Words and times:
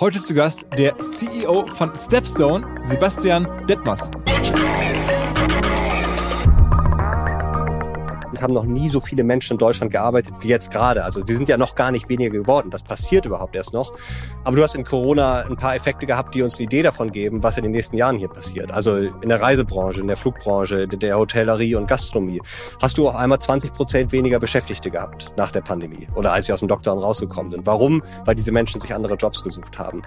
Heute 0.00 0.22
zu 0.22 0.32
Gast 0.32 0.64
der 0.78 0.96
CEO 1.00 1.66
von 1.66 1.90
Stepstone, 1.96 2.64
Sebastian 2.84 3.66
Detmers. 3.66 4.08
Es 8.38 8.42
haben 8.42 8.54
noch 8.54 8.66
nie 8.66 8.88
so 8.88 9.00
viele 9.00 9.24
Menschen 9.24 9.54
in 9.54 9.58
Deutschland 9.58 9.90
gearbeitet 9.90 10.32
wie 10.42 10.46
jetzt 10.46 10.70
gerade. 10.70 11.02
Also 11.02 11.26
wir 11.26 11.36
sind 11.36 11.48
ja 11.48 11.56
noch 11.56 11.74
gar 11.74 11.90
nicht 11.90 12.08
weniger 12.08 12.30
geworden. 12.30 12.70
Das 12.70 12.84
passiert 12.84 13.26
überhaupt 13.26 13.56
erst 13.56 13.72
noch. 13.72 13.92
Aber 14.44 14.54
du 14.54 14.62
hast 14.62 14.76
in 14.76 14.84
Corona 14.84 15.40
ein 15.40 15.56
paar 15.56 15.74
Effekte 15.74 16.06
gehabt, 16.06 16.36
die 16.36 16.42
uns 16.42 16.54
eine 16.54 16.66
Idee 16.66 16.82
davon 16.82 17.10
geben, 17.10 17.42
was 17.42 17.56
in 17.56 17.64
den 17.64 17.72
nächsten 17.72 17.96
Jahren 17.96 18.16
hier 18.16 18.28
passiert. 18.28 18.70
Also 18.70 18.96
in 18.96 19.28
der 19.28 19.42
Reisebranche, 19.42 20.00
in 20.00 20.06
der 20.06 20.16
Flugbranche, 20.16 20.86
der 20.86 21.18
Hotellerie 21.18 21.74
und 21.74 21.88
Gastronomie. 21.88 22.40
Hast 22.80 22.96
du 22.96 23.08
auf 23.08 23.16
einmal 23.16 23.40
20 23.40 23.72
Prozent 23.72 24.12
weniger 24.12 24.38
Beschäftigte 24.38 24.88
gehabt 24.88 25.32
nach 25.36 25.50
der 25.50 25.62
Pandemie 25.62 26.06
oder 26.14 26.32
als 26.32 26.46
sie 26.46 26.52
aus 26.52 26.60
dem 26.60 26.68
Lockdown 26.68 27.00
rausgekommen 27.00 27.50
sind. 27.50 27.66
Warum? 27.66 28.04
Weil 28.24 28.36
diese 28.36 28.52
Menschen 28.52 28.80
sich 28.80 28.94
andere 28.94 29.16
Jobs 29.16 29.42
gesucht 29.42 29.80
haben. 29.80 30.02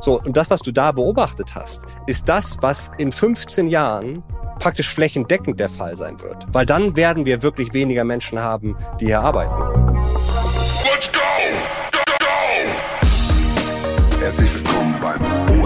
So, 0.00 0.20
und 0.20 0.36
das, 0.36 0.50
was 0.50 0.60
du 0.60 0.72
da 0.72 0.90
beobachtet 0.90 1.54
hast, 1.54 1.82
ist 2.08 2.28
das, 2.28 2.58
was 2.62 2.90
in 2.98 3.12
15 3.12 3.68
Jahren 3.68 4.24
praktisch 4.58 4.92
flächendeckend 4.92 5.60
der 5.60 5.68
Fall 5.68 5.96
sein 5.96 6.20
wird. 6.20 6.46
Weil 6.52 6.66
dann 6.66 6.96
werden 6.96 7.26
wir 7.26 7.42
wirklich 7.42 7.72
weniger 7.76 8.04
Menschen 8.04 8.40
haben, 8.40 8.74
die 8.98 9.06
hier 9.06 9.20
arbeiten. 9.20 9.54
Let's 10.82 11.08
go! 11.12 11.20
Go, 11.92 11.98
go! 12.18 12.36
Herzlich 14.20 14.54
willkommen 14.54 14.94
beim 15.00 15.20
OMR 15.60 15.65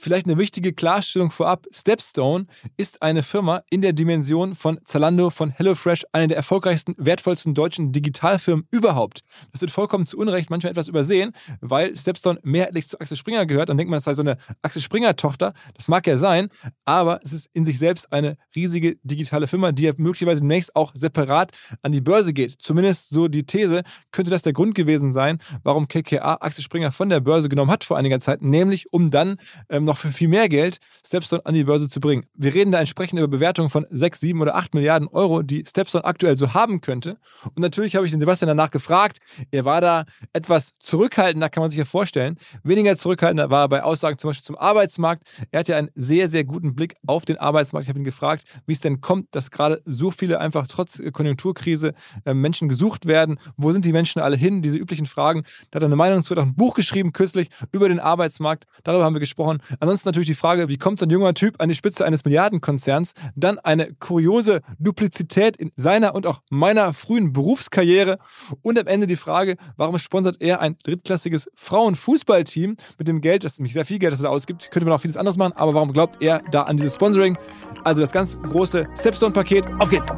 Vielleicht 0.00 0.26
eine 0.26 0.38
wichtige 0.38 0.72
Klarstellung 0.72 1.32
vorab. 1.32 1.66
Stepstone 1.74 2.46
ist 2.76 3.02
eine 3.02 3.24
Firma 3.24 3.62
in 3.68 3.82
der 3.82 3.92
Dimension 3.92 4.54
von 4.54 4.78
Zalando, 4.84 5.28
von 5.28 5.50
HelloFresh, 5.50 6.04
eine 6.12 6.28
der 6.28 6.36
erfolgreichsten, 6.36 6.94
wertvollsten 6.98 7.52
deutschen 7.52 7.90
Digitalfirmen 7.90 8.68
überhaupt. 8.70 9.22
Das 9.50 9.60
wird 9.60 9.72
vollkommen 9.72 10.06
zu 10.06 10.16
Unrecht 10.16 10.50
manchmal 10.50 10.70
etwas 10.70 10.86
übersehen, 10.86 11.32
weil 11.60 11.96
Stepstone 11.96 12.38
mehrheitlich 12.44 12.86
zu 12.86 13.00
Axel 13.00 13.16
Springer 13.16 13.44
gehört. 13.44 13.70
Dann 13.70 13.76
denkt 13.76 13.90
man, 13.90 13.96
das 13.96 14.04
sei 14.04 14.14
so 14.14 14.22
eine 14.22 14.38
Axel 14.62 14.80
Springer-Tochter. 14.80 15.52
Das 15.74 15.88
mag 15.88 16.06
ja 16.06 16.16
sein, 16.16 16.48
aber 16.84 17.18
es 17.24 17.32
ist 17.32 17.50
in 17.52 17.66
sich 17.66 17.80
selbst 17.80 18.12
eine 18.12 18.36
riesige 18.54 18.98
digitale 19.02 19.48
Firma, 19.48 19.72
die 19.72 19.82
ja 19.82 19.92
möglicherweise 19.96 20.42
demnächst 20.42 20.76
auch 20.76 20.92
separat 20.94 21.50
an 21.82 21.90
die 21.90 22.00
Börse 22.00 22.32
geht. 22.32 22.54
Zumindest 22.60 23.10
so 23.10 23.26
die 23.26 23.46
These, 23.46 23.82
könnte 24.12 24.30
das 24.30 24.42
der 24.42 24.52
Grund 24.52 24.76
gewesen 24.76 25.12
sein, 25.12 25.38
warum 25.64 25.88
KKA 25.88 26.34
Axel 26.40 26.62
Springer 26.62 26.92
von 26.92 27.08
der 27.08 27.18
Börse 27.18 27.48
genommen 27.48 27.72
hat 27.72 27.82
vor 27.82 27.96
einiger 27.96 28.20
Zeit, 28.20 28.42
nämlich 28.42 28.92
um 28.92 29.10
dann 29.10 29.38
ähm, 29.68 29.87
noch 29.88 29.96
für 29.96 30.08
viel 30.08 30.28
mehr 30.28 30.48
Geld 30.48 30.78
Stepstone 31.04 31.44
an 31.44 31.54
die 31.54 31.64
Börse 31.64 31.88
zu 31.88 31.98
bringen. 32.00 32.26
Wir 32.34 32.54
reden 32.54 32.70
da 32.70 32.78
entsprechend 32.78 33.18
über 33.18 33.28
Bewertungen 33.28 33.70
von 33.70 33.86
6, 33.90 34.20
7 34.20 34.40
oder 34.40 34.54
8 34.54 34.74
Milliarden 34.74 35.08
Euro, 35.08 35.42
die 35.42 35.64
Stepstone 35.66 36.04
aktuell 36.04 36.36
so 36.36 36.54
haben 36.54 36.80
könnte. 36.80 37.18
Und 37.44 37.58
natürlich 37.58 37.96
habe 37.96 38.06
ich 38.06 38.12
den 38.12 38.20
Sebastian 38.20 38.48
danach 38.48 38.70
gefragt. 38.70 39.18
Er 39.50 39.64
war 39.64 39.80
da 39.80 40.04
etwas 40.32 40.78
zurückhaltender, 40.78 41.48
kann 41.48 41.62
man 41.62 41.70
sich 41.70 41.78
ja 41.78 41.84
vorstellen. 41.84 42.36
Weniger 42.62 42.96
zurückhaltender 42.96 43.50
war 43.50 43.64
er 43.64 43.68
bei 43.68 43.82
Aussagen 43.82 44.18
zum 44.18 44.28
Beispiel 44.28 44.44
zum 44.44 44.56
Arbeitsmarkt. 44.56 45.26
Er 45.50 45.60
hat 45.60 45.68
ja 45.68 45.76
einen 45.76 45.90
sehr, 45.94 46.28
sehr 46.28 46.44
guten 46.44 46.74
Blick 46.74 46.94
auf 47.06 47.24
den 47.24 47.38
Arbeitsmarkt. 47.38 47.84
Ich 47.84 47.88
habe 47.88 47.98
ihn 47.98 48.04
gefragt, 48.04 48.44
wie 48.66 48.72
es 48.72 48.80
denn 48.80 49.00
kommt, 49.00 49.28
dass 49.32 49.50
gerade 49.50 49.82
so 49.84 50.10
viele 50.10 50.40
einfach 50.40 50.66
trotz 50.66 51.02
Konjunkturkrise 51.12 51.94
äh, 52.24 52.34
Menschen 52.34 52.68
gesucht 52.68 53.06
werden. 53.06 53.38
Wo 53.56 53.72
sind 53.72 53.84
die 53.84 53.92
Menschen 53.92 54.20
alle 54.20 54.36
hin? 54.36 54.62
Diese 54.62 54.78
üblichen 54.78 55.06
Fragen. 55.06 55.44
Da 55.70 55.76
hat 55.76 55.82
er 55.82 55.86
eine 55.86 55.96
Meinung 55.96 56.22
zu, 56.22 56.30
hat 56.30 56.38
auch 56.38 56.46
ein 56.46 56.54
Buch 56.54 56.74
geschrieben 56.74 57.12
kürzlich 57.12 57.48
über 57.72 57.88
den 57.88 58.00
Arbeitsmarkt. 58.00 58.66
Darüber 58.84 59.04
haben 59.04 59.14
wir 59.14 59.20
gesprochen. 59.20 59.62
Ansonsten 59.80 60.08
natürlich 60.08 60.26
die 60.26 60.34
Frage, 60.34 60.68
wie 60.68 60.76
kommt 60.76 60.98
so 60.98 61.06
ein 61.06 61.10
junger 61.10 61.34
Typ 61.34 61.60
an 61.60 61.68
die 61.68 61.74
Spitze 61.74 62.04
eines 62.04 62.24
Milliardenkonzerns? 62.24 63.12
Dann 63.36 63.58
eine 63.58 63.94
kuriose 63.94 64.60
Duplizität 64.78 65.56
in 65.56 65.70
seiner 65.76 66.14
und 66.14 66.26
auch 66.26 66.40
meiner 66.50 66.92
frühen 66.92 67.32
Berufskarriere. 67.32 68.18
Und 68.62 68.78
am 68.78 68.86
Ende 68.86 69.06
die 69.06 69.16
Frage, 69.16 69.56
warum 69.76 69.98
sponsert 69.98 70.40
er 70.40 70.60
ein 70.60 70.76
drittklassiges 70.82 71.48
Frauenfußballteam 71.54 72.76
mit 72.98 73.08
dem 73.08 73.20
Geld, 73.20 73.44
das 73.44 73.58
nämlich 73.58 73.72
sehr 73.72 73.84
viel 73.84 73.98
Geld, 73.98 74.12
das 74.12 74.20
er 74.20 74.24
da 74.24 74.28
ausgibt, 74.30 74.70
könnte 74.70 74.86
man 74.86 74.94
auch 74.94 75.00
vieles 75.00 75.16
anderes 75.16 75.36
machen, 75.36 75.52
aber 75.54 75.74
warum 75.74 75.92
glaubt 75.92 76.22
er 76.22 76.42
da 76.50 76.62
an 76.62 76.76
dieses 76.76 76.94
Sponsoring? 76.94 77.38
Also 77.84 78.00
das 78.00 78.10
ganz 78.10 78.36
große 78.40 78.86
Stepstone-Paket. 78.98 79.64
Auf 79.78 79.90
geht's! 79.90 80.12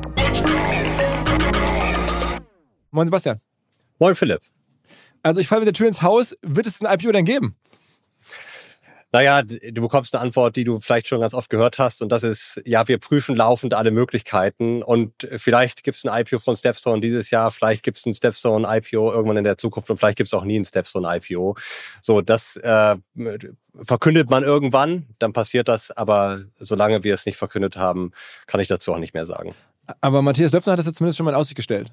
Moin 2.90 3.06
Sebastian. 3.06 3.40
Moin 3.98 4.14
Philipp. 4.14 4.40
Also 5.22 5.40
ich 5.40 5.48
falle 5.48 5.60
mit 5.60 5.66
der 5.66 5.74
Tür 5.74 5.86
ins 5.86 6.02
Haus. 6.02 6.34
Wird 6.42 6.66
es 6.66 6.82
ein 6.82 6.92
IPO 6.92 7.12
denn 7.12 7.24
geben? 7.26 7.56
Naja, 9.12 9.42
du 9.42 9.82
bekommst 9.82 10.14
eine 10.14 10.22
Antwort, 10.22 10.54
die 10.54 10.62
du 10.62 10.78
vielleicht 10.78 11.08
schon 11.08 11.20
ganz 11.20 11.34
oft 11.34 11.50
gehört 11.50 11.78
hast. 11.78 12.00
Und 12.00 12.10
das 12.12 12.22
ist, 12.22 12.62
ja, 12.64 12.86
wir 12.86 12.98
prüfen 12.98 13.34
laufend 13.34 13.74
alle 13.74 13.90
Möglichkeiten. 13.90 14.82
Und 14.82 15.28
vielleicht 15.36 15.82
gibt 15.82 15.98
es 15.98 16.04
ein 16.04 16.20
IPO 16.20 16.38
von 16.38 16.54
Stepstone 16.54 17.00
dieses 17.00 17.30
Jahr, 17.30 17.50
vielleicht 17.50 17.82
gibt 17.82 17.98
es 17.98 18.06
ein 18.06 18.14
Stepstone 18.14 18.66
IPO 18.68 19.12
irgendwann 19.12 19.38
in 19.38 19.44
der 19.44 19.58
Zukunft 19.58 19.90
und 19.90 19.96
vielleicht 19.96 20.18
gibt 20.18 20.28
es 20.28 20.34
auch 20.34 20.44
nie 20.44 20.58
ein 20.58 20.64
Stepstone 20.64 21.08
IPO. 21.16 21.56
So, 22.00 22.20
das 22.20 22.56
äh, 22.56 22.96
verkündet 23.82 24.30
man 24.30 24.44
irgendwann, 24.44 25.06
dann 25.18 25.32
passiert 25.32 25.68
das. 25.68 25.90
Aber 25.90 26.44
solange 26.58 27.02
wir 27.02 27.14
es 27.14 27.26
nicht 27.26 27.36
verkündet 27.36 27.76
haben, 27.76 28.12
kann 28.46 28.60
ich 28.60 28.68
dazu 28.68 28.92
auch 28.92 28.98
nicht 28.98 29.14
mehr 29.14 29.26
sagen. 29.26 29.54
Aber 30.00 30.22
Matthias 30.22 30.52
Döpfner 30.52 30.72
hat 30.72 30.78
das 30.78 30.86
ja 30.86 30.92
zumindest 30.92 31.16
schon 31.16 31.24
mal 31.24 31.32
in 31.32 31.36
Aussicht 31.36 31.56
gestellt. 31.56 31.92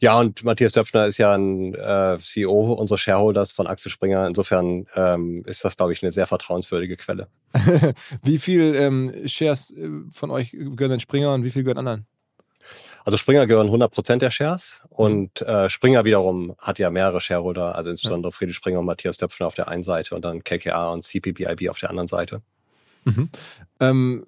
Ja, 0.00 0.18
und 0.18 0.44
Matthias 0.44 0.72
Döpfner 0.72 1.06
ist 1.06 1.16
ja 1.16 1.34
ein 1.34 1.74
äh, 1.74 2.18
CEO 2.18 2.72
unseres 2.74 3.00
Shareholders 3.00 3.52
von 3.52 3.66
Axel 3.66 3.90
Springer. 3.90 4.26
Insofern 4.26 4.86
ähm, 4.94 5.42
ist 5.46 5.64
das, 5.64 5.76
glaube 5.76 5.92
ich, 5.94 6.02
eine 6.02 6.12
sehr 6.12 6.26
vertrauenswürdige 6.26 6.96
Quelle. 6.96 7.28
wie 8.22 8.38
viel 8.38 8.74
ähm, 8.74 9.26
Shares 9.26 9.70
äh, 9.70 9.88
von 10.12 10.30
euch 10.30 10.50
gehören 10.50 10.90
denn 10.90 11.00
Springer 11.00 11.32
und 11.32 11.44
wie 11.44 11.50
viel 11.50 11.62
gehören 11.62 11.78
anderen? 11.78 12.06
Also 13.06 13.16
Springer 13.18 13.46
gehören 13.46 13.68
100 13.68 13.92
Prozent 13.92 14.20
der 14.20 14.30
Shares 14.30 14.82
mhm. 14.90 14.96
und 14.96 15.42
äh, 15.42 15.70
Springer 15.70 16.04
wiederum 16.04 16.56
hat 16.58 16.78
ja 16.78 16.90
mehrere 16.90 17.20
Shareholder, 17.20 17.76
also 17.76 17.88
insbesondere 17.88 18.32
Friedrich 18.32 18.56
Springer 18.56 18.80
und 18.80 18.86
Matthias 18.86 19.16
Döpfner 19.16 19.46
auf 19.46 19.54
der 19.54 19.68
einen 19.68 19.84
Seite 19.84 20.14
und 20.14 20.24
dann 20.24 20.42
KKA 20.42 20.90
und 20.90 21.04
CPBIB 21.04 21.70
auf 21.70 21.78
der 21.78 21.90
anderen 21.90 22.08
Seite. 22.08 22.42
Mhm. 23.06 23.30
Ähm, 23.78 24.24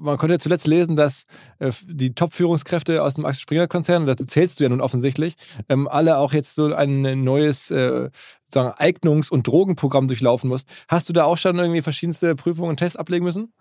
man 0.00 0.16
konnte 0.16 0.34
ja 0.34 0.38
zuletzt 0.38 0.66
lesen, 0.66 0.96
dass 0.96 1.24
äh, 1.58 1.70
die 1.86 2.14
Top-Führungskräfte 2.14 3.02
aus 3.02 3.14
dem 3.14 3.26
Axel 3.26 3.42
Springer-Konzern, 3.42 4.06
dazu 4.06 4.24
zählst 4.24 4.58
du 4.58 4.64
ja 4.64 4.70
nun 4.70 4.80
offensichtlich, 4.80 5.34
ähm, 5.68 5.86
alle 5.86 6.16
auch 6.16 6.32
jetzt 6.32 6.54
so 6.54 6.72
ein 6.72 7.24
neues 7.24 7.70
äh, 7.70 8.10
Eignungs- 8.54 9.30
und 9.30 9.46
Drogenprogramm 9.46 10.08
durchlaufen 10.08 10.48
musst. 10.48 10.68
Hast 10.88 11.08
du 11.08 11.12
da 11.12 11.24
auch 11.24 11.36
schon 11.36 11.58
irgendwie 11.58 11.82
verschiedenste 11.82 12.34
Prüfungen 12.34 12.70
und 12.70 12.76
Tests 12.78 12.96
ablegen 12.96 13.24
müssen? 13.24 13.52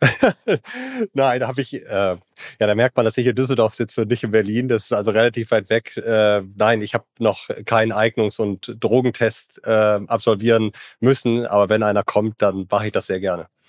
Nein, 1.12 1.40
da 1.40 1.48
habe 1.48 1.60
ich, 1.60 1.74
äh, 1.74 1.86
ja, 1.86 2.18
da 2.58 2.74
merkt 2.74 2.96
man, 2.96 3.04
dass 3.04 3.16
ich 3.18 3.26
in 3.26 3.34
Düsseldorf 3.34 3.74
sitze 3.74 4.02
und 4.02 4.08
nicht 4.08 4.24
in 4.24 4.30
Berlin. 4.30 4.68
Das 4.68 4.84
ist 4.84 4.92
also 4.92 5.10
relativ 5.10 5.50
weit 5.50 5.70
weg. 5.70 5.96
Äh, 5.96 6.42
nein, 6.56 6.82
ich 6.82 6.94
habe 6.94 7.04
noch 7.18 7.48
keinen 7.64 7.92
Eignungs- 7.92 8.40
und 8.40 8.76
Drogentest 8.80 9.60
äh, 9.64 9.70
absolvieren 9.70 10.72
müssen, 11.00 11.46
aber 11.46 11.68
wenn 11.68 11.82
einer 11.82 12.02
kommt, 12.02 12.42
dann 12.42 12.66
mache 12.70 12.86
ich 12.86 12.92
das 12.92 13.06
sehr 13.06 13.20
gerne. 13.20 13.46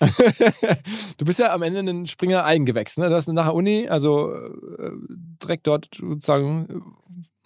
du 1.18 1.24
bist 1.24 1.38
ja 1.38 1.52
am 1.52 1.62
Ende 1.62 1.80
ein 1.80 2.06
Springer 2.06 2.44
Eigengewächs, 2.44 2.96
ne? 2.96 3.08
Du 3.08 3.14
hast 3.14 3.28
nach 3.28 3.44
der 3.44 3.54
Uni, 3.54 3.88
also 3.88 4.34
äh, 4.34 4.90
direkt 5.42 5.66
dort 5.66 5.88
sozusagen 5.94 6.96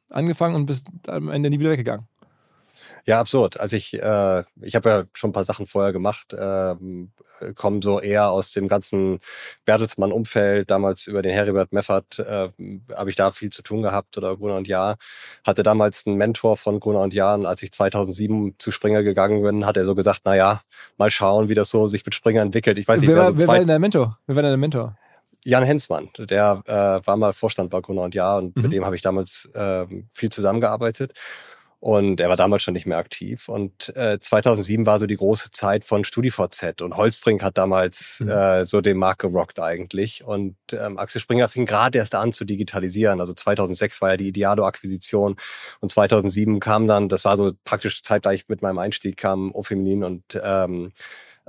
angefangen 0.08 0.54
und 0.54 0.66
bist 0.66 0.86
am 1.06 1.28
Ende 1.28 1.50
nie 1.50 1.60
wieder 1.60 1.70
weggegangen. 1.70 2.06
Ja, 3.08 3.20
absurd. 3.20 3.58
Also 3.58 3.74
ich, 3.74 3.94
äh, 3.94 4.44
ich 4.60 4.76
habe 4.76 4.88
ja 4.90 5.04
schon 5.14 5.30
ein 5.30 5.32
paar 5.32 5.42
Sachen 5.42 5.66
vorher 5.66 5.94
gemacht, 5.94 6.36
ähm, 6.38 7.10
komme 7.54 7.80
so 7.82 8.00
eher 8.00 8.30
aus 8.30 8.52
dem 8.52 8.68
ganzen 8.68 9.20
Bertelsmann-Umfeld. 9.64 10.70
Damals 10.70 11.06
über 11.06 11.22
den 11.22 11.32
Heribert 11.32 11.72
Meffert 11.72 12.18
äh, 12.18 12.50
habe 12.94 13.08
ich 13.08 13.16
da 13.16 13.30
viel 13.30 13.48
zu 13.48 13.62
tun 13.62 13.80
gehabt 13.80 14.18
oder 14.18 14.36
Gruner 14.36 14.56
und 14.56 14.68
Jahr. 14.68 14.98
Hatte 15.42 15.62
damals 15.62 16.06
einen 16.06 16.16
Mentor 16.16 16.58
von 16.58 16.80
Gruner 16.80 17.00
und 17.00 17.14
Jahr. 17.14 17.34
Und 17.38 17.46
als 17.46 17.62
ich 17.62 17.72
2007 17.72 18.56
zu 18.58 18.70
Springer 18.72 19.02
gegangen 19.02 19.42
bin, 19.42 19.64
hat 19.64 19.78
er 19.78 19.86
so 19.86 19.94
gesagt, 19.94 20.20
na 20.24 20.36
ja, 20.36 20.60
mal 20.98 21.10
schauen, 21.10 21.48
wie 21.48 21.54
das 21.54 21.70
so 21.70 21.88
sich 21.88 22.04
mit 22.04 22.14
Springer 22.14 22.42
entwickelt. 22.42 22.76
Ich 22.76 22.86
weiß 22.86 23.00
nicht, 23.00 23.08
wer, 23.08 23.16
wer, 23.16 23.22
war, 23.22 23.30
so 23.32 23.38
wer 23.38 23.48
war 23.48 23.58
denn 23.58 23.68
der 23.68 23.78
Mentor? 23.78 24.18
Wer 24.26 24.36
war 24.36 24.42
denn 24.42 24.50
der 24.50 24.58
Mentor? 24.58 24.98
Jan 25.44 25.62
Hensmann, 25.62 26.10
der 26.18 26.62
äh, 26.66 27.06
war 27.06 27.16
mal 27.16 27.32
Vorstand 27.32 27.70
bei 27.70 27.80
Gruner 27.80 28.02
und 28.02 28.14
Jahr 28.14 28.36
und 28.36 28.54
Mhm. 28.54 28.62
mit 28.64 28.72
dem 28.74 28.84
habe 28.84 28.96
ich 28.96 29.00
damals 29.02 29.48
äh, 29.54 29.86
viel 30.12 30.28
zusammengearbeitet. 30.28 31.14
Und 31.80 32.20
er 32.20 32.28
war 32.28 32.36
damals 32.36 32.64
schon 32.64 32.74
nicht 32.74 32.86
mehr 32.86 32.98
aktiv. 32.98 33.48
Und 33.48 33.94
äh, 33.96 34.18
2007 34.20 34.84
war 34.84 34.98
so 34.98 35.06
die 35.06 35.16
große 35.16 35.52
Zeit 35.52 35.84
von 35.84 36.02
StudiVZ. 36.02 36.82
Und 36.82 36.96
Holzbrink 36.96 37.42
hat 37.42 37.56
damals 37.56 38.18
Mhm. 38.20 38.30
äh, 38.30 38.64
so 38.64 38.80
den 38.80 38.96
Markt 38.96 39.20
gerockt 39.20 39.60
eigentlich. 39.60 40.24
Und 40.24 40.56
ähm, 40.72 40.98
Axel 40.98 41.20
Springer 41.20 41.46
fing 41.46 41.66
gerade 41.66 41.98
erst 41.98 42.16
an 42.16 42.32
zu 42.32 42.44
digitalisieren. 42.44 43.20
Also 43.20 43.32
2006 43.32 44.00
war 44.02 44.10
ja 44.10 44.16
die 44.16 44.28
Idealo-Akquisition. 44.28 45.36
Und 45.80 45.90
2007 45.92 46.58
kam 46.58 46.88
dann, 46.88 47.08
das 47.08 47.24
war 47.24 47.36
so 47.36 47.52
praktisch 47.64 48.02
zeitgleich 48.02 48.48
mit 48.48 48.60
meinem 48.60 48.78
Einstieg, 48.78 49.16
kam 49.16 49.52
Ofeminin 49.54 50.02
und, 50.02 50.24
ähm, 50.42 50.92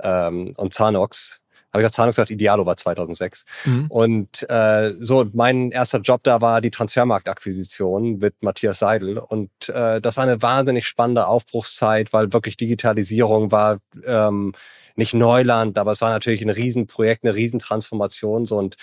ähm, 0.00 0.52
und 0.56 0.72
Zanox. 0.74 1.40
Habe 1.72 1.82
ich 1.82 1.86
gesagt, 1.86 1.94
Zanox 1.94 2.16
gesagt, 2.16 2.30
Idealo 2.30 2.66
war 2.66 2.76
2006. 2.76 3.44
Mhm. 3.64 3.86
Und 3.88 4.50
äh, 4.50 4.94
so, 5.00 5.26
mein 5.32 5.70
erster 5.70 6.00
Job 6.00 6.22
da 6.24 6.40
war 6.40 6.60
die 6.60 6.70
Transfermarktakquisition 6.70 8.18
mit 8.18 8.42
Matthias 8.42 8.80
Seidel. 8.80 9.18
Und 9.18 9.50
äh, 9.68 10.00
das 10.00 10.16
war 10.16 10.24
eine 10.24 10.42
wahnsinnig 10.42 10.88
spannende 10.88 11.26
Aufbruchszeit, 11.26 12.12
weil 12.12 12.32
wirklich 12.32 12.56
Digitalisierung 12.56 13.52
war 13.52 13.78
ähm, 14.04 14.52
nicht 14.96 15.14
Neuland, 15.14 15.78
aber 15.78 15.92
es 15.92 16.00
war 16.00 16.10
natürlich 16.10 16.42
ein 16.42 16.50
Riesenprojekt, 16.50 17.24
eine 17.24 17.34
Riesentransformation. 17.34 18.46
So, 18.46 18.58
und 18.58 18.76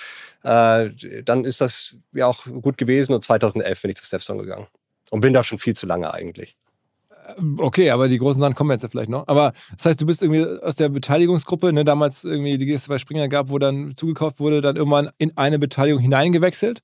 äh, 0.44 0.90
dann 1.24 1.46
ist 1.46 1.62
das 1.62 1.98
ja 2.14 2.28
auch 2.28 2.46
gut 2.46 2.78
gewesen. 2.78 3.14
Und 3.14 3.24
2011 3.24 3.82
bin 3.82 3.92
ich 3.92 3.98
zu 3.98 4.06
Stepstone 4.06 4.42
gegangen. 4.42 4.68
Und 5.10 5.22
bin 5.22 5.34
da 5.34 5.44
schon 5.44 5.60
viel 5.60 5.76
zu 5.76 5.86
lange 5.86 6.14
eigentlich. 6.14 6.58
Okay, 7.58 7.90
aber 7.92 8.08
die 8.08 8.18
großen 8.18 8.40
Sachen 8.40 8.56
kommen 8.56 8.72
jetzt 8.72 8.84
ja 8.84 8.90
vielleicht 8.90 9.10
noch. 9.10 9.28
Aber 9.28 9.54
das 9.76 9.86
heißt, 9.86 10.02
du 10.02 10.06
bist 10.06 10.22
irgendwie 10.22 10.46
aus 10.62 10.76
der 10.76 10.90
Beteiligungsgruppe, 10.90 11.74
ne, 11.74 11.84
damals 11.84 12.24
irgendwie, 12.24 12.58
die 12.58 12.72
es 12.72 12.88
bei 12.88 12.98
Springer 12.98 13.28
gab, 13.28 13.50
wo 13.50 13.60
dann 13.60 13.96
zugekauft 13.96 14.40
wurde, 14.40 14.62
dann 14.62 14.76
irgendwann 14.76 15.10
in 15.18 15.36
eine 15.38 15.60
Beteiligung 15.60 16.02
hineingewechselt. 16.02 16.82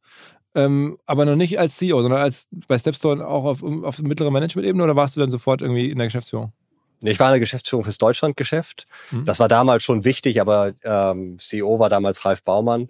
Ähm, 0.55 0.97
aber 1.05 1.25
noch 1.25 1.35
nicht 1.35 1.59
als 1.59 1.77
CEO, 1.77 2.01
sondern 2.01 2.21
als 2.21 2.47
bei 2.67 2.77
Stepstone 2.77 3.25
auch 3.25 3.45
auf, 3.45 3.63
auf 3.63 3.99
mittlerer 3.99 4.31
Management-Ebene 4.31 4.83
oder 4.83 4.95
warst 4.95 5.15
du 5.15 5.19
dann 5.19 5.31
sofort 5.31 5.61
irgendwie 5.61 5.89
in 5.89 5.97
der 5.97 6.07
Geschäftsführung? 6.07 6.53
Ich 7.01 7.19
war 7.19 7.27
in 7.29 7.33
der 7.33 7.39
Geschäftsführung 7.39 7.83
fürs 7.83 7.97
Deutschlandgeschäft. 7.97 8.87
Mhm. 9.11 9.25
Das 9.25 9.39
war 9.39 9.47
damals 9.47 9.83
schon 9.83 10.05
wichtig, 10.05 10.39
aber 10.39 10.73
ähm, 10.83 11.37
CEO 11.39 11.79
war 11.79 11.89
damals 11.89 12.23
Ralf 12.23 12.43
Baumann. 12.43 12.87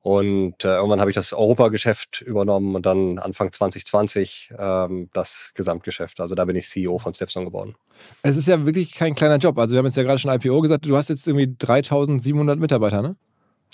Und 0.00 0.64
äh, 0.64 0.76
irgendwann 0.76 1.00
habe 1.00 1.10
ich 1.10 1.14
das 1.14 1.32
Europageschäft 1.32 2.22
übernommen 2.22 2.76
und 2.76 2.86
dann 2.86 3.18
Anfang 3.18 3.52
2020 3.52 4.54
ähm, 4.56 5.10
das 5.12 5.52
Gesamtgeschäft. 5.54 6.20
Also 6.20 6.34
da 6.34 6.44
bin 6.44 6.56
ich 6.56 6.68
CEO 6.68 6.98
von 6.98 7.14
Stepstone 7.14 7.46
geworden. 7.46 7.74
Es 8.22 8.36
ist 8.36 8.46
ja 8.46 8.64
wirklich 8.64 8.94
kein 8.94 9.14
kleiner 9.14 9.38
Job. 9.38 9.58
Also 9.58 9.74
wir 9.74 9.78
haben 9.78 9.86
jetzt 9.86 9.96
ja 9.96 10.04
gerade 10.04 10.18
schon 10.18 10.32
IPO 10.32 10.60
gesagt, 10.60 10.86
du 10.86 10.96
hast 10.96 11.08
jetzt 11.08 11.26
irgendwie 11.26 11.54
3700 11.58 12.58
Mitarbeiter, 12.58 13.02
ne? 13.02 13.16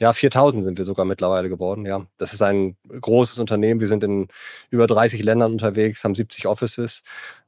Ja, 0.01 0.13
4000 0.13 0.65
sind 0.65 0.77
wir 0.77 0.85
sogar 0.85 1.05
mittlerweile 1.05 1.49
geworden. 1.49 1.87
Ja, 1.87 2.05
das 2.19 2.33
ist 2.33 2.43
ein 2.43 2.77
großes 2.89 3.39
Unternehmen. 3.39 3.79
Wir 3.79 3.87
sind 3.87 4.03
in 4.03 4.27
über 4.71 4.89
30 4.89 5.23
Ländern 5.23 5.53
unterwegs, 5.53 6.03
haben 6.03 6.17
70 6.17 6.47
Offices. 6.47 7.03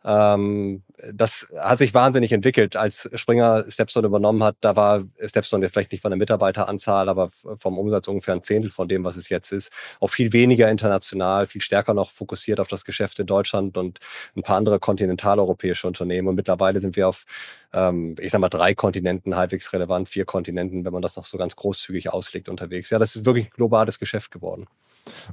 Ähm, 0.06 0.85
das 1.12 1.49
hat 1.58 1.79
sich 1.79 1.93
wahnsinnig 1.93 2.32
entwickelt. 2.32 2.76
Als 2.76 3.11
Springer 3.14 3.64
Stepstone 3.69 4.06
übernommen 4.06 4.43
hat, 4.44 4.56
da 4.61 4.76
war 4.76 5.03
Stepstone 5.23 5.69
vielleicht 5.69 5.91
nicht 5.91 6.00
von 6.00 6.12
der 6.12 6.19
Mitarbeiteranzahl, 6.19 7.08
aber 7.08 7.31
vom 7.56 7.79
Umsatz 7.79 8.06
ungefähr 8.06 8.35
ein 8.35 8.44
Zehntel 8.44 8.70
von 8.70 8.87
dem, 8.87 9.03
was 9.05 9.17
es 9.17 9.29
jetzt 9.29 9.50
ist. 9.50 9.73
Auch 9.99 10.08
viel 10.08 10.32
weniger 10.32 10.70
international, 10.70 11.49
viel 11.49 11.61
stärker 11.61 11.93
noch 11.93 12.12
fokussiert 12.12 12.61
auf 12.61 12.69
das 12.69 12.85
Geschäft 12.85 13.19
in 13.19 13.26
Deutschland 13.26 13.76
und 13.76 13.99
ein 14.37 14.43
paar 14.43 14.56
andere 14.56 14.79
kontinentaleuropäische 14.79 15.88
Unternehmen. 15.88 16.29
Und 16.29 16.37
mittlerweile 16.37 16.81
sind 16.81 16.94
wir 16.94 17.09
auf, 17.09 17.25
ähm, 17.73 18.14
ich 18.20 18.31
sag 18.31 18.41
mal, 18.41 18.49
drei 18.49 18.75
Kontinenten 18.75 19.35
halbwegs 19.37 19.73
relevant, 19.73 20.09
vier 20.09 20.25
Kontinenten, 20.25 20.85
wenn 20.85 20.93
man 20.93 21.02
das 21.02 21.17
noch 21.17 21.25
so 21.25 21.37
ganz 21.37 21.56
großzügig 21.56 22.12
auslegt 22.12 22.49
unterwegs. 22.49 22.91
Ja, 22.91 23.00
das 23.00 23.17
ist 23.17 23.25
wirklich 23.26 23.47
ein 23.47 23.50
globales 23.50 23.99
Geschäft 23.99 24.31
geworden. 24.31 24.67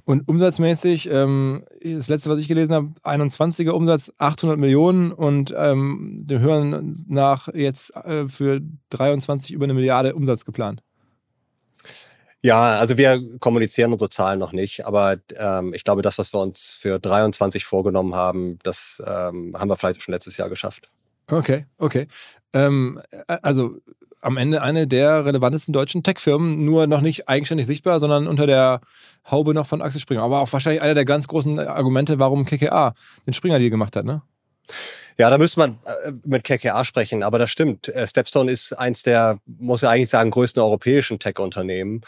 Und 0.06 0.28
umsatzmäßig, 0.28 1.10
ähm, 1.10 1.64
das 1.84 2.08
letzte, 2.08 2.30
was 2.30 2.40
ich 2.40 2.48
gelesen 2.48 2.74
habe, 2.74 2.90
21er 3.04 3.72
Umsatz 3.72 4.12
800 4.18 4.58
Millionen 4.58 5.12
und 5.12 5.54
ähm, 5.58 6.24
wir 6.28 6.40
hören 6.40 6.94
nach 7.08 7.48
jetzt 7.54 7.96
äh, 7.96 8.28
für 8.28 8.62
23 8.90 9.52
über 9.52 9.66
eine 9.66 9.74
Milliarde 9.74 10.16
Umsatz 10.16 10.46
geplant. 10.46 10.84
Ja, 12.42 12.78
also 12.78 12.98
wir 12.98 13.40
kommunizieren 13.40 13.94
unsere 13.94 14.10
Zahlen 14.10 14.38
noch 14.38 14.52
nicht, 14.52 14.86
aber 14.86 15.16
ähm, 15.38 15.74
ich 15.74 15.86
glaube, 15.86 16.02
das, 16.02 16.18
was 16.18 16.34
wir 16.34 16.42
uns 16.42 16.78
für 16.78 17.00
23 17.00 17.64
vorgenommen 17.64 18.16
haben, 18.16 18.60
das 18.64 19.02
ähm, 19.06 19.56
haben 19.58 19.70
wir 19.70 19.78
vielleicht 19.78 20.04
schon 20.04 20.14
letztes 20.14 20.36
Jahr 20.36 20.50
geschafft. 20.50 20.90
Okay, 21.32 21.66
okay. 21.78 22.08
Ähm, 22.52 23.02
also 23.28 23.78
am 24.24 24.38
Ende 24.38 24.62
eine 24.62 24.88
der 24.88 25.26
relevantesten 25.26 25.74
deutschen 25.74 26.04
Tech-Firmen, 26.04 26.66
nur 26.66 26.88
noch 26.88 27.02
nicht 27.02 27.28
eigenständig 27.30 27.68
sichtbar, 27.68 28.00
sondern 28.00 28.28
unter 28.28 28.48
der 28.48 28.82
Haube 29.30 29.54
noch 29.54 29.68
von 29.68 29.82
Axel 29.82 30.02
Springer. 30.02 30.24
Aber 30.24 30.40
auch 30.40 30.52
wahrscheinlich 30.52 30.82
einer 30.82 30.94
der 30.94 31.06
ganz 31.06 31.28
großen 31.28 31.60
Argumente, 31.60 32.20
warum 32.20 32.46
KKA 32.46 32.94
den 33.28 33.34
Springer-Deal 33.34 33.70
gemacht 33.70 33.96
hat, 33.96 34.06
ne? 34.06 34.22
Ja, 35.18 35.30
da 35.30 35.38
müsste 35.38 35.60
man 35.60 35.78
äh, 35.86 36.12
mit 36.26 36.44
KKA 36.44 36.84
sprechen, 36.86 37.22
aber 37.22 37.38
das 37.38 37.52
stimmt. 37.52 37.88
Äh, 37.90 38.08
Stepstone 38.08 38.52
ist 38.52 38.74
eins 38.74 39.04
der, 39.04 39.38
muss 39.46 39.82
ja 39.82 39.90
eigentlich 39.90 40.10
sagen, 40.10 40.32
größten 40.32 40.62
europäischen 40.62 41.20
Tech-Unternehmen 41.20 42.02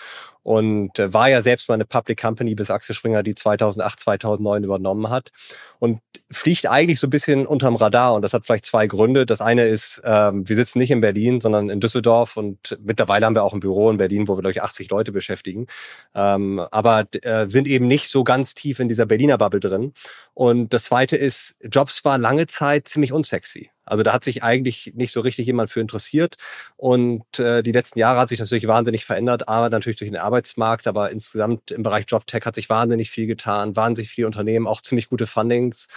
und 0.45 0.99
äh, 0.99 1.11
war 1.11 1.27
ja 1.27 1.41
selbst 1.41 1.67
mal 1.67 1.73
eine 1.73 1.85
Public 1.85 2.21
Company, 2.21 2.53
bis 2.53 2.69
Axel 2.69 2.95
Springer 2.95 3.23
die 3.23 3.33
2008, 3.33 3.99
2009 3.99 4.63
übernommen 4.63 5.09
hat 5.09 5.31
und 5.79 6.01
fliegt 6.29 6.67
eigentlich 6.67 6.99
so 6.99 7.07
ein 7.07 7.09
bisschen 7.09 7.47
unterm 7.47 7.75
Radar 7.75 8.13
und 8.13 8.21
das 8.21 8.35
hat 8.35 8.45
vielleicht 8.45 8.67
zwei 8.67 8.85
Gründe. 8.85 9.25
Das 9.25 9.41
eine 9.41 9.65
ist, 9.65 10.03
ähm, 10.05 10.47
wir 10.47 10.55
sitzen 10.55 10.77
nicht 10.77 10.91
in 10.91 11.01
Berlin, 11.01 11.41
sondern 11.41 11.71
in 11.71 11.79
Düsseldorf 11.79 12.37
und 12.37 12.77
mittlerweile 12.83 13.25
haben 13.25 13.35
wir 13.35 13.43
auch 13.43 13.53
ein 13.53 13.59
Büro 13.59 13.89
in 13.89 13.97
Berlin, 13.97 14.27
wo 14.27 14.37
wir, 14.37 14.47
ich, 14.51 14.61
80 14.61 14.87
Leute 14.91 15.11
beschäftigen, 15.11 15.65
ähm, 16.13 16.59
aber 16.69 17.07
äh, 17.23 17.49
sind 17.49 17.67
eben 17.67 17.87
nicht 17.87 18.11
so 18.11 18.23
ganz 18.23 18.53
tief 18.53 18.79
in 18.79 18.87
dieser 18.87 19.07
Berliner 19.07 19.39
Bubble 19.39 19.59
drin. 19.59 19.93
Und 20.35 20.73
das 20.73 20.83
zweite 20.85 21.17
ist, 21.17 21.55
Jobs 21.63 22.05
war 22.05 22.19
lange 22.19 22.45
Zeit 22.45 22.87
ziemlich 22.87 23.11
unsexy. 23.11 23.71
Also 23.85 24.03
da 24.03 24.13
hat 24.13 24.23
sich 24.23 24.43
eigentlich 24.43 24.93
nicht 24.95 25.11
so 25.11 25.21
richtig 25.21 25.45
jemand 25.45 25.69
für 25.69 25.79
interessiert. 25.79 26.35
Und 26.77 27.39
äh, 27.39 27.63
die 27.63 27.71
letzten 27.71 27.99
Jahre 27.99 28.19
hat 28.19 28.29
sich 28.29 28.39
natürlich 28.39 28.67
wahnsinnig 28.67 29.05
verändert, 29.05 29.47
aber 29.47 29.69
natürlich 29.69 29.99
durch 29.99 30.11
den 30.11 30.19
Arbeitsmarkt, 30.19 30.87
aber 30.87 31.11
insgesamt 31.11 31.71
im 31.71 31.83
Bereich 31.83 32.05
JobTech 32.07 32.45
hat 32.45 32.55
sich 32.55 32.69
wahnsinnig 32.69 33.09
viel 33.09 33.27
getan, 33.27 33.75
wahnsinnig 33.75 34.09
viele 34.09 34.27
Unternehmen, 34.27 34.67
auch 34.67 34.81
ziemlich 34.81 35.09
gute 35.09 35.27
Fundings. 35.27 35.87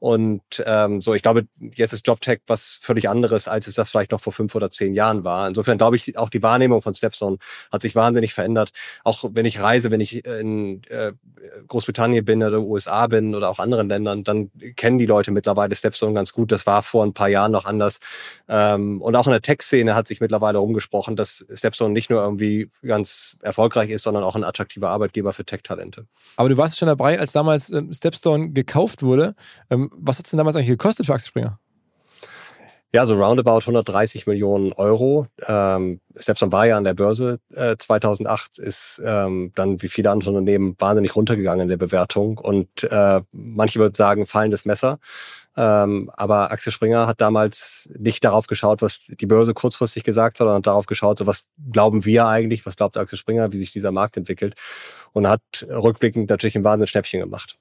Und 0.00 0.42
ähm, 0.64 1.02
so, 1.02 1.12
ich 1.14 1.22
glaube, 1.22 1.46
jetzt 1.74 1.92
ist 1.92 2.06
JobTech 2.06 2.40
was 2.46 2.80
völlig 2.82 3.08
anderes, 3.08 3.48
als 3.48 3.66
es 3.66 3.74
das 3.74 3.90
vielleicht 3.90 4.12
noch 4.12 4.20
vor 4.20 4.32
fünf 4.32 4.54
oder 4.54 4.70
zehn 4.70 4.94
Jahren 4.94 5.24
war. 5.24 5.46
Insofern 5.46 5.76
glaube 5.76 5.96
ich, 5.96 6.16
auch 6.16 6.30
die 6.30 6.42
Wahrnehmung 6.42 6.80
von 6.80 6.94
Stepstone 6.94 7.36
hat 7.70 7.82
sich 7.82 7.94
wahnsinnig 7.94 8.32
verändert. 8.32 8.70
Auch 9.04 9.24
wenn 9.32 9.44
ich 9.44 9.60
reise, 9.60 9.90
wenn 9.90 10.00
ich 10.00 10.24
in 10.24 10.82
äh, 10.84 11.12
Großbritannien 11.68 12.24
bin 12.24 12.42
oder 12.42 12.60
USA 12.60 13.06
bin 13.08 13.34
oder 13.34 13.50
auch 13.50 13.58
anderen 13.58 13.88
Ländern, 13.88 14.24
dann 14.24 14.50
kennen 14.74 14.98
die 14.98 15.06
Leute 15.06 15.32
mittlerweile 15.32 15.74
Stepstone 15.74 16.14
ganz 16.14 16.32
gut. 16.32 16.50
Das 16.50 16.66
war 16.66 16.82
vor 16.82 17.04
ein 17.04 17.12
paar 17.12 17.28
Jahren 17.28 17.52
noch 17.52 17.66
anders. 17.66 17.98
Ähm, 18.48 19.02
und 19.02 19.14
auch 19.16 19.26
in 19.26 19.32
der 19.32 19.42
Tech-Szene 19.42 19.94
hat 19.94 20.08
sich 20.08 20.20
mittlerweile 20.20 20.58
rumgesprochen, 20.58 21.14
dass 21.14 21.44
Stepstone 21.52 21.92
nicht 21.92 22.08
nur 22.08 22.22
irgendwie 22.22 22.70
ganz 22.82 23.36
erfolgreich 23.42 23.90
ist, 23.90 24.04
sondern 24.04 24.24
auch 24.24 24.34
ein 24.34 24.44
attraktiver 24.44 24.88
Arbeitgeber 24.88 25.34
für 25.34 25.44
Tech-Talente. 25.44 26.06
Aber 26.36 26.48
du 26.48 26.56
warst 26.56 26.78
schon 26.78 26.88
dabei, 26.88 27.20
als 27.20 27.32
damals 27.32 27.70
ähm, 27.70 27.92
Stepstone 27.92 28.52
gekauft 28.52 29.02
wurde. 29.02 29.34
Ähm, 29.68 29.89
was 29.96 30.18
hat 30.18 30.26
es 30.26 30.30
denn 30.30 30.38
damals 30.38 30.56
eigentlich 30.56 30.68
gekostet 30.68 31.06
für 31.06 31.14
Axel 31.14 31.28
Springer? 31.28 31.58
Ja, 32.92 33.06
so 33.06 33.14
roundabout 33.14 33.60
130 33.60 34.26
Millionen 34.26 34.72
Euro. 34.72 35.28
Ähm, 35.46 36.00
Stepstone 36.16 36.50
war 36.50 36.66
ja 36.66 36.76
an 36.76 36.82
der 36.82 36.94
Börse 36.94 37.38
äh, 37.54 37.76
2008, 37.78 38.58
ist 38.58 39.00
ähm, 39.04 39.52
dann 39.54 39.80
wie 39.80 39.88
viele 39.88 40.10
andere 40.10 40.30
Unternehmen 40.30 40.74
wahnsinnig 40.76 41.14
runtergegangen 41.14 41.62
in 41.62 41.68
der 41.68 41.76
Bewertung 41.76 42.38
und 42.38 42.82
äh, 42.82 43.20
manche 43.30 43.78
würden 43.78 43.94
sagen, 43.94 44.26
fallendes 44.26 44.64
Messer. 44.64 44.98
Ähm, 45.56 46.10
aber 46.14 46.50
Axel 46.50 46.72
Springer 46.72 47.06
hat 47.06 47.20
damals 47.20 47.88
nicht 47.96 48.24
darauf 48.24 48.48
geschaut, 48.48 48.82
was 48.82 49.06
die 49.06 49.26
Börse 49.26 49.54
kurzfristig 49.54 50.02
gesagt 50.02 50.40
hat, 50.40 50.46
sondern 50.46 50.62
darauf 50.62 50.86
geschaut, 50.86 51.18
so 51.18 51.28
was 51.28 51.44
glauben 51.70 52.04
wir 52.04 52.26
eigentlich, 52.26 52.66
was 52.66 52.76
glaubt 52.76 52.96
Axel 52.96 53.18
Springer, 53.18 53.52
wie 53.52 53.58
sich 53.58 53.70
dieser 53.70 53.92
Markt 53.92 54.16
entwickelt 54.16 54.56
und 55.12 55.28
hat 55.28 55.42
rückblickend 55.68 56.28
natürlich 56.28 56.56
ein 56.56 56.64
wahnsinnnige 56.64 56.90
Schnäppchen 56.90 57.20
gemacht. 57.20 57.56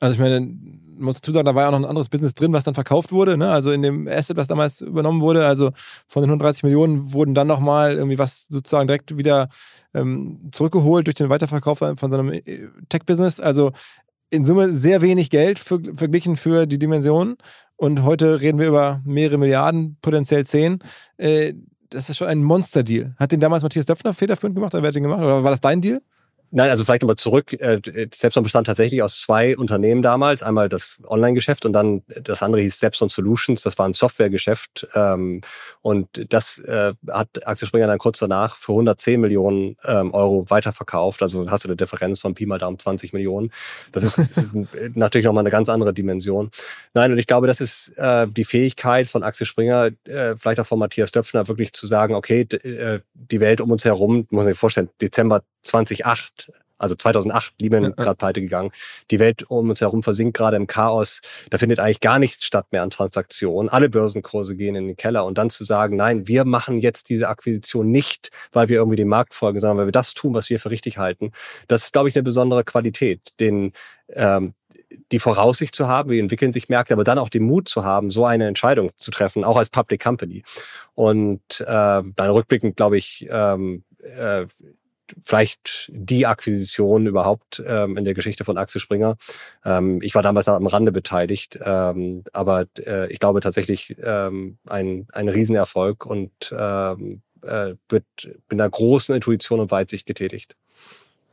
Also 0.00 0.14
ich 0.14 0.20
meine, 0.20 0.54
muss 1.00 1.20
dazu 1.20 1.32
sagen, 1.32 1.46
da 1.46 1.54
war 1.54 1.62
ja 1.62 1.68
auch 1.68 1.72
noch 1.72 1.80
ein 1.80 1.84
anderes 1.84 2.08
Business 2.08 2.34
drin, 2.34 2.52
was 2.52 2.64
dann 2.64 2.74
verkauft 2.74 3.12
wurde. 3.12 3.36
Ne? 3.36 3.50
Also 3.50 3.72
in 3.72 3.82
dem 3.82 4.08
Asset, 4.08 4.36
was 4.36 4.46
damals 4.46 4.80
übernommen 4.80 5.20
wurde. 5.20 5.46
Also 5.46 5.70
von 6.06 6.22
den 6.22 6.30
130 6.30 6.62
Millionen 6.62 7.12
wurden 7.12 7.34
dann 7.34 7.46
nochmal 7.46 7.96
irgendwie 7.96 8.18
was 8.18 8.46
sozusagen 8.48 8.86
direkt 8.86 9.16
wieder 9.16 9.48
ähm, 9.94 10.50
zurückgeholt 10.52 11.06
durch 11.06 11.16
den 11.16 11.28
Weiterverkauf 11.28 11.78
von 11.78 11.96
seinem 12.10 12.32
äh, 12.32 12.68
Tech-Business. 12.88 13.40
Also 13.40 13.72
in 14.30 14.44
Summe 14.44 14.72
sehr 14.72 15.02
wenig 15.02 15.30
Geld 15.30 15.58
für, 15.58 15.80
verglichen 15.94 16.36
für 16.36 16.66
die 16.66 16.78
Dimensionen. 16.78 17.36
Und 17.76 18.04
heute 18.04 18.40
reden 18.40 18.58
wir 18.58 18.68
über 18.68 19.00
mehrere 19.04 19.38
Milliarden, 19.38 19.96
potenziell 20.02 20.46
zehn. 20.46 20.78
Äh, 21.16 21.54
das 21.90 22.08
ist 22.08 22.18
schon 22.18 22.28
ein 22.28 22.42
Monster-Deal. 22.42 23.14
Hat 23.18 23.32
den 23.32 23.40
damals 23.40 23.62
Matthias 23.62 23.86
Döpfner 23.86 24.14
federführend 24.14 24.54
gemacht 24.54 24.74
oder 24.74 24.82
wer 24.82 24.88
hat 24.88 24.94
den 24.94 25.02
gemacht? 25.02 25.20
Oder 25.20 25.42
war 25.42 25.50
das 25.50 25.60
dein 25.60 25.80
Deal? 25.80 26.00
Nein, 26.52 26.68
also 26.68 26.84
vielleicht 26.84 27.02
nochmal 27.02 27.16
zurück. 27.16 27.52
Äh, 27.52 27.80
Stepstone 28.12 28.42
bestand 28.42 28.66
tatsächlich 28.66 29.02
aus 29.02 29.20
zwei 29.20 29.56
Unternehmen 29.56 30.02
damals. 30.02 30.42
Einmal 30.42 30.68
das 30.68 31.00
Online-Geschäft 31.06 31.64
und 31.64 31.72
dann 31.72 32.02
das 32.22 32.42
andere 32.42 32.60
hieß 32.62 32.76
Stepstone 32.76 33.08
Solutions. 33.08 33.62
Das 33.62 33.78
war 33.78 33.86
ein 33.86 33.92
Softwaregeschäft. 33.92 34.88
Ähm, 34.94 35.42
und 35.80 36.08
das 36.32 36.58
äh, 36.58 36.94
hat 37.08 37.46
Axel 37.46 37.68
Springer 37.68 37.86
dann 37.86 37.98
kurz 37.98 38.18
danach 38.18 38.56
für 38.56 38.72
110 38.72 39.20
Millionen 39.20 39.76
ähm, 39.84 40.12
Euro 40.12 40.44
weiterverkauft. 40.50 41.22
Also 41.22 41.48
hast 41.48 41.64
du 41.64 41.68
eine 41.68 41.76
Differenz 41.76 42.18
von 42.18 42.34
Pi 42.34 42.46
mal 42.46 42.58
Daumen 42.58 42.80
20 42.80 43.12
Millionen. 43.12 43.52
Das 43.92 44.02
ist 44.02 44.18
natürlich 44.94 45.26
nochmal 45.26 45.42
eine 45.42 45.50
ganz 45.50 45.68
andere 45.68 45.94
Dimension. 45.94 46.50
Nein, 46.94 47.12
und 47.12 47.18
ich 47.18 47.28
glaube, 47.28 47.46
das 47.46 47.60
ist 47.60 47.96
äh, 47.96 48.26
die 48.26 48.44
Fähigkeit 48.44 49.06
von 49.06 49.22
Axel 49.22 49.46
Springer, 49.46 49.90
vielleicht 50.36 50.60
auch 50.60 50.66
von 50.66 50.78
Matthias 50.78 51.12
Döpfner, 51.12 51.46
wirklich 51.48 51.72
zu 51.72 51.86
sagen, 51.86 52.14
okay, 52.14 52.46
die 52.46 53.40
Welt 53.40 53.60
um 53.60 53.70
uns 53.70 53.84
herum, 53.84 54.26
muss 54.30 54.44
man 54.44 54.46
sich 54.46 54.58
vorstellen, 54.58 54.90
Dezember 55.00 55.42
2008, 55.62 56.52
also 56.80 56.94
2008, 56.94 57.52
Lehman 57.60 57.84
ja, 57.84 57.90
gerade 57.90 58.16
pleite 58.16 58.40
gegangen. 58.40 58.70
Die 59.10 59.18
Welt 59.18 59.48
um 59.50 59.68
uns 59.68 59.82
herum 59.82 60.02
versinkt 60.02 60.36
gerade 60.36 60.56
im 60.56 60.66
Chaos. 60.66 61.20
Da 61.50 61.58
findet 61.58 61.78
eigentlich 61.78 62.00
gar 62.00 62.18
nichts 62.18 62.44
statt 62.46 62.66
mehr 62.72 62.82
an 62.82 62.90
Transaktionen. 62.90 63.68
Alle 63.68 63.90
Börsenkurse 63.90 64.56
gehen 64.56 64.74
in 64.74 64.86
den 64.86 64.96
Keller. 64.96 65.26
Und 65.26 65.36
dann 65.36 65.50
zu 65.50 65.62
sagen, 65.64 65.96
nein, 65.96 66.26
wir 66.26 66.46
machen 66.46 66.80
jetzt 66.80 67.10
diese 67.10 67.28
Akquisition 67.28 67.90
nicht, 67.90 68.30
weil 68.52 68.68
wir 68.70 68.78
irgendwie 68.78 68.96
dem 68.96 69.08
Markt 69.08 69.34
folgen, 69.34 69.60
sondern 69.60 69.76
weil 69.76 69.86
wir 69.88 69.92
das 69.92 70.14
tun, 70.14 70.32
was 70.32 70.48
wir 70.48 70.58
für 70.58 70.70
richtig 70.70 70.96
halten. 70.96 71.32
Das 71.68 71.84
ist, 71.84 71.92
glaube 71.92 72.08
ich, 72.08 72.16
eine 72.16 72.22
besondere 72.22 72.64
Qualität, 72.64 73.32
den, 73.40 73.72
ähm, 74.14 74.54
die 75.12 75.18
Voraussicht 75.18 75.74
zu 75.74 75.86
haben, 75.86 76.10
wie 76.10 76.18
entwickeln 76.18 76.52
sich 76.52 76.70
Märkte, 76.70 76.94
aber 76.94 77.04
dann 77.04 77.18
auch 77.18 77.28
den 77.28 77.42
Mut 77.42 77.68
zu 77.68 77.84
haben, 77.84 78.10
so 78.10 78.24
eine 78.24 78.46
Entscheidung 78.46 78.90
zu 78.96 79.10
treffen, 79.10 79.44
auch 79.44 79.58
als 79.58 79.68
Public 79.68 80.02
Company. 80.02 80.42
Und 80.94 81.60
äh, 81.60 81.64
dann 81.66 82.14
rückblickend, 82.16 82.76
glaube 82.76 82.96
ich, 82.96 83.26
ähm, 83.30 83.84
äh, 84.02 84.46
vielleicht 85.20 85.90
die 85.92 86.26
Akquisition 86.26 87.06
überhaupt 87.06 87.62
ähm, 87.66 87.96
in 87.96 88.04
der 88.04 88.14
Geschichte 88.14 88.44
von 88.44 88.58
Axel 88.58 88.80
Springer. 88.80 89.16
Ähm, 89.64 90.00
ich 90.02 90.14
war 90.14 90.22
damals 90.22 90.48
am 90.48 90.66
Rande 90.66 90.92
beteiligt, 90.92 91.58
ähm, 91.62 92.24
aber 92.32 92.66
äh, 92.78 93.12
ich 93.12 93.20
glaube 93.20 93.40
tatsächlich 93.40 93.96
ähm, 94.02 94.58
ein, 94.66 95.06
ein 95.12 95.28
Riesenerfolg 95.28 96.06
und 96.06 96.32
ähm, 96.56 97.22
äh, 97.42 97.74
wird 97.88 98.04
mit 98.24 98.52
einer 98.52 98.68
großen 98.68 99.14
Intuition 99.14 99.60
und 99.60 99.70
Weitsicht 99.70 100.06
getätigt. 100.06 100.56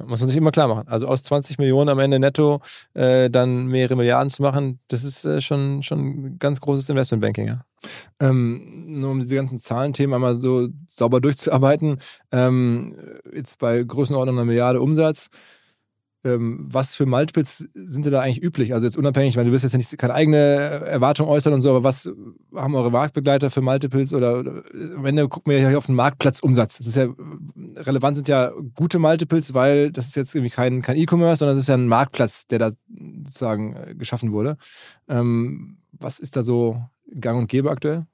Muss 0.06 0.20
man 0.20 0.28
sich 0.28 0.38
immer 0.38 0.52
klar 0.52 0.68
machen. 0.68 0.88
Also 0.88 1.08
aus 1.08 1.24
20 1.24 1.58
Millionen 1.58 1.90
am 1.90 2.00
Ende 2.00 2.20
netto 2.20 2.62
äh, 2.94 3.30
dann 3.30 3.68
mehrere 3.68 3.96
Milliarden 3.96 4.30
zu 4.30 4.42
machen, 4.44 4.80
das 4.88 5.04
ist 5.04 5.26
äh, 5.26 5.42
schon, 5.42 5.82
schon 5.84 6.00
ein 6.00 6.40
ganz 6.40 6.62
großes 6.62 6.88
Investmentbanking, 6.90 7.48
ja. 7.48 7.62
Ähm, 8.20 9.00
nur 9.00 9.12
um 9.12 9.20
diese 9.20 9.36
ganzen 9.36 9.60
Zahlenthemen 9.60 10.16
einmal 10.16 10.36
so 10.36 10.68
sauber 10.90 11.22
durchzuarbeiten. 11.22 12.00
Ähm, 12.32 12.96
jetzt 13.34 13.60
bei 13.60 13.84
Größenordnung 13.84 14.36
einer 14.36 14.46
Milliarde 14.46 14.82
Umsatz 14.82 15.30
was 16.24 16.96
für 16.96 17.06
Multiples 17.06 17.70
sind 17.74 18.06
da 18.08 18.22
eigentlich 18.22 18.44
üblich? 18.44 18.74
Also 18.74 18.86
jetzt 18.86 18.98
unabhängig, 18.98 19.38
weil 19.38 19.46
du 19.46 19.52
wirst 19.52 19.64
jetzt 19.64 19.74
ja 19.74 19.78
nicht 19.78 19.98
keine 19.98 20.14
eigene 20.14 20.38
Erwartung 20.38 21.28
äußern 21.28 21.54
und 21.54 21.62
so, 21.62 21.70
aber 21.70 21.84
was 21.84 22.10
haben 22.56 22.76
eure 22.76 22.92
Marktbegleiter 22.92 23.50
für 23.50 23.62
Multiples 23.62 24.14
oder, 24.14 24.40
oder 24.40 24.64
am 24.96 25.06
Ende 25.06 25.28
gucken 25.30 25.52
wir 25.52 25.60
ja 25.60 25.70
hier 25.70 25.78
auf 25.78 25.86
den 25.86 25.96
Marktplatzumsatz. 25.96 26.80
Das 26.80 26.88
ist 26.88 26.98
ja 26.98 27.08
relevant 27.78 28.16
sind 28.16 28.28
ja 28.28 28.52
gute 28.76 29.00
Multiples, 29.00 29.54
weil 29.54 29.92
das 29.92 30.08
ist 30.08 30.16
jetzt 30.16 30.36
irgendwie 30.36 30.54
kein, 30.54 30.82
kein 30.82 30.98
E-Commerce, 30.98 31.40
sondern 31.40 31.56
das 31.56 31.64
ist 31.64 31.70
ja 31.70 31.76
ein 31.76 31.88
Marktplatz, 31.88 32.48
der 32.48 32.60
da 32.60 32.72
sozusagen 33.24 33.76
äh, 33.76 33.96
geschaffen 33.96 34.32
wurde. 34.32 34.58
Ähm, 35.08 35.78
was 35.92 36.20
ist 36.20 36.36
da 36.36 36.44
so 36.44 36.82
gang 37.20 37.40
und 37.40 37.48
gäbe 37.48 37.72
aktuell? 37.72 38.06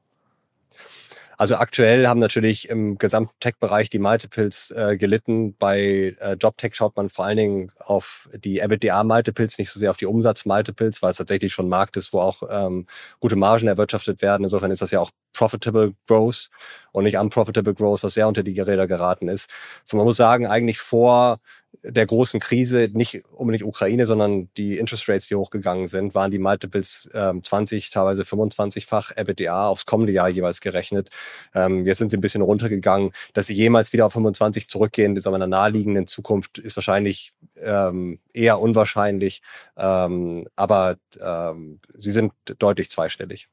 Also 1.38 1.56
aktuell 1.56 2.08
haben 2.08 2.20
natürlich 2.20 2.70
im 2.70 2.98
gesamten 2.98 3.34
Tech-Bereich 3.40 3.90
die 3.90 4.00
Multiples 4.00 4.72
äh, 4.72 4.98
gelitten. 4.98 5.56
Bei 5.58 6.16
äh, 6.20 6.36
JobTech 6.40 6.76
schaut 6.76 6.96
man 6.96 7.10
vor 7.10 7.26
allen 7.26 7.38
Dingen 7.38 7.72
auf 7.80 8.30
die 8.34 8.62
EBITDA-Multiples, 8.62 9.58
nicht 9.58 9.70
so 9.70 9.80
sehr 9.80 9.90
auf 9.90 9.98
die 9.98 10.06
Umsatz-Multiples, 10.06 11.02
weil 11.02 11.12
es 11.12 11.18
tatsächlich 11.18 11.54
schon 11.54 11.66
ein 11.68 11.70
Markt 11.70 11.98
ist, 11.98 12.14
wo 12.14 12.20
auch 12.20 12.44
ähm, 12.50 12.86
gute 13.20 13.36
Margen 13.36 13.68
erwirtschaftet 13.68 14.22
werden. 14.22 14.44
Insofern 14.44 14.72
ist 14.72 14.82
das 14.82 14.92
ja 14.92 15.00
auch 15.00 15.12
Profitable 15.34 15.94
Growth 16.08 16.50
und 16.92 17.04
nicht 17.06 17.18
Unprofitable 17.18 17.74
Growth, 17.74 18.04
was 18.04 18.14
sehr 18.14 18.28
unter 18.28 18.44
die 18.44 18.54
Geräte 18.54 18.88
geraten 18.88 19.28
ist. 19.28 19.50
Also 19.84 19.98
man 19.98 20.06
muss 20.06 20.18
sagen, 20.18 20.48
eigentlich 20.48 20.80
vor 20.80 21.40
der 21.82 22.06
großen 22.06 22.40
Krise, 22.40 22.90
nicht 22.94 23.24
unbedingt 23.32 23.66
Ukraine, 23.66 24.06
sondern 24.06 24.50
die 24.56 24.78
Interest 24.78 25.08
Rates, 25.10 25.28
die 25.28 25.36
hochgegangen 25.36 25.88
sind, 25.88 26.16
waren 26.16 26.32
die 26.32 26.40
Multiples 26.40 27.10
ähm, 27.14 27.44
20, 27.44 27.90
teilweise 27.90 28.24
25-fach 28.24 29.12
EBITDA 29.16 29.68
aufs 29.68 29.86
kommende 29.86 30.14
Jahr 30.14 30.30
jeweils 30.30 30.62
gerechnet. 30.62 31.10
Ähm, 31.54 31.86
jetzt 31.86 31.98
sind 31.98 32.10
sie 32.10 32.18
ein 32.18 32.22
bisschen 32.22 32.42
runtergegangen. 32.42 33.12
Dass 33.34 33.48
sie 33.48 33.54
jemals 33.54 33.92
wieder 33.92 34.06
auf 34.06 34.14
25 34.14 34.70
zurückgehen, 34.70 35.16
ist 35.16 35.28
aber 35.28 35.36
in 35.36 35.42
der 35.42 35.48
naheliegenden 35.48 36.08
Zukunft, 36.08 36.58
ist 36.58 36.78
wahrscheinlich 36.78 37.34
ähm, 37.62 38.20
eher 38.34 38.60
unwahrscheinlich. 38.60 39.42
Ähm, 39.76 40.48
aber 40.56 40.98
ähm, 41.20 41.80
sie 41.98 42.12
sind 42.12 42.34
deutlich 42.60 42.90
zweistellig. 42.90 43.50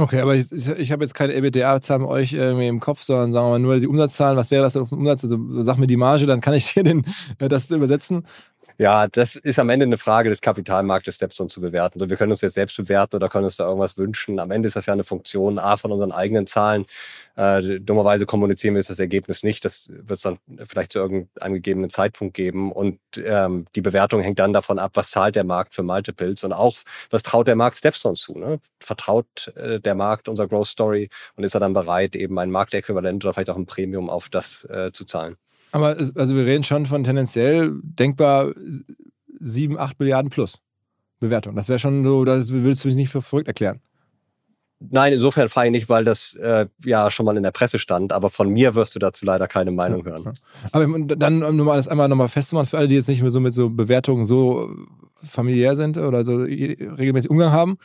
Okay, 0.00 0.20
aber 0.20 0.34
ich, 0.34 0.50
ich 0.50 0.92
habe 0.92 1.04
jetzt 1.04 1.14
keine 1.14 1.34
EBITDA-Zahlen 1.34 2.04
bei 2.04 2.08
euch 2.08 2.32
irgendwie 2.32 2.68
im 2.68 2.80
Kopf, 2.80 3.02
sondern 3.02 3.34
sagen 3.34 3.46
wir 3.46 3.50
mal 3.50 3.58
nur 3.58 3.78
die 3.78 3.86
Umsatzzahlen. 3.86 4.36
Was 4.36 4.50
wäre 4.50 4.62
das 4.62 4.72
denn 4.72 4.82
auf 4.82 4.88
dem 4.88 4.98
Umsatz? 4.98 5.24
Also 5.24 5.38
sag 5.62 5.76
mir 5.76 5.86
die 5.86 5.98
Marge, 5.98 6.24
dann 6.24 6.40
kann 6.40 6.54
ich 6.54 6.72
dir 6.74 6.84
den, 6.84 7.04
äh, 7.38 7.48
das 7.48 7.70
übersetzen. 7.70 8.24
Ja, 8.80 9.08
das 9.08 9.36
ist 9.36 9.58
am 9.58 9.68
Ende 9.68 9.84
eine 9.84 9.98
Frage 9.98 10.30
des 10.30 10.40
Kapitalmarktes 10.40 11.16
Stepstone 11.16 11.50
zu 11.50 11.60
bewerten. 11.60 12.00
Also 12.00 12.08
wir 12.08 12.16
können 12.16 12.32
uns 12.32 12.40
jetzt 12.40 12.54
selbst 12.54 12.78
bewerten 12.78 13.16
oder 13.16 13.28
können 13.28 13.44
uns 13.44 13.56
da 13.56 13.66
irgendwas 13.66 13.98
wünschen. 13.98 14.38
Am 14.40 14.50
Ende 14.50 14.68
ist 14.68 14.74
das 14.74 14.86
ja 14.86 14.94
eine 14.94 15.04
Funktion 15.04 15.58
A 15.58 15.76
von 15.76 15.92
unseren 15.92 16.12
eigenen 16.12 16.46
Zahlen. 16.46 16.86
Äh, 17.36 17.78
dummerweise 17.78 18.24
kommunizieren 18.24 18.72
wir 18.72 18.78
jetzt 18.78 18.88
das 18.88 18.98
Ergebnis 18.98 19.42
nicht. 19.42 19.66
Das 19.66 19.90
wird 19.90 20.16
es 20.16 20.22
dann 20.22 20.38
vielleicht 20.64 20.92
zu 20.92 20.98
irgendeinem 20.98 21.52
gegebenen 21.52 21.90
Zeitpunkt 21.90 22.32
geben. 22.32 22.72
Und 22.72 22.98
ähm, 23.22 23.66
die 23.74 23.82
Bewertung 23.82 24.22
hängt 24.22 24.38
dann 24.38 24.54
davon 24.54 24.78
ab, 24.78 24.92
was 24.94 25.10
zahlt 25.10 25.36
der 25.36 25.44
Markt 25.44 25.74
für 25.74 25.82
Multiples 25.82 26.42
und 26.42 26.54
auch, 26.54 26.78
was 27.10 27.22
traut 27.22 27.48
der 27.48 27.56
Markt 27.56 27.76
Stepstone 27.76 28.14
zu. 28.14 28.38
Ne? 28.38 28.60
Vertraut 28.80 29.48
äh, 29.56 29.78
der 29.78 29.94
Markt 29.94 30.26
unserer 30.26 30.48
Growth 30.48 30.68
Story 30.68 31.10
und 31.36 31.44
ist 31.44 31.52
er 31.52 31.60
dann 31.60 31.74
bereit, 31.74 32.16
eben 32.16 32.38
ein 32.38 32.50
Marktäquivalent 32.50 33.26
oder 33.26 33.34
vielleicht 33.34 33.50
auch 33.50 33.58
ein 33.58 33.66
Premium 33.66 34.08
auf 34.08 34.30
das 34.30 34.64
äh, 34.70 34.90
zu 34.90 35.04
zahlen? 35.04 35.36
Aber 35.72 35.96
also 35.96 36.36
wir 36.36 36.46
reden 36.46 36.64
schon 36.64 36.86
von 36.86 37.04
tendenziell 37.04 37.72
denkbar 37.82 38.52
7, 39.38 39.78
8 39.78 39.98
Milliarden 39.98 40.30
plus 40.30 40.58
Bewertung. 41.20 41.54
Das 41.54 41.68
wäre 41.68 41.78
schon 41.78 42.04
so, 42.04 42.24
das 42.24 42.50
würdest 42.50 42.84
du 42.84 42.88
mich 42.88 42.96
nicht 42.96 43.10
für 43.10 43.22
verrückt 43.22 43.48
erklären. 43.48 43.80
Nein, 44.80 45.12
insofern 45.12 45.50
frei 45.50 45.68
nicht, 45.68 45.90
weil 45.90 46.04
das 46.04 46.34
äh, 46.36 46.66
ja 46.84 47.10
schon 47.10 47.26
mal 47.26 47.36
in 47.36 47.42
der 47.42 47.50
Presse 47.50 47.78
stand. 47.78 48.14
Aber 48.14 48.30
von 48.30 48.48
mir 48.48 48.74
wirst 48.74 48.94
du 48.94 48.98
dazu 48.98 49.26
leider 49.26 49.46
keine 49.46 49.72
Meinung 49.72 50.04
ja, 50.06 50.12
hören. 50.12 50.32
Aber 50.72 50.86
dann, 51.16 51.42
um 51.42 51.66
das 51.66 51.86
einmal 51.86 52.08
nochmal 52.08 52.28
festzumachen, 52.28 52.66
für 52.66 52.78
alle, 52.78 52.88
die 52.88 52.94
jetzt 52.94 53.08
nicht 53.08 53.20
mehr 53.20 53.30
so 53.30 53.40
mit 53.40 53.52
so 53.52 53.68
Bewertungen 53.68 54.24
so 54.24 54.70
familiär 55.22 55.76
sind 55.76 55.98
oder 55.98 56.24
so 56.24 56.36
regelmäßig 56.36 57.30
Umgang 57.30 57.52
haben, 57.52 57.76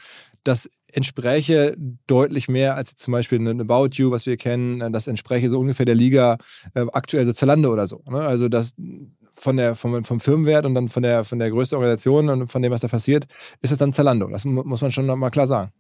das 0.44 0.70
entspräche 0.96 1.75
deutlich 2.08 2.48
mehr 2.48 2.75
als 2.75 2.96
zum 2.96 3.12
Beispiel 3.12 3.39
ein 3.39 3.62
About 3.62 3.89
You, 3.94 4.12
was 4.12 4.25
wir 4.25 4.38
kennen. 4.38 4.94
Das 4.94 5.08
entspräche 5.08 5.50
so 5.50 5.60
ungefähr 5.60 5.86
der 5.86 5.96
Liga 5.96 6.38
äh, 6.74 6.86
aktuell 6.94 7.25
so 7.25 7.34
Zalando 7.34 7.72
oder 7.72 7.86
so. 7.86 8.01
Ne? 8.10 8.22
Also 8.22 8.48
das 8.48 8.74
von 9.34 9.58
der, 9.58 9.75
vom, 9.75 10.04
vom 10.06 10.20
Firmenwert 10.22 10.65
und 10.65 10.74
dann 10.75 10.88
von 10.88 11.04
der, 11.04 11.25
von 11.25 11.39
der 11.39 11.51
größten 11.51 11.77
Organisation 11.77 12.30
und 12.30 12.48
von 12.48 12.62
dem, 12.62 12.72
was 12.72 12.82
da 12.82 12.88
passiert, 12.88 13.25
ist 13.62 13.72
es 13.72 13.77
dann 13.77 13.92
Zalando. 13.92 14.27
Das 14.27 14.46
muss 14.46 14.82
man 14.82 14.92
schon 14.92 15.06
mal 15.06 15.30
klar 15.30 15.48
sagen. 15.48 15.72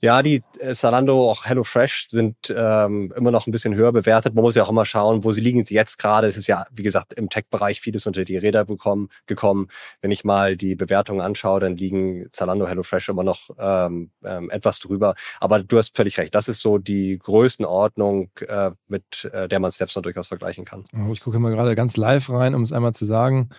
Ja, 0.00 0.22
die 0.22 0.42
äh, 0.60 0.74
Zalando, 0.74 1.30
auch 1.30 1.46
HelloFresh 1.46 2.08
sind 2.10 2.36
ähm, 2.54 3.12
immer 3.16 3.30
noch 3.30 3.46
ein 3.46 3.52
bisschen 3.52 3.74
höher 3.74 3.92
bewertet. 3.92 4.34
Man 4.34 4.42
muss 4.42 4.54
ja 4.54 4.64
auch 4.64 4.70
immer 4.70 4.84
schauen, 4.84 5.24
wo 5.24 5.32
sie 5.32 5.40
liegen 5.40 5.64
sie 5.64 5.74
jetzt 5.74 5.98
gerade. 5.98 6.26
Es 6.26 6.36
ist 6.36 6.46
ja, 6.46 6.66
wie 6.70 6.82
gesagt, 6.82 7.14
im 7.14 7.28
Tech-Bereich 7.28 7.80
vieles 7.80 8.06
unter 8.06 8.24
die 8.24 8.36
Räder 8.36 8.64
bekommen, 8.64 9.08
gekommen. 9.26 9.68
Wenn 10.00 10.10
ich 10.10 10.24
mal 10.24 10.56
die 10.56 10.74
Bewertungen 10.74 11.20
anschaue, 11.20 11.60
dann 11.60 11.76
liegen 11.76 12.26
Zalando, 12.32 12.66
HelloFresh 12.66 13.08
immer 13.08 13.24
noch 13.24 13.50
ähm, 13.58 14.10
ähm, 14.24 14.50
etwas 14.50 14.78
drüber. 14.78 15.14
Aber 15.40 15.62
du 15.62 15.78
hast 15.78 15.96
völlig 15.96 16.18
recht. 16.18 16.34
Das 16.34 16.48
ist 16.48 16.60
so 16.60 16.78
die 16.78 17.18
Größenordnung, 17.18 18.30
äh, 18.46 18.72
mit 18.88 19.30
äh, 19.32 19.48
der 19.48 19.60
man 19.60 19.72
Steps 19.72 19.96
noch 19.96 20.02
durchaus 20.02 20.28
vergleichen 20.28 20.64
kann. 20.64 20.84
Ich 21.12 21.20
gucke 21.20 21.38
mal 21.38 21.52
gerade 21.52 21.74
ganz 21.74 21.96
live 21.96 22.30
rein, 22.30 22.54
um 22.54 22.62
es 22.62 22.72
einmal 22.72 22.92
zu 22.92 23.04
sagen. 23.04 23.50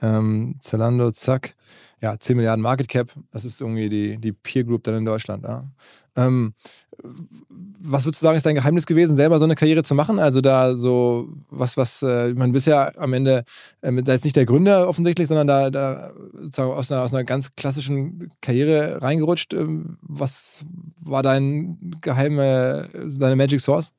Ähm, 0.00 0.56
Zalando, 0.60 1.10
zack 1.10 1.54
ja, 2.00 2.18
10 2.18 2.36
Milliarden 2.36 2.62
Market 2.62 2.88
Cap, 2.88 3.12
das 3.30 3.44
ist 3.44 3.60
irgendwie 3.60 3.88
die, 3.88 4.18
die 4.18 4.32
Peer 4.32 4.64
Group 4.64 4.84
dann 4.84 4.96
in 4.96 5.04
Deutschland. 5.04 5.44
Ja. 5.44 5.64
Ähm, 6.16 6.52
was 7.80 8.04
würdest 8.04 8.22
du 8.22 8.26
sagen, 8.26 8.36
ist 8.36 8.44
dein 8.44 8.56
Geheimnis 8.56 8.86
gewesen, 8.86 9.16
selber 9.16 9.38
so 9.38 9.44
eine 9.44 9.54
Karriere 9.54 9.84
zu 9.84 9.94
machen? 9.94 10.18
Also 10.18 10.40
da 10.40 10.74
so 10.74 11.28
was, 11.48 11.76
was, 11.76 12.02
äh, 12.02 12.34
man 12.34 12.52
bist 12.52 12.66
ja 12.66 12.90
am 12.96 13.12
Ende 13.12 13.44
äh, 13.82 14.02
da 14.02 14.12
jetzt 14.12 14.24
nicht 14.24 14.34
der 14.34 14.46
Gründer 14.46 14.88
offensichtlich, 14.88 15.28
sondern 15.28 15.46
da, 15.46 15.70
da 15.70 16.12
sozusagen 16.32 16.72
aus 16.72 16.90
einer, 16.90 17.02
aus 17.02 17.14
einer 17.14 17.24
ganz 17.24 17.54
klassischen 17.54 18.32
Karriere 18.40 19.00
reingerutscht. 19.00 19.54
Ähm, 19.54 19.98
was 20.02 20.64
war 21.02 21.22
dein 21.22 21.78
geheime, 22.00 22.88
deine 22.92 23.36
Magic 23.36 23.60
Source? 23.60 23.92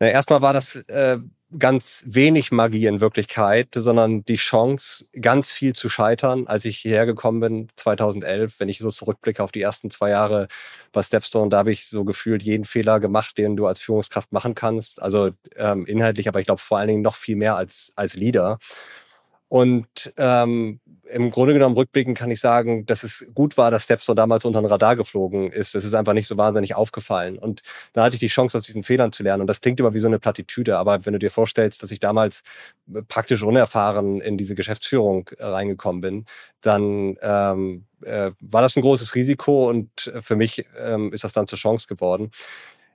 Ja, 0.00 0.08
erstmal 0.08 0.42
war 0.42 0.52
das 0.52 0.74
äh, 0.74 1.18
ganz 1.58 2.04
wenig 2.06 2.52
Magie 2.52 2.86
in 2.86 3.00
Wirklichkeit, 3.00 3.68
sondern 3.74 4.24
die 4.24 4.36
Chance, 4.36 5.06
ganz 5.20 5.50
viel 5.50 5.72
zu 5.72 5.88
scheitern. 5.88 6.46
Als 6.46 6.64
ich 6.64 6.78
hierher 6.78 7.06
gekommen 7.06 7.40
bin, 7.40 7.68
2011, 7.76 8.58
wenn 8.58 8.68
ich 8.68 8.78
so 8.78 8.90
zurückblicke 8.90 9.42
auf 9.42 9.52
die 9.52 9.62
ersten 9.62 9.90
zwei 9.90 10.10
Jahre 10.10 10.48
bei 10.92 11.02
Stepstone, 11.02 11.50
da 11.50 11.58
habe 11.58 11.72
ich 11.72 11.86
so 11.88 12.04
gefühlt 12.04 12.42
jeden 12.42 12.64
Fehler 12.64 13.00
gemacht, 13.00 13.38
den 13.38 13.56
du 13.56 13.66
als 13.66 13.80
Führungskraft 13.80 14.32
machen 14.32 14.54
kannst. 14.54 15.00
Also 15.00 15.30
ähm, 15.56 15.86
inhaltlich, 15.86 16.28
aber 16.28 16.40
ich 16.40 16.46
glaube 16.46 16.60
vor 16.60 16.78
allen 16.78 16.88
Dingen 16.88 17.02
noch 17.02 17.14
viel 17.14 17.36
mehr 17.36 17.56
als, 17.56 17.92
als 17.96 18.14
Leader. 18.14 18.58
Und 19.54 20.12
ähm, 20.16 20.80
im 21.08 21.30
Grunde 21.30 21.54
genommen 21.54 21.76
rückblickend 21.76 22.18
kann 22.18 22.28
ich 22.28 22.40
sagen, 22.40 22.86
dass 22.86 23.04
es 23.04 23.24
gut 23.36 23.56
war, 23.56 23.70
dass 23.70 23.84
Stepstone 23.84 24.16
damals 24.16 24.44
unter 24.44 24.60
den 24.60 24.66
Radar 24.66 24.96
geflogen 24.96 25.52
ist. 25.52 25.76
Das 25.76 25.84
ist 25.84 25.94
einfach 25.94 26.12
nicht 26.12 26.26
so 26.26 26.36
wahnsinnig 26.36 26.74
aufgefallen. 26.74 27.38
Und 27.38 27.62
da 27.92 28.02
hatte 28.02 28.16
ich 28.16 28.20
die 28.20 28.26
Chance, 28.26 28.58
aus 28.58 28.64
diesen 28.64 28.82
Fehlern 28.82 29.12
zu 29.12 29.22
lernen. 29.22 29.42
Und 29.42 29.46
das 29.46 29.60
klingt 29.60 29.78
immer 29.78 29.94
wie 29.94 30.00
so 30.00 30.08
eine 30.08 30.18
Plattitüde. 30.18 30.76
Aber 30.76 31.06
wenn 31.06 31.12
du 31.12 31.20
dir 31.20 31.30
vorstellst, 31.30 31.84
dass 31.84 31.92
ich 31.92 32.00
damals 32.00 32.42
praktisch 33.06 33.44
unerfahren 33.44 34.20
in 34.20 34.36
diese 34.36 34.56
Geschäftsführung 34.56 35.30
reingekommen 35.38 36.00
bin, 36.00 36.24
dann 36.60 37.16
ähm, 37.22 37.84
äh, 38.02 38.32
war 38.40 38.62
das 38.62 38.74
ein 38.74 38.82
großes 38.82 39.14
Risiko 39.14 39.70
und 39.70 40.12
für 40.18 40.34
mich 40.34 40.66
ähm, 40.80 41.12
ist 41.12 41.22
das 41.22 41.32
dann 41.32 41.46
zur 41.46 41.58
Chance 41.58 41.86
geworden. 41.86 42.32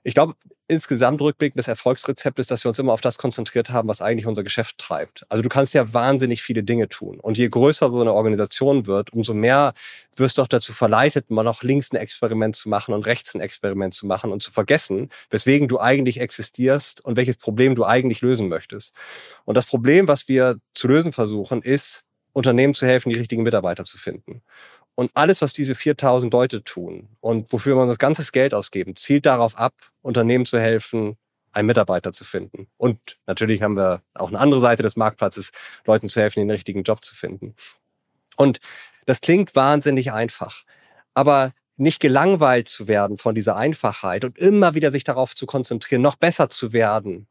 Ich 0.02 0.14
glaube, 0.14 0.34
insgesamt 0.66 1.20
rückblickend 1.20 1.58
das 1.58 1.68
Erfolgsrezept 1.68 2.38
ist, 2.38 2.50
dass 2.50 2.64
wir 2.64 2.68
uns 2.70 2.78
immer 2.78 2.92
auf 2.92 3.00
das 3.00 3.18
konzentriert 3.18 3.70
haben, 3.70 3.88
was 3.88 4.00
eigentlich 4.00 4.26
unser 4.26 4.42
Geschäft 4.42 4.78
treibt. 4.78 5.26
Also 5.28 5.42
du 5.42 5.48
kannst 5.48 5.74
ja 5.74 5.92
wahnsinnig 5.92 6.42
viele 6.42 6.62
Dinge 6.62 6.88
tun. 6.88 7.18
Und 7.20 7.36
je 7.36 7.48
größer 7.48 7.90
so 7.90 8.00
eine 8.00 8.14
Organisation 8.14 8.86
wird, 8.86 9.12
umso 9.12 9.34
mehr 9.34 9.74
wirst 10.16 10.38
du 10.38 10.42
auch 10.42 10.48
dazu 10.48 10.72
verleitet, 10.72 11.30
mal 11.30 11.42
noch 11.42 11.62
links 11.62 11.92
ein 11.92 11.96
Experiment 11.96 12.56
zu 12.56 12.68
machen 12.68 12.94
und 12.94 13.04
rechts 13.06 13.34
ein 13.34 13.40
Experiment 13.40 13.92
zu 13.92 14.06
machen 14.06 14.32
und 14.32 14.42
zu 14.42 14.52
vergessen, 14.52 15.10
weswegen 15.28 15.68
du 15.68 15.80
eigentlich 15.80 16.20
existierst 16.20 17.04
und 17.04 17.16
welches 17.16 17.36
Problem 17.36 17.74
du 17.74 17.84
eigentlich 17.84 18.20
lösen 18.22 18.48
möchtest. 18.48 18.94
Und 19.44 19.56
das 19.56 19.66
Problem, 19.66 20.08
was 20.08 20.28
wir 20.28 20.56
zu 20.72 20.88
lösen 20.88 21.12
versuchen, 21.12 21.62
ist, 21.62 22.04
Unternehmen 22.32 22.74
zu 22.74 22.86
helfen, 22.86 23.10
die 23.10 23.18
richtigen 23.18 23.42
Mitarbeiter 23.42 23.84
zu 23.84 23.98
finden. 23.98 24.42
Und 24.94 25.10
alles, 25.14 25.40
was 25.40 25.52
diese 25.52 25.74
4000 25.74 26.32
Leute 26.32 26.62
tun 26.62 27.08
und 27.20 27.52
wofür 27.52 27.76
wir 27.76 27.86
das 27.86 27.98
ganze 27.98 28.30
Geld 28.32 28.52
ausgeben, 28.52 28.96
zielt 28.96 29.26
darauf 29.26 29.58
ab, 29.58 29.72
Unternehmen 30.02 30.44
zu 30.44 30.60
helfen, 30.60 31.16
einen 31.52 31.66
Mitarbeiter 31.66 32.12
zu 32.12 32.24
finden. 32.24 32.68
Und 32.76 33.18
natürlich 33.26 33.62
haben 33.62 33.76
wir 33.76 34.02
auch 34.14 34.28
eine 34.28 34.38
andere 34.38 34.60
Seite 34.60 34.82
des 34.82 34.96
Marktplatzes, 34.96 35.52
Leuten 35.86 36.08
zu 36.08 36.20
helfen, 36.20 36.40
den 36.40 36.50
richtigen 36.50 36.82
Job 36.82 37.04
zu 37.04 37.14
finden. 37.14 37.54
Und 38.36 38.60
das 39.06 39.20
klingt 39.20 39.56
wahnsinnig 39.56 40.12
einfach. 40.12 40.64
Aber 41.14 41.52
nicht 41.76 41.98
gelangweilt 41.98 42.68
zu 42.68 42.88
werden 42.88 43.16
von 43.16 43.34
dieser 43.34 43.56
Einfachheit 43.56 44.24
und 44.24 44.38
immer 44.38 44.74
wieder 44.74 44.92
sich 44.92 45.02
darauf 45.02 45.34
zu 45.34 45.46
konzentrieren, 45.46 46.02
noch 46.02 46.16
besser 46.16 46.50
zu 46.50 46.72
werden, 46.72 47.26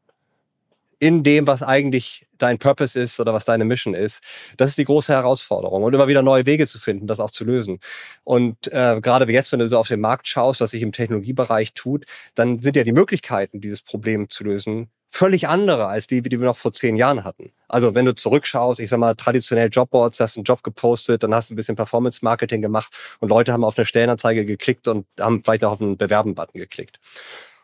in 1.00 1.24
dem, 1.24 1.46
was 1.46 1.62
eigentlich 1.62 2.26
dein 2.38 2.58
Purpose 2.58 2.98
ist 2.98 3.18
oder 3.18 3.32
was 3.32 3.46
deine 3.46 3.64
Mission 3.64 3.94
ist. 3.94 4.22
Das 4.56 4.68
ist 4.68 4.78
die 4.78 4.84
große 4.84 5.12
Herausforderung 5.12 5.82
und 5.82 5.94
immer 5.94 6.08
wieder 6.08 6.22
neue 6.22 6.46
Wege 6.46 6.66
zu 6.66 6.78
finden, 6.78 7.06
das 7.06 7.20
auch 7.20 7.30
zu 7.30 7.44
lösen. 7.44 7.80
Und 8.22 8.68
äh, 8.68 9.00
gerade 9.00 9.30
jetzt, 9.32 9.50
wenn 9.52 9.60
du 9.60 9.68
so 9.68 9.78
auf 9.78 9.88
den 9.88 10.00
Markt 10.00 10.28
schaust, 10.28 10.60
was 10.60 10.70
sich 10.70 10.82
im 10.82 10.92
Technologiebereich 10.92 11.74
tut, 11.74 12.04
dann 12.34 12.60
sind 12.60 12.76
ja 12.76 12.84
die 12.84 12.92
Möglichkeiten, 12.92 13.60
dieses 13.60 13.82
Problem 13.82 14.28
zu 14.28 14.44
lösen, 14.44 14.90
völlig 15.10 15.48
andere 15.48 15.86
als 15.86 16.06
die, 16.06 16.22
die 16.22 16.38
wir 16.38 16.46
noch 16.46 16.56
vor 16.56 16.72
zehn 16.72 16.96
Jahren 16.96 17.24
hatten. 17.24 17.52
Also 17.66 17.94
wenn 17.94 18.04
du 18.04 18.14
zurückschaust, 18.14 18.78
ich 18.78 18.90
sag 18.90 18.98
mal, 18.98 19.14
traditionell 19.16 19.68
Jobboards, 19.68 20.20
hast 20.20 20.36
einen 20.36 20.44
Job 20.44 20.62
gepostet, 20.62 21.22
dann 21.22 21.34
hast 21.34 21.50
du 21.50 21.54
ein 21.54 21.56
bisschen 21.56 21.76
Performance-Marketing 21.76 22.62
gemacht 22.62 22.92
und 23.18 23.28
Leute 23.28 23.52
haben 23.52 23.64
auf 23.64 23.76
eine 23.76 23.86
Stellenanzeige 23.86 24.44
geklickt 24.44 24.86
und 24.86 25.06
haben 25.18 25.42
vielleicht 25.42 25.62
noch 25.62 25.72
auf 25.72 25.80
einen 25.80 25.96
Bewerben-Button 25.96 26.60
geklickt. 26.60 27.00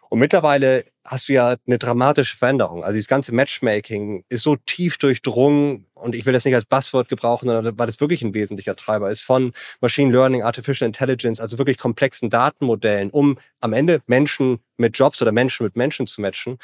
Und 0.09 0.19
mittlerweile 0.19 0.85
hast 1.05 1.29
du 1.29 1.33
ja 1.33 1.57
eine 1.67 1.79
dramatische 1.79 2.37
Veränderung. 2.37 2.85
Also 2.85 2.99
das 2.99 3.09
ganze 3.09 3.35
Matchmaking 3.35 4.25
ist 4.29 4.43
so 4.43 4.57
tief 4.57 4.99
durchdrungen 4.99 5.87
und 5.95 6.15
ich 6.15 6.27
will 6.27 6.33
das 6.33 6.45
nicht 6.45 6.55
als 6.55 6.65
Buzzword 6.65 7.09
gebrauchen, 7.09 7.49
sondern 7.49 7.79
weil 7.79 7.87
das 7.87 8.01
wirklich 8.01 8.23
ein 8.23 8.35
wesentlicher 8.35 8.77
Treiber 8.77 9.11
ist 9.11 9.23
von 9.23 9.53
Machine 9.81 10.13
Learning, 10.13 10.43
Artificial 10.43 10.87
Intelligence, 10.87 11.41
also 11.41 11.59
wirklich 11.59 11.79
komplexen 11.79 12.31
Datenmodellen, 12.31 13.11
um 13.11 13.39
am 13.61 13.73
Ende 13.73 14.03
Menschen 14.07 14.61
mit 14.77 14.97
Jobs 14.99 15.21
oder 15.23 15.33
Menschen 15.33 15.65
mit 15.65 15.77
Menschen 15.77 16.07
zu 16.07 16.21
matchen. 16.21 16.59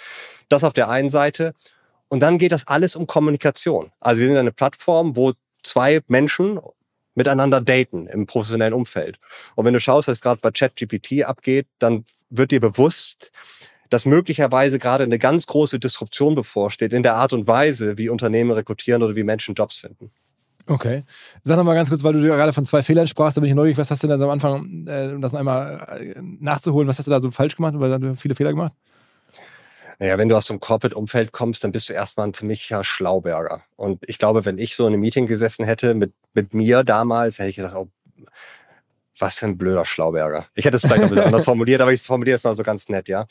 Das 0.48 0.64
auf 0.64 0.72
der 0.72 0.88
einen 0.88 1.08
Seite. 1.08 1.54
Und 2.08 2.20
dann 2.20 2.38
geht 2.38 2.52
das 2.52 2.68
alles 2.68 2.94
um 2.94 3.06
Kommunikation. 3.06 3.90
Also 4.00 4.20
wir 4.20 4.28
sind 4.28 4.36
eine 4.36 4.52
Plattform, 4.52 5.16
wo 5.16 5.32
zwei 5.62 6.00
Menschen 6.08 6.60
miteinander 7.14 7.60
daten 7.60 8.06
im 8.06 8.26
professionellen 8.26 8.74
Umfeld. 8.74 9.18
Und 9.54 9.64
wenn 9.64 9.74
du 9.74 9.80
schaust, 9.80 10.08
was 10.08 10.20
gerade 10.20 10.40
bei 10.40 10.50
ChatGPT 10.50 11.24
abgeht, 11.24 11.66
dann 11.78 12.04
wird 12.30 12.50
dir 12.50 12.60
bewusst, 12.60 13.32
dass 13.90 14.06
möglicherweise 14.06 14.78
gerade 14.78 15.04
eine 15.04 15.18
ganz 15.18 15.46
große 15.46 15.78
Disruption 15.78 16.34
bevorsteht 16.34 16.92
in 16.92 17.02
der 17.02 17.16
Art 17.16 17.32
und 17.32 17.46
Weise, 17.46 17.98
wie 17.98 18.08
Unternehmen 18.08 18.50
rekrutieren 18.50 19.02
oder 19.02 19.14
wie 19.16 19.22
Menschen 19.22 19.54
Jobs 19.54 19.78
finden. 19.78 20.10
Okay. 20.66 21.02
Sag 21.42 21.56
noch 21.56 21.64
mal 21.64 21.74
ganz 21.74 21.88
kurz, 21.88 22.04
weil 22.04 22.12
du 22.12 22.22
gerade 22.22 22.52
von 22.52 22.64
zwei 22.64 22.82
Fehlern 22.82 23.06
sprachst, 23.06 23.36
da 23.36 23.40
bin 23.40 23.50
ich 23.50 23.56
neugierig, 23.56 23.78
was 23.78 23.90
hast 23.90 24.02
du 24.02 24.06
denn 24.06 24.22
am 24.22 24.30
Anfang, 24.30 24.86
äh, 24.86 25.12
um 25.12 25.20
das 25.20 25.32
noch 25.32 25.40
einmal 25.40 25.86
äh, 26.00 26.14
nachzuholen, 26.40 26.88
was 26.88 26.98
hast 26.98 27.06
du 27.06 27.10
da 27.10 27.20
so 27.20 27.30
falsch 27.30 27.56
gemacht, 27.56 27.74
weil 27.76 27.98
du 27.98 28.16
viele 28.16 28.34
Fehler 28.34 28.50
gemacht? 28.50 28.72
Naja, 30.02 30.18
wenn 30.18 30.28
du 30.28 30.36
aus 30.36 30.46
dem 30.46 30.58
Corporate-Umfeld 30.58 31.30
kommst, 31.30 31.62
dann 31.62 31.70
bist 31.70 31.88
du 31.88 31.92
erstmal 31.92 32.26
ein 32.26 32.34
ziemlicher 32.34 32.82
Schlauberger. 32.82 33.62
Und 33.76 34.02
ich 34.08 34.18
glaube, 34.18 34.44
wenn 34.44 34.58
ich 34.58 34.74
so 34.74 34.84
in 34.88 34.94
einem 34.94 35.00
Meeting 35.00 35.26
gesessen 35.26 35.64
hätte 35.64 35.94
mit, 35.94 36.12
mit 36.34 36.54
mir 36.54 36.82
damals, 36.82 37.38
hätte 37.38 37.50
ich 37.50 37.54
gedacht, 37.54 37.76
oh, 37.76 37.88
was 39.20 39.38
für 39.38 39.46
ein 39.46 39.56
blöder 39.56 39.84
Schlauberger. 39.84 40.48
Ich 40.56 40.64
hätte 40.64 40.78
es 40.78 40.80
vielleicht 40.80 41.02
noch 41.02 41.08
ein 41.08 41.14
bisschen 41.14 41.26
anders 41.28 41.44
formuliert, 41.44 41.80
aber 41.80 41.92
ich 41.92 42.02
formuliere 42.02 42.34
es 42.34 42.42
mal 42.42 42.56
so 42.56 42.64
ganz 42.64 42.88
nett, 42.88 43.06
ja. 43.06 43.28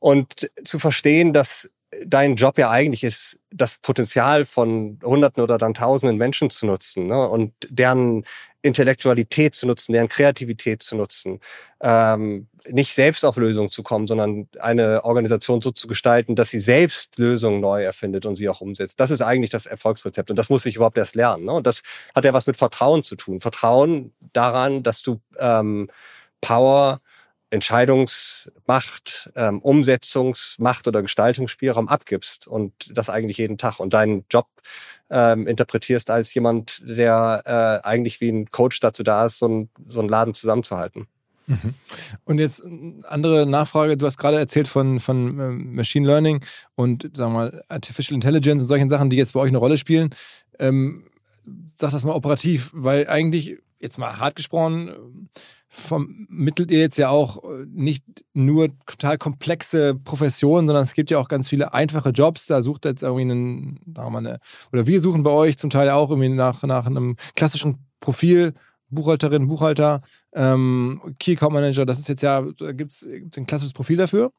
Und 0.00 0.50
zu 0.64 0.80
verstehen, 0.80 1.32
dass 1.32 1.70
dein 2.04 2.36
Job 2.36 2.58
ja 2.58 2.70
eigentlich 2.70 3.04
ist, 3.04 3.38
das 3.50 3.78
Potenzial 3.78 4.44
von 4.44 4.98
Hunderten 5.02 5.42
oder 5.42 5.58
dann 5.58 5.74
Tausenden 5.74 6.16
Menschen 6.16 6.50
zu 6.50 6.66
nutzen 6.66 7.06
ne? 7.06 7.28
und 7.28 7.52
deren 7.68 8.24
Intellektualität 8.62 9.54
zu 9.54 9.66
nutzen, 9.66 9.92
deren 9.92 10.08
Kreativität 10.08 10.82
zu 10.82 10.96
nutzen, 10.96 11.40
ähm, 11.80 12.48
nicht 12.70 12.94
selbst 12.94 13.24
auf 13.24 13.36
Lösungen 13.36 13.70
zu 13.70 13.82
kommen, 13.82 14.06
sondern 14.06 14.48
eine 14.58 15.04
Organisation 15.04 15.60
so 15.60 15.70
zu 15.70 15.86
gestalten, 15.86 16.34
dass 16.34 16.48
sie 16.48 16.60
selbst 16.60 17.18
Lösungen 17.18 17.60
neu 17.60 17.84
erfindet 17.84 18.24
und 18.24 18.36
sie 18.36 18.48
auch 18.48 18.62
umsetzt. 18.62 18.98
Das 19.00 19.10
ist 19.10 19.20
eigentlich 19.20 19.50
das 19.50 19.66
Erfolgsrezept 19.66 20.30
und 20.30 20.38
das 20.38 20.48
muss 20.48 20.64
ich 20.64 20.76
überhaupt 20.76 20.96
erst 20.96 21.14
lernen. 21.14 21.44
Ne? 21.44 21.52
Und 21.52 21.66
das 21.66 21.82
hat 22.14 22.24
ja 22.24 22.32
was 22.32 22.46
mit 22.46 22.56
Vertrauen 22.56 23.02
zu 23.02 23.16
tun. 23.16 23.40
Vertrauen 23.40 24.14
daran, 24.32 24.82
dass 24.82 25.02
du 25.02 25.20
ähm, 25.38 25.90
Power, 26.40 27.00
Entscheidungsmacht, 27.54 29.30
ähm, 29.36 29.60
Umsetzungsmacht 29.60 30.88
oder 30.88 31.02
Gestaltungsspielraum 31.02 31.88
abgibst 31.88 32.46
und 32.48 32.72
das 32.90 33.08
eigentlich 33.08 33.38
jeden 33.38 33.58
Tag 33.58 33.80
und 33.80 33.94
deinen 33.94 34.24
Job 34.30 34.46
ähm, 35.08 35.46
interpretierst 35.46 36.10
als 36.10 36.34
jemand, 36.34 36.82
der 36.84 37.42
äh, 37.84 37.86
eigentlich 37.86 38.20
wie 38.20 38.30
ein 38.30 38.50
Coach 38.50 38.80
dazu 38.80 39.02
da 39.02 39.24
ist, 39.24 39.38
so, 39.38 39.48
ein, 39.48 39.70
so 39.88 40.00
einen 40.00 40.08
Laden 40.08 40.34
zusammenzuhalten. 40.34 41.06
Mhm. 41.46 41.74
Und 42.24 42.38
jetzt 42.38 42.64
andere 43.04 43.46
Nachfrage. 43.46 43.96
Du 43.96 44.06
hast 44.06 44.18
gerade 44.18 44.38
erzählt 44.38 44.66
von, 44.66 44.98
von 44.98 45.38
ähm, 45.38 45.74
Machine 45.74 46.06
Learning 46.06 46.44
und 46.74 47.10
sagen 47.14 47.32
wir 47.32 47.38
mal 47.38 47.64
Artificial 47.68 48.14
Intelligence 48.14 48.62
und 48.62 48.68
solchen 48.68 48.90
Sachen, 48.90 49.10
die 49.10 49.16
jetzt 49.16 49.34
bei 49.34 49.40
euch 49.40 49.50
eine 49.50 49.58
Rolle 49.58 49.78
spielen. 49.78 50.10
Ähm, 50.58 51.04
sag 51.74 51.92
das 51.92 52.04
mal 52.04 52.14
operativ, 52.14 52.70
weil 52.74 53.06
eigentlich, 53.08 53.58
jetzt 53.84 53.98
mal 53.98 54.18
hart 54.18 54.34
gesprochen, 54.34 55.28
vermittelt 55.68 56.70
ihr 56.70 56.80
jetzt 56.80 56.98
ja 56.98 57.10
auch 57.10 57.44
äh, 57.44 57.66
nicht 57.68 58.04
nur 58.32 58.68
total 58.86 59.18
komplexe 59.18 59.94
Professionen, 59.94 60.66
sondern 60.66 60.82
es 60.82 60.94
gibt 60.94 61.10
ja 61.10 61.18
auch 61.18 61.28
ganz 61.28 61.48
viele 61.48 61.74
einfache 61.74 62.10
Jobs. 62.10 62.46
Da 62.46 62.62
sucht 62.62 62.84
jetzt 62.84 63.02
irgendwie 63.02 63.22
einen, 63.22 63.80
mal 63.86 64.18
eine, 64.18 64.38
oder 64.72 64.86
wir 64.86 65.00
suchen 65.00 65.22
bei 65.22 65.30
euch 65.30 65.58
zum 65.58 65.70
Teil 65.70 65.90
auch 65.90 66.10
irgendwie 66.10 66.30
nach, 66.30 66.62
nach 66.62 66.86
einem 66.86 67.16
klassischen 67.34 67.86
Profil 68.00 68.54
Buchhalterin, 68.90 69.48
Buchhalter, 69.48 70.02
ähm, 70.34 71.00
Key 71.18 71.32
Account 71.32 71.54
Manager, 71.54 71.84
das 71.84 71.98
ist 71.98 72.08
jetzt 72.08 72.22
ja, 72.22 72.44
da 72.58 72.72
gibt 72.72 72.92
es 72.92 73.06
ein 73.36 73.46
klassisches 73.46 73.72
Profil 73.72 73.96
dafür 73.96 74.32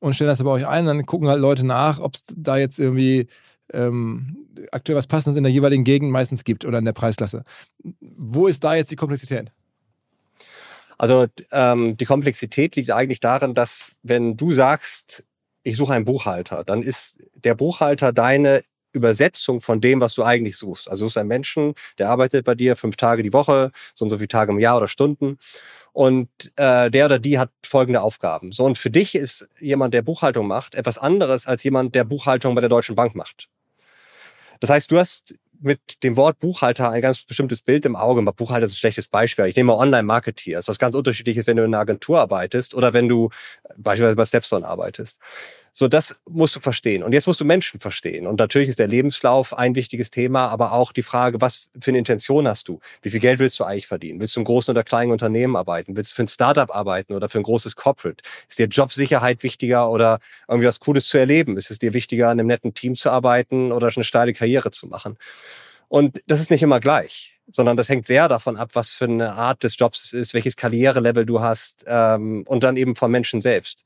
und 0.00 0.14
stellen 0.14 0.28
das 0.28 0.40
aber 0.40 0.52
euch 0.52 0.66
ein. 0.66 0.86
Dann 0.86 1.06
gucken 1.06 1.28
halt 1.28 1.40
Leute 1.40 1.64
nach, 1.64 1.98
ob 2.00 2.14
es 2.14 2.24
da 2.36 2.56
jetzt 2.56 2.78
irgendwie 2.78 3.26
ähm, 3.72 4.46
aktuell 4.70 4.96
was 4.96 5.06
Passendes 5.06 5.36
in 5.36 5.44
der 5.44 5.52
jeweiligen 5.52 5.84
Gegend 5.84 6.10
meistens 6.10 6.44
gibt 6.44 6.64
oder 6.64 6.78
in 6.78 6.84
der 6.84 6.92
Preisklasse. 6.92 7.44
Wo 8.00 8.46
ist 8.46 8.64
da 8.64 8.74
jetzt 8.74 8.90
die 8.90 8.96
Komplexität? 8.96 9.52
Also 10.98 11.26
ähm, 11.50 11.96
die 11.96 12.04
Komplexität 12.04 12.76
liegt 12.76 12.90
eigentlich 12.90 13.20
darin, 13.20 13.54
dass 13.54 13.96
wenn 14.02 14.36
du 14.36 14.52
sagst, 14.52 15.24
ich 15.64 15.76
suche 15.76 15.94
einen 15.94 16.04
Buchhalter, 16.04 16.64
dann 16.64 16.82
ist 16.82 17.22
der 17.34 17.54
Buchhalter 17.54 18.12
deine 18.12 18.62
Übersetzung 18.92 19.60
von 19.60 19.80
dem, 19.80 20.00
was 20.00 20.14
du 20.14 20.22
eigentlich 20.22 20.56
suchst. 20.56 20.88
Also 20.88 21.04
du 21.04 21.08
suchst 21.08 21.18
einen 21.18 21.28
Menschen, 21.28 21.74
der 21.98 22.10
arbeitet 22.10 22.44
bei 22.44 22.54
dir 22.54 22.76
fünf 22.76 22.96
Tage 22.96 23.22
die 23.22 23.32
Woche, 23.32 23.72
so 23.94 24.04
und 24.04 24.10
so 24.10 24.18
viele 24.18 24.28
Tage 24.28 24.52
im 24.52 24.58
Jahr 24.58 24.76
oder 24.76 24.88
Stunden. 24.88 25.38
Und 25.92 26.28
äh, 26.56 26.90
der 26.90 27.06
oder 27.06 27.18
die 27.18 27.38
hat 27.38 27.50
folgende 27.64 28.00
Aufgaben. 28.00 28.52
So, 28.52 28.64
und 28.64 28.78
für 28.78 28.90
dich 28.90 29.14
ist 29.14 29.48
jemand, 29.60 29.94
der 29.94 30.02
Buchhaltung 30.02 30.46
macht, 30.46 30.74
etwas 30.74 30.98
anderes 30.98 31.46
als 31.46 31.62
jemand, 31.64 31.94
der 31.94 32.04
Buchhaltung 32.04 32.54
bei 32.54 32.60
der 32.60 32.70
Deutschen 32.70 32.94
Bank 32.94 33.14
macht. 33.14 33.48
Das 34.62 34.70
heißt, 34.70 34.92
du 34.92 34.98
hast 34.98 35.34
mit 35.60 36.04
dem 36.04 36.16
Wort 36.16 36.38
Buchhalter 36.38 36.88
ein 36.90 37.00
ganz 37.00 37.24
bestimmtes 37.24 37.62
Bild 37.62 37.84
im 37.84 37.96
Auge. 37.96 38.22
Buchhalter 38.22 38.64
ist 38.64 38.74
ein 38.74 38.76
schlechtes 38.76 39.08
Beispiel. 39.08 39.46
Ich 39.46 39.56
nehme 39.56 39.72
mal 39.72 39.78
Online-Marketeer. 39.78 40.58
Das 40.58 40.66
ist 40.66 40.68
was 40.68 40.78
ganz 40.78 40.94
unterschiedliches, 40.94 41.48
wenn 41.48 41.56
du 41.56 41.64
in 41.64 41.74
einer 41.74 41.80
Agentur 41.80 42.20
arbeitest 42.20 42.76
oder 42.76 42.92
wenn 42.92 43.08
du 43.08 43.30
beispielsweise 43.76 44.14
bei 44.14 44.24
Stepstone 44.24 44.64
arbeitest. 44.64 45.18
So, 45.74 45.88
das 45.88 46.20
musst 46.28 46.54
du 46.54 46.60
verstehen. 46.60 47.02
Und 47.02 47.12
jetzt 47.12 47.26
musst 47.26 47.40
du 47.40 47.46
Menschen 47.46 47.80
verstehen. 47.80 48.26
Und 48.26 48.38
natürlich 48.38 48.68
ist 48.68 48.78
der 48.78 48.88
Lebenslauf 48.88 49.56
ein 49.56 49.74
wichtiges 49.74 50.10
Thema, 50.10 50.48
aber 50.48 50.72
auch 50.72 50.92
die 50.92 51.02
Frage, 51.02 51.40
was 51.40 51.70
für 51.80 51.90
eine 51.90 51.98
Intention 51.98 52.46
hast 52.46 52.68
du? 52.68 52.80
Wie 53.00 53.08
viel 53.08 53.20
Geld 53.20 53.38
willst 53.38 53.58
du 53.58 53.64
eigentlich 53.64 53.86
verdienen? 53.86 54.20
Willst 54.20 54.36
du 54.36 54.40
im 54.40 54.44
großen 54.44 54.70
oder 54.72 54.84
kleinen 54.84 55.12
Unternehmen 55.12 55.56
arbeiten? 55.56 55.96
Willst 55.96 56.12
du 56.12 56.16
für 56.16 56.24
ein 56.24 56.28
Startup 56.28 56.70
arbeiten 56.74 57.14
oder 57.14 57.30
für 57.30 57.38
ein 57.38 57.42
großes 57.42 57.74
Corporate? 57.74 58.22
Ist 58.50 58.58
dir 58.58 58.66
Jobsicherheit 58.66 59.42
wichtiger 59.42 59.90
oder 59.90 60.18
irgendwie 60.46 60.68
was 60.68 60.78
Cooles 60.78 61.06
zu 61.06 61.16
erleben? 61.16 61.56
Ist 61.56 61.70
es 61.70 61.78
dir 61.78 61.94
wichtiger, 61.94 62.26
in 62.26 62.38
einem 62.38 62.48
netten 62.48 62.74
Team 62.74 62.94
zu 62.94 63.10
arbeiten 63.10 63.72
oder 63.72 63.90
eine 63.94 64.04
steile 64.04 64.34
Karriere 64.34 64.72
zu 64.72 64.86
machen? 64.88 65.16
Und 65.88 66.22
das 66.26 66.40
ist 66.40 66.50
nicht 66.50 66.62
immer 66.62 66.80
gleich, 66.80 67.38
sondern 67.50 67.78
das 67.78 67.88
hängt 67.88 68.06
sehr 68.06 68.28
davon 68.28 68.58
ab, 68.58 68.70
was 68.74 68.90
für 68.90 69.04
eine 69.06 69.32
Art 69.32 69.62
des 69.62 69.78
Jobs 69.78 70.04
es 70.04 70.12
ist, 70.12 70.34
welches 70.34 70.56
Karrierelevel 70.56 71.24
du 71.24 71.40
hast 71.40 71.84
ähm, 71.86 72.44
und 72.46 72.62
dann 72.62 72.76
eben 72.76 72.94
vom 72.94 73.10
Menschen 73.10 73.40
selbst. 73.40 73.84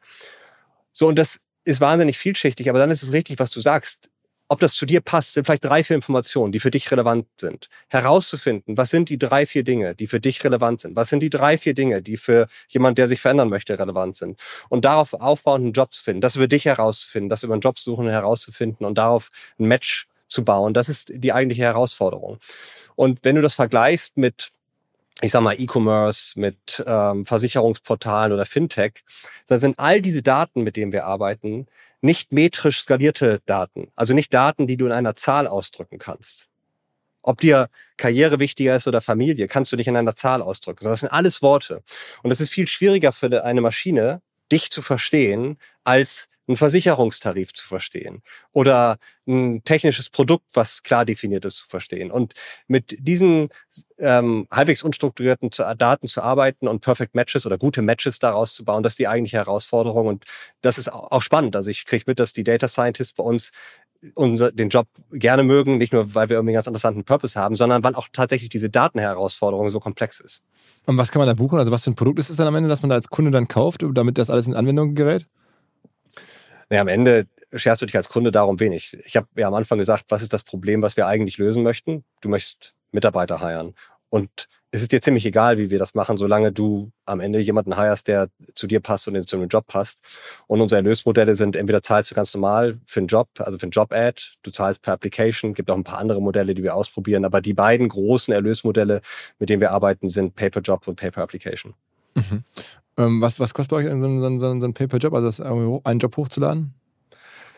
So, 0.92 1.08
und 1.08 1.18
das 1.18 1.40
ist 1.66 1.80
wahnsinnig 1.80 2.16
vielschichtig, 2.16 2.70
aber 2.70 2.78
dann 2.78 2.90
ist 2.90 3.02
es 3.02 3.12
richtig, 3.12 3.38
was 3.38 3.50
du 3.50 3.60
sagst. 3.60 4.10
Ob 4.48 4.60
das 4.60 4.74
zu 4.74 4.86
dir 4.86 5.00
passt, 5.00 5.34
sind 5.34 5.44
vielleicht 5.44 5.64
drei, 5.64 5.82
vier 5.82 5.96
Informationen, 5.96 6.52
die 6.52 6.60
für 6.60 6.70
dich 6.70 6.88
relevant 6.92 7.26
sind. 7.36 7.68
Herauszufinden, 7.88 8.78
was 8.78 8.90
sind 8.90 9.08
die 9.08 9.18
drei, 9.18 9.44
vier 9.44 9.64
Dinge, 9.64 9.96
die 9.96 10.06
für 10.06 10.20
dich 10.20 10.44
relevant 10.44 10.80
sind? 10.80 10.94
Was 10.94 11.08
sind 11.08 11.18
die 11.18 11.30
drei, 11.30 11.58
vier 11.58 11.74
Dinge, 11.74 12.00
die 12.00 12.16
für 12.16 12.46
jemand, 12.68 12.98
der 12.98 13.08
sich 13.08 13.20
verändern 13.20 13.48
möchte, 13.48 13.76
relevant 13.76 14.16
sind? 14.16 14.38
Und 14.68 14.84
darauf 14.84 15.14
aufbauend 15.14 15.64
einen 15.64 15.72
Job 15.72 15.92
zu 15.92 16.00
finden, 16.00 16.20
das 16.20 16.36
über 16.36 16.46
dich 16.46 16.64
herauszufinden, 16.64 17.28
das 17.28 17.42
über 17.42 17.54
einen 17.54 17.60
Job 17.60 17.76
suchen 17.76 18.06
herauszufinden 18.06 18.86
und 18.86 18.96
darauf 18.98 19.30
ein 19.58 19.66
Match 19.66 20.06
zu 20.28 20.44
bauen. 20.44 20.74
Das 20.74 20.88
ist 20.88 21.10
die 21.12 21.32
eigentliche 21.32 21.62
Herausforderung. 21.62 22.38
Und 22.94 23.24
wenn 23.24 23.34
du 23.34 23.42
das 23.42 23.54
vergleichst 23.54 24.16
mit 24.16 24.52
ich 25.22 25.32
sag 25.32 25.42
mal, 25.42 25.58
E-Commerce, 25.58 26.38
mit 26.38 26.84
ähm, 26.86 27.24
Versicherungsportalen 27.24 28.32
oder 28.32 28.44
Fintech, 28.44 29.02
dann 29.46 29.58
sind 29.58 29.78
all 29.78 30.02
diese 30.02 30.22
Daten, 30.22 30.62
mit 30.62 30.76
denen 30.76 30.92
wir 30.92 31.06
arbeiten, 31.06 31.66
nicht 32.02 32.32
metrisch 32.32 32.80
skalierte 32.82 33.40
Daten. 33.46 33.88
Also 33.96 34.12
nicht 34.14 34.34
Daten, 34.34 34.66
die 34.66 34.76
du 34.76 34.86
in 34.86 34.92
einer 34.92 35.14
Zahl 35.16 35.46
ausdrücken 35.46 35.98
kannst. 35.98 36.48
Ob 37.22 37.40
dir 37.40 37.70
Karriere 37.96 38.38
wichtiger 38.38 38.76
ist 38.76 38.86
oder 38.86 39.00
Familie, 39.00 39.48
kannst 39.48 39.72
du 39.72 39.76
nicht 39.76 39.88
in 39.88 39.96
einer 39.96 40.14
Zahl 40.14 40.42
ausdrücken. 40.42 40.84
Das 40.84 41.00
sind 41.00 41.08
alles 41.08 41.42
Worte. 41.42 41.82
Und 42.22 42.30
es 42.30 42.40
ist 42.40 42.52
viel 42.52 42.68
schwieriger 42.68 43.10
für 43.10 43.42
eine 43.42 43.60
Maschine, 43.60 44.20
dich 44.52 44.70
zu 44.70 44.82
verstehen, 44.82 45.58
als 45.82 46.28
einen 46.48 46.56
Versicherungstarif 46.56 47.52
zu 47.52 47.66
verstehen 47.66 48.22
oder 48.52 48.98
ein 49.26 49.62
technisches 49.64 50.10
Produkt, 50.10 50.44
was 50.54 50.82
klar 50.82 51.04
definiert 51.04 51.44
ist, 51.44 51.58
zu 51.58 51.66
verstehen. 51.66 52.10
Und 52.10 52.34
mit 52.68 52.96
diesen 52.98 53.48
ähm, 53.98 54.46
halbwegs 54.50 54.82
unstrukturierten 54.82 55.50
Daten 55.78 56.06
zu 56.06 56.22
arbeiten 56.22 56.68
und 56.68 56.80
Perfect 56.80 57.14
Matches 57.14 57.46
oder 57.46 57.58
gute 57.58 57.82
Matches 57.82 58.18
daraus 58.18 58.54
zu 58.54 58.64
bauen, 58.64 58.82
das 58.82 58.92
ist 58.92 58.98
die 58.98 59.08
eigentliche 59.08 59.38
Herausforderung. 59.38 60.06
Und 60.06 60.24
das 60.60 60.78
ist 60.78 60.92
auch 60.92 61.22
spannend. 61.22 61.56
Also 61.56 61.70
ich 61.70 61.84
kriege 61.84 62.04
mit, 62.06 62.20
dass 62.20 62.32
die 62.32 62.44
Data 62.44 62.68
Scientists 62.68 63.14
bei 63.14 63.24
uns 63.24 63.50
unser, 64.14 64.52
den 64.52 64.68
Job 64.68 64.86
gerne 65.12 65.42
mögen, 65.42 65.78
nicht 65.78 65.92
nur, 65.92 66.14
weil 66.14 66.28
wir 66.28 66.36
irgendwie 66.36 66.50
einen 66.50 66.56
ganz 66.56 66.66
interessanten 66.66 67.04
Purpose 67.04 67.38
haben, 67.38 67.56
sondern 67.56 67.82
weil 67.82 67.94
auch 67.94 68.08
tatsächlich 68.12 68.50
diese 68.50 68.70
Datenherausforderung 68.70 69.70
so 69.70 69.80
komplex 69.80 70.20
ist. 70.20 70.42
Und 70.86 70.96
was 70.96 71.10
kann 71.10 71.20
man 71.20 71.26
da 71.26 71.34
buchen? 71.34 71.58
Also 71.58 71.70
was 71.72 71.84
für 71.84 71.90
ein 71.90 71.96
Produkt 71.96 72.18
ist 72.18 72.30
es 72.30 72.36
dann 72.36 72.46
am 72.46 72.54
Ende, 72.54 72.68
dass 72.68 72.82
man 72.82 72.90
da 72.90 72.94
als 72.94 73.08
Kunde 73.08 73.30
dann 73.30 73.48
kauft, 73.48 73.84
damit 73.92 74.18
das 74.18 74.30
alles 74.30 74.46
in 74.46 74.54
Anwendung 74.54 74.94
gerät? 74.94 75.26
Naja, 76.68 76.82
am 76.82 76.88
Ende 76.88 77.26
scherst 77.54 77.82
du 77.82 77.86
dich 77.86 77.96
als 77.96 78.08
Kunde 78.08 78.32
darum 78.32 78.60
wenig. 78.60 78.96
Ich 79.04 79.16
habe 79.16 79.28
ja 79.36 79.46
am 79.46 79.54
Anfang 79.54 79.78
gesagt, 79.78 80.06
was 80.08 80.22
ist 80.22 80.32
das 80.32 80.44
Problem, 80.44 80.82
was 80.82 80.96
wir 80.96 81.06
eigentlich 81.06 81.38
lösen 81.38 81.62
möchten? 81.62 82.04
Du 82.20 82.28
möchtest 82.28 82.74
Mitarbeiter 82.92 83.40
heiren. 83.40 83.74
Und 84.08 84.48
es 84.72 84.82
ist 84.82 84.92
dir 84.92 85.00
ziemlich 85.00 85.24
egal, 85.24 85.58
wie 85.58 85.70
wir 85.70 85.78
das 85.78 85.94
machen, 85.94 86.16
solange 86.16 86.52
du 86.52 86.90
am 87.06 87.20
Ende 87.20 87.38
jemanden 87.38 87.76
heierst, 87.76 88.08
der 88.08 88.28
zu 88.54 88.66
dir 88.66 88.80
passt 88.80 89.08
und 89.08 89.28
zu 89.28 89.36
einem 89.36 89.48
Job 89.48 89.66
passt. 89.66 90.00
Und 90.48 90.60
unsere 90.60 90.80
Erlösmodelle 90.80 91.34
sind 91.34 91.56
entweder 91.56 91.82
zahlst 91.82 92.10
du 92.10 92.14
ganz 92.14 92.34
normal 92.34 92.78
für 92.84 93.00
einen 93.00 93.06
Job, 93.06 93.28
also 93.38 93.58
für 93.58 93.64
einen 93.64 93.70
Job-Ad, 93.70 94.22
du 94.42 94.50
zahlst 94.50 94.82
per 94.82 94.92
Application, 94.94 95.54
gibt 95.54 95.70
auch 95.70 95.76
ein 95.76 95.84
paar 95.84 95.98
andere 95.98 96.20
Modelle, 96.20 96.54
die 96.54 96.62
wir 96.62 96.74
ausprobieren, 96.74 97.24
aber 97.24 97.40
die 97.40 97.54
beiden 97.54 97.88
großen 97.88 98.34
Erlösmodelle, 98.34 99.00
mit 99.38 99.48
denen 99.48 99.60
wir 99.60 99.70
arbeiten, 99.70 100.08
sind 100.08 100.34
Paper-Job 100.34 100.86
und 100.88 100.96
Paper-Application. 100.96 101.74
Mhm. 102.14 102.44
Ähm, 102.98 103.20
was, 103.20 103.40
was 103.40 103.54
kostet 103.54 103.70
bei 103.70 103.76
euch 103.76 103.86
so 103.86 103.90
ein, 103.92 104.40
so 104.40 104.48
ein, 104.48 104.60
so 104.60 104.66
ein 104.66 104.74
Paper-Job, 104.74 105.12
also 105.12 105.26
das, 105.26 105.40
einen 105.40 105.98
Job 105.98 106.16
hochzuladen? 106.16 106.74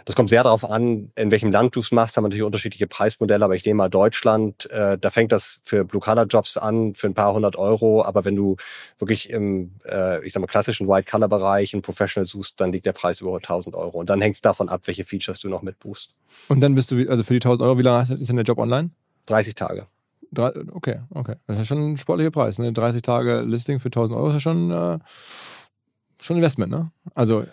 Das 0.08 0.16
kommt 0.16 0.30
sehr 0.30 0.42
darauf 0.42 0.64
an, 0.64 1.12
in 1.16 1.30
welchem 1.30 1.52
Land 1.52 1.76
du 1.76 1.80
es 1.80 1.92
machst, 1.92 2.16
haben 2.16 2.24
wir 2.24 2.28
natürlich 2.28 2.44
unterschiedliche 2.44 2.86
Preismodelle, 2.86 3.44
aber 3.44 3.56
ich 3.56 3.66
nehme 3.66 3.76
mal 3.76 3.90
Deutschland, 3.90 4.64
äh, 4.70 4.96
da 4.96 5.10
fängt 5.10 5.32
das 5.32 5.60
für 5.64 5.84
Blue-Color-Jobs 5.84 6.56
an 6.56 6.94
für 6.94 7.08
ein 7.08 7.12
paar 7.12 7.34
hundert 7.34 7.56
Euro, 7.56 8.02
aber 8.02 8.24
wenn 8.24 8.34
du 8.34 8.56
wirklich 8.96 9.28
im, 9.28 9.74
äh, 9.84 10.24
ich 10.24 10.32
sag 10.32 10.40
mal, 10.40 10.46
klassischen 10.46 10.88
White-Color-Bereich 10.88 11.74
einen 11.74 11.82
Professional 11.82 12.24
suchst, 12.24 12.58
dann 12.58 12.72
liegt 12.72 12.86
der 12.86 12.94
Preis 12.94 13.20
über 13.20 13.34
1000 13.34 13.76
Euro 13.76 13.98
und 13.98 14.08
dann 14.08 14.22
hängt 14.22 14.36
es 14.36 14.40
davon 14.40 14.70
ab, 14.70 14.80
welche 14.86 15.04
Features 15.04 15.40
du 15.40 15.50
noch 15.50 15.60
mitbuchst. 15.60 16.14
Und 16.48 16.60
dann 16.60 16.74
bist 16.74 16.90
du, 16.90 17.06
also 17.06 17.22
für 17.22 17.34
die 17.34 17.46
1000 17.46 17.60
Euro, 17.60 17.78
wie 17.78 17.82
lange 17.82 18.00
ist 18.00 18.28
denn 18.30 18.36
der 18.36 18.46
Job 18.46 18.56
online? 18.56 18.88
30 19.26 19.56
Tage. 19.56 19.88
Okay, 20.36 21.00
okay. 21.10 21.36
Das 21.46 21.58
ist 21.58 21.68
schon 21.68 21.92
ein 21.92 21.98
sportlicher 21.98 22.30
Preis. 22.30 22.58
Ne? 22.58 22.72
30 22.72 23.02
Tage 23.02 23.40
Listing 23.40 23.80
für 23.80 23.88
1000 23.88 24.16
Euro 24.16 24.28
ist 24.28 24.34
ja 24.34 24.40
schon, 24.40 24.70
äh, 24.70 24.98
schon 26.20 26.36
Investment, 26.36 26.70
ne? 26.70 26.90
Also. 27.14 27.44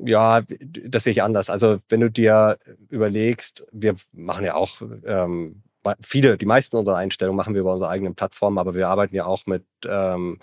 Ja, 0.00 0.42
das 0.86 1.02
sehe 1.02 1.10
ich 1.10 1.22
anders. 1.24 1.50
Also, 1.50 1.78
wenn 1.88 1.98
du 2.00 2.08
dir 2.08 2.56
überlegst, 2.88 3.66
wir 3.72 3.96
machen 4.12 4.44
ja 4.44 4.54
auch 4.54 4.80
ähm, 5.04 5.62
viele, 6.00 6.38
die 6.38 6.46
meisten 6.46 6.76
unserer 6.76 6.96
Einstellungen 6.96 7.36
machen 7.36 7.54
wir 7.54 7.62
über 7.62 7.72
unsere 7.72 7.90
eigenen 7.90 8.14
Plattformen, 8.14 8.58
aber 8.58 8.74
wir 8.74 8.88
arbeiten 8.88 9.16
ja 9.16 9.24
auch 9.24 9.46
mit 9.46 9.64
ähm, 9.86 10.38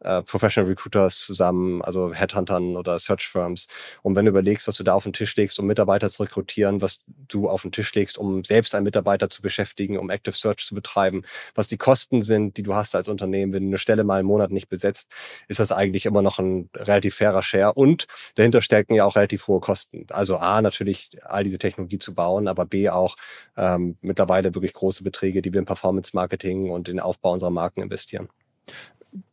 äh, 0.00 0.22
Professional 0.22 0.68
Recruiters 0.68 1.20
zusammen, 1.20 1.82
also 1.82 2.12
Headhuntern 2.12 2.76
oder 2.76 2.98
Search 2.98 3.28
Firms. 3.28 3.68
Und 4.02 4.16
wenn 4.16 4.24
du 4.24 4.30
überlegst, 4.30 4.66
was 4.68 4.76
du 4.76 4.84
da 4.84 4.94
auf 4.94 5.04
den 5.04 5.12
Tisch 5.12 5.34
legst, 5.36 5.58
um 5.58 5.66
Mitarbeiter 5.66 6.10
zu 6.10 6.22
rekrutieren, 6.22 6.82
was 6.82 7.00
du 7.28 7.48
auf 7.48 7.62
den 7.62 7.72
Tisch 7.72 7.94
legst, 7.94 8.18
um 8.18 8.44
selbst 8.44 8.74
einen 8.74 8.84
Mitarbeiter 8.84 9.30
zu 9.30 9.42
beschäftigen, 9.42 9.98
um 9.98 10.10
Active 10.10 10.34
Search 10.34 10.66
zu 10.66 10.74
betreiben, 10.74 11.22
was 11.54 11.66
die 11.66 11.76
Kosten 11.76 12.22
sind, 12.22 12.56
die 12.56 12.62
du 12.62 12.74
hast 12.74 12.94
als 12.94 13.08
Unternehmen, 13.08 13.52
wenn 13.52 13.64
du 13.64 13.68
eine 13.68 13.78
Stelle 13.78 14.04
mal 14.04 14.20
im 14.20 14.26
Monat 14.26 14.50
nicht 14.50 14.68
besetzt, 14.68 15.10
ist 15.48 15.60
das 15.60 15.72
eigentlich 15.72 16.06
immer 16.06 16.22
noch 16.22 16.38
ein 16.38 16.70
relativ 16.74 17.16
fairer 17.16 17.42
Share. 17.42 17.74
Und 17.74 18.06
dahinter 18.34 18.62
stecken 18.62 18.94
ja 18.94 19.04
auch 19.04 19.16
relativ 19.16 19.46
hohe 19.46 19.60
Kosten. 19.60 20.06
Also 20.10 20.38
A, 20.38 20.62
natürlich 20.62 21.10
all 21.24 21.44
diese 21.44 21.58
Technologie 21.58 21.98
zu 21.98 22.14
bauen, 22.14 22.48
aber 22.48 22.66
B 22.66 22.88
auch 22.88 23.16
ähm, 23.56 23.96
mittlerweile 24.00 24.54
wirklich 24.54 24.72
große 24.72 25.04
Beträge, 25.04 25.42
die 25.42 25.52
wir 25.52 25.60
in 25.60 25.66
Performance 25.66 26.12
Marketing 26.14 26.70
und 26.70 26.88
in 26.88 26.96
den 26.96 27.00
Aufbau 27.00 27.32
unserer 27.32 27.50
Marken 27.50 27.82
investieren. 27.82 28.28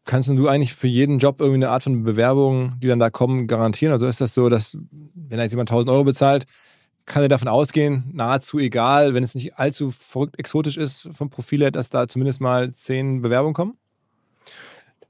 Kannst 0.08 0.30
du 0.30 0.48
eigentlich 0.48 0.74
für 0.74 0.88
jeden 0.88 1.20
Job 1.20 1.42
irgendwie 1.42 1.58
eine 1.58 1.70
Art 1.70 1.84
von 1.84 2.04
Bewerbung, 2.04 2.80
die 2.80 2.88
dann 2.88 2.98
da 2.98 3.10
kommen, 3.10 3.46
garantieren? 3.46 3.92
Also 3.92 4.08
ist 4.08 4.22
das 4.22 4.34
so, 4.34 4.48
dass, 4.48 4.78
wenn 4.92 5.38
da 5.38 5.44
jetzt 5.44 5.52
jemand 5.52 5.70
1000 5.70 5.90
Euro 5.90 6.06
bezahlt, 6.06 6.46
kann 7.06 7.24
er 7.24 7.30
davon 7.30 7.50
ausgehen, 7.50 8.10
nahezu 8.14 8.58
egal, 8.58 9.14
wenn 9.14 9.24
es 9.24 9.36
nicht 9.36 9.58
allzu 9.58 9.92
verrückt 9.92 10.40
exotisch 10.40 10.78
ist 10.78 11.10
vom 11.12 11.30
Profil 11.30 11.62
her, 11.62 11.72
dass 11.72 11.90
da 11.90 12.08
zumindest 12.08 12.40
mal 12.40 12.72
zehn 12.72 13.22
Bewerbungen 13.22 13.54
kommen? 13.54 13.78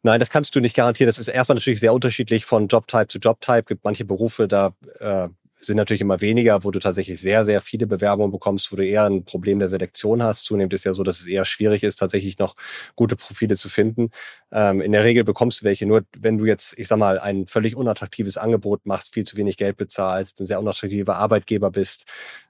Nein, 0.02 0.20
das 0.20 0.32
kannst 0.32 0.56
du 0.56 0.62
nicht 0.62 0.76
garantieren. 0.76 1.08
Das 1.08 1.20
ist 1.20 1.28
erstmal 1.28 1.58
natürlich 1.58 1.80
sehr 1.80 1.94
unterschiedlich 1.94 2.46
von 2.46 2.68
Jobtype 2.68 3.08
zu 3.08 3.20
Jobtype. 3.20 3.60
Es 3.60 3.66
gibt 3.66 3.84
manche 3.84 4.04
Berufe, 4.04 4.48
da 4.48 4.74
äh, 5.00 5.30
sind 5.60 5.78
natürlich 5.78 6.02
immer 6.02 6.22
weniger, 6.22 6.64
wo 6.64 6.72
du 6.72 6.80
tatsächlich 6.80 7.20
sehr, 7.20 7.46
sehr 7.46 7.62
viele 7.62 7.88
Bewerbungen 7.88 8.32
bekommst, 8.32 8.72
wo 8.72 8.76
du 8.76 8.86
eher 8.86 9.06
ein 9.06 9.26
Problem 9.26 9.60
der 9.60 9.70
Selektion 9.70 10.22
hast. 10.24 10.44
Zunehmend 10.44 10.74
ist 10.74 10.86
ja 10.86 10.94
so, 10.94 11.04
dass 11.04 11.20
es 11.20 11.28
eher 11.28 11.46
schwierig 11.46 11.84
ist, 11.84 11.98
tatsächlich 11.98 12.38
noch 12.38 12.56
gute 12.96 13.16
Profile 13.16 13.56
zu 13.56 13.70
finden. 13.70 14.12
Ähm, 14.52 14.82
in 14.82 14.92
der 14.92 15.04
Regel 15.04 15.24
bekommst 15.24 15.62
du 15.62 15.66
welche 15.66 15.86
nur, 15.86 16.04
wenn 16.18 16.38
du 16.38 16.46
jetzt, 16.46 16.78
ich 16.78 16.88
sag 16.88 16.98
mal, 16.98 17.20
ein 17.20 17.48
völlig 17.48 17.76
unattraktives 17.76 18.38
Angebot 18.38 18.86
machst, 18.86 19.14
viel 19.14 19.26
zu 19.26 19.38
wenig 19.38 19.58
Geld 19.58 19.78
bezahlst, 19.78 20.40
ein 20.40 20.46
sehr 20.46 20.60
unattraktiver 20.60 21.16
Arbeitgeber 21.16 21.72
bist, 21.72 22.06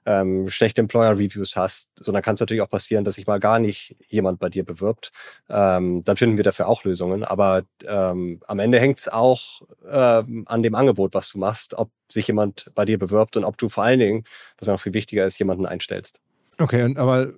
ähm, 0.06 0.48
schlechte 0.48 0.82
Employer-Reviews 0.82 1.56
hast. 1.56 1.90
So, 2.00 2.12
dann 2.12 2.22
kann 2.22 2.34
es 2.34 2.40
natürlich 2.40 2.62
auch 2.62 2.70
passieren, 2.70 3.04
dass 3.04 3.16
sich 3.16 3.26
mal 3.26 3.40
gar 3.40 3.58
nicht 3.58 3.96
jemand 4.08 4.38
bei 4.38 4.48
dir 4.48 4.64
bewirbt. 4.64 5.12
Ähm, 5.48 6.04
dann 6.04 6.16
finden 6.16 6.36
wir 6.36 6.44
dafür 6.44 6.68
auch 6.68 6.84
Lösungen. 6.84 7.24
Aber 7.24 7.62
ähm, 7.86 8.40
am 8.46 8.58
Ende 8.58 8.80
hängt 8.80 8.98
es 8.98 9.08
auch 9.08 9.62
ähm, 9.90 10.44
an 10.46 10.62
dem 10.62 10.74
Angebot, 10.74 11.14
was 11.14 11.30
du 11.30 11.38
machst, 11.38 11.74
ob 11.74 11.90
sich 12.10 12.26
jemand 12.26 12.70
bei 12.74 12.84
dir 12.84 12.97
bewirbt 12.98 13.36
und 13.36 13.44
ob 13.44 13.56
du 13.58 13.68
vor 13.68 13.84
allen 13.84 13.98
Dingen, 13.98 14.24
was 14.58 14.68
noch 14.68 14.80
viel 14.80 14.94
wichtiger 14.94 15.26
ist, 15.26 15.38
jemanden 15.38 15.66
einstellst. 15.66 16.20
Okay, 16.58 16.82
und 16.82 16.98
aber 16.98 17.32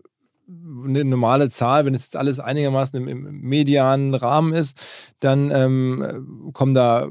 eine 0.84 1.04
normale 1.04 1.50
Zahl, 1.50 1.84
wenn 1.84 1.94
es 1.94 2.04
jetzt 2.04 2.16
alles 2.16 2.40
einigermaßen 2.40 2.98
im, 3.00 3.08
im 3.08 3.40
medianen 3.40 4.14
Rahmen 4.14 4.52
ist, 4.52 4.80
dann 5.20 5.50
ähm, 5.52 6.50
kommen 6.52 6.74
da 6.74 7.08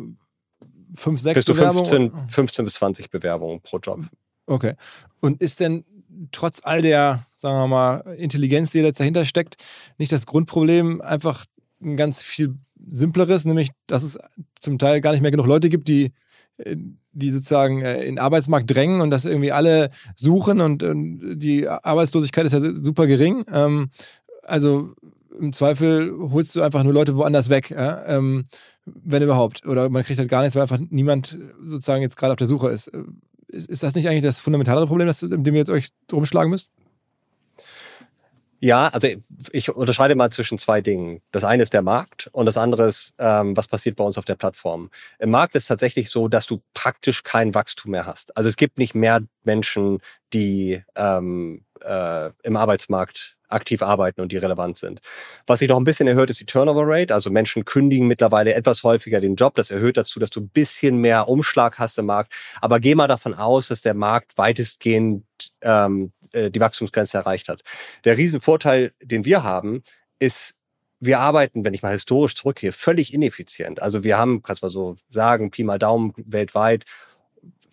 fünf, 0.93 1.21
sechs 1.21 1.45
bis 1.45 1.55
Bewerbungen? 1.55 1.85
15, 1.85 2.27
15 2.27 2.65
bis 2.65 2.73
20 2.75 3.09
Bewerbungen 3.09 3.62
pro 3.62 3.77
Job. 3.77 4.01
Okay. 4.45 4.73
Und 5.19 5.41
ist 5.41 5.59
denn 5.59 5.85
trotz 6.31 6.62
all 6.63 6.81
der, 6.81 7.23
sagen 7.38 7.57
wir 7.57 7.67
mal, 7.67 8.15
Intelligenz, 8.17 8.71
die 8.71 8.79
jetzt 8.79 8.99
dahinter 8.99 9.25
steckt, 9.25 9.57
nicht 9.97 10.12
das 10.12 10.25
Grundproblem 10.25 11.01
einfach 11.01 11.45
ein 11.81 11.95
ganz 11.95 12.21
viel 12.21 12.55
simpleres, 12.88 13.45
nämlich 13.45 13.69
dass 13.88 14.03
es 14.03 14.19
zum 14.59 14.77
Teil 14.77 15.01
gar 15.01 15.12
nicht 15.12 15.21
mehr 15.21 15.31
genug 15.31 15.47
Leute 15.47 15.69
gibt, 15.69 15.88
die 15.88 16.13
die 17.12 17.32
sozusagen 17.32 17.82
äh, 17.82 18.02
in 18.02 18.15
den 18.15 18.19
Arbeitsmarkt 18.19 18.74
drängen 18.74 19.02
und 19.02 19.12
dass 19.12 19.26
irgendwie 19.26 19.52
alle 19.52 19.89
suchen 20.15 20.62
und, 20.62 20.84
die 20.84 21.67
Arbeitslosigkeit 21.67 22.45
ist 22.45 22.54
ja 22.54 22.62
super 22.76 23.08
gering. 23.08 23.45
Ähm, 23.52 23.89
also 24.43 24.93
im 25.39 25.54
Zweifel 25.54 26.13
holst 26.32 26.56
du 26.56 26.62
einfach 26.62 26.84
nur 26.84 26.93
Leute 26.93 27.15
woanders 27.15 27.50
weg, 27.50 27.74
ähm, 27.76 28.43
wenn 28.86 29.24
überhaupt. 29.24 29.65
Oder 29.65 29.89
man 29.89 30.04
kriegt 30.04 30.19
halt 30.19 30.30
gar 30.30 30.41
nichts, 30.41 30.56
weil 30.56 30.63
einfach 30.63 30.80
niemand 30.89 31.38
sozusagen 31.63 32.02
jetzt 32.02 32.17
gerade 32.17 32.34
auf 32.34 32.38
der 32.38 32.48
Suche 32.48 32.69
ist. 32.69 32.89
Äh, 32.89 33.04
ist. 33.48 33.84
das 33.84 33.95
nicht 33.95 34.08
eigentlich 34.08 34.24
das 34.24 34.39
fundamentalere 34.39 34.88
Problem, 34.88 35.08
das, 35.08 35.22
mit 35.22 35.45
dem 35.45 35.56
ihr 35.56 35.60
jetzt 35.60 35.69
euch 35.69 35.89
drum 36.08 36.26
schlagen 36.26 36.50
müsst? 36.50 36.69
Ja, 38.62 38.89
also 38.89 39.08
ich 39.52 39.74
unterscheide 39.74 40.15
mal 40.15 40.32
zwischen 40.32 40.58
zwei 40.58 40.82
Dingen. 40.82 41.22
Das 41.32 41.45
eine 41.45 41.63
ist 41.63 41.74
der 41.74 41.82
Markt 41.82 42.30
und 42.34 42.45
das 42.45 42.58
andere 42.58 42.88
ist, 42.88 43.13
ähm, 43.17 43.56
was 43.56 43.69
passiert 43.69 43.95
bei 43.95 44.04
uns 44.04 44.17
auf 44.17 44.26
der 44.26 44.36
Plattform. 44.36 44.89
Im 45.17 45.32
Markt 45.32 45.56
ist 45.56 45.67
tatsächlich 45.67 46.10
so, 46.10 46.28
dass 46.28 46.45
du 46.45 46.62
praktisch 46.74 47.24
kein 47.24 47.56
Wachstum 47.56 47.91
mehr 47.91 48.06
hast. 48.06 48.36
Also 48.36 48.50
es 48.50 48.58
gibt 48.58 48.78
nicht 48.78 48.95
mehr 48.95 49.22
Menschen, 49.43 50.00
die 50.34 50.84
ähm, 50.95 51.63
äh, 51.82 52.32
im 52.43 52.58
Arbeitsmarkt 52.58 53.38
aktiv 53.48 53.82
arbeiten 53.82 54.22
und 54.22 54.32
die 54.32 54.38
relevant 54.38 54.78
sind. 54.78 55.00
Was 55.48 55.60
sich 55.60 55.69
noch 55.69 55.78
ein 55.78 55.84
bisschen 55.84 56.08
erhöht, 56.08 56.30
ist 56.30 56.39
die 56.39 56.45
Turnover 56.45 56.84
Rate. 56.86 57.13
Also 57.13 57.32
Menschen 57.32 57.65
kündigen 57.65 58.08
mittlerweile 58.08 58.54
etwas 58.54 58.84
häufiger 58.84 59.19
den 59.19 59.36
Job. 59.36 59.56
Das 59.56 59.72
erhöht 59.72 59.98
dazu, 59.98 60.19
dass 60.19 60.30
du 60.30 60.41
ein 60.41 60.50
bisschen 60.50 60.98
mehr 60.98 61.28
Umschlag 61.28 61.80
hast 61.80 61.98
im 61.98 62.06
Markt. 62.06 62.34
Aber 62.62 62.80
geh 62.80 62.93
mal 62.93 63.08
davon 63.08 63.34
aus, 63.34 63.69
dass 63.69 63.82
der 63.82 63.95
Markt 63.95 64.38
weitestgehend 64.38 65.24
ähm, 65.62 66.12
äh, 66.33 66.51
die 66.51 66.59
Wachstumsgrenze 66.59 67.17
erreicht 67.17 67.49
hat. 67.49 67.63
Der 68.03 68.17
Riesenvorteil, 68.17 68.93
den 69.01 69.25
wir 69.25 69.43
haben, 69.43 69.83
ist, 70.19 70.55
wir 70.99 71.19
arbeiten, 71.19 71.63
wenn 71.63 71.73
ich 71.73 71.81
mal 71.81 71.93
historisch 71.93 72.35
zurückgehe, 72.35 72.71
völlig 72.71 73.13
ineffizient. 73.13 73.81
Also 73.81 74.03
wir 74.03 74.17
haben, 74.17 74.43
kannst 74.43 74.61
mal 74.61 74.69
so 74.69 74.97
sagen, 75.09 75.51
Pi 75.51 75.63
mal 75.63 75.79
Daumen 75.79 76.13
weltweit, 76.17 76.85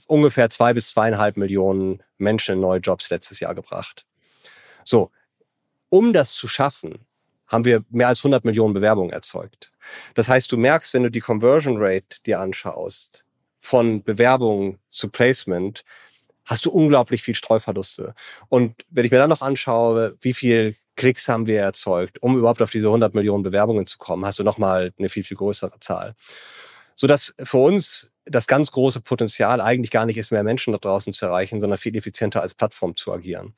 ungefähr 0.07 0.51
zwei 0.51 0.73
bis 0.73 0.91
zweieinhalb 0.91 1.37
Millionen 1.37 2.03
Menschen 2.19 2.55
in 2.55 2.61
neue 2.61 2.79
Jobs 2.79 3.11
letztes 3.11 3.41
Jahr 3.41 3.55
gebracht. 3.55 4.07
So, 4.85 5.11
um 5.89 6.13
das 6.13 6.33
zu 6.33 6.49
schaffen, 6.49 7.07
haben 7.49 7.65
wir 7.65 7.85
mehr 7.91 8.09
als 8.09 8.21
100 8.21 8.45
Millionen 8.45 8.75
Bewerbungen 8.75 9.13
erzeugt. 9.13 9.73
Das 10.15 10.29
heißt, 10.29 10.51
du 10.51 10.57
merkst, 10.57 10.95
wenn 10.95 11.05
du 11.05 11.11
die 11.11 11.21
Conversion 11.21 11.77
Rate 11.79 12.21
dir 12.25 12.41
anschaust, 12.41 13.25
von 13.59 14.03
Bewerbung 14.03 14.79
zu 14.89 15.09
Placement, 15.09 15.85
hast 16.47 16.65
du 16.65 16.71
unglaublich 16.71 17.23
viel 17.23 17.35
Streuverluste. 17.35 18.15
Und 18.49 18.75
wenn 18.89 19.05
ich 19.05 19.11
mir 19.11 19.19
dann 19.19 19.29
noch 19.31 19.43
anschaue, 19.43 20.17
wie 20.21 20.33
viel 20.33 20.77
Klicks 20.97 21.29
haben 21.29 21.47
wir 21.47 21.61
erzeugt, 21.61 22.23
um 22.23 22.39
überhaupt 22.39 22.63
auf 22.63 22.71
diese 22.71 22.87
100 22.87 23.15
Millionen 23.15 23.43
Bewerbungen 23.43 23.87
zu 23.87 23.99
kommen, 23.99 24.25
hast 24.25 24.39
du 24.39 24.45
nochmal 24.45 24.93
eine 24.99 25.09
viel, 25.09 25.23
viel 25.23 25.37
größere 25.37 25.79
Zahl. 25.81 26.15
Sodass 26.95 27.35
für 27.43 27.59
uns 27.59 28.15
das 28.25 28.47
ganz 28.47 28.71
große 28.71 29.03
Potenzial 29.03 29.61
eigentlich 29.61 29.91
gar 29.91 30.07
nicht 30.07 30.17
ist, 30.17 30.33
mehr 30.33 30.43
Menschen 30.43 30.73
da 30.73 30.79
draußen 30.79 31.13
zu 31.13 31.27
erreichen, 31.27 31.61
sondern 31.61 31.79
viel 31.79 31.95
effizienter 31.95 32.41
als 32.41 32.55
Plattform 32.55 32.97
zu 32.97 33.13
agieren. 33.13 33.55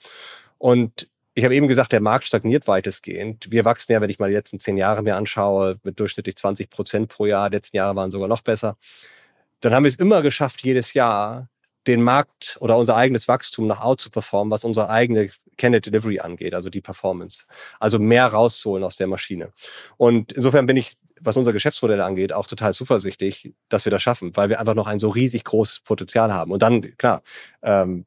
Und 0.59 1.09
ich 1.35 1.45
habe 1.45 1.55
eben 1.55 1.69
gesagt, 1.69 1.93
der 1.93 2.01
Markt 2.01 2.25
stagniert 2.25 2.67
weitestgehend. 2.67 3.53
Wir 3.53 3.65
wachsen 3.65 3.93
ja, 3.93 4.01
wenn 4.01 4.11
ich 4.11 4.19
mal 4.19 4.29
die 4.29 4.35
letzten 4.35 4.59
zehn 4.59 4.77
Jahre 4.77 5.03
mir 5.03 5.15
anschaue, 5.15 5.79
mit 5.85 6.01
durchschnittlich 6.01 6.37
20 6.37 6.69
Prozent 6.69 7.09
pro 7.09 7.27
Jahr. 7.27 7.49
Die 7.49 7.57
letzten 7.57 7.77
Jahre 7.77 7.95
waren 7.95 8.11
sogar 8.11 8.27
noch 8.27 8.41
besser. 8.41 8.77
Dann 9.61 9.73
haben 9.73 9.85
wir 9.85 9.89
es 9.89 9.95
immer 9.95 10.21
geschafft, 10.23 10.63
jedes 10.65 10.95
Jahr 10.95 11.49
den 11.87 12.03
Markt 12.03 12.59
oder 12.61 12.77
unser 12.77 12.97
eigenes 12.97 13.29
Wachstum 13.29 13.67
nach 13.67 13.81
out 13.81 14.01
zu 14.01 14.11
performen, 14.11 14.51
was 14.51 14.65
unsere 14.65 14.91
eigene 14.91 15.31
Candidate 15.57 15.91
Delivery 15.91 16.21
angeht, 16.21 16.55
also 16.55 16.71
die 16.71 16.81
Performance. 16.81 17.45
Also 17.81 17.99
mehr 17.99 18.27
rauszuholen 18.27 18.85
aus 18.85 18.97
der 18.97 19.07
Maschine. 19.07 19.53
Und 19.97 20.33
insofern 20.33 20.67
bin 20.67 20.77
ich, 20.77 20.97
was 21.21 21.37
unser 21.37 21.53
Geschäftsmodell 21.53 22.01
angeht, 22.01 22.33
auch 22.33 22.47
total 22.47 22.73
zuversichtlich, 22.73 23.53
dass 23.69 23.85
wir 23.85 23.91
das 23.91 24.03
schaffen, 24.03 24.37
weil 24.37 24.49
wir 24.49 24.61
einfach 24.61 24.75
noch 24.75 24.87
ein 24.87 25.01
so 25.01 25.09
riesig 25.09 25.45
großes 25.45 25.81
Potenzial 25.81 26.33
haben. 26.33 26.53
Und 26.53 26.63
dann, 26.63 26.97
klar, 26.97 27.23
ähm, 27.63 28.07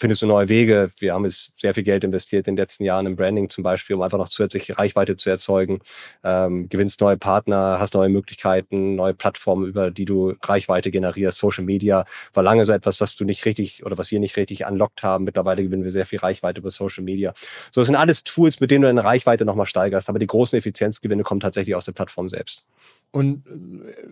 findest 0.00 0.22
du 0.22 0.26
neue 0.26 0.48
Wege. 0.48 0.90
Wir 0.98 1.12
haben 1.12 1.24
jetzt 1.24 1.52
sehr 1.60 1.74
viel 1.74 1.82
Geld 1.82 2.04
investiert 2.04 2.48
in 2.48 2.56
den 2.56 2.62
letzten 2.62 2.84
Jahren 2.84 3.06
im 3.06 3.16
Branding 3.16 3.50
zum 3.50 3.62
Beispiel, 3.62 3.94
um 3.94 4.02
einfach 4.02 4.16
noch 4.16 4.30
zusätzliche 4.30 4.78
Reichweite 4.78 5.16
zu 5.16 5.28
erzeugen. 5.28 5.80
Ähm, 6.24 6.68
gewinnst 6.70 7.00
neue 7.02 7.18
Partner, 7.18 7.76
hast 7.78 7.94
neue 7.94 8.08
Möglichkeiten, 8.08 8.94
neue 8.94 9.12
Plattformen, 9.12 9.66
über 9.66 9.90
die 9.90 10.06
du 10.06 10.34
Reichweite 10.42 10.90
generierst. 10.90 11.38
Social 11.38 11.64
Media 11.64 12.04
war 12.32 12.42
lange 12.42 12.64
so 12.64 12.72
etwas, 12.72 13.00
was 13.00 13.14
du 13.14 13.24
nicht 13.24 13.44
richtig 13.44 13.84
oder 13.84 13.98
was 13.98 14.10
wir 14.10 14.20
nicht 14.20 14.36
richtig 14.38 14.64
unlockt 14.64 15.02
haben. 15.02 15.24
Mittlerweile 15.24 15.62
gewinnen 15.62 15.84
wir 15.84 15.92
sehr 15.92 16.06
viel 16.06 16.18
Reichweite 16.18 16.60
über 16.60 16.70
Social 16.70 17.04
Media. 17.04 17.34
So, 17.70 17.82
das 17.82 17.86
sind 17.86 17.96
alles 17.96 18.24
Tools, 18.24 18.58
mit 18.60 18.70
denen 18.70 18.82
du 18.82 18.88
deine 18.88 19.04
Reichweite 19.04 19.44
nochmal 19.44 19.66
steigerst. 19.66 20.08
Aber 20.08 20.18
die 20.18 20.26
großen 20.26 20.58
Effizienzgewinne 20.58 21.22
kommen 21.24 21.40
tatsächlich 21.40 21.74
aus 21.74 21.84
der 21.84 21.92
Plattform 21.92 22.30
selbst. 22.30 22.64
Und 23.12 23.42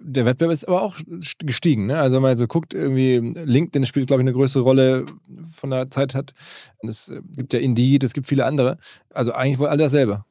der 0.00 0.24
Wettbewerb 0.24 0.52
ist 0.52 0.66
aber 0.66 0.82
auch 0.82 0.96
gestiegen. 1.38 1.86
Ne? 1.86 2.00
Also 2.00 2.16
wenn 2.16 2.22
man 2.22 2.36
so 2.36 2.48
guckt, 2.48 2.74
irgendwie 2.74 3.18
LinkedIn 3.18 3.86
spielt, 3.86 4.08
glaube 4.08 4.22
ich, 4.22 4.24
eine 4.24 4.32
größere 4.32 4.62
Rolle 4.62 5.06
von 5.48 5.70
der 5.70 5.90
Zeit 5.90 6.16
hat. 6.16 6.34
Es 6.82 7.12
gibt 7.36 7.52
ja 7.52 7.60
Indeed, 7.60 8.02
es 8.02 8.12
gibt 8.12 8.26
viele 8.26 8.44
andere. 8.44 8.78
Also 9.14 9.32
eigentlich 9.32 9.60
wohl 9.60 9.68
alle 9.68 9.84
dasselbe. 9.84 10.24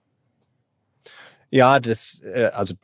Ja, 1.50 1.80
das, 1.80 2.24
äh, 2.26 2.52
also 2.54 2.76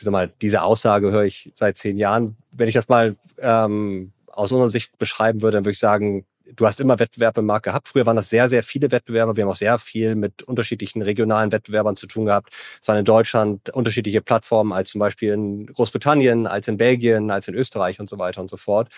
sag 0.00 0.10
mal, 0.10 0.32
diese 0.42 0.62
Aussage 0.62 1.12
höre 1.12 1.22
ich 1.22 1.52
seit 1.54 1.76
zehn 1.76 1.98
Jahren. 1.98 2.36
Wenn 2.50 2.68
ich 2.68 2.74
das 2.74 2.88
mal 2.88 3.16
ähm, 3.38 4.12
aus 4.26 4.50
unserer 4.50 4.70
Sicht 4.70 4.98
beschreiben 4.98 5.40
würde, 5.40 5.58
dann 5.58 5.64
würde 5.64 5.72
ich 5.72 5.78
sagen, 5.78 6.24
du 6.56 6.66
hast 6.66 6.80
immer 6.80 6.98
Wettbewerb 6.98 7.38
im 7.38 7.46
Markt 7.46 7.64
gehabt. 7.64 7.88
Früher 7.88 8.06
waren 8.06 8.16
das 8.16 8.28
sehr, 8.28 8.48
sehr 8.48 8.62
viele 8.62 8.90
Wettbewerber. 8.90 9.36
Wir 9.36 9.44
haben 9.44 9.50
auch 9.50 9.56
sehr 9.56 9.78
viel 9.78 10.14
mit 10.14 10.42
unterschiedlichen 10.42 11.02
regionalen 11.02 11.52
Wettbewerbern 11.52 11.96
zu 11.96 12.06
tun 12.06 12.26
gehabt. 12.26 12.52
Es 12.80 12.88
waren 12.88 12.98
in 12.98 13.04
Deutschland 13.04 13.70
unterschiedliche 13.70 14.20
Plattformen 14.20 14.72
als 14.72 14.90
zum 14.90 14.98
Beispiel 14.98 15.32
in 15.32 15.66
Großbritannien, 15.66 16.46
als 16.46 16.68
in 16.68 16.76
Belgien, 16.76 17.30
als 17.30 17.48
in 17.48 17.54
Österreich 17.54 18.00
und 18.00 18.08
so 18.08 18.18
weiter 18.18 18.40
und 18.40 18.50
so 18.50 18.56
fort. 18.56 18.88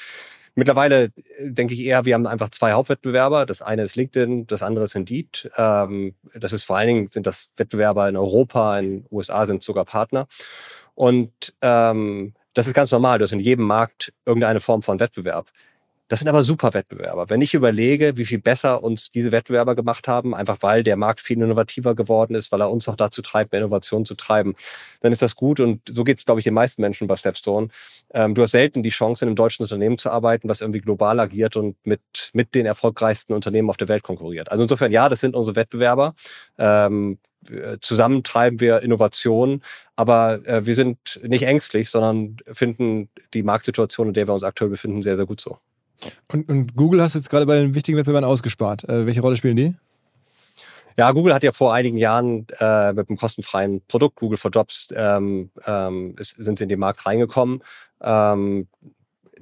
Mittlerweile 0.56 1.04
äh, 1.04 1.10
denke 1.50 1.74
ich 1.74 1.80
eher, 1.80 2.04
wir 2.04 2.14
haben 2.14 2.26
einfach 2.26 2.48
zwei 2.50 2.72
Hauptwettbewerber. 2.72 3.46
Das 3.46 3.62
eine 3.62 3.82
ist 3.82 3.96
LinkedIn, 3.96 4.46
das 4.46 4.62
andere 4.62 4.84
ist 4.84 4.94
Indeed. 4.94 5.50
Ähm, 5.56 6.14
das 6.34 6.52
ist 6.52 6.64
vor 6.64 6.76
allen 6.76 6.88
Dingen 6.88 7.06
sind 7.10 7.26
das 7.26 7.50
Wettbewerber 7.56 8.08
in 8.08 8.16
Europa, 8.16 8.78
in 8.78 9.06
USA 9.10 9.46
sind 9.46 9.62
sogar 9.62 9.84
Partner. 9.84 10.26
Und 10.94 11.54
ähm, 11.60 12.34
das 12.54 12.68
ist 12.68 12.74
ganz 12.74 12.92
normal. 12.92 13.18
Du 13.18 13.24
hast 13.24 13.32
in 13.32 13.40
jedem 13.40 13.64
Markt 13.64 14.12
irgendeine 14.24 14.60
Form 14.60 14.82
von 14.82 15.00
Wettbewerb. 15.00 15.50
Das 16.08 16.18
sind 16.18 16.28
aber 16.28 16.42
super 16.42 16.74
Wettbewerber. 16.74 17.30
Wenn 17.30 17.40
ich 17.40 17.54
überlege, 17.54 18.18
wie 18.18 18.26
viel 18.26 18.38
besser 18.38 18.82
uns 18.82 19.10
diese 19.10 19.32
Wettbewerber 19.32 19.74
gemacht 19.74 20.06
haben, 20.06 20.34
einfach 20.34 20.58
weil 20.60 20.82
der 20.82 20.96
Markt 20.96 21.20
viel 21.20 21.40
innovativer 21.40 21.94
geworden 21.94 22.34
ist, 22.34 22.52
weil 22.52 22.60
er 22.60 22.70
uns 22.70 22.86
auch 22.88 22.96
dazu 22.96 23.22
treibt, 23.22 23.52
mehr 23.52 23.62
Innovation 23.62 24.04
zu 24.04 24.14
treiben, 24.14 24.54
dann 25.00 25.12
ist 25.12 25.22
das 25.22 25.34
gut. 25.34 25.60
Und 25.60 25.80
so 25.88 26.04
geht 26.04 26.18
es, 26.18 26.26
glaube 26.26 26.40
ich, 26.40 26.44
den 26.44 26.52
meisten 26.52 26.82
Menschen 26.82 27.06
bei 27.06 27.16
Stepstone. 27.16 27.68
Ähm, 28.12 28.34
du 28.34 28.42
hast 28.42 28.50
selten 28.50 28.82
die 28.82 28.90
Chance, 28.90 29.24
in 29.24 29.30
einem 29.30 29.36
deutschen 29.36 29.62
Unternehmen 29.62 29.96
zu 29.96 30.10
arbeiten, 30.10 30.46
was 30.48 30.60
irgendwie 30.60 30.80
global 30.80 31.18
agiert 31.20 31.56
und 31.56 31.76
mit, 31.86 32.02
mit 32.34 32.54
den 32.54 32.66
erfolgreichsten 32.66 33.32
Unternehmen 33.32 33.70
auf 33.70 33.78
der 33.78 33.88
Welt 33.88 34.02
konkurriert. 34.02 34.50
Also 34.50 34.64
insofern, 34.64 34.92
ja, 34.92 35.08
das 35.08 35.20
sind 35.20 35.34
unsere 35.34 35.56
Wettbewerber. 35.56 36.14
Ähm, 36.58 37.18
zusammen 37.80 38.22
treiben 38.22 38.60
wir 38.60 38.82
Innovation, 38.82 39.62
aber 39.96 40.46
äh, 40.46 40.66
wir 40.66 40.74
sind 40.74 41.20
nicht 41.22 41.44
ängstlich, 41.44 41.88
sondern 41.90 42.36
finden 42.52 43.08
die 43.32 43.42
Marktsituation, 43.42 44.08
in 44.08 44.14
der 44.14 44.28
wir 44.28 44.34
uns 44.34 44.44
aktuell 44.44 44.70
befinden, 44.70 45.02
sehr, 45.02 45.16
sehr 45.16 45.26
gut 45.26 45.40
so. 45.40 45.58
Und, 46.32 46.48
und 46.48 46.76
Google 46.76 47.02
hast 47.02 47.14
du 47.14 47.18
jetzt 47.18 47.30
gerade 47.30 47.46
bei 47.46 47.56
den 47.56 47.74
wichtigen 47.74 47.98
Wettbewerbern 47.98 48.28
ausgespart. 48.28 48.88
Äh, 48.88 49.06
welche 49.06 49.20
Rolle 49.20 49.36
spielen 49.36 49.56
die? 49.56 49.74
Ja, 50.96 51.10
Google 51.10 51.34
hat 51.34 51.42
ja 51.42 51.50
vor 51.50 51.74
einigen 51.74 51.96
Jahren 51.98 52.46
äh, 52.60 52.92
mit 52.92 53.08
einem 53.08 53.18
kostenfreien 53.18 53.82
Produkt, 53.88 54.16
Google 54.16 54.38
for 54.38 54.50
Jobs, 54.52 54.88
ähm, 54.94 55.50
ähm, 55.66 56.14
ist, 56.18 56.36
sind 56.36 56.58
sie 56.58 56.64
in 56.64 56.68
den 56.68 56.78
Markt 56.78 57.04
reingekommen. 57.04 57.62
Ähm, 58.00 58.68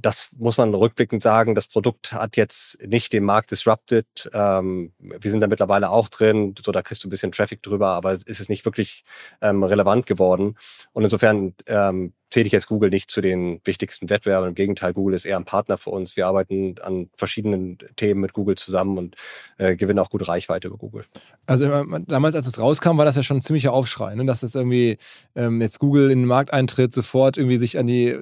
das 0.03 0.31
muss 0.37 0.59
man 0.59 0.75
rückblickend 0.75 1.23
sagen. 1.23 1.55
Das 1.55 1.67
Produkt 1.67 2.13
hat 2.13 2.37
jetzt 2.37 2.85
nicht 2.87 3.13
den 3.13 3.25
Markt 3.25 3.51
disrupted. 3.51 4.31
Ähm, 4.33 4.93
wir 4.99 5.31
sind 5.31 5.41
da 5.41 5.47
mittlerweile 5.47 5.91
auch 5.91 6.09
drin. 6.09 6.55
So, 6.63 6.73
da 6.73 6.83
kriegst 6.83 7.05
du 7.05 7.09
ein 7.09 7.11
bisschen 7.11 7.33
Traffic 7.33 7.63
drüber, 7.63 7.91
aber 7.91 8.13
es 8.13 8.25
ist 8.25 8.51
nicht 8.51 8.65
wirklich 8.65 9.05
ähm, 9.41 9.63
relevant 9.63 10.07
geworden. 10.07 10.57
Und 10.93 11.05
insofern 11.05 11.55
ähm, 11.67 12.13
zähle 12.31 12.47
ich 12.47 12.53
jetzt 12.53 12.67
Google 12.67 12.91
nicht 12.91 13.11
zu 13.11 13.21
den 13.21 13.61
wichtigsten 13.65 14.09
Wettbewerbern. 14.09 14.51
Im 14.51 14.55
Gegenteil, 14.55 14.95
Google 14.95 15.15
ist 15.15 15.27
eher 15.27 15.37
ein 15.37 15.45
Partner 15.45 15.77
für 15.77 15.91
uns. 15.91 16.17
Wir 16.17 16.27
arbeiten 16.27 16.77
an 16.83 17.11
verschiedenen 17.15 17.79
Themen 17.97 18.21
mit 18.21 18.33
Google 18.33 18.57
zusammen 18.57 18.99
und 18.99 19.17
äh, 19.59 19.77
gewinnen 19.77 19.99
auch 19.99 20.11
gute 20.11 20.27
Reichweite 20.27 20.69
über 20.69 20.79
Google. 20.79 21.05
Also 21.47 21.69
damals, 22.07 22.35
als 22.35 22.47
es 22.47 22.59
rauskam, 22.59 22.97
war 22.97 23.05
das 23.05 23.17
ja 23.17 23.23
schon 23.23 23.39
ein 23.39 23.43
ziemlicher 23.43 23.73
Aufschrei, 23.73 24.15
ne? 24.15 24.25
dass 24.25 24.41
das 24.41 24.55
irgendwie 24.55 24.97
ähm, 25.37 25.61
jetzt 25.61 25.79
Google 25.79 26.11
in 26.11 26.21
den 26.21 26.27
Markt 26.27 26.53
eintritt, 26.53 26.95
sofort 26.95 27.37
irgendwie 27.37 27.59
sich 27.59 27.79
an 27.79 27.87
die 27.87 28.17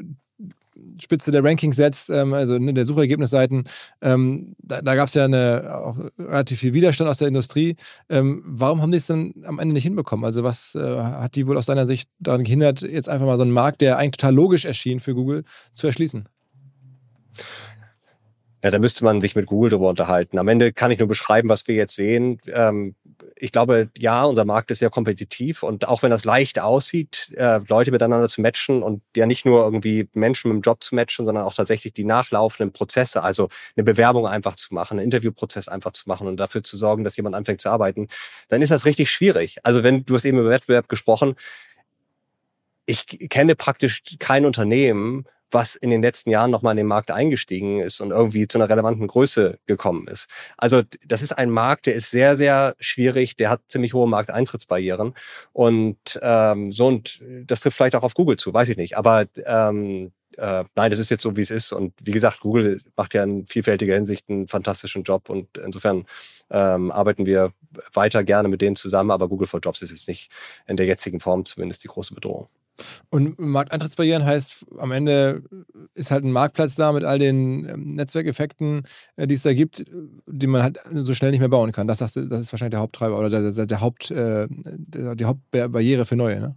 Spitze 1.00 1.30
der 1.30 1.44
Rankings 1.44 1.76
setzt, 1.76 2.10
ähm, 2.10 2.32
also 2.32 2.58
ne, 2.58 2.74
der 2.74 2.86
Suchergebnisseiten, 2.86 3.64
ähm, 4.00 4.54
da, 4.58 4.82
da 4.82 4.94
gab 4.94 5.08
es 5.08 5.14
ja 5.14 5.24
eine, 5.24 5.78
auch 5.78 5.96
relativ 6.18 6.60
viel 6.60 6.74
Widerstand 6.74 7.10
aus 7.10 7.18
der 7.18 7.28
Industrie. 7.28 7.76
Ähm, 8.08 8.42
warum 8.46 8.82
haben 8.82 8.90
die 8.90 8.98
es 8.98 9.06
dann 9.06 9.32
am 9.44 9.58
Ende 9.58 9.74
nicht 9.74 9.84
hinbekommen? 9.84 10.24
Also 10.24 10.44
was 10.44 10.74
äh, 10.74 10.80
hat 10.80 11.34
die 11.36 11.46
wohl 11.46 11.56
aus 11.56 11.66
deiner 11.66 11.86
Sicht 11.86 12.10
daran 12.18 12.44
gehindert, 12.44 12.82
jetzt 12.82 13.08
einfach 13.08 13.26
mal 13.26 13.36
so 13.36 13.42
einen 13.42 13.52
Markt, 13.52 13.80
der 13.80 13.98
eigentlich 13.98 14.18
total 14.18 14.34
logisch 14.34 14.64
erschien 14.64 15.00
für 15.00 15.14
Google, 15.14 15.44
zu 15.74 15.86
erschließen? 15.86 16.28
Ja, 18.62 18.70
da 18.70 18.78
müsste 18.78 19.04
man 19.04 19.22
sich 19.22 19.34
mit 19.34 19.46
Google 19.46 19.70
drüber 19.70 19.88
unterhalten. 19.88 20.38
Am 20.38 20.46
Ende 20.46 20.72
kann 20.72 20.90
ich 20.90 20.98
nur 20.98 21.08
beschreiben, 21.08 21.48
was 21.48 21.66
wir 21.66 21.74
jetzt 21.74 21.94
sehen. 21.94 22.38
Ähm, 22.52 22.94
ich 23.36 23.52
glaube, 23.52 23.88
ja, 23.96 24.24
unser 24.24 24.44
Markt 24.44 24.70
ist 24.70 24.80
sehr 24.80 24.90
kompetitiv 24.90 25.62
und 25.62 25.88
auch 25.88 26.02
wenn 26.02 26.10
das 26.10 26.26
leicht 26.26 26.58
aussieht, 26.58 27.32
äh, 27.36 27.60
Leute 27.68 27.90
miteinander 27.90 28.28
zu 28.28 28.42
matchen 28.42 28.82
und 28.82 29.02
ja 29.16 29.24
nicht 29.24 29.46
nur 29.46 29.64
irgendwie 29.64 30.08
Menschen 30.12 30.48
mit 30.52 30.56
dem 30.56 30.62
Job 30.62 30.84
zu 30.84 30.94
matchen, 30.94 31.24
sondern 31.24 31.44
auch 31.44 31.54
tatsächlich 31.54 31.94
die 31.94 32.04
nachlaufenden 32.04 32.72
Prozesse, 32.72 33.22
also 33.22 33.48
eine 33.76 33.84
Bewerbung 33.84 34.26
einfach 34.26 34.56
zu 34.56 34.74
machen, 34.74 34.98
einen 34.98 35.06
Interviewprozess 35.06 35.68
einfach 35.68 35.92
zu 35.92 36.02
machen 36.06 36.26
und 36.26 36.36
dafür 36.36 36.62
zu 36.62 36.76
sorgen, 36.76 37.02
dass 37.02 37.16
jemand 37.16 37.36
anfängt 37.36 37.62
zu 37.62 37.70
arbeiten, 37.70 38.08
dann 38.48 38.60
ist 38.60 38.70
das 38.70 38.84
richtig 38.84 39.10
schwierig. 39.10 39.56
Also 39.62 39.82
wenn 39.82 40.04
du 40.04 40.14
hast 40.14 40.26
eben 40.26 40.38
über 40.38 40.50
Wettbewerb 40.50 40.88
gesprochen, 40.90 41.34
ich 42.84 43.06
kenne 43.30 43.54
praktisch 43.54 44.02
kein 44.18 44.44
Unternehmen, 44.44 45.24
was 45.50 45.76
in 45.76 45.90
den 45.90 46.02
letzten 46.02 46.30
Jahren 46.30 46.50
nochmal 46.50 46.72
in 46.72 46.78
den 46.78 46.86
Markt 46.86 47.10
eingestiegen 47.10 47.80
ist 47.80 48.00
und 48.00 48.10
irgendwie 48.10 48.46
zu 48.46 48.58
einer 48.58 48.68
relevanten 48.68 49.06
Größe 49.06 49.58
gekommen 49.66 50.06
ist. 50.08 50.28
Also 50.56 50.82
das 51.06 51.22
ist 51.22 51.32
ein 51.32 51.50
Markt, 51.50 51.86
der 51.86 51.94
ist 51.94 52.10
sehr, 52.10 52.36
sehr 52.36 52.74
schwierig, 52.80 53.36
der 53.36 53.50
hat 53.50 53.60
ziemlich 53.68 53.94
hohe 53.94 54.08
Markteintrittsbarrieren 54.08 55.14
und 55.52 56.18
ähm, 56.22 56.72
so 56.72 56.86
und 56.86 57.22
das 57.46 57.60
trifft 57.60 57.76
vielleicht 57.76 57.96
auch 57.96 58.02
auf 58.02 58.14
Google 58.14 58.36
zu, 58.36 58.52
weiß 58.52 58.68
ich 58.68 58.76
nicht. 58.76 58.96
Aber 58.96 59.26
ähm, 59.44 60.12
äh, 60.36 60.64
nein, 60.74 60.90
das 60.90 61.00
ist 61.00 61.10
jetzt 61.10 61.22
so, 61.22 61.36
wie 61.36 61.42
es 61.42 61.50
ist. 61.50 61.72
Und 61.72 61.92
wie 62.02 62.12
gesagt, 62.12 62.40
Google 62.40 62.80
macht 62.96 63.14
ja 63.14 63.22
in 63.22 63.46
vielfältiger 63.46 63.94
Hinsicht 63.94 64.28
einen 64.28 64.48
fantastischen 64.48 65.02
Job 65.02 65.28
und 65.28 65.58
insofern 65.58 66.06
ähm, 66.50 66.90
arbeiten 66.90 67.26
wir 67.26 67.52
weiter 67.92 68.24
gerne 68.24 68.48
mit 68.48 68.62
denen 68.62 68.76
zusammen, 68.76 69.10
aber 69.10 69.28
Google 69.28 69.46
for 69.46 69.60
Jobs 69.60 69.82
ist 69.82 69.90
jetzt 69.90 70.08
nicht 70.08 70.30
in 70.66 70.76
der 70.76 70.86
jetzigen 70.86 71.20
Form 71.20 71.44
zumindest 71.44 71.84
die 71.84 71.88
große 71.88 72.14
Bedrohung. 72.14 72.48
Und 73.10 73.38
Markteintrittsbarrieren 73.38 74.24
heißt, 74.24 74.66
am 74.78 74.92
Ende 74.92 75.42
ist 75.94 76.10
halt 76.10 76.24
ein 76.24 76.32
Marktplatz 76.32 76.74
da 76.74 76.92
mit 76.92 77.04
all 77.04 77.18
den 77.18 77.68
ähm, 77.68 77.94
Netzwerkeffekten, 77.94 78.82
äh, 79.16 79.26
die 79.26 79.34
es 79.34 79.42
da 79.42 79.52
gibt, 79.52 79.84
die 80.26 80.46
man 80.46 80.62
halt 80.62 80.80
so 80.90 81.14
schnell 81.14 81.30
nicht 81.30 81.40
mehr 81.40 81.48
bauen 81.48 81.72
kann. 81.72 81.86
Das, 81.86 81.98
das 81.98 82.16
ist 82.16 82.52
wahrscheinlich 82.52 82.70
der 82.70 82.80
Haupttreiber 82.80 83.18
oder 83.18 83.30
der, 83.30 83.50
der, 83.52 83.66
der 83.66 83.80
Haupt, 83.80 84.10
äh, 84.10 84.46
die 84.48 85.24
Hauptbarriere 85.24 86.04
für 86.04 86.16
Neue, 86.16 86.40
ne? 86.40 86.56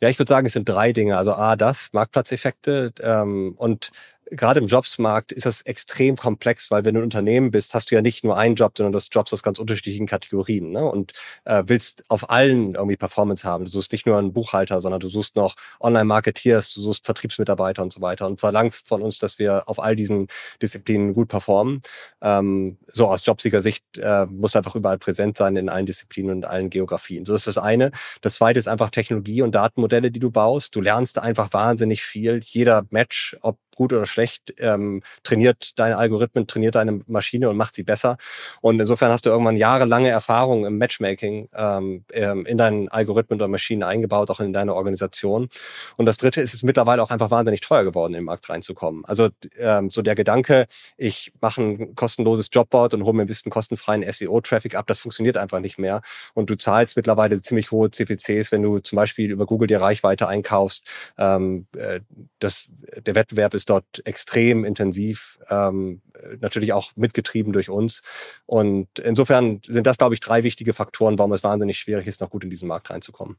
Ja, 0.00 0.08
ich 0.08 0.18
würde 0.18 0.28
sagen, 0.28 0.46
es 0.48 0.54
sind 0.54 0.68
drei 0.68 0.92
Dinge. 0.92 1.16
Also 1.16 1.32
A, 1.34 1.54
das, 1.54 1.90
Marktplatzeffekte 1.92 2.92
ähm, 3.00 3.54
und 3.56 3.92
gerade 4.36 4.60
im 4.60 4.66
Jobsmarkt 4.66 5.32
ist 5.32 5.46
das 5.46 5.62
extrem 5.62 6.16
komplex, 6.16 6.70
weil 6.70 6.84
wenn 6.84 6.94
du 6.94 7.00
ein 7.00 7.04
Unternehmen 7.04 7.50
bist, 7.50 7.74
hast 7.74 7.90
du 7.90 7.94
ja 7.94 8.02
nicht 8.02 8.24
nur 8.24 8.36
einen 8.36 8.54
Job, 8.54 8.72
sondern 8.76 8.92
das 8.92 9.08
Jobs 9.10 9.32
aus 9.32 9.42
ganz 9.42 9.58
unterschiedlichen 9.58 10.06
Kategorien 10.06 10.70
ne? 10.70 10.84
und 10.84 11.12
äh, 11.44 11.62
willst 11.66 12.04
auf 12.08 12.30
allen 12.30 12.74
irgendwie 12.74 12.96
Performance 12.96 13.46
haben. 13.46 13.64
Du 13.64 13.70
suchst 13.70 13.92
nicht 13.92 14.06
nur 14.06 14.18
einen 14.18 14.32
Buchhalter, 14.32 14.80
sondern 14.80 15.00
du 15.00 15.08
suchst 15.08 15.36
noch 15.36 15.54
Online-Marketeers, 15.80 16.72
du 16.74 16.82
suchst 16.82 17.04
Vertriebsmitarbeiter 17.04 17.82
und 17.82 17.92
so 17.92 18.00
weiter 18.00 18.26
und 18.26 18.40
verlangst 18.40 18.88
von 18.88 19.02
uns, 19.02 19.18
dass 19.18 19.38
wir 19.38 19.68
auf 19.68 19.82
all 19.82 19.96
diesen 19.96 20.28
Disziplinen 20.60 21.12
gut 21.12 21.28
performen. 21.28 21.80
Ähm, 22.20 22.78
so 22.88 23.08
aus 23.08 23.24
Jobseeker-Sicht 23.26 23.98
äh, 23.98 24.26
musst 24.26 24.54
du 24.54 24.58
einfach 24.58 24.74
überall 24.74 24.98
präsent 24.98 25.36
sein 25.36 25.56
in 25.56 25.68
allen 25.68 25.86
Disziplinen 25.86 26.36
und 26.36 26.44
allen 26.44 26.70
Geografien. 26.70 27.26
So 27.26 27.34
ist 27.34 27.46
das 27.46 27.58
eine. 27.58 27.90
Das 28.22 28.36
zweite 28.36 28.58
ist 28.58 28.68
einfach 28.68 28.90
Technologie 28.90 29.42
und 29.42 29.54
Datenmodelle, 29.54 30.10
die 30.10 30.20
du 30.20 30.30
baust. 30.30 30.74
Du 30.74 30.80
lernst 30.80 31.18
einfach 31.18 31.52
wahnsinnig 31.52 32.02
viel. 32.02 32.40
Jeder 32.44 32.86
Match, 32.90 33.36
ob 33.42 33.58
gut 33.76 33.92
oder 33.92 34.06
schlecht, 34.06 34.54
ähm, 34.58 35.02
trainiert 35.22 35.78
deine 35.78 35.96
Algorithmen, 35.98 36.46
trainiert 36.46 36.74
deine 36.74 37.00
Maschine 37.06 37.50
und 37.50 37.56
macht 37.56 37.74
sie 37.74 37.82
besser. 37.82 38.16
Und 38.60 38.80
insofern 38.80 39.10
hast 39.10 39.26
du 39.26 39.30
irgendwann 39.30 39.56
jahrelange 39.56 40.08
Erfahrung 40.08 40.66
im 40.66 40.78
Matchmaking 40.78 41.48
ähm, 41.54 42.04
ähm, 42.12 42.46
in 42.46 42.58
deinen 42.58 42.88
Algorithmen 42.88 43.38
oder 43.38 43.48
Maschinen 43.48 43.82
eingebaut, 43.82 44.30
auch 44.30 44.40
in 44.40 44.52
deine 44.52 44.74
Organisation. 44.74 45.48
Und 45.96 46.06
das 46.06 46.16
Dritte 46.16 46.40
ist 46.40 46.54
es 46.54 46.62
mittlerweile 46.62 47.02
auch 47.02 47.10
einfach 47.10 47.30
wahnsinnig 47.30 47.60
teuer 47.60 47.84
geworden, 47.84 48.12
den 48.12 48.24
Markt 48.24 48.48
reinzukommen. 48.48 49.04
Also 49.04 49.30
ähm, 49.58 49.90
so 49.90 50.02
der 50.02 50.14
Gedanke, 50.14 50.66
ich 50.96 51.32
mache 51.40 51.62
ein 51.62 51.94
kostenloses 51.94 52.48
Jobboard 52.52 52.94
und 52.94 53.04
hole 53.04 53.14
mir 53.14 53.22
ein 53.22 53.26
bisschen 53.26 53.50
kostenfreien 53.50 54.04
SEO-Traffic 54.10 54.74
ab, 54.74 54.86
das 54.86 54.98
funktioniert 54.98 55.36
einfach 55.36 55.60
nicht 55.60 55.78
mehr. 55.78 56.02
Und 56.34 56.50
du 56.50 56.56
zahlst 56.56 56.96
mittlerweile 56.96 57.40
ziemlich 57.40 57.70
hohe 57.70 57.90
CPCs, 57.90 58.52
wenn 58.52 58.62
du 58.62 58.78
zum 58.80 58.96
Beispiel 58.96 59.30
über 59.30 59.46
Google 59.46 59.66
die 59.66 59.74
Reichweite 59.74 60.28
einkaufst. 60.28 60.86
Ähm, 61.18 61.66
äh, 61.76 62.00
das, 62.38 62.70
der 63.06 63.14
Wettbewerb 63.14 63.54
ist 63.54 63.61
ist 63.62 63.70
dort 63.70 64.04
extrem 64.04 64.64
intensiv, 64.64 65.38
ähm, 65.48 66.02
natürlich 66.40 66.72
auch 66.72 66.90
mitgetrieben 66.96 67.52
durch 67.52 67.70
uns. 67.70 68.02
Und 68.46 68.98
insofern 68.98 69.60
sind 69.64 69.86
das, 69.86 69.98
glaube 69.98 70.14
ich, 70.14 70.20
drei 70.20 70.42
wichtige 70.42 70.72
Faktoren, 70.72 71.18
warum 71.18 71.32
es 71.32 71.44
wahnsinnig 71.44 71.78
schwierig 71.78 72.06
ist, 72.06 72.20
noch 72.20 72.30
gut 72.30 72.44
in 72.44 72.50
diesen 72.50 72.68
Markt 72.68 72.90
reinzukommen. 72.90 73.36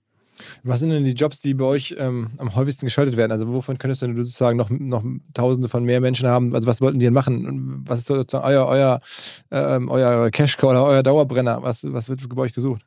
Was 0.63 0.79
sind 0.79 0.89
denn 0.89 1.03
die 1.03 1.11
Jobs, 1.11 1.41
die 1.41 1.53
bei 1.53 1.65
euch 1.65 1.95
ähm, 1.99 2.27
am 2.37 2.55
häufigsten 2.55 2.85
geschaltet 2.85 3.17
werden? 3.17 3.31
Also 3.31 3.47
wovon 3.47 3.77
könntest 3.77 4.01
du 4.01 4.15
sozusagen 4.15 4.57
noch, 4.57 4.69
noch 4.71 5.03
Tausende 5.33 5.69
von 5.69 5.83
mehr 5.83 6.01
Menschen 6.01 6.27
haben? 6.27 6.55
Also 6.55 6.65
was 6.65 6.81
wollten 6.81 6.97
die 6.97 7.05
denn 7.05 7.13
machen? 7.13 7.83
Was 7.85 7.99
ist 7.99 8.07
sozusagen 8.07 8.45
euer, 8.45 8.65
euer, 8.65 8.99
äh, 9.51 9.79
euer 9.87 10.31
Cash-Cow 10.31 10.71
oder 10.71 10.85
euer 10.85 11.03
Dauerbrenner? 11.03 11.61
Was, 11.61 11.83
was 11.93 12.09
wird 12.09 12.27
bei 12.29 12.41
euch 12.41 12.53
gesucht? 12.53 12.83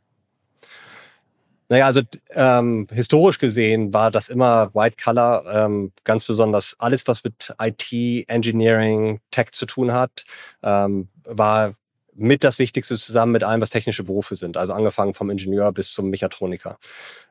Naja, 1.68 1.86
also 1.86 2.00
ähm, 2.30 2.86
historisch 2.92 3.38
gesehen 3.38 3.92
war 3.92 4.10
das 4.10 4.28
immer 4.28 4.72
White 4.74 4.96
Color, 5.02 5.44
ähm, 5.52 5.92
ganz 6.04 6.24
besonders 6.24 6.76
alles, 6.78 7.06
was 7.08 7.24
mit 7.24 7.54
IT, 7.60 8.28
Engineering, 8.28 9.20
Tech 9.32 9.50
zu 9.50 9.66
tun 9.66 9.92
hat, 9.92 10.24
ähm, 10.62 11.08
war 11.24 11.74
mit 12.18 12.44
das 12.44 12.58
Wichtigste 12.58 12.96
zusammen 12.96 13.32
mit 13.32 13.44
allem, 13.44 13.60
was 13.60 13.70
technische 13.70 14.04
Berufe 14.04 14.36
sind. 14.36 14.56
Also 14.56 14.72
angefangen 14.72 15.14
vom 15.14 15.28
Ingenieur 15.28 15.70
bis 15.72 15.92
zum 15.92 16.08
Mechatroniker. 16.08 16.78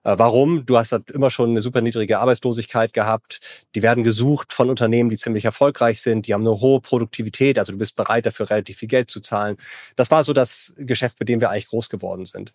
Äh, 0.04 0.15
warum? 0.17 0.65
Du 0.65 0.78
hast 0.78 0.91
halt 0.91 1.10
immer 1.10 1.30
schon 1.30 1.52
eine 1.52 1.62
super 1.62 1.82
niedrige 1.82 2.19
Arbeitslosigkeit 2.19 2.93
gehabt. 2.93 3.39
Die 3.74 3.82
werden 3.82 4.04
gesucht 4.04 4.54
von 4.54 4.69
Unternehmen, 4.69 5.10
die 5.10 5.17
ziemlich 5.17 5.45
erfolgreich 5.45 6.02
sind. 6.02 6.28
Die 6.28 6.34
haben 6.34 6.41
eine 6.41 6.60
hohe 6.62 6.82
Produktivität. 6.82 7.58
Also 7.58 7.71
du 7.71 7.80
bist 7.80 7.95
bereit 7.95 8.26
dafür 8.26 8.50
relativ 8.50 8.78
viel 8.78 8.88
Geld 8.89 9.10
zu 9.10 9.21
zahlen. 9.21 9.58
Das 9.95 10.12
war 10.12 10.24
so 10.24 10.34
das 10.34 10.74
Geschäft, 10.78 11.19
mit 11.19 11.30
dem 11.30 11.41
wir 11.41 11.50
eigentlich 11.50 11.67
groß 11.67 11.89
geworden 11.89 12.26
sind. 12.26 12.54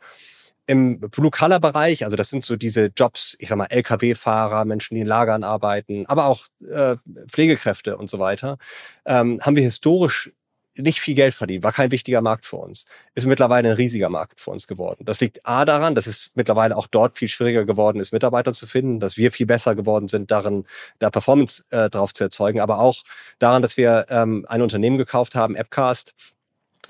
Im 0.66 1.01
Blue-Color-Bereich, 1.01 2.05
also 2.05 2.16
das 2.16 2.31
sind 2.31 2.44
so 2.44 2.57
diese 2.57 2.92
Jobs, 2.96 3.37
ich 3.40 3.49
sag 3.49 3.59
mal, 3.59 3.66
Lkw-Fahrer, 3.66 4.64
Menschen, 4.64 4.94
die 4.94 5.01
in 5.01 5.07
Lagern 5.07 5.42
arbeiten, 5.42 6.07
aber 6.07 6.27
auch 6.27 6.46
äh, 6.68 6.96
Pflegekräfte 7.27 7.96
und 7.96 8.09
so 8.09 8.18
weiter, 8.18 8.57
ähm, 9.05 9.40
haben 9.42 9.57
wir 9.57 9.64
historisch 9.64 10.31
nicht 10.77 11.01
viel 11.01 11.14
Geld 11.14 11.35
verdient, 11.35 11.64
war 11.64 11.73
kein 11.73 11.90
wichtiger 11.90 12.20
Markt 12.20 12.46
für 12.46 12.57
uns. 12.57 12.85
Ist 13.14 13.27
mittlerweile 13.27 13.70
ein 13.70 13.75
riesiger 13.75 14.09
Markt 14.09 14.40
für 14.40 14.51
uns 14.51 14.66
geworden. 14.66 15.05
Das 15.05 15.20
liegt 15.20 15.46
A 15.46 15.64
daran, 15.64 15.94
dass 15.94 16.07
es 16.07 16.31
mittlerweile 16.35 16.77
auch 16.77 16.87
dort 16.87 17.16
viel 17.16 17.29
schwieriger 17.29 17.64
geworden 17.64 18.01
ist, 18.01 18.12
Mitarbeiter 18.12 18.53
zu 18.53 18.66
finden, 18.66 19.01
dass 19.01 19.16
wir 19.16 19.33
viel 19.33 19.46
besser 19.46 19.75
geworden 19.75 20.09
sind, 20.09 20.31
darin 20.31 20.64
da 20.99 21.11
Performance 21.11 21.64
äh, 21.70 21.90
drauf 21.90 22.14
zu 22.14 22.25
erzeugen, 22.25 22.61
aber 22.61 22.79
auch 22.79 23.03
daran, 23.38 23.62
dass 23.62 23.77
wir 23.77 24.07
ähm, 24.09 24.46
ein 24.49 24.62
Unternehmen 24.62 24.99
gekauft 24.99 25.35
haben, 25.35 25.57
Appcast, 25.57 26.14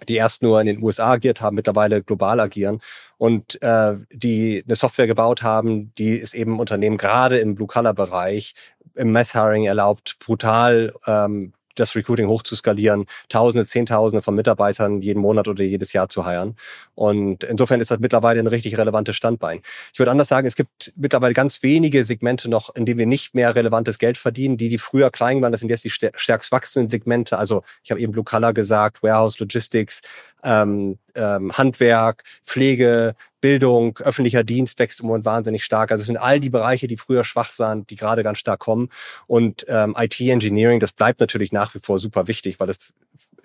die 0.08 0.16
erst 0.16 0.42
nur 0.42 0.60
in 0.60 0.66
den 0.66 0.82
USA 0.82 1.12
agiert 1.12 1.40
haben, 1.40 1.56
mittlerweile 1.56 2.02
global 2.02 2.40
agieren 2.40 2.80
und 3.18 3.60
äh, 3.62 3.96
die 4.12 4.62
eine 4.66 4.76
Software 4.76 5.06
gebaut 5.06 5.42
haben, 5.42 5.92
die 5.96 6.20
es 6.20 6.34
eben 6.34 6.58
Unternehmen 6.58 6.96
gerade 6.96 7.38
im 7.38 7.54
Blue-Color-Bereich 7.54 8.54
im 8.94 9.12
Mass-Hiring 9.12 9.64
erlaubt, 9.64 10.16
brutal 10.18 10.92
ähm, 11.06 11.52
das 11.80 11.94
Recruiting 11.96 12.28
hoch 12.28 12.42
zu 12.42 12.54
skalieren, 12.56 13.06
Tausende, 13.28 13.66
Zehntausende 13.66 14.22
von 14.22 14.34
Mitarbeitern 14.34 15.02
jeden 15.02 15.20
Monat 15.20 15.48
oder 15.48 15.64
jedes 15.64 15.92
Jahr 15.92 16.08
zu 16.08 16.24
heiren. 16.24 16.56
Und 16.94 17.44
insofern 17.44 17.80
ist 17.80 17.90
das 17.90 17.98
mittlerweile 17.98 18.40
ein 18.40 18.46
richtig 18.46 18.78
relevantes 18.78 19.16
Standbein. 19.16 19.60
Ich 19.92 19.98
würde 19.98 20.10
anders 20.10 20.28
sagen, 20.28 20.46
es 20.46 20.56
gibt 20.56 20.92
mittlerweile 20.96 21.34
ganz 21.34 21.62
wenige 21.62 22.04
Segmente 22.04 22.48
noch, 22.48 22.74
in 22.74 22.86
denen 22.86 22.98
wir 22.98 23.06
nicht 23.06 23.34
mehr 23.34 23.54
relevantes 23.54 23.98
Geld 23.98 24.18
verdienen. 24.18 24.56
Die, 24.56 24.68
die 24.68 24.78
früher 24.78 25.10
klein 25.10 25.42
waren, 25.42 25.52
das 25.52 25.60
sind 25.60 25.70
jetzt 25.70 25.84
die 25.84 25.90
stärkst 25.90 26.52
wachsenden 26.52 26.88
Segmente. 26.88 27.38
Also 27.38 27.62
ich 27.82 27.90
habe 27.90 28.00
eben 28.00 28.12
Blue 28.12 28.24
Color 28.24 28.52
gesagt, 28.52 29.02
Warehouse, 29.02 29.38
Logistics, 29.38 30.02
ähm, 30.42 30.98
ähm, 31.14 31.56
Handwerk, 31.56 32.24
Pflege, 32.44 33.14
Bildung, 33.40 33.98
öffentlicher 33.98 34.44
Dienst 34.44 34.78
wächst 34.78 35.00
im 35.00 35.06
Moment 35.06 35.24
wahnsinnig 35.24 35.64
stark. 35.64 35.90
Also 35.90 36.02
es 36.02 36.06
sind 36.06 36.16
all 36.16 36.40
die 36.40 36.50
Bereiche, 36.50 36.86
die 36.86 36.96
früher 36.96 37.24
schwach 37.24 37.58
waren, 37.58 37.86
die 37.86 37.96
gerade 37.96 38.22
ganz 38.22 38.38
stark 38.38 38.60
kommen. 38.60 38.88
Und 39.26 39.64
ähm, 39.68 39.94
IT-Engineering, 39.98 40.80
das 40.80 40.92
bleibt 40.92 41.20
natürlich 41.20 41.52
nach 41.52 41.74
wie 41.74 41.78
vor 41.78 41.98
super 41.98 42.28
wichtig, 42.28 42.60
weil 42.60 42.68
es 42.68 42.94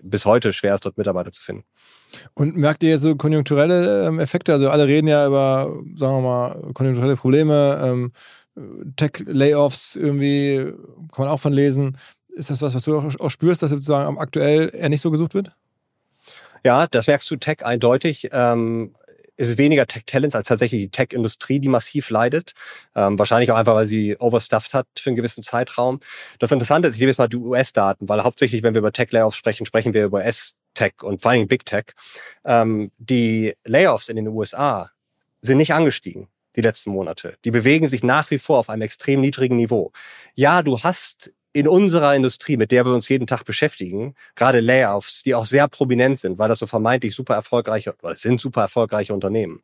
bis 0.01 0.25
heute 0.25 0.53
schwer 0.53 0.75
ist, 0.75 0.86
dort 0.86 0.97
Mitarbeiter 0.97 1.31
zu 1.31 1.41
finden. 1.41 1.63
Und 2.34 2.55
merkt 2.55 2.84
ihr 2.84 2.91
jetzt 2.91 3.01
so 3.01 3.15
konjunkturelle 3.15 4.08
ähm, 4.08 4.19
Effekte? 4.19 4.53
Also 4.53 4.69
alle 4.69 4.88
reden 4.88 5.08
ja 5.08 5.25
über, 5.25 5.73
sagen 5.95 6.17
wir 6.17 6.21
mal, 6.21 6.73
konjunkturelle 6.73 7.15
Probleme, 7.15 7.81
ähm, 7.84 8.12
Tech-Layoffs 8.95 9.95
irgendwie, 9.95 10.71
kann 11.12 11.25
man 11.25 11.27
auch 11.27 11.39
von 11.39 11.53
lesen. 11.53 11.97
Ist 12.29 12.49
das 12.49 12.62
was, 12.62 12.75
was 12.75 12.84
du 12.84 12.97
auch, 12.97 13.29
spürst, 13.29 13.63
dass 13.63 13.71
sozusagen 13.71 14.17
aktuell 14.17 14.72
eher 14.74 14.89
nicht 14.89 15.01
so 15.01 15.11
gesucht 15.11 15.34
wird? 15.34 15.51
Ja, 16.66 16.88
das 16.88 17.05
merkst 17.05 17.30
du 17.30 17.36
Tech 17.36 17.63
eindeutig. 17.63 18.30
Ähm, 18.32 18.95
ist 19.38 19.49
es 19.49 19.57
weniger 19.59 19.86
Tech-Talents 19.86 20.34
als 20.34 20.47
tatsächlich 20.47 20.82
die 20.82 20.89
Tech-Industrie, 20.89 21.59
die 21.59 21.68
massiv 21.68 22.09
leidet. 22.09 22.53
Ähm, 22.95 23.20
wahrscheinlich 23.20 23.51
auch 23.51 23.55
einfach, 23.55 23.76
weil 23.76 23.86
sie 23.86 24.18
overstuffed 24.18 24.74
hat 24.74 24.88
für 24.97 25.11
einen 25.11 25.16
gewissen 25.16 25.43
Zeitraum. 25.43 25.99
Das 26.39 26.51
Interessante 26.51 26.88
ist, 26.88 26.95
ich 26.95 27.01
nehme 27.01 27.11
jetzt 27.11 27.20
mal 27.20 27.28
die 27.28 27.38
US-Daten, 27.38 28.09
weil 28.09 28.24
hauptsächlich, 28.24 28.63
wenn 28.63 28.74
wir 28.74 28.80
über 28.80 28.91
Tech-Layoffs 28.91 29.38
sprechen, 29.38 29.68
sprechen 29.68 29.93
wir 29.93 30.05
über 30.05 30.26
S-Tech 30.26 31.03
und 31.03 31.22
vor 31.22 31.32
allem 31.32 31.47
Big 31.47 31.66
Tech. 31.66 31.86
Ähm, 32.45 32.91
die 32.97 33.53
Layoffs 33.63 34.09
in 34.09 34.16
den 34.16 34.28
USA 34.30 34.89
sind 35.43 35.57
nicht 35.57 35.76
angestiegen 35.76 36.30
die 36.55 36.61
letzten 36.61 36.89
Monate. 36.89 37.38
Die 37.45 37.51
bewegen 37.51 37.89
sich 37.89 38.01
nach 38.01 38.32
wie 38.32 38.39
vor 38.39 38.57
auf 38.57 38.70
einem 38.70 38.82
extrem 38.82 39.22
niedrigen 39.22 39.57
Niveau. 39.57 39.91
Ja, 40.34 40.63
du 40.63 40.80
hast 40.82 41.34
in 41.56 41.70
unserer 41.70 42.14
Industrie, 42.14 42.58
mit 42.58 42.72
der 42.72 42.86
wir 42.86 42.93
uns 42.93 43.08
jeden 43.08 43.28
Tag 43.28 43.45
beschäftigen, 43.45 44.14
gerade 44.36 44.60
Layoffs, 44.60 45.24
die 45.24 45.34
auch 45.36 45.45
sehr 45.45 45.70
prominent 45.70 46.20
sind, 46.20 46.38
weil 46.38 46.49
das 46.49 46.60
so 46.60 46.68
vermeintlich 46.68 47.16
super 47.16 47.34
erfolgreiche, 47.34 47.95
oder 48.01 48.12
es 48.12 48.22
sind 48.22 48.41
super 48.41 48.60
erfolgreiche 48.60 49.14
Unternehmen. 49.14 49.62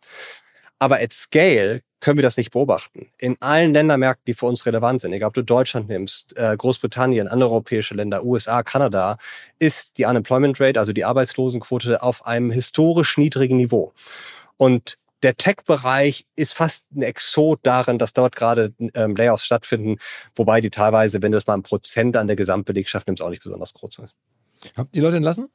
Aber 0.79 1.01
at 1.01 1.11
Scale 1.11 1.81
können 1.99 2.17
wir 2.17 2.23
das 2.23 2.37
nicht 2.37 2.51
beobachten. 2.51 3.11
In 3.17 3.35
allen 3.41 3.73
Ländermärkten, 3.73 4.23
die 4.25 4.33
für 4.33 4.45
uns 4.45 4.65
relevant 4.65 5.01
sind, 5.01 5.11
egal 5.11 5.27
ob 5.27 5.33
du 5.33 5.43
Deutschland 5.43 5.89
nimmst, 5.89 6.37
äh, 6.37 6.55
Großbritannien, 6.55 7.27
andere 7.27 7.49
europäische 7.49 7.93
Länder, 7.93 8.23
USA, 8.23 8.63
Kanada, 8.63 9.17
ist 9.59 9.97
die 9.97 10.05
Unemployment 10.05 10.61
Rate, 10.61 10.79
also 10.79 10.93
die 10.93 11.03
Arbeitslosenquote, 11.03 12.01
auf 12.01 12.25
einem 12.25 12.51
historisch 12.51 13.17
niedrigen 13.17 13.57
Niveau. 13.57 13.91
Und 14.55 14.97
der 15.23 15.35
Tech-Bereich 15.37 16.25
ist 16.35 16.53
fast 16.53 16.91
ein 16.95 17.03
Exot 17.03 17.59
darin, 17.63 17.97
dass 17.97 18.13
dort 18.13 18.35
gerade 18.35 18.73
ähm, 18.93 19.15
Layoffs 19.15 19.45
stattfinden, 19.45 19.97
wobei 20.35 20.61
die 20.61 20.69
teilweise, 20.69 21.21
wenn 21.21 21.31
du 21.31 21.37
es 21.37 21.47
mal 21.47 21.55
ein 21.55 21.63
Prozent 21.63 22.17
an 22.17 22.27
der 22.27 22.35
Gesamtbelegschaft 22.35 23.07
nimmst, 23.07 23.21
auch 23.21 23.29
nicht 23.29 23.43
besonders 23.43 23.73
groß 23.73 23.95
sind. 23.95 24.15
Habt 24.75 24.95
ihr 24.95 25.03
Leute 25.03 25.17
entlassen? 25.17 25.49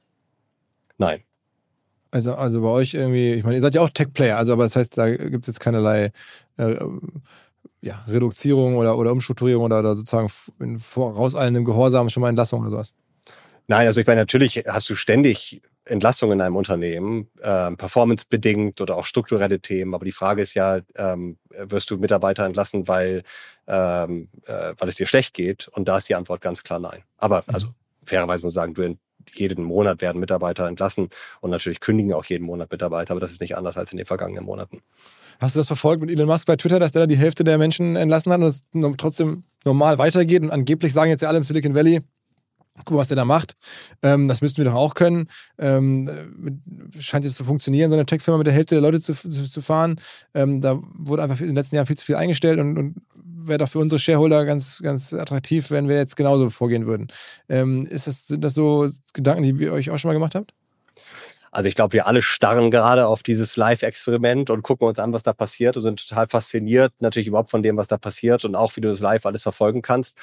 Nein. 0.98 1.22
Also, 2.10 2.34
also 2.34 2.62
bei 2.62 2.68
euch 2.68 2.94
irgendwie, 2.94 3.34
ich 3.34 3.44
meine, 3.44 3.56
ihr 3.56 3.60
seid 3.60 3.74
ja 3.74 3.82
auch 3.82 3.90
Tech-Player, 3.90 4.36
also 4.36 4.52
aber 4.52 4.62
das 4.62 4.76
heißt, 4.76 4.96
da 4.96 5.10
gibt 5.10 5.46
es 5.46 5.54
jetzt 5.54 5.60
keinerlei 5.60 6.12
äh, 6.56 6.76
ja, 7.82 8.04
Reduzierung 8.08 8.76
oder, 8.76 8.96
oder 8.96 9.12
Umstrukturierung 9.12 9.64
oder, 9.64 9.80
oder 9.80 9.94
sozusagen 9.94 10.30
in 10.60 10.78
vorauseilendem 10.78 11.64
Gehorsam 11.64 12.08
schon 12.08 12.20
mal 12.20 12.28
Entlassung 12.28 12.60
oder 12.60 12.70
sowas. 12.70 12.94
Nein, 13.68 13.86
also 13.86 14.00
ich 14.00 14.06
meine, 14.06 14.20
natürlich 14.20 14.62
hast 14.66 14.88
du 14.88 14.94
ständig 14.94 15.60
Entlassungen 15.86 16.38
in 16.38 16.42
einem 16.42 16.56
Unternehmen, 16.56 17.28
ähm, 17.42 17.76
performancebedingt 17.76 18.80
oder 18.80 18.96
auch 18.96 19.04
strukturelle 19.04 19.60
Themen. 19.60 19.94
Aber 19.94 20.04
die 20.04 20.12
Frage 20.12 20.42
ist 20.42 20.54
ja, 20.54 20.80
ähm, 20.96 21.38
wirst 21.50 21.90
du 21.90 21.96
Mitarbeiter 21.96 22.44
entlassen, 22.44 22.88
weil, 22.88 23.22
ähm, 23.66 24.28
äh, 24.46 24.74
weil 24.76 24.88
es 24.88 24.96
dir 24.96 25.06
schlecht 25.06 25.34
geht? 25.34 25.68
Und 25.68 25.88
da 25.88 25.96
ist 25.96 26.08
die 26.08 26.14
Antwort 26.14 26.40
ganz 26.40 26.62
klar 26.62 26.80
nein. 26.80 27.02
Aber 27.16 27.38
mhm. 27.46 27.54
also 27.54 27.68
fairerweise 28.02 28.44
muss 28.44 28.52
ich 28.52 28.56
sagen, 28.56 28.74
du 28.74 28.96
jeden 29.34 29.64
Monat 29.64 30.00
werden 30.00 30.20
Mitarbeiter 30.20 30.66
entlassen 30.68 31.08
und 31.40 31.50
natürlich 31.50 31.80
kündigen 31.80 32.12
auch 32.14 32.24
jeden 32.26 32.44
Monat 32.44 32.70
Mitarbeiter, 32.70 33.12
aber 33.12 33.20
das 33.20 33.32
ist 33.32 33.40
nicht 33.40 33.56
anders 33.56 33.76
als 33.76 33.90
in 33.92 33.96
den 33.96 34.06
vergangenen 34.06 34.44
Monaten. 34.44 34.82
Hast 35.40 35.54
du 35.54 35.60
das 35.60 35.66
verfolgt 35.66 36.00
mit 36.00 36.10
Elon 36.10 36.28
Musk 36.28 36.46
bei 36.46 36.56
Twitter, 36.56 36.78
dass 36.78 36.92
der 36.92 37.02
da 37.02 37.06
die 37.06 37.16
Hälfte 37.16 37.44
der 37.44 37.58
Menschen 37.58 37.96
entlassen 37.96 38.32
hat 38.32 38.40
und 38.40 38.46
es 38.46 38.64
trotzdem 38.96 39.44
normal 39.64 39.98
weitergeht? 39.98 40.42
Und 40.42 40.50
angeblich 40.50 40.92
sagen 40.92 41.10
jetzt 41.10 41.22
ja 41.22 41.28
alle 41.28 41.38
im 41.38 41.44
Silicon 41.44 41.74
Valley, 41.74 42.02
guck, 42.84 42.96
was 42.96 43.08
der 43.08 43.16
da 43.16 43.24
macht. 43.24 43.54
Ähm, 44.02 44.28
das 44.28 44.40
müssten 44.42 44.58
wir 44.58 44.64
doch 44.64 44.74
auch 44.74 44.94
können. 44.94 45.28
Ähm, 45.58 46.10
scheint 46.98 47.24
jetzt 47.24 47.36
zu 47.36 47.44
funktionieren, 47.44 47.90
so 47.90 47.96
eine 47.96 48.06
Tech-Firma 48.06 48.38
mit 48.38 48.46
der 48.46 48.54
Hälfte 48.54 48.74
der 48.74 48.82
Leute 48.82 49.00
zu, 49.00 49.14
zu, 49.14 49.30
zu 49.30 49.60
fahren. 49.62 49.96
Ähm, 50.34 50.60
da 50.60 50.78
wurde 50.94 51.22
einfach 51.22 51.40
in 51.40 51.46
den 51.46 51.56
letzten 51.56 51.76
Jahren 51.76 51.86
viel 51.86 51.96
zu 51.96 52.06
viel 52.06 52.16
eingestellt 52.16 52.58
und, 52.58 52.78
und 52.78 52.96
wäre 53.14 53.58
doch 53.58 53.68
für 53.68 53.78
unsere 53.78 53.98
Shareholder 53.98 54.44
ganz, 54.44 54.80
ganz 54.82 55.12
attraktiv, 55.12 55.70
wenn 55.70 55.88
wir 55.88 55.96
jetzt 55.96 56.16
genauso 56.16 56.50
vorgehen 56.50 56.86
würden. 56.86 57.08
Ähm, 57.48 57.86
ist 57.86 58.06
das, 58.06 58.26
sind 58.26 58.42
das 58.42 58.54
so 58.54 58.88
Gedanken, 59.12 59.42
die 59.42 59.64
ihr 59.64 59.72
euch 59.72 59.90
auch 59.90 59.98
schon 59.98 60.08
mal 60.08 60.14
gemacht 60.14 60.34
habt? 60.34 60.52
Also 61.56 61.70
ich 61.70 61.74
glaube, 61.74 61.94
wir 61.94 62.06
alle 62.06 62.20
starren 62.20 62.70
gerade 62.70 63.06
auf 63.06 63.22
dieses 63.22 63.56
Live-Experiment 63.56 64.50
und 64.50 64.60
gucken 64.60 64.86
uns 64.88 64.98
an, 64.98 65.14
was 65.14 65.22
da 65.22 65.32
passiert 65.32 65.74
und 65.78 65.82
sind 65.84 66.06
total 66.06 66.26
fasziniert 66.26 66.92
natürlich 67.00 67.28
überhaupt 67.28 67.48
von 67.48 67.62
dem, 67.62 67.78
was 67.78 67.88
da 67.88 67.96
passiert 67.96 68.44
und 68.44 68.54
auch, 68.54 68.76
wie 68.76 68.82
du 68.82 68.88
das 68.88 69.00
live 69.00 69.24
alles 69.24 69.42
verfolgen 69.42 69.80
kannst. 69.80 70.18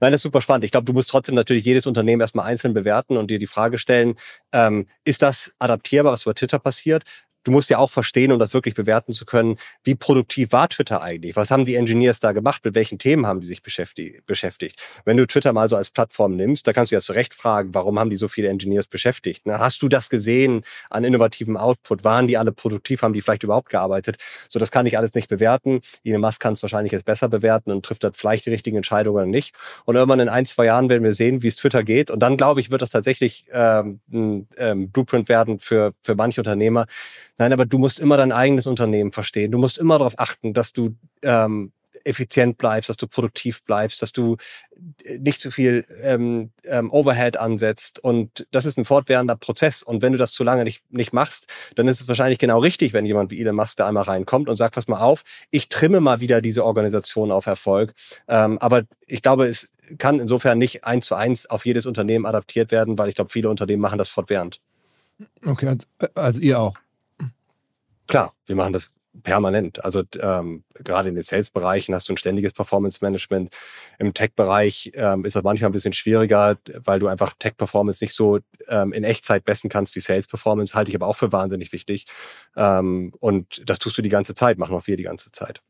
Nein, 0.00 0.10
das 0.10 0.18
ist 0.18 0.22
super 0.24 0.40
spannend. 0.40 0.64
Ich 0.64 0.72
glaube, 0.72 0.84
du 0.86 0.92
musst 0.92 1.08
trotzdem 1.08 1.36
natürlich 1.36 1.64
jedes 1.64 1.86
Unternehmen 1.86 2.20
erstmal 2.20 2.46
einzeln 2.46 2.74
bewerten 2.74 3.16
und 3.16 3.30
dir 3.30 3.38
die 3.38 3.46
Frage 3.46 3.78
stellen, 3.78 4.16
ähm, 4.50 4.88
ist 5.04 5.22
das 5.22 5.54
adaptierbar, 5.60 6.14
was 6.14 6.22
über 6.24 6.34
Twitter 6.34 6.58
passiert? 6.58 7.04
Du 7.44 7.52
musst 7.52 7.70
ja 7.70 7.78
auch 7.78 7.90
verstehen, 7.90 8.32
um 8.32 8.38
das 8.38 8.54
wirklich 8.54 8.74
bewerten 8.74 9.12
zu 9.12 9.24
können, 9.24 9.56
wie 9.84 9.94
produktiv 9.94 10.52
war 10.52 10.68
Twitter 10.68 11.02
eigentlich? 11.02 11.36
Was 11.36 11.50
haben 11.50 11.64
die 11.64 11.74
Engineers 11.74 12.20
da 12.20 12.32
gemacht? 12.32 12.64
Mit 12.64 12.74
welchen 12.74 12.98
Themen 12.98 13.26
haben 13.26 13.40
die 13.40 13.46
sich 13.46 13.62
beschäftigt? 13.62 14.82
Wenn 15.04 15.16
du 15.16 15.26
Twitter 15.26 15.52
mal 15.52 15.68
so 15.68 15.76
als 15.76 15.90
Plattform 15.90 16.36
nimmst, 16.36 16.66
da 16.66 16.72
kannst 16.72 16.92
du 16.92 16.96
ja 16.96 17.00
zu 17.00 17.12
Recht 17.12 17.34
fragen, 17.34 17.74
warum 17.74 17.98
haben 17.98 18.10
die 18.10 18.16
so 18.16 18.28
viele 18.28 18.48
Engineers 18.48 18.86
beschäftigt? 18.86 19.46
Ne? 19.46 19.58
Hast 19.58 19.82
du 19.82 19.88
das 19.88 20.08
gesehen 20.08 20.62
an 20.90 21.04
innovativem 21.04 21.56
Output? 21.56 22.04
Waren 22.04 22.28
die 22.28 22.36
alle 22.36 22.52
produktiv? 22.52 23.02
Haben 23.02 23.14
die 23.14 23.20
vielleicht 23.20 23.42
überhaupt 23.42 23.70
gearbeitet? 23.70 24.16
So, 24.48 24.58
das 24.58 24.70
kann 24.70 24.86
ich 24.86 24.98
alles 24.98 25.14
nicht 25.14 25.28
bewerten. 25.28 25.80
Elon 26.04 26.20
Musk 26.20 26.40
kann 26.40 26.52
es 26.52 26.62
wahrscheinlich 26.62 26.92
jetzt 26.92 27.04
besser 27.04 27.28
bewerten 27.28 27.70
und 27.70 27.84
trifft 27.84 28.04
dann 28.04 28.12
vielleicht 28.12 28.46
die 28.46 28.50
richtigen 28.50 28.76
Entscheidungen 28.76 29.16
oder 29.16 29.26
nicht. 29.26 29.54
Und 29.84 29.96
irgendwann 29.96 30.20
in 30.20 30.28
ein, 30.28 30.44
zwei 30.44 30.66
Jahren 30.66 30.88
werden 30.88 31.04
wir 31.04 31.14
sehen, 31.14 31.42
wie 31.42 31.48
es 31.48 31.56
Twitter 31.56 31.82
geht. 31.82 32.10
Und 32.10 32.20
dann, 32.20 32.36
glaube 32.36 32.60
ich, 32.60 32.70
wird 32.70 32.82
das 32.82 32.90
tatsächlich 32.90 33.44
ähm, 33.52 34.00
ein 34.12 34.48
ähm, 34.56 34.90
Blueprint 34.90 35.28
werden 35.28 35.58
für, 35.58 35.94
für 36.02 36.14
manche 36.14 36.40
Unternehmer, 36.40 36.86
Nein, 37.38 37.52
aber 37.52 37.66
du 37.66 37.78
musst 37.78 37.98
immer 37.98 38.16
dein 38.16 38.32
eigenes 38.32 38.66
Unternehmen 38.66 39.12
verstehen. 39.12 39.52
Du 39.52 39.58
musst 39.58 39.78
immer 39.78 39.98
darauf 39.98 40.18
achten, 40.18 40.52
dass 40.52 40.72
du 40.72 40.96
ähm, 41.22 41.72
effizient 42.04 42.58
bleibst, 42.58 42.88
dass 42.88 42.96
du 42.96 43.06
produktiv 43.06 43.62
bleibst, 43.64 44.02
dass 44.02 44.12
du 44.12 44.36
äh, 45.04 45.18
nicht 45.18 45.40
zu 45.40 45.50
viel 45.50 45.84
ähm, 46.02 46.50
ähm, 46.64 46.90
Overhead 46.90 47.36
ansetzt. 47.36 48.02
Und 48.02 48.46
das 48.50 48.66
ist 48.66 48.78
ein 48.78 48.84
fortwährender 48.84 49.36
Prozess. 49.36 49.82
Und 49.82 50.02
wenn 50.02 50.12
du 50.12 50.18
das 50.18 50.32
zu 50.32 50.44
lange 50.44 50.64
nicht, 50.64 50.82
nicht 50.90 51.12
machst, 51.12 51.46
dann 51.76 51.88
ist 51.88 52.00
es 52.00 52.08
wahrscheinlich 52.08 52.38
genau 52.38 52.58
richtig, 52.58 52.92
wenn 52.92 53.06
jemand 53.06 53.30
wie 53.30 53.40
Elon 53.40 53.56
Musk 53.56 53.76
da 53.76 53.88
einmal 53.88 54.04
reinkommt 54.04 54.48
und 54.48 54.56
sagt, 54.56 54.74
pass 54.74 54.88
mal 54.88 55.00
auf, 55.00 55.22
ich 55.50 55.68
trimme 55.68 56.00
mal 56.00 56.20
wieder 56.20 56.40
diese 56.40 56.64
Organisation 56.64 57.30
auf 57.30 57.46
Erfolg. 57.46 57.94
Ähm, 58.28 58.58
aber 58.58 58.82
ich 59.06 59.22
glaube, 59.22 59.46
es 59.46 59.68
kann 59.98 60.20
insofern 60.20 60.58
nicht 60.58 60.84
eins 60.84 61.06
zu 61.06 61.14
eins 61.14 61.46
auf 61.46 61.66
jedes 61.66 61.86
Unternehmen 61.86 62.26
adaptiert 62.26 62.70
werden, 62.70 62.98
weil 62.98 63.08
ich 63.08 63.14
glaube, 63.14 63.30
viele 63.30 63.50
Unternehmen 63.50 63.82
machen 63.82 63.98
das 63.98 64.08
fortwährend. 64.08 64.60
Okay, 65.44 65.66
also, 65.68 65.86
also 66.14 66.40
ihr 66.40 66.58
auch. 66.58 66.74
Klar, 68.12 68.34
wir 68.44 68.56
machen 68.56 68.74
das 68.74 68.92
permanent. 69.22 69.82
Also 69.82 70.02
ähm, 70.20 70.64
gerade 70.74 71.08
in 71.08 71.14
den 71.14 71.22
Sales-Bereichen 71.22 71.94
hast 71.94 72.10
du 72.10 72.12
ein 72.12 72.18
ständiges 72.18 72.52
Performance-Management. 72.52 73.54
Im 73.98 74.12
Tech-Bereich 74.12 74.92
ähm, 74.92 75.24
ist 75.24 75.34
das 75.34 75.42
manchmal 75.42 75.70
ein 75.70 75.72
bisschen 75.72 75.94
schwieriger, 75.94 76.58
weil 76.84 76.98
du 76.98 77.06
einfach 77.06 77.32
Tech-Performance 77.38 78.04
nicht 78.04 78.12
so 78.12 78.40
ähm, 78.68 78.92
in 78.92 79.04
Echtzeit 79.04 79.46
messen 79.46 79.70
kannst 79.70 79.96
wie 79.96 80.00
Sales-Performance. 80.00 80.74
Halte 80.74 80.90
ich 80.90 80.94
aber 80.94 81.06
auch 81.06 81.16
für 81.16 81.32
wahnsinnig 81.32 81.72
wichtig. 81.72 82.04
Ähm, 82.54 83.14
und 83.18 83.62
das 83.64 83.78
tust 83.78 83.96
du 83.96 84.02
die 84.02 84.10
ganze 84.10 84.34
Zeit, 84.34 84.58
machen 84.58 84.76
auch 84.76 84.86
wir 84.86 84.98
die 84.98 85.04
ganze 85.04 85.30
Zeit. 85.30 85.62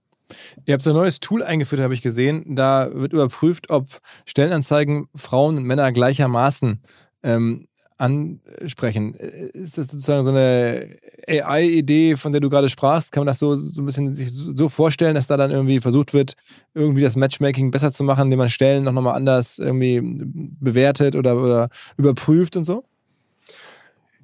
Ihr 0.66 0.74
habt 0.74 0.82
so 0.82 0.90
ein 0.90 0.97
neues 0.97 1.20
Tool 1.20 1.45
eingeführt, 1.45 1.80
habe 1.80 1.95
ich 1.95 2.03
gesehen. 2.03 2.57
Da 2.57 2.90
wird 2.93 3.12
überprüft, 3.12 3.70
ob 3.70 3.86
Stellenanzeigen 4.26 5.07
Frauen 5.14 5.59
und 5.59 5.62
Männer 5.62 5.93
gleichermaßen 5.93 6.82
ähm, 7.22 7.68
ansprechen. 8.03 9.14
Ist 9.14 9.78
das 9.78 9.86
sozusagen 9.86 10.24
so 10.24 10.30
eine 10.30 10.96
AI-Idee, 11.28 12.16
von 12.16 12.32
der 12.32 12.40
du 12.40 12.50
gerade 12.50 12.68
sprachst? 12.68 13.12
Kann 13.12 13.20
man 13.20 13.28
das 13.28 13.38
so, 13.38 13.57
so 13.57 13.80
ein 13.80 13.86
bisschen 13.86 14.12
sich 14.12 14.32
so 14.32 14.68
vorstellen, 14.68 15.14
dass 15.14 15.28
da 15.28 15.36
dann 15.36 15.53
irgendwie 15.53 15.78
versucht 15.78 16.12
wird, 16.12 16.34
irgendwie 16.74 17.03
das 17.03 17.14
Matchmaking 17.14 17.70
besser 17.70 17.92
zu 17.92 18.03
machen, 18.03 18.24
indem 18.24 18.38
man 18.38 18.48
Stellen 18.48 18.82
noch 18.82 18.92
nochmal 18.92 19.14
anders 19.14 19.61
irgendwie 19.61 20.00
bewertet 20.03 21.14
oder, 21.14 21.36
oder 21.36 21.68
überprüft 21.96 22.57
und 22.57 22.64
so? 22.64 22.84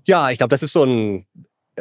Ja, 0.04 0.30
ich 0.30 0.38
glaube, 0.38 0.50
das 0.50 0.64
ist 0.64 0.72
so 0.72 0.84
ein 0.84 1.26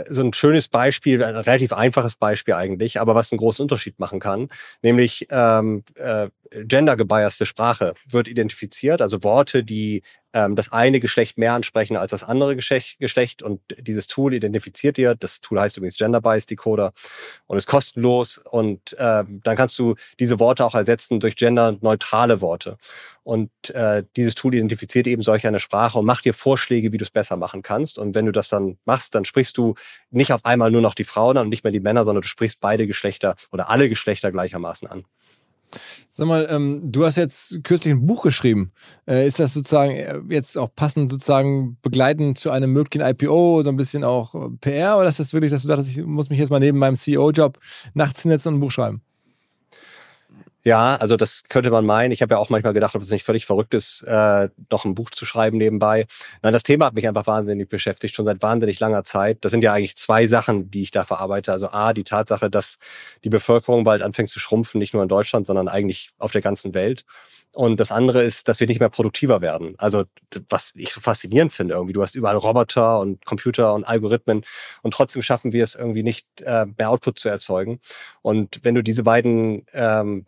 so 0.09 0.21
ein 0.21 0.33
schönes 0.33 0.67
Beispiel, 0.67 1.23
ein 1.23 1.35
relativ 1.35 1.73
einfaches 1.73 2.15
Beispiel 2.15 2.53
eigentlich, 2.53 2.99
aber 2.99 3.15
was 3.15 3.31
einen 3.31 3.39
großen 3.39 3.63
Unterschied 3.63 3.99
machen 3.99 4.19
kann. 4.19 4.49
Nämlich, 4.81 5.27
ähm, 5.31 5.83
äh, 5.95 6.29
gendergebiaste 6.51 7.45
Sprache 7.45 7.93
wird 8.09 8.27
identifiziert, 8.27 9.01
also 9.01 9.23
Worte, 9.23 9.63
die 9.63 10.03
ähm, 10.33 10.55
das 10.55 10.71
eine 10.71 10.99
Geschlecht 10.99 11.37
mehr 11.37 11.53
ansprechen 11.53 11.97
als 11.97 12.11
das 12.11 12.23
andere 12.23 12.55
Geschlecht, 12.55 12.99
Geschlecht. 12.99 13.41
Und 13.41 13.61
dieses 13.79 14.07
Tool 14.07 14.33
identifiziert 14.33 14.97
dir. 14.97 15.15
Das 15.15 15.41
Tool 15.41 15.59
heißt 15.59 15.77
übrigens 15.77 15.97
Gender 15.97 16.21
Bias 16.21 16.45
Decoder 16.45 16.93
und 17.47 17.57
ist 17.57 17.67
kostenlos. 17.67 18.37
Und 18.37 18.95
ähm, 18.99 19.41
dann 19.43 19.55
kannst 19.55 19.79
du 19.79 19.95
diese 20.19 20.39
Worte 20.39 20.65
auch 20.65 20.75
ersetzen 20.75 21.19
durch 21.19 21.35
genderneutrale 21.35 22.41
Worte. 22.41 22.77
Und 23.23 23.49
äh, 23.71 24.03
dieses 24.15 24.35
Tool 24.35 24.53
identifiziert 24.53 25.07
eben 25.07 25.21
solch 25.21 25.47
eine 25.47 25.59
Sprache 25.59 25.97
und 25.97 26.05
macht 26.05 26.25
dir 26.25 26.33
Vorschläge, 26.33 26.91
wie 26.91 26.97
du 26.97 27.03
es 27.03 27.11
besser 27.11 27.35
machen 27.35 27.61
kannst. 27.61 27.97
Und 27.97 28.13
wenn 28.13 28.25
du 28.25 28.31
das 28.31 28.47
dann 28.47 28.77
machst, 28.85 29.15
dann 29.15 29.25
sprichst 29.25 29.57
du 29.57 29.75
nicht 30.11 30.31
auf 30.33 30.45
einmal 30.45 30.71
nur 30.71 30.81
noch 30.81 30.93
die 30.93 31.03
Frauen 31.03 31.37
an 31.37 31.45
und 31.47 31.49
nicht 31.49 31.63
mehr 31.63 31.73
die 31.73 31.79
Männer, 31.79 32.05
sondern 32.05 32.21
du 32.21 32.27
sprichst 32.27 32.61
beide 32.61 32.85
Geschlechter 32.85 33.35
oder 33.51 33.69
alle 33.69 33.89
Geschlechter 33.89 34.31
gleichermaßen 34.31 34.87
an. 34.87 35.05
Sag 36.11 36.27
mal, 36.27 36.47
ähm, 36.49 36.81
du 36.83 37.05
hast 37.05 37.17
jetzt 37.17 37.63
kürzlich 37.63 37.93
ein 37.93 38.05
Buch 38.05 38.23
geschrieben. 38.23 38.71
Äh, 39.07 39.27
ist 39.27 39.39
das 39.39 39.53
sozusagen 39.53 39.91
äh, 39.91 40.19
jetzt 40.29 40.57
auch 40.57 40.69
passend 40.75 41.11
sozusagen 41.11 41.77
begleitend 41.81 42.37
zu 42.37 42.49
einem 42.51 42.73
möglichen 42.73 43.05
IPO, 43.05 43.61
so 43.63 43.69
ein 43.69 43.77
bisschen 43.77 44.03
auch 44.03 44.33
äh, 44.33 44.49
PR? 44.61 44.97
Oder 44.97 45.09
ist 45.09 45.19
das 45.19 45.33
wirklich, 45.33 45.51
dass 45.51 45.61
du 45.61 45.67
sagst, 45.67 45.89
ich 45.89 46.03
muss 46.05 46.29
mich 46.29 46.39
jetzt 46.39 46.49
mal 46.49 46.59
neben 46.59 46.77
meinem 46.77 46.95
CEO-Job 46.95 47.59
nachts 47.93 48.21
hinsetzen 48.21 48.53
und 48.53 48.57
ein 48.57 48.61
Buch 48.61 48.71
schreiben? 48.71 49.01
Ja, 50.67 50.97
also 50.97 51.15
das 51.15 51.43
könnte 51.47 51.71
man 51.71 51.85
meinen. 51.85 52.11
Ich 52.11 52.21
habe 52.21 52.33
ja 52.33 52.39
auch 52.39 52.49
manchmal 52.49 52.73
gedacht, 52.73 52.93
ob 52.93 53.01
es 53.01 53.09
nicht 53.09 53.23
völlig 53.23 53.45
verrückt 53.45 53.73
ist, 53.73 54.01
äh, 54.01 54.49
noch 54.69 54.83
ein 54.83 54.95
Buch 54.95 55.09
zu 55.11 55.23
schreiben 55.23 55.57
nebenbei. 55.57 56.07
Nein, 56.41 56.51
das 56.51 56.63
Thema 56.63 56.87
hat 56.87 56.93
mich 56.93 57.07
einfach 57.07 57.25
wahnsinnig 57.25 57.69
beschäftigt, 57.69 58.13
schon 58.13 58.25
seit 58.25 58.41
wahnsinnig 58.41 58.77
langer 58.81 59.05
Zeit. 59.05 59.37
Das 59.45 59.51
sind 59.51 59.63
ja 59.63 59.71
eigentlich 59.71 59.95
zwei 59.95 60.27
Sachen, 60.27 60.69
die 60.69 60.81
ich 60.81 60.91
da 60.91 61.05
verarbeite. 61.05 61.53
Also 61.53 61.69
A, 61.69 61.93
die 61.93 62.03
Tatsache, 62.03 62.49
dass 62.49 62.79
die 63.23 63.29
Bevölkerung 63.29 63.85
bald 63.85 64.01
anfängt 64.01 64.27
zu 64.27 64.39
schrumpfen, 64.39 64.79
nicht 64.79 64.93
nur 64.93 65.03
in 65.03 65.07
Deutschland, 65.07 65.47
sondern 65.47 65.69
eigentlich 65.69 66.09
auf 66.17 66.33
der 66.33 66.41
ganzen 66.41 66.73
Welt. 66.73 67.05
Und 67.57 67.79
das 67.79 67.91
andere 67.91 68.21
ist, 68.21 68.47
dass 68.47 68.59
wir 68.59 68.67
nicht 68.67 68.79
mehr 68.79 68.89
produktiver 68.89 69.41
werden. 69.41 69.73
Also 69.79 70.03
was 70.47 70.73
ich 70.75 70.93
so 70.93 71.01
faszinierend 71.01 71.51
finde 71.51 71.73
irgendwie. 71.73 71.93
Du 71.93 72.03
hast 72.03 72.13
überall 72.13 72.35
Roboter 72.37 72.99
und 72.99 73.25
Computer 73.25 73.73
und 73.73 73.83
Algorithmen 73.83 74.43
und 74.83 74.93
trotzdem 74.93 75.23
schaffen 75.23 75.53
wir 75.53 75.63
es 75.63 75.73
irgendwie 75.73 76.03
nicht, 76.03 76.27
äh, 76.41 76.67
mehr 76.77 76.91
Output 76.91 77.17
zu 77.17 77.29
erzeugen. 77.29 77.79
Und 78.21 78.59
wenn 78.61 78.75
du 78.75 78.83
diese 78.83 79.01
beiden 79.01 79.65
ähm, 79.73 80.23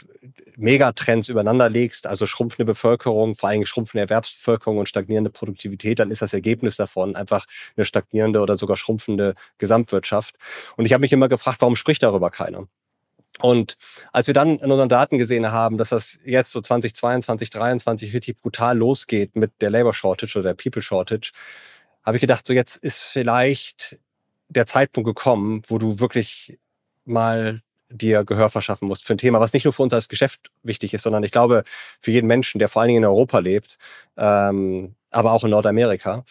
Megatrends 0.58 1.30
übereinander 1.30 1.70
legst, 1.70 2.08
also 2.08 2.26
schrumpfende 2.26 2.66
Bevölkerung, 2.66 3.36
vor 3.36 3.50
allem 3.50 3.64
schrumpfende 3.64 4.02
Erwerbsbevölkerung 4.02 4.80
und 4.80 4.90
stagnierende 4.90 5.30
Produktivität, 5.30 6.00
dann 6.00 6.10
ist 6.10 6.24
das 6.24 6.34
Ergebnis 6.34 6.78
davon 6.78 7.16
einfach 7.16 7.46
eine 7.78 7.86
stagnierende 7.86 8.40
oder 8.40 8.58
sogar 8.58 8.76
schrumpfende 8.76 9.36
Gesamtwirtschaft. 9.60 10.34
Und 10.78 10.88
ich 10.88 10.94
habe 10.94 11.02
mich 11.02 11.14
immer 11.14 11.30
gefragt, 11.30 11.62
warum 11.62 11.76
spricht 11.76 12.02
darüber 12.02 12.32
keiner? 12.32 12.68
Und 13.42 13.76
als 14.12 14.28
wir 14.28 14.34
dann 14.34 14.60
in 14.60 14.72
unseren 14.72 14.90
Daten 14.90 15.18
gesehen 15.18 15.52
haben, 15.52 15.78
dass 15.78 15.90
das 15.90 16.20
jetzt 16.26 16.52
so 16.52 16.62
2022, 16.62 17.52
2023 17.52 18.14
richtig 18.14 18.42
brutal 18.42 18.78
losgeht 18.78 19.36
mit 19.36 19.52
der 19.62 19.70
Labor 19.70 19.94
Shortage 19.94 20.40
oder 20.40 20.54
der 20.54 20.62
People 20.62 20.82
Shortage, 20.82 21.32
habe 22.04 22.18
ich 22.18 22.22
gedacht, 22.22 22.46
so 22.46 22.54
jetzt 22.54 22.76
ist 22.76 23.00
vielleicht 23.00 24.00
der 24.50 24.66
Zeitpunkt 24.66 25.08
gekommen, 25.08 25.62
wo 25.68 25.78
du 25.78 26.00
wirklich 26.00 26.60
mal 27.06 27.60
dir 27.90 28.24
Gehör 28.24 28.50
verschaffen 28.50 28.88
musst 28.88 29.06
für 29.06 29.16
ein 29.16 29.18
Thema, 29.18 29.40
was 29.40 29.54
nicht 29.54 29.64
nur 29.64 29.74
für 29.74 29.84
uns 29.84 29.94
als 29.94 30.10
Geschäft 30.10 30.52
wichtig 30.64 30.94
ist, 30.94 31.04
sondern 31.04 31.24
ich 31.24 31.32
glaube 31.32 31.64
für 32.00 32.12
jeden 32.12 32.28
Menschen, 32.28 32.60
der 32.60 32.70
vor 32.70 32.82
allen 32.82 32.90
Dingen 32.90 33.04
in 33.04 33.10
Europa 33.10 33.40
lebt, 33.40 33.78
ähm, 34.18 34.96
aber 35.12 35.32
auch 35.32 35.44
in 35.44 35.50
Nordamerika. 35.50 36.24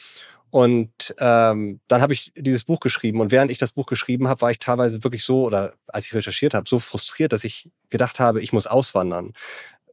Und 0.51 1.15
ähm, 1.19 1.81
dann 1.89 2.03
habe 2.03 2.13
ich 2.13 2.33
dieses 2.37 2.65
Buch 2.65 2.81
geschrieben. 2.81 3.21
Und 3.21 3.31
während 3.31 3.51
ich 3.51 3.59
das 3.59 3.73
Buch 3.73 3.87
geschrieben 3.87 4.29
habe, 4.29 4.41
war 4.41 4.51
ich 4.51 4.59
teilweise 4.59 5.05
wirklich 5.05 5.25
so, 5.25 5.45
oder 5.45 5.75
als 5.89 6.07
ich 6.07 6.15
recherchiert 6.15 6.55
habe, 6.55 6.69
so 6.69 6.79
frustriert, 6.79 7.33
dass 7.33 7.45
ich 7.45 7.71
gedacht 7.91 8.21
habe, 8.21 8.41
ich 8.41 8.53
muss 8.53 8.67
auswandern. 8.67 9.33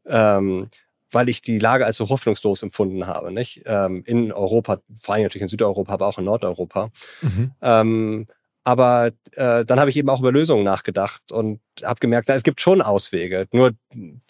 Ähm, 0.06 0.70
weil 1.12 1.30
ich 1.30 1.42
die 1.42 1.60
Lage 1.60 1.86
als 1.86 1.98
so 1.98 2.10
hoffnungslos 2.10 2.64
empfunden 2.64 3.08
habe, 3.08 3.32
nicht? 3.32 3.62
Ähm, 3.66 4.04
in 4.06 4.32
Europa, 4.32 4.80
vor 4.94 5.16
allem 5.16 5.24
natürlich 5.24 5.44
in 5.44 5.50
Südeuropa, 5.50 5.94
aber 5.94 6.08
auch 6.08 6.18
in 6.18 6.26
Nordeuropa. 6.26 6.90
Mhm. 7.22 7.52
Ähm, 7.62 8.26
aber 8.66 9.12
äh, 9.34 9.64
dann 9.64 9.80
habe 9.80 9.92
ich 9.92 9.96
eben 9.96 10.10
auch 10.10 10.20
über 10.20 10.32
Lösungen 10.32 10.64
nachgedacht 10.64 11.32
und 11.32 11.60
habe 11.84 12.00
gemerkt, 12.00 12.30
na, 12.30 12.36
es 12.36 12.42
gibt 12.42 12.60
schon 12.60 12.82
Auswege. 12.82 13.48
Nur 13.52 13.74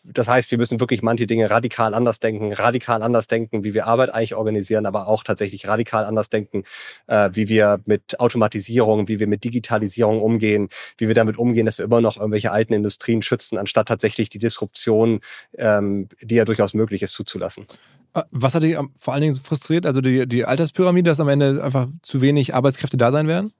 das 0.04 0.28
heißt, 0.28 0.52
wir 0.52 0.58
müssen 0.58 0.82
wirklich 0.82 1.02
manche 1.02 1.26
Dinge 1.26 1.50
radikal 1.50 1.94
anders 1.94 2.20
denken, 2.20 2.52
radikal 2.52 3.02
anders 3.02 3.28
denken, 3.28 3.64
wie 3.64 3.74
wir 3.74 3.88
Arbeit 3.88 4.14
eigentlich 4.14 4.36
organisieren, 4.36 4.86
aber 4.86 5.08
auch 5.08 5.24
tatsächlich 5.24 5.70
radikal 5.70 6.04
anders 6.04 6.30
denken, 6.30 6.64
äh, 7.08 7.30
wie 7.32 7.48
wir 7.48 7.80
mit 7.86 8.20
Automatisierung, 8.20 9.08
wie 9.08 9.22
wir 9.22 9.28
mit 9.28 9.46
Digitalisierung 9.46 10.22
umgehen, 10.22 10.68
wie 10.98 11.08
wir 11.08 11.16
damit 11.16 11.38
umgehen, 11.38 11.66
dass 11.66 11.78
wir 11.78 11.86
immer 11.86 12.02
noch 12.02 12.18
irgendwelche 12.18 12.52
alten 12.52 12.74
Industrien 12.74 13.22
schützen, 13.22 13.58
anstatt 13.58 13.88
tatsächlich 13.88 14.30
die 14.30 14.40
Disruption, 14.40 15.22
ähm, 15.58 16.10
die 16.22 16.36
ja 16.36 16.44
durchaus 16.44 16.74
möglich 16.74 17.02
ist, 17.04 17.14
zuzulassen. 17.14 17.68
Äh, 18.14 18.24
was 18.32 18.54
hat 18.54 18.64
dich 18.64 18.76
vor 18.98 19.14
allen 19.14 19.24
Dingen 19.24 19.36
frustriert? 19.36 19.86
Also 19.86 20.02
die, 20.02 20.28
die 20.28 20.44
Alterspyramide, 20.44 21.10
dass 21.10 21.22
am 21.22 21.30
Ende 21.30 21.64
einfach 21.64 21.88
zu 22.02 22.20
wenig 22.20 22.54
Arbeitskräfte 22.54 22.98
da 22.98 23.14
sein 23.14 23.30
werden? 23.30 23.54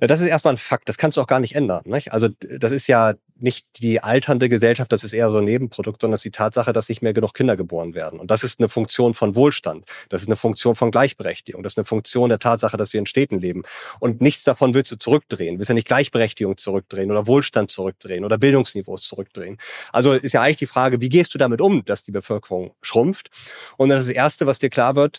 Das 0.00 0.20
ist 0.20 0.28
erstmal 0.28 0.54
ein 0.54 0.58
Fakt. 0.58 0.88
Das 0.88 0.96
kannst 0.96 1.16
du 1.16 1.20
auch 1.20 1.26
gar 1.26 1.40
nicht 1.40 1.54
ändern. 1.54 1.82
Nicht? 1.86 2.12
Also 2.12 2.28
das 2.28 2.70
ist 2.70 2.86
ja 2.86 3.14
nicht 3.40 3.66
die 3.78 4.02
alternde 4.02 4.48
Gesellschaft, 4.48 4.92
das 4.92 5.04
ist 5.04 5.12
eher 5.12 5.30
so 5.30 5.38
ein 5.38 5.44
Nebenprodukt, 5.44 6.00
sondern 6.00 6.14
es 6.14 6.20
ist 6.20 6.24
die 6.24 6.30
Tatsache, 6.30 6.72
dass 6.72 6.88
nicht 6.88 7.02
mehr 7.02 7.12
genug 7.12 7.34
Kinder 7.34 7.56
geboren 7.56 7.94
werden. 7.94 8.18
Und 8.18 8.30
das 8.30 8.42
ist 8.42 8.58
eine 8.58 8.68
Funktion 8.68 9.14
von 9.14 9.34
Wohlstand. 9.36 9.84
Das 10.08 10.22
ist 10.22 10.28
eine 10.28 10.36
Funktion 10.36 10.74
von 10.74 10.90
Gleichberechtigung. 10.90 11.62
Das 11.62 11.72
ist 11.72 11.78
eine 11.78 11.84
Funktion 11.84 12.28
der 12.28 12.38
Tatsache, 12.38 12.76
dass 12.76 12.92
wir 12.92 13.00
in 13.00 13.06
Städten 13.06 13.40
leben. 13.40 13.62
Und 14.00 14.20
nichts 14.20 14.44
davon 14.44 14.74
willst 14.74 14.90
du 14.90 14.96
zurückdrehen. 14.96 15.58
Willst 15.58 15.68
ja 15.68 15.74
nicht 15.74 15.86
Gleichberechtigung 15.86 16.56
zurückdrehen 16.56 17.10
oder 17.10 17.26
Wohlstand 17.26 17.70
zurückdrehen 17.70 18.24
oder 18.24 18.38
Bildungsniveaus 18.38 19.02
zurückdrehen. 19.02 19.58
Also 19.92 20.12
ist 20.12 20.32
ja 20.32 20.42
eigentlich 20.42 20.58
die 20.58 20.66
Frage, 20.66 21.00
wie 21.00 21.08
gehst 21.08 21.34
du 21.34 21.38
damit 21.38 21.60
um, 21.60 21.84
dass 21.84 22.02
die 22.02 22.12
Bevölkerung 22.12 22.74
schrumpft? 22.82 23.30
Und 23.76 23.88
das 23.88 24.00
ist 24.00 24.08
das 24.08 24.16
Erste, 24.16 24.46
was 24.46 24.58
dir 24.58 24.70
klar 24.70 24.96
wird, 24.96 25.18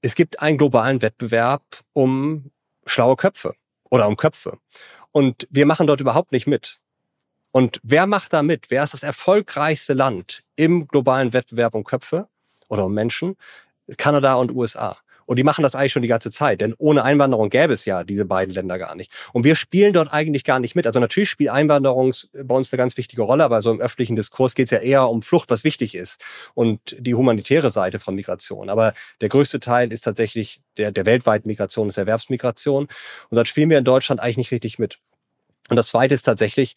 es 0.00 0.16
gibt 0.16 0.42
einen 0.42 0.58
globalen 0.58 1.00
Wettbewerb 1.00 1.62
um 1.92 2.50
schlaue 2.86 3.14
Köpfe 3.14 3.54
oder 3.92 4.08
um 4.08 4.16
Köpfe. 4.16 4.58
Und 5.12 5.46
wir 5.50 5.66
machen 5.66 5.86
dort 5.86 6.00
überhaupt 6.00 6.32
nicht 6.32 6.46
mit. 6.46 6.80
Und 7.52 7.78
wer 7.82 8.06
macht 8.06 8.32
da 8.32 8.42
mit? 8.42 8.70
Wer 8.70 8.82
ist 8.82 8.94
das 8.94 9.02
erfolgreichste 9.02 9.92
Land 9.92 10.42
im 10.56 10.88
globalen 10.88 11.34
Wettbewerb 11.34 11.74
um 11.74 11.84
Köpfe 11.84 12.26
oder 12.68 12.86
um 12.86 12.94
Menschen? 12.94 13.36
Kanada 13.98 14.34
und 14.36 14.50
USA. 14.50 14.96
Und 15.32 15.36
die 15.36 15.44
machen 15.44 15.62
das 15.62 15.74
eigentlich 15.74 15.92
schon 15.92 16.02
die 16.02 16.08
ganze 16.08 16.30
Zeit, 16.30 16.60
denn 16.60 16.74
ohne 16.76 17.04
Einwanderung 17.04 17.48
gäbe 17.48 17.72
es 17.72 17.86
ja 17.86 18.04
diese 18.04 18.26
beiden 18.26 18.54
Länder 18.54 18.76
gar 18.76 18.94
nicht. 18.94 19.10
Und 19.32 19.44
wir 19.44 19.54
spielen 19.54 19.94
dort 19.94 20.12
eigentlich 20.12 20.44
gar 20.44 20.58
nicht 20.58 20.74
mit. 20.74 20.86
Also 20.86 21.00
natürlich 21.00 21.30
spielt 21.30 21.48
Einwanderung 21.48 22.12
bei 22.34 22.54
uns 22.54 22.70
eine 22.70 22.76
ganz 22.76 22.98
wichtige 22.98 23.22
Rolle, 23.22 23.42
aber 23.42 23.62
so 23.62 23.70
im 23.70 23.80
öffentlichen 23.80 24.14
Diskurs 24.14 24.54
geht 24.54 24.66
es 24.66 24.72
ja 24.72 24.80
eher 24.80 25.08
um 25.08 25.22
Flucht, 25.22 25.48
was 25.48 25.64
wichtig 25.64 25.94
ist 25.94 26.22
und 26.52 26.94
die 26.98 27.14
humanitäre 27.14 27.70
Seite 27.70 27.98
von 27.98 28.14
Migration. 28.14 28.68
Aber 28.68 28.92
der 29.22 29.30
größte 29.30 29.58
Teil 29.58 29.90
ist 29.90 30.02
tatsächlich 30.02 30.60
der, 30.76 30.92
der 30.92 31.06
weltweiten 31.06 31.48
Migration, 31.48 31.88
ist 31.88 31.96
Erwerbsmigration. 31.96 32.88
Und 33.30 33.34
dort 33.34 33.48
spielen 33.48 33.70
wir 33.70 33.78
in 33.78 33.84
Deutschland 33.84 34.20
eigentlich 34.20 34.36
nicht 34.36 34.50
richtig 34.50 34.78
mit. 34.78 34.98
Und 35.70 35.76
das 35.76 35.88
Zweite 35.88 36.14
ist 36.14 36.24
tatsächlich, 36.24 36.74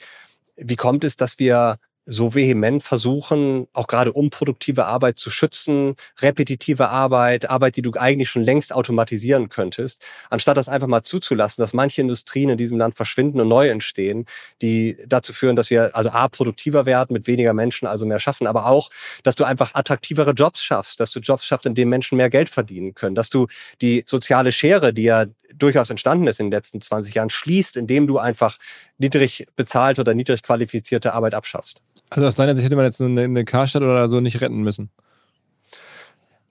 wie 0.55 0.77
kommt 0.77 1.03
es, 1.03 1.17
dass 1.17 1.39
wir 1.39 1.77
so 2.05 2.35
vehement 2.35 2.83
versuchen, 2.83 3.67
auch 3.73 3.87
gerade 3.87 4.13
unproduktive 4.13 4.85
Arbeit 4.85 5.17
zu 5.17 5.29
schützen, 5.29 5.95
repetitive 6.21 6.89
Arbeit, 6.89 7.49
Arbeit, 7.49 7.75
die 7.77 7.81
du 7.81 7.91
eigentlich 7.93 8.29
schon 8.29 8.43
längst 8.43 8.73
automatisieren 8.73 9.49
könntest, 9.49 10.05
anstatt 10.29 10.57
das 10.57 10.69
einfach 10.69 10.87
mal 10.87 11.03
zuzulassen, 11.03 11.61
dass 11.61 11.73
manche 11.73 12.01
Industrien 12.01 12.49
in 12.49 12.57
diesem 12.57 12.77
Land 12.77 12.95
verschwinden 12.95 13.41
und 13.41 13.47
neu 13.47 13.69
entstehen, 13.69 14.25
die 14.61 14.97
dazu 15.07 15.33
führen, 15.33 15.55
dass 15.55 15.69
wir 15.69 15.95
also 15.95 16.09
A, 16.11 16.27
produktiver 16.27 16.85
werden, 16.85 17.13
mit 17.13 17.27
weniger 17.27 17.53
Menschen 17.53 17.87
also 17.87 18.05
mehr 18.05 18.19
schaffen, 18.19 18.45
aber 18.45 18.67
auch, 18.67 18.89
dass 19.23 19.35
du 19.35 19.43
einfach 19.43 19.73
attraktivere 19.73 20.31
Jobs 20.31 20.63
schaffst, 20.63 20.99
dass 20.99 21.11
du 21.11 21.19
Jobs 21.19 21.45
schaffst, 21.45 21.65
in 21.65 21.73
denen 21.73 21.89
Menschen 21.89 22.17
mehr 22.17 22.29
Geld 22.29 22.49
verdienen 22.49 22.93
können, 22.93 23.15
dass 23.15 23.29
du 23.29 23.47
die 23.81 24.03
soziale 24.05 24.51
Schere, 24.51 24.93
die 24.93 25.03
ja 25.03 25.25
durchaus 25.53 25.89
entstanden 25.89 26.27
ist 26.27 26.39
in 26.39 26.47
den 26.47 26.51
letzten 26.51 26.81
20 26.81 27.15
Jahren, 27.15 27.29
schließt, 27.29 27.77
indem 27.77 28.07
du 28.07 28.19
einfach 28.19 28.57
niedrig 28.97 29.47
bezahlte 29.55 30.01
oder 30.01 30.13
niedrig 30.13 30.43
qualifizierte 30.43 31.13
Arbeit 31.13 31.33
abschaffst. 31.33 31.81
Also 32.15 32.27
aus 32.27 32.35
deiner 32.35 32.55
Sicht 32.55 32.65
hätte 32.65 32.77
man 32.77 32.85
jetzt 32.85 33.01
eine, 33.01 33.23
eine 33.23 33.43
Karstadt 33.43 33.81
oder 33.83 34.07
so 34.07 34.21
nicht 34.21 34.39
retten 34.39 34.63
müssen? 34.63 34.89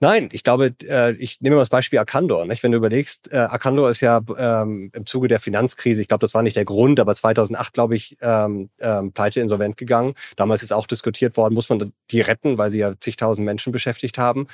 Nein, 0.01 0.27
ich 0.33 0.43
glaube, 0.43 0.75
äh, 0.83 1.13
ich 1.13 1.39
nehme 1.39 1.55
mal 1.55 1.61
das 1.61 1.69
Beispiel 1.69 1.99
Arcandor. 1.99 2.45
Nicht? 2.45 2.61
Wenn 2.63 2.71
du 2.71 2.77
überlegst, 2.77 3.31
äh, 3.31 3.37
Arcandor 3.37 3.89
ist 3.89 4.01
ja 4.01 4.21
ähm, 4.37 4.91
im 4.93 5.05
Zuge 5.05 5.29
der 5.29 5.39
Finanzkrise, 5.39 6.01
ich 6.01 6.09
glaube, 6.09 6.21
das 6.21 6.33
war 6.33 6.43
nicht 6.43 6.57
der 6.57 6.65
Grund, 6.65 6.99
aber 6.99 7.15
2008, 7.15 7.73
glaube 7.73 7.95
ich, 7.95 8.17
ähm, 8.21 8.69
ähm, 8.81 9.13
pleite 9.13 9.39
insolvent 9.39 9.77
gegangen. 9.77 10.13
Damals 10.35 10.63
ist 10.63 10.73
auch 10.73 10.85
diskutiert 10.85 11.37
worden, 11.37 11.53
muss 11.53 11.69
man 11.69 11.93
die 12.11 12.21
retten, 12.21 12.57
weil 12.57 12.71
sie 12.71 12.79
ja 12.79 12.93
zigtausend 12.99 13.45
Menschen 13.45 13.71
beschäftigt 13.71 14.17
haben. 14.17 14.47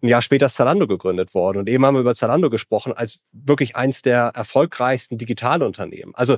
Ein 0.00 0.08
Jahr 0.08 0.22
später 0.22 0.46
ist 0.46 0.54
Zalando 0.54 0.86
gegründet 0.86 1.34
worden. 1.34 1.58
Und 1.58 1.68
eben 1.68 1.84
haben 1.84 1.94
wir 1.94 2.00
über 2.00 2.14
Zalando 2.14 2.48
gesprochen 2.48 2.92
als 2.92 3.20
wirklich 3.32 3.74
eins 3.74 4.02
der 4.02 4.32
erfolgreichsten 4.34 5.18
Digitalunternehmen. 5.18 6.14
Also 6.14 6.36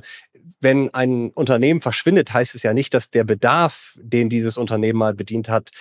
wenn 0.61 0.93
ein 0.93 1.29
Unternehmen 1.31 1.81
verschwindet, 1.81 2.33
heißt 2.33 2.55
es 2.55 2.63
ja 2.63 2.73
nicht, 2.73 2.93
dass 2.93 3.11
der 3.11 3.23
Bedarf, 3.23 3.97
den 4.01 4.29
dieses 4.29 4.57
Unternehmen 4.57 4.97
mal 4.97 5.13
bedient 5.13 5.49
hat, 5.49 5.71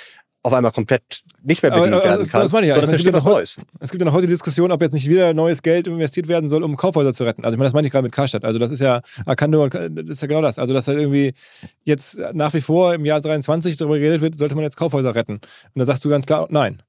auf 0.46 0.52
einmal 0.52 0.70
komplett 0.70 1.22
nicht 1.42 1.62
mehr 1.62 1.72
bedient 1.72 1.88
aber, 1.88 1.96
aber 1.96 2.04
werden 2.04 2.18
das, 2.20 2.30
kann, 2.30 2.40
das 2.40 2.52
meine 2.52 2.66
ich 2.66 2.68
ja. 2.68 2.74
sondern 2.76 2.94
Ich 2.94 3.00
es 3.00 3.04
meine, 3.04 3.16
was 3.16 3.24
noch 3.24 3.30
heu- 3.30 3.34
Neues. 3.36 3.60
Es 3.80 3.90
gibt 3.90 4.00
ja 4.00 4.06
noch 4.06 4.14
heute 4.14 4.26
die 4.28 4.32
Diskussion, 4.32 4.70
ob 4.70 4.80
jetzt 4.80 4.92
nicht 4.92 5.08
wieder 5.08 5.34
neues 5.34 5.62
Geld 5.62 5.88
investiert 5.88 6.28
werden 6.28 6.48
soll, 6.48 6.62
um 6.62 6.76
Kaufhäuser 6.76 7.12
zu 7.12 7.24
retten. 7.24 7.44
Also 7.44 7.54
ich 7.54 7.58
meine, 7.58 7.66
das 7.66 7.74
meine 7.74 7.86
ich 7.88 7.92
gerade 7.92 8.04
mit 8.04 8.12
Karstadt. 8.12 8.44
Also 8.44 8.58
das 8.60 8.70
ist 8.70 8.80
ja 8.80 9.02
Arcando, 9.24 9.66
das 9.68 9.88
ist 10.06 10.22
ja 10.22 10.28
genau 10.28 10.42
das. 10.42 10.58
Also 10.58 10.72
dass 10.72 10.86
halt 10.86 10.98
irgendwie 10.98 11.34
jetzt 11.82 12.20
nach 12.32 12.54
wie 12.54 12.60
vor 12.60 12.94
im 12.94 13.04
Jahr 13.04 13.20
23 13.20 13.76
darüber 13.76 13.98
geredet 13.98 14.20
wird, 14.20 14.38
sollte 14.38 14.54
man 14.54 14.62
jetzt 14.62 14.76
Kaufhäuser 14.76 15.14
retten. 15.16 15.34
Und 15.34 15.40
da 15.74 15.84
sagst 15.84 16.04
du 16.04 16.08
ganz 16.08 16.26
klar, 16.26 16.46
nein. 16.50 16.80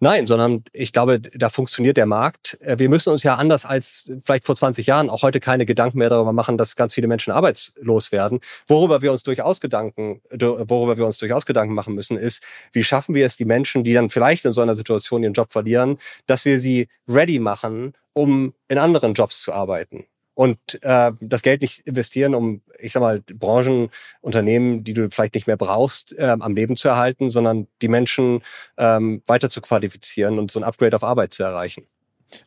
Nein, 0.00 0.26
sondern 0.26 0.64
ich 0.72 0.92
glaube, 0.92 1.20
da 1.20 1.48
funktioniert 1.48 1.96
der 1.96 2.06
Markt. 2.06 2.58
Äh, 2.60 2.78
Wir 2.78 2.88
müssen 2.88 3.10
uns 3.10 3.22
ja 3.22 3.36
anders 3.36 3.64
als 3.64 4.12
vielleicht 4.24 4.44
vor 4.44 4.56
20 4.56 4.86
Jahren 4.86 5.08
auch 5.08 5.22
heute 5.22 5.40
keine 5.40 5.66
Gedanken 5.66 5.98
mehr 5.98 6.10
darüber 6.10 6.32
machen, 6.32 6.58
dass 6.58 6.76
ganz 6.76 6.94
viele 6.94 7.06
Menschen 7.06 7.32
arbeitslos 7.32 8.12
werden. 8.12 8.40
Worüber 8.66 9.02
wir 9.02 9.12
uns 9.12 9.22
durchaus 9.22 9.60
Gedanken, 9.60 10.20
worüber 10.30 10.98
wir 10.98 11.06
uns 11.06 11.18
durchaus 11.18 11.46
Gedanken 11.46 11.74
machen 11.74 11.94
müssen, 11.94 12.16
ist, 12.16 12.42
wie 12.72 12.84
schaffen 12.84 13.14
wir 13.14 13.24
es, 13.24 13.36
die 13.36 13.44
Menschen, 13.44 13.84
die 13.84 13.94
dann 13.94 14.10
vielleicht 14.10 14.44
in 14.44 14.52
so 14.52 14.60
einer 14.60 14.74
Situation 14.74 15.22
ihren 15.22 15.32
Job 15.32 15.52
verlieren, 15.52 15.98
dass 16.26 16.44
wir 16.44 16.60
sie 16.60 16.88
ready 17.08 17.38
machen, 17.38 17.94
um 18.12 18.54
in 18.68 18.78
anderen 18.78 19.14
Jobs 19.14 19.40
zu 19.42 19.52
arbeiten. 19.52 20.06
Und 20.34 20.58
äh, 20.82 21.12
das 21.20 21.42
Geld 21.42 21.62
nicht 21.62 21.86
investieren, 21.86 22.34
um, 22.34 22.60
ich 22.78 22.92
sag 22.92 23.00
mal, 23.00 23.20
Branchen, 23.20 23.90
Unternehmen, 24.20 24.82
die 24.82 24.92
du 24.92 25.08
vielleicht 25.10 25.34
nicht 25.34 25.46
mehr 25.46 25.56
brauchst, 25.56 26.14
ähm, 26.18 26.42
am 26.42 26.54
Leben 26.54 26.76
zu 26.76 26.88
erhalten, 26.88 27.30
sondern 27.30 27.68
die 27.82 27.88
Menschen 27.88 28.42
ähm, 28.76 29.22
weiter 29.26 29.48
zu 29.48 29.60
qualifizieren 29.60 30.38
und 30.38 30.50
so 30.50 30.58
ein 30.58 30.64
Upgrade 30.64 30.96
auf 30.96 31.04
Arbeit 31.04 31.32
zu 31.34 31.44
erreichen. 31.44 31.86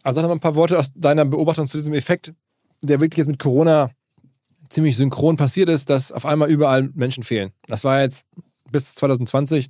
Also 0.03 0.17
sag 0.17 0.23
doch 0.23 0.29
mal 0.29 0.35
ein 0.35 0.41
paar 0.41 0.55
Worte 0.55 0.77
aus 0.77 0.91
deiner 0.95 1.23
Beobachtung 1.23 1.67
zu 1.67 1.77
diesem 1.77 1.93
Effekt, 1.93 2.33
der 2.81 2.99
wirklich 2.99 3.19
jetzt 3.19 3.27
mit 3.27 3.39
Corona 3.39 3.89
ziemlich 4.69 4.97
synchron 4.97 5.37
passiert 5.37 5.69
ist, 5.69 5.89
dass 5.89 6.11
auf 6.11 6.25
einmal 6.25 6.49
überall 6.49 6.89
Menschen 6.93 7.23
fehlen. 7.23 7.51
Das 7.67 7.85
war 7.85 8.01
jetzt 8.01 8.25
bis 8.69 8.95
2020 8.95 9.67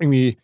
irgendwie 0.00 0.38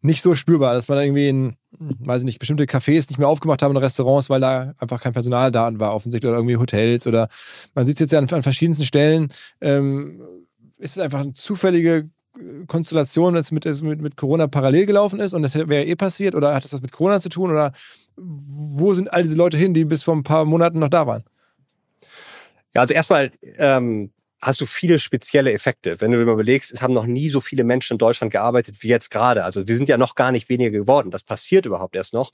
nicht 0.00 0.22
so 0.22 0.34
spürbar, 0.34 0.72
dass 0.72 0.88
man 0.88 0.98
irgendwie 0.98 1.28
in, 1.28 1.56
weiß 1.70 2.22
ich 2.22 2.26
nicht, 2.26 2.38
bestimmte 2.38 2.64
Cafés 2.64 3.08
nicht 3.08 3.18
mehr 3.18 3.28
aufgemacht 3.28 3.62
haben 3.62 3.76
und 3.76 3.82
Restaurants, 3.82 4.30
weil 4.30 4.40
da 4.40 4.74
einfach 4.78 5.00
kein 5.00 5.12
Personal 5.12 5.52
da 5.52 5.70
war, 5.78 5.94
offensichtlich, 5.94 6.28
oder 6.28 6.38
irgendwie 6.38 6.56
Hotels 6.56 7.06
oder 7.06 7.28
man 7.74 7.86
sieht 7.86 7.96
es 7.96 8.00
jetzt 8.00 8.12
ja 8.12 8.18
an, 8.18 8.28
an 8.30 8.42
verschiedensten 8.42 8.84
Stellen. 8.84 9.32
Ähm, 9.60 10.20
ist 10.78 10.96
es 10.96 11.02
einfach 11.02 11.20
eine 11.20 11.34
zufällige 11.34 12.08
Konstellation, 12.66 13.34
dass 13.34 13.50
mit, 13.50 13.64
das 13.64 13.82
mit, 13.82 14.00
mit 14.00 14.16
Corona 14.16 14.46
parallel 14.46 14.86
gelaufen 14.86 15.20
ist 15.20 15.34
und 15.34 15.42
das 15.42 15.54
wäre 15.54 15.84
eh 15.84 15.96
passiert 15.96 16.34
oder 16.34 16.54
hat 16.54 16.64
das 16.64 16.72
was 16.72 16.82
mit 16.82 16.92
Corona 16.92 17.20
zu 17.20 17.28
tun 17.28 17.50
oder 17.50 17.72
wo 18.16 18.94
sind 18.94 19.12
all 19.12 19.22
diese 19.22 19.36
Leute 19.36 19.56
hin, 19.56 19.74
die 19.74 19.84
bis 19.84 20.02
vor 20.02 20.14
ein 20.14 20.22
paar 20.22 20.44
Monaten 20.44 20.78
noch 20.78 20.88
da 20.88 21.06
waren? 21.06 21.24
Ja, 22.74 22.82
also 22.82 22.94
erstmal 22.94 23.32
ähm, 23.56 24.10
hast 24.40 24.60
du 24.60 24.66
viele 24.66 24.98
spezielle 24.98 25.52
Effekte. 25.52 26.00
Wenn 26.00 26.12
du 26.12 26.24
dir 26.24 26.30
überlegst, 26.30 26.72
es 26.72 26.80
haben 26.80 26.94
noch 26.94 27.06
nie 27.06 27.28
so 27.28 27.40
viele 27.40 27.64
Menschen 27.64 27.94
in 27.94 27.98
Deutschland 27.98 28.32
gearbeitet 28.32 28.76
wie 28.82 28.88
jetzt 28.88 29.10
gerade. 29.10 29.44
Also 29.44 29.66
wir 29.66 29.76
sind 29.76 29.88
ja 29.88 29.96
noch 29.96 30.14
gar 30.14 30.30
nicht 30.30 30.48
weniger 30.48 30.70
geworden. 30.70 31.10
Das 31.10 31.22
passiert 31.22 31.66
überhaupt 31.66 31.96
erst 31.96 32.14
noch. 32.14 32.30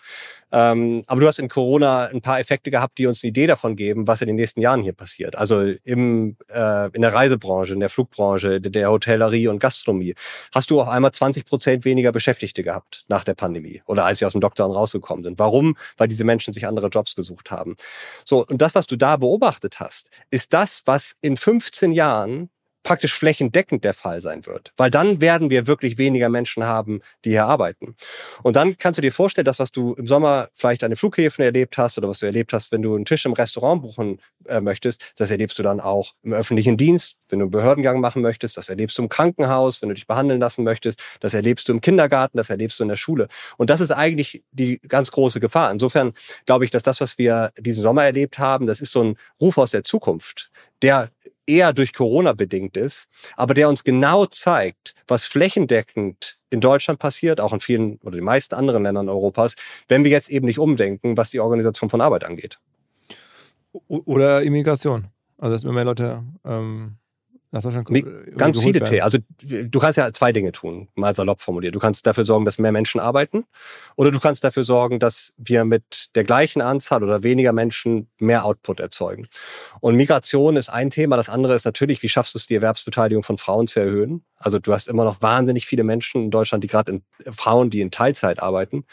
Ähm, 0.52 1.04
aber 1.06 1.20
du 1.22 1.26
hast 1.26 1.38
in 1.38 1.48
Corona 1.48 2.06
ein 2.06 2.20
paar 2.20 2.38
Effekte 2.40 2.70
gehabt, 2.70 2.98
die 2.98 3.06
uns 3.06 3.22
eine 3.22 3.30
Idee 3.30 3.46
davon 3.46 3.74
geben, 3.76 4.06
was 4.06 4.20
in 4.20 4.26
den 4.26 4.36
nächsten 4.36 4.60
Jahren 4.60 4.82
hier 4.82 4.92
passiert. 4.92 5.36
Also 5.36 5.62
im, 5.62 6.36
äh, 6.48 6.90
in 6.94 7.02
der 7.02 7.14
Reisebranche, 7.14 7.72
in 7.72 7.80
der 7.80 7.88
Flugbranche, 7.88 8.60
der 8.60 8.90
Hotellerie 8.90 9.48
und 9.48 9.58
Gastronomie 9.58 10.14
hast 10.52 10.70
du 10.70 10.80
auf 10.80 10.88
einmal 10.88 11.12
20 11.12 11.46
Prozent 11.46 11.84
weniger 11.84 12.12
Beschäftigte 12.12 12.62
gehabt 12.62 13.04
nach 13.08 13.24
der 13.24 13.34
Pandemie 13.34 13.82
oder 13.86 14.04
als 14.04 14.20
wir 14.20 14.26
aus 14.26 14.32
dem 14.32 14.42
Lockdown 14.42 14.72
rausgekommen 14.72 15.24
sind. 15.24 15.38
Warum? 15.38 15.76
Weil 15.96 16.08
diese 16.08 16.24
Menschen 16.24 16.52
sich 16.52 16.66
andere 16.66 16.88
Jobs 16.88 17.14
gesucht 17.14 17.50
haben. 17.50 17.76
So, 18.24 18.44
und 18.46 18.60
das, 18.60 18.74
was 18.74 18.86
du 18.86 18.96
da 18.96 19.16
beobachtet 19.16 19.80
hast, 19.80 20.10
ist 20.30 20.52
das, 20.52 20.82
was 20.84 21.16
in 21.22 21.36
15 21.36 21.93
Jahren 21.94 22.50
praktisch 22.84 23.14
flächendeckend 23.14 23.82
der 23.82 23.94
Fall 23.94 24.20
sein 24.20 24.46
wird. 24.46 24.72
Weil 24.76 24.90
dann 24.90 25.20
werden 25.20 25.50
wir 25.50 25.66
wirklich 25.66 25.98
weniger 25.98 26.28
Menschen 26.28 26.64
haben, 26.64 27.00
die 27.24 27.30
hier 27.30 27.46
arbeiten. 27.46 27.96
Und 28.42 28.56
dann 28.56 28.76
kannst 28.76 28.98
du 28.98 29.02
dir 29.02 29.10
vorstellen, 29.10 29.46
das, 29.46 29.58
was 29.58 29.72
du 29.72 29.94
im 29.94 30.06
Sommer 30.06 30.50
vielleicht 30.52 30.84
an 30.84 30.90
den 30.90 30.96
Flughäfen 30.96 31.42
erlebt 31.44 31.76
hast 31.78 31.98
oder 31.98 32.08
was 32.08 32.20
du 32.20 32.26
erlebt 32.26 32.52
hast, 32.52 32.70
wenn 32.70 32.82
du 32.82 32.94
einen 32.94 33.06
Tisch 33.06 33.24
im 33.24 33.32
Restaurant 33.32 33.82
buchen 33.82 34.20
äh, 34.44 34.60
möchtest, 34.60 35.14
das 35.16 35.30
erlebst 35.30 35.58
du 35.58 35.62
dann 35.62 35.80
auch 35.80 36.12
im 36.22 36.34
öffentlichen 36.34 36.76
Dienst, 36.76 37.16
wenn 37.30 37.38
du 37.38 37.46
einen 37.46 37.50
Behördengang 37.50 38.00
machen 38.00 38.20
möchtest, 38.20 38.58
das 38.58 38.68
erlebst 38.68 38.98
du 38.98 39.02
im 39.02 39.08
Krankenhaus, 39.08 39.80
wenn 39.80 39.88
du 39.88 39.94
dich 39.94 40.06
behandeln 40.06 40.38
lassen 40.38 40.62
möchtest, 40.62 41.02
das 41.20 41.32
erlebst 41.32 41.68
du 41.68 41.72
im 41.72 41.80
Kindergarten, 41.80 42.36
das 42.36 42.50
erlebst 42.50 42.78
du 42.78 42.84
in 42.84 42.90
der 42.90 42.96
Schule. 42.96 43.28
Und 43.56 43.70
das 43.70 43.80
ist 43.80 43.92
eigentlich 43.92 44.44
die 44.52 44.78
ganz 44.80 45.10
große 45.10 45.40
Gefahr. 45.40 45.72
Insofern 45.72 46.12
glaube 46.44 46.66
ich, 46.66 46.70
dass 46.70 46.82
das, 46.82 47.00
was 47.00 47.16
wir 47.16 47.50
diesen 47.58 47.82
Sommer 47.82 48.04
erlebt 48.04 48.38
haben, 48.38 48.66
das 48.66 48.82
ist 48.82 48.92
so 48.92 49.02
ein 49.02 49.16
Ruf 49.40 49.56
aus 49.56 49.70
der 49.70 49.84
Zukunft, 49.84 50.50
der 50.82 51.10
eher 51.46 51.72
durch 51.72 51.92
Corona 51.92 52.32
bedingt 52.32 52.76
ist, 52.76 53.08
aber 53.36 53.54
der 53.54 53.68
uns 53.68 53.84
genau 53.84 54.26
zeigt, 54.26 54.94
was 55.06 55.24
flächendeckend 55.24 56.38
in 56.50 56.60
Deutschland 56.60 56.98
passiert, 56.98 57.40
auch 57.40 57.52
in 57.52 57.60
vielen 57.60 57.96
oder 57.98 58.16
den 58.16 58.24
meisten 58.24 58.54
anderen 58.54 58.84
Ländern 58.84 59.08
Europas, 59.08 59.56
wenn 59.88 60.04
wir 60.04 60.10
jetzt 60.10 60.30
eben 60.30 60.46
nicht 60.46 60.58
umdenken, 60.58 61.16
was 61.16 61.30
die 61.30 61.40
Organisation 61.40 61.90
von 61.90 62.00
Arbeit 62.00 62.24
angeht. 62.24 62.58
Oder 63.88 64.42
Immigration. 64.42 65.08
Also 65.38 65.54
dass 65.54 65.64
immer 65.64 65.72
mehr 65.72 65.84
Leute 65.84 66.22
ähm, 66.44 66.96
nach 67.54 67.62
Deutschland 67.62 67.88
Mi- 67.88 68.00
irgendwie 68.00 68.30
Ganz 68.36 68.58
viele 68.58 68.80
werden. 68.80 68.90
Themen. 68.90 69.02
Also 69.02 69.18
du 69.42 69.78
kannst 69.78 69.96
ja 69.96 70.12
zwei 70.12 70.32
Dinge 70.32 70.52
tun, 70.52 70.88
mal 70.94 71.14
salopp 71.14 71.40
formuliert. 71.40 71.74
Du 71.74 71.78
kannst 71.78 72.06
dafür 72.06 72.24
sorgen, 72.24 72.44
dass 72.44 72.58
mehr 72.58 72.72
Menschen 72.72 73.00
arbeiten 73.00 73.44
oder 73.96 74.10
du 74.10 74.20
kannst 74.20 74.44
dafür 74.44 74.64
sorgen, 74.64 74.98
dass 74.98 75.32
wir 75.38 75.64
mit 75.64 76.10
der 76.14 76.24
gleichen 76.24 76.60
Anzahl 76.60 77.02
oder 77.02 77.22
weniger 77.22 77.52
Menschen 77.52 78.10
mehr 78.18 78.44
Output 78.44 78.80
erzeugen. 78.80 79.28
Und 79.80 79.96
Migration 79.96 80.56
ist 80.56 80.68
ein 80.68 80.90
Thema. 80.90 81.16
Das 81.16 81.28
andere 81.28 81.54
ist 81.54 81.64
natürlich, 81.64 82.02
wie 82.02 82.08
schaffst 82.08 82.34
du 82.34 82.38
es, 82.38 82.46
die 82.46 82.56
Erwerbsbeteiligung 82.56 83.22
von 83.22 83.38
Frauen 83.38 83.66
zu 83.66 83.80
erhöhen? 83.80 84.24
Also 84.36 84.58
du 84.58 84.72
hast 84.72 84.88
immer 84.88 85.04
noch 85.04 85.22
wahnsinnig 85.22 85.64
viele 85.64 85.84
Menschen 85.84 86.24
in 86.24 86.30
Deutschland, 86.30 86.62
die 86.64 86.68
gerade 86.68 86.92
in 86.92 87.32
Frauen, 87.32 87.70
die 87.70 87.80
in 87.80 87.90
Teilzeit 87.90 88.42
arbeiten. 88.42 88.84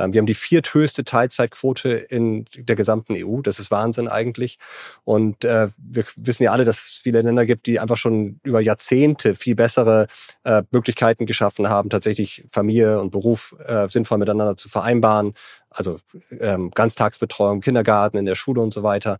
Ähm, 0.00 0.12
wir 0.12 0.18
haben 0.18 0.26
die 0.26 0.34
vierthöchste 0.34 1.04
Teilzeitquote 1.04 1.90
in 1.90 2.46
der 2.56 2.76
gesamten 2.76 3.14
EU. 3.16 3.40
Das 3.42 3.58
ist 3.58 3.70
Wahnsinn 3.70 4.08
eigentlich. 4.08 4.58
Und 5.04 5.44
äh, 5.44 5.68
wir 5.76 6.04
wissen 6.16 6.42
ja 6.42 6.52
alle, 6.52 6.64
dass 6.64 6.82
es 6.82 7.00
viele 7.02 7.20
Länder 7.22 7.46
gibt, 7.46 7.66
die 7.66 7.78
einfach 7.78 7.96
schon 7.96 8.40
über 8.42 8.60
Jahrzehnte 8.60 9.34
viel 9.34 9.54
bessere 9.54 10.06
äh, 10.44 10.62
Möglichkeiten 10.70 11.26
geschaffen 11.26 11.68
haben, 11.68 11.90
tatsächlich 11.90 12.44
Familie 12.48 13.00
und 13.00 13.10
Beruf 13.10 13.54
äh, 13.64 13.88
sinnvoll 13.88 14.18
miteinander 14.18 14.56
zu 14.56 14.68
vereinbaren. 14.68 15.34
Also 15.72 16.00
ähm, 16.40 16.72
Ganztagsbetreuung, 16.72 17.60
Kindergarten, 17.60 18.16
in 18.16 18.26
der 18.26 18.34
Schule 18.34 18.60
und 18.60 18.72
so 18.72 18.82
weiter. 18.82 19.18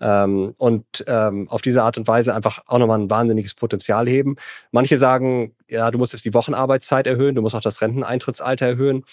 Ähm, 0.00 0.54
und 0.56 1.04
ähm, 1.06 1.46
auf 1.50 1.60
diese 1.60 1.82
Art 1.82 1.98
und 1.98 2.08
Weise 2.08 2.34
einfach 2.34 2.62
auch 2.66 2.78
nochmal 2.78 2.98
ein 2.98 3.10
wahnsinniges 3.10 3.54
Potenzial 3.54 4.08
heben. 4.08 4.36
Manche 4.70 4.98
sagen, 4.98 5.54
ja, 5.68 5.90
du 5.90 5.98
musst 5.98 6.14
jetzt 6.14 6.24
die 6.24 6.32
Wochenarbeitszeit 6.32 7.06
erhöhen, 7.06 7.34
du 7.34 7.42
musst 7.42 7.54
auch 7.54 7.60
das 7.60 7.82
Renteneintrittsalter 7.82 8.66
erhöhen. 8.66 9.04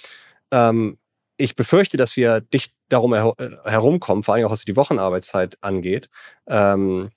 Ähm, 0.52 0.98
ich 1.38 1.56
befürchte, 1.56 1.98
dass 1.98 2.18
wir 2.18 2.42
dicht 2.42 2.74
darum 2.90 3.14
her 3.14 3.34
herumkommen, 3.64 4.24
vor 4.24 4.36
allem 4.36 4.46
auch 4.46 4.52
was 4.52 4.66
die 4.66 4.76
Wochenarbeitszeit 4.76 5.58
angeht. 5.62 6.10
Ähm, 6.48 7.10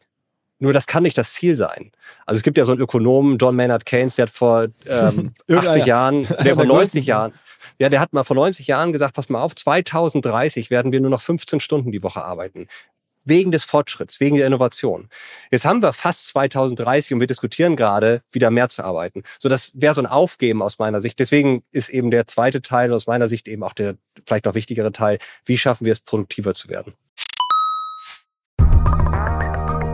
nur 0.59 0.75
das 0.75 0.87
kann 0.87 1.03
nicht 1.03 1.17
das 1.17 1.33
Ziel 1.33 1.57
sein. 1.57 1.91
Also 2.27 2.37
es 2.37 2.43
gibt 2.43 2.59
ja 2.59 2.67
so 2.67 2.73
einen 2.73 2.83
Ökonomen, 2.83 3.39
John 3.39 3.57
Maynard 3.57 3.87
Keynes, 3.87 4.17
der 4.17 4.27
hat 4.27 4.31
vor 4.31 4.69
ähm, 4.87 5.33
Irgendeiner. 5.47 5.69
80 5.71 5.87
Jahren, 5.87 6.27
der 6.45 6.55
vor 6.55 6.65
der 6.65 6.67
90 6.67 6.69
größten. 6.69 7.03
Jahren, 7.03 7.33
ja, 7.79 7.89
der 7.89 8.01
hat 8.01 8.13
mal 8.13 8.25
vor 8.25 8.37
90 8.37 8.67
Jahren 8.67 8.93
gesagt, 8.93 9.15
pass 9.15 9.31
mal 9.31 9.41
auf, 9.41 9.55
2030 9.55 10.71
werden 10.71 10.93
wir 10.93 11.01
nur 11.01 11.11
noch 11.11 11.23
15 11.23 11.61
Stunden 11.61 11.93
die 11.93 12.03
Woche 12.03 12.23
arbeiten. 12.23 12.69
Wegen 13.25 13.53
des 13.53 13.65
Fortschritts, 13.65 14.21
wegen 14.21 14.37
der 14.37 14.47
Innovation. 14.47 15.09
Jetzt 15.51 15.65
haben 15.65 15.83
wir 15.83 15.93
fast 15.93 16.29
2030 16.29 17.15
und 17.15 17.21
wir 17.21 17.27
diskutieren 17.27 17.77
gerade, 17.77 18.23
wieder 18.31 18.51
mehr 18.51 18.69
zu 18.69 18.83
arbeiten. 18.83 19.23
So, 19.39 19.49
das 19.49 19.73
wäre 19.75 19.95
so 19.95 20.01
ein 20.01 20.07
Aufgeben 20.07 20.63
aus 20.63 20.79
meiner 20.79 21.01
Sicht. 21.01 21.19
Deswegen 21.19 21.63
ist 21.71 21.91
eben 21.91 22.11
der 22.11 22.27
zweite 22.27 22.63
Teil 22.63 22.93
aus 22.93 23.07
meiner 23.07 23.29
Sicht 23.29 23.49
eben 23.49 23.63
auch 23.63 23.73
der 23.73 23.97
vielleicht 24.27 24.47
noch 24.47 24.55
wichtigere 24.55 24.93
Teil. 24.93 25.19
Wie 25.45 25.59
schaffen 25.59 25.85
wir 25.85 25.93
es, 25.93 26.01
produktiver 26.01 26.55
zu 26.55 26.69
werden? 26.69 26.95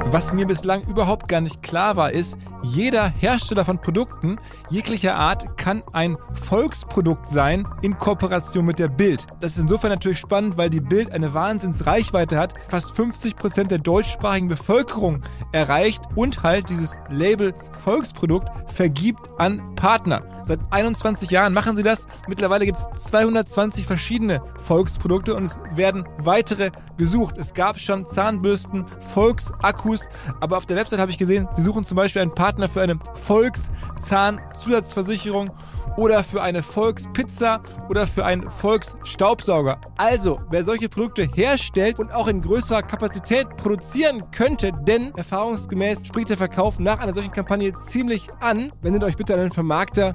Was 0.08 0.32
mir 0.32 0.46
bislang 0.46 0.84
überhaupt 0.86 1.28
gar 1.28 1.40
nicht 1.40 1.62
klar 1.62 1.96
war, 1.96 2.12
ist, 2.12 2.38
jeder 2.66 3.08
Hersteller 3.08 3.64
von 3.64 3.80
Produkten 3.80 4.36
jeglicher 4.68 5.14
Art 5.14 5.56
kann 5.56 5.82
ein 5.92 6.16
Volksprodukt 6.32 7.26
sein 7.26 7.66
in 7.82 7.96
Kooperation 7.98 8.64
mit 8.64 8.78
der 8.78 8.88
Bild. 8.88 9.26
Das 9.40 9.52
ist 9.52 9.58
insofern 9.58 9.90
natürlich 9.90 10.18
spannend, 10.18 10.56
weil 10.56 10.70
die 10.70 10.80
Bild 10.80 11.12
eine 11.12 11.32
Wahnsinnsreichweite 11.32 12.38
hat, 12.38 12.54
fast 12.68 12.94
50 12.96 13.36
Prozent 13.36 13.70
der 13.70 13.78
deutschsprachigen 13.78 14.48
Bevölkerung 14.48 15.22
erreicht 15.52 16.02
und 16.16 16.42
halt 16.42 16.68
dieses 16.68 16.96
Label 17.08 17.54
Volksprodukt 17.72 18.48
vergibt 18.72 19.30
an 19.38 19.74
Partner. 19.76 20.22
Seit 20.46 20.60
21 20.70 21.30
Jahren 21.30 21.52
machen 21.52 21.76
sie 21.76 21.82
das. 21.82 22.06
Mittlerweile 22.28 22.66
gibt 22.66 22.78
es 22.78 23.02
220 23.08 23.84
verschiedene 23.84 24.40
Volksprodukte 24.56 25.34
und 25.34 25.44
es 25.44 25.58
werden 25.74 26.06
weitere 26.18 26.70
gesucht. 26.96 27.36
Es 27.36 27.52
gab 27.52 27.80
schon 27.80 28.06
Zahnbürsten, 28.08 28.86
Volksakkus, 29.00 30.08
aber 30.40 30.56
auf 30.56 30.66
der 30.66 30.76
Website 30.76 31.00
habe 31.00 31.10
ich 31.10 31.18
gesehen, 31.18 31.48
sie 31.56 31.62
suchen 31.62 31.84
zum 31.84 31.96
Beispiel 31.96 32.22
einen 32.22 32.34
Partner 32.34 32.55
für 32.68 32.80
eine 32.80 32.98
Volkszahnzusatzversicherung 33.14 35.50
oder 35.96 36.22
für 36.22 36.42
eine 36.42 36.62
Volkspizza 36.62 37.60
oder 37.88 38.06
für 38.06 38.24
einen 38.24 38.48
Volksstaubsauger. 38.48 39.80
Also, 39.96 40.40
wer 40.50 40.62
solche 40.64 40.88
Produkte 40.88 41.28
herstellt 41.34 41.98
und 41.98 42.12
auch 42.12 42.28
in 42.28 42.42
größerer 42.42 42.82
Kapazität 42.82 43.48
produzieren 43.56 44.30
könnte, 44.30 44.72
denn 44.86 45.12
erfahrungsgemäß 45.16 46.06
spricht 46.06 46.30
der 46.30 46.36
Verkauf 46.36 46.78
nach 46.78 47.00
einer 47.00 47.14
solchen 47.14 47.32
Kampagne 47.32 47.72
ziemlich 47.84 48.28
an, 48.40 48.72
wendet 48.82 49.02
euch 49.04 49.16
bitte 49.16 49.34
an 49.34 49.40
den 49.40 49.52
Vermarkter 49.52 50.14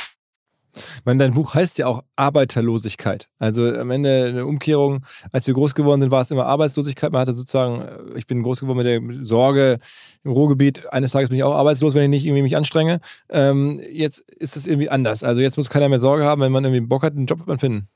Meine, 1.05 1.19
dein 1.19 1.33
Buch 1.33 1.53
heißt 1.53 1.77
ja 1.77 1.87
auch 1.87 2.03
Arbeiterlosigkeit. 2.15 3.27
Also 3.39 3.67
am 3.67 3.91
Ende 3.91 4.25
eine 4.25 4.45
Umkehrung. 4.45 5.05
Als 5.31 5.47
wir 5.47 5.53
groß 5.53 5.75
geworden 5.75 6.01
sind, 6.01 6.11
war 6.11 6.21
es 6.21 6.31
immer 6.31 6.45
Arbeitslosigkeit. 6.45 7.11
Man 7.11 7.21
hatte 7.21 7.33
sozusagen, 7.33 7.81
äh, 7.81 8.17
ich 8.17 8.27
bin 8.27 8.43
groß 8.43 8.61
geworden 8.61 8.77
mit 8.77 8.87
der 8.87 9.01
Sorge 9.25 9.79
im 10.23 10.31
Ruhrgebiet, 10.31 10.91
eines 10.93 11.11
Tages 11.11 11.29
bin 11.29 11.37
ich 11.37 11.43
auch 11.43 11.55
arbeitslos, 11.55 11.95
wenn 11.95 12.03
ich 12.03 12.09
nicht 12.09 12.25
irgendwie 12.25 12.43
mich 12.43 12.57
anstrenge. 12.57 12.99
Ähm, 13.29 13.81
jetzt 13.91 14.19
ist 14.31 14.55
es 14.55 14.67
irgendwie 14.67 14.89
anders. 14.89 15.23
Also 15.23 15.41
jetzt 15.41 15.57
muss 15.57 15.69
keiner 15.69 15.89
mehr 15.89 15.99
Sorge 15.99 16.25
haben, 16.25 16.41
wenn 16.41 16.51
man 16.51 16.63
irgendwie 16.63 16.81
Bock 16.81 17.03
hat, 17.03 17.15
einen 17.15 17.25
Job 17.25 17.39
wird 17.39 17.47
man 17.47 17.59
finden. 17.59 17.87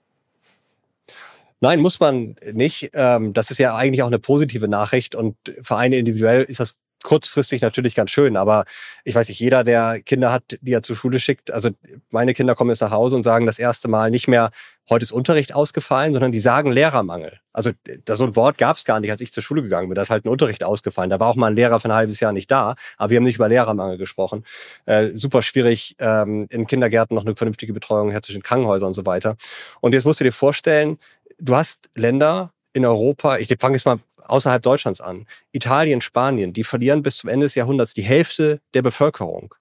Nein, 1.62 1.80
muss 1.80 2.00
man 2.00 2.36
nicht. 2.54 2.92
Ähm, 2.94 3.34
das 3.34 3.50
ist 3.50 3.58
ja 3.58 3.76
eigentlich 3.76 4.04
auch 4.04 4.08
eine 4.08 4.20
positive 4.20 4.68
Nachricht 4.68 5.16
und 5.16 5.36
für 5.62 5.78
eine 5.78 5.98
individuell 5.98 6.44
ist 6.44 6.60
das 6.60 6.76
kurzfristig 7.06 7.62
natürlich 7.62 7.94
ganz 7.94 8.10
schön, 8.10 8.36
aber 8.36 8.66
ich 9.04 9.14
weiß 9.14 9.30
nicht, 9.30 9.40
jeder, 9.40 9.64
der 9.64 10.02
Kinder 10.02 10.32
hat, 10.32 10.58
die 10.62 10.74
er 10.74 10.82
zur 10.82 10.96
Schule 10.96 11.20
schickt, 11.20 11.52
also 11.52 11.70
meine 12.10 12.34
Kinder 12.34 12.56
kommen 12.56 12.72
jetzt 12.72 12.82
nach 12.82 12.92
Hause 12.92 13.16
und 13.16 13.24
sagen 13.24 13.46
das 13.46 13.60
erste 13.60 13.88
Mal 13.88 14.10
nicht 14.10 14.28
mehr, 14.28 14.50
heute 14.90 15.04
ist 15.04 15.12
Unterricht 15.12 15.54
ausgefallen, 15.54 16.14
sondern 16.14 16.32
die 16.32 16.40
sagen 16.40 16.72
Lehrermangel. 16.72 17.40
Also 17.54 17.72
da, 18.06 18.16
so 18.16 18.26
ein 18.26 18.36
Wort 18.36 18.58
gab 18.58 18.78
es 18.78 18.86
gar 18.86 19.00
nicht, 19.00 19.12
als 19.12 19.22
ich 19.22 19.32
zur 19.32 19.44
Schule 19.44 19.62
gegangen 19.62 19.88
bin. 19.88 19.96
Da 19.96 20.02
ist 20.02 20.10
halt 20.10 20.26
ein 20.26 20.30
Unterricht 20.30 20.64
ausgefallen. 20.64 21.10
Da 21.10 21.20
war 21.20 21.30
auch 21.30 21.36
mal 21.36 21.48
ein 21.48 21.56
Lehrer 21.56 21.80
für 21.80 21.90
ein 21.90 21.94
halbes 21.94 22.20
Jahr 22.20 22.34
nicht 22.34 22.50
da, 22.50 22.76
aber 22.98 23.12
wir 23.12 23.18
haben 23.18 23.24
nicht 23.24 23.36
über 23.36 23.48
Lehrermangel 23.48 23.98
gesprochen. 23.98 24.44
Äh, 24.86 25.12
super 25.14 25.44
schwierig, 25.44 25.96
ähm, 26.00 26.48
in 26.50 26.66
Kindergärten 26.66 27.16
noch 27.16 27.26
eine 27.26 27.36
vernünftige 27.36 27.72
Betreuung 27.72 28.10
herzustellen, 28.10 28.44
Krankenhäuser 28.44 28.88
und 28.88 28.94
so 28.94 29.06
weiter. 29.06 29.38
Und 29.80 29.94
jetzt 29.94 30.06
musst 30.06 30.20
du 30.20 30.24
dir 30.24 30.34
vorstellen, 30.34 30.98
du 31.40 31.56
hast 31.56 31.90
Länder 31.94 32.52
in 32.74 32.84
Europa, 32.84 33.38
ich 33.38 33.56
fange 33.60 33.76
jetzt 33.76 33.86
mal 33.86 34.00
außerhalb 34.26 34.62
Deutschlands 34.62 35.02
an. 35.02 35.26
Italien, 35.52 36.02
Spanien, 36.02 36.54
die 36.54 36.64
verlieren 36.64 37.04
bis 37.04 37.18
zum 37.18 37.30
Ende 37.30 37.46
des 37.46 37.56
Jahrhunderts 37.56 37.94
die 37.94 38.04
Hälfte 38.04 38.62
der 38.74 38.82
Bevölkerung. 38.82 39.54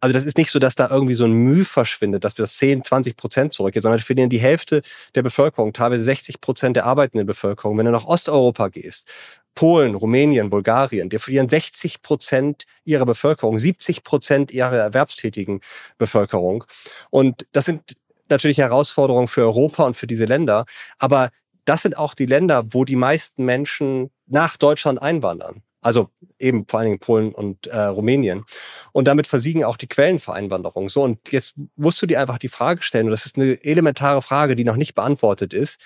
Also 0.00 0.12
das 0.12 0.24
ist 0.24 0.38
nicht 0.38 0.50
so, 0.50 0.58
dass 0.58 0.74
da 0.74 0.88
irgendwie 0.88 1.14
so 1.14 1.24
ein 1.24 1.32
Mühe 1.32 1.64
verschwindet, 1.64 2.24
dass 2.24 2.38
wir 2.38 2.44
das 2.44 2.56
10, 2.56 2.84
20 2.84 3.16
Prozent 3.16 3.52
zurückgeht, 3.52 3.82
sondern 3.82 4.00
wir 4.00 4.04
verlieren 4.04 4.30
die 4.30 4.38
Hälfte 4.38 4.82
der 5.14 5.22
Bevölkerung, 5.22 5.72
teilweise 5.72 6.04
60 6.04 6.40
Prozent 6.40 6.76
der 6.76 6.86
arbeitenden 6.86 7.26
Bevölkerung. 7.26 7.76
Wenn 7.78 7.86
du 7.86 7.92
nach 7.92 8.06
Osteuropa 8.06 8.68
gehst, 8.68 9.08
Polen, 9.54 9.94
Rumänien, 9.94 10.48
Bulgarien, 10.48 11.10
die 11.10 11.18
verlieren 11.18 11.48
60 11.48 12.00
Prozent 12.00 12.64
ihrer 12.84 13.04
Bevölkerung, 13.04 13.58
70 13.58 14.02
Prozent 14.02 14.50
ihrer 14.50 14.76
erwerbstätigen 14.76 15.60
Bevölkerung. 15.98 16.64
Und 17.10 17.46
das 17.52 17.66
sind 17.66 17.94
natürlich 18.28 18.58
Herausforderungen 18.58 19.28
für 19.28 19.42
Europa 19.42 19.84
und 19.84 19.94
für 19.94 20.06
diese 20.06 20.24
Länder. 20.24 20.64
Aber 20.98 21.30
das 21.64 21.82
sind 21.82 21.96
auch 21.96 22.14
die 22.14 22.26
Länder, 22.26 22.64
wo 22.72 22.84
die 22.84 22.96
meisten 22.96 23.44
Menschen 23.44 24.10
nach 24.26 24.56
Deutschland 24.56 25.00
einwandern. 25.00 25.62
Also 25.80 26.10
eben 26.38 26.66
vor 26.68 26.78
allen 26.78 26.86
Dingen 26.86 27.00
Polen 27.00 27.34
und 27.34 27.66
äh, 27.66 27.76
Rumänien. 27.76 28.44
Und 28.92 29.06
damit 29.06 29.26
versiegen 29.26 29.64
auch 29.64 29.76
die 29.76 29.88
Quellen 29.88 30.20
für 30.20 30.32
Einwanderung. 30.32 30.88
So, 30.88 31.02
und 31.02 31.32
jetzt 31.32 31.54
musst 31.74 32.00
du 32.00 32.06
dir 32.06 32.20
einfach 32.20 32.38
die 32.38 32.48
Frage 32.48 32.82
stellen, 32.82 33.06
und 33.06 33.10
das 33.10 33.26
ist 33.26 33.36
eine 33.36 33.62
elementare 33.64 34.22
Frage, 34.22 34.54
die 34.54 34.64
noch 34.64 34.76
nicht 34.76 34.94
beantwortet 34.94 35.52
ist. 35.52 35.80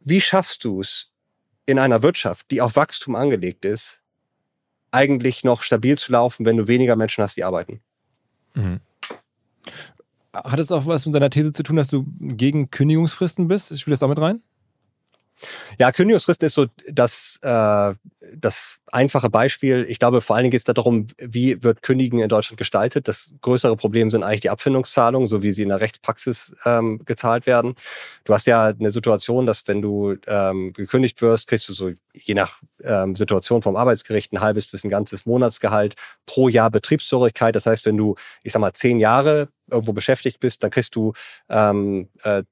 Wie 0.00 0.20
schaffst 0.20 0.64
du 0.64 0.82
es 0.82 1.12
in 1.64 1.78
einer 1.78 2.02
Wirtschaft, 2.02 2.50
die 2.50 2.60
auf 2.60 2.76
Wachstum 2.76 3.14
angelegt 3.14 3.64
ist, 3.64 4.02
eigentlich 4.90 5.44
noch 5.44 5.62
stabil 5.62 5.96
zu 5.96 6.12
laufen, 6.12 6.44
wenn 6.44 6.58
du 6.58 6.68
weniger 6.68 6.96
Menschen 6.96 7.24
hast, 7.24 7.36
die 7.38 7.44
arbeiten? 7.44 7.80
Mhm. 8.52 8.80
Hat 10.34 10.58
es 10.58 10.72
auch 10.72 10.86
was 10.86 11.06
mit 11.06 11.14
deiner 11.14 11.30
These 11.30 11.52
zu 11.52 11.62
tun, 11.62 11.76
dass 11.76 11.88
du 11.88 12.04
gegen 12.20 12.70
Kündigungsfristen 12.70 13.48
bist? 13.48 13.78
Spielt 13.78 13.92
das 13.92 14.00
damit 14.00 14.20
rein? 14.20 14.42
Ja, 15.78 15.92
Kündigungsfrist 15.92 16.42
ist 16.42 16.54
so 16.54 16.66
das, 16.88 17.38
äh, 17.42 17.94
das 18.34 18.80
einfache 18.86 19.30
Beispiel. 19.30 19.84
Ich 19.88 19.98
glaube, 19.98 20.20
vor 20.20 20.36
allen 20.36 20.44
Dingen 20.44 20.52
geht 20.52 20.60
es 20.60 20.64
darum, 20.64 21.06
wie 21.18 21.62
wird 21.62 21.82
Kündigen 21.82 22.18
in 22.18 22.28
Deutschland 22.28 22.58
gestaltet. 22.58 23.08
Das 23.08 23.34
größere 23.40 23.76
Problem 23.76 24.10
sind 24.10 24.22
eigentlich 24.22 24.40
die 24.42 24.50
Abfindungszahlungen, 24.50 25.28
so 25.28 25.42
wie 25.42 25.52
sie 25.52 25.62
in 25.62 25.70
der 25.70 25.80
Rechtspraxis 25.80 26.54
ähm, 26.64 27.00
gezahlt 27.04 27.46
werden. 27.46 27.74
Du 28.24 28.34
hast 28.34 28.46
ja 28.46 28.66
eine 28.66 28.90
Situation, 28.92 29.46
dass 29.46 29.66
wenn 29.68 29.82
du 29.82 30.16
ähm, 30.26 30.72
gekündigt 30.72 31.22
wirst, 31.22 31.48
kriegst 31.48 31.68
du 31.68 31.72
so 31.72 31.90
je 32.14 32.34
nach 32.34 32.60
ähm, 32.84 33.16
Situation 33.16 33.62
vom 33.62 33.76
Arbeitsgericht 33.76 34.32
ein 34.32 34.40
halbes 34.40 34.66
bis 34.68 34.84
ein 34.84 34.90
ganzes 34.90 35.26
Monatsgehalt 35.26 35.94
pro 36.26 36.48
Jahr 36.48 36.70
Betriebszugehörigkeit. 36.70 37.56
Das 37.56 37.66
heißt, 37.66 37.86
wenn 37.86 37.96
du, 37.96 38.14
ich 38.42 38.52
sag 38.52 38.60
mal, 38.60 38.72
zehn 38.72 39.00
Jahre 39.00 39.48
irgendwo 39.70 39.92
beschäftigt 39.92 40.40
bist, 40.40 40.62
dann 40.62 40.70
kriegst 40.70 40.94
du 40.94 41.12
ähm, 41.48 42.08
äh, 42.22 42.42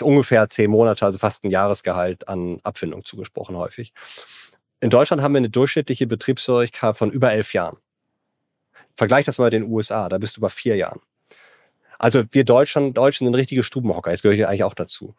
ungefähr 0.00 0.48
zehn 0.48 0.70
Monate, 0.70 1.04
also 1.04 1.18
fast 1.18 1.44
ein 1.44 1.50
Jahresgehalt 1.50 2.28
an 2.28 2.60
Abfindung 2.62 3.04
zugesprochen 3.04 3.56
häufig. 3.56 3.92
In 4.80 4.90
Deutschland 4.90 5.22
haben 5.22 5.32
wir 5.32 5.38
eine 5.38 5.50
durchschnittliche 5.50 6.06
Betriebszugehörigkeit 6.06 6.96
von 6.96 7.10
über 7.10 7.32
elf 7.32 7.52
Jahren. 7.52 7.78
Vergleich 8.96 9.26
das 9.26 9.38
mal 9.38 9.44
mit 9.44 9.54
den 9.54 9.70
USA, 9.70 10.08
da 10.08 10.18
bist 10.18 10.36
du 10.36 10.40
bei 10.40 10.48
vier 10.48 10.76
Jahren. 10.76 11.00
Also 11.98 12.24
wir 12.30 12.44
Deutschen, 12.44 12.94
Deutschen 12.94 13.26
sind 13.26 13.34
richtige 13.34 13.62
Stubenhocker, 13.62 14.10
das 14.10 14.22
gehöre 14.22 14.36
ich 14.36 14.46
eigentlich 14.46 14.64
auch 14.64 14.74
dazu. 14.74 15.14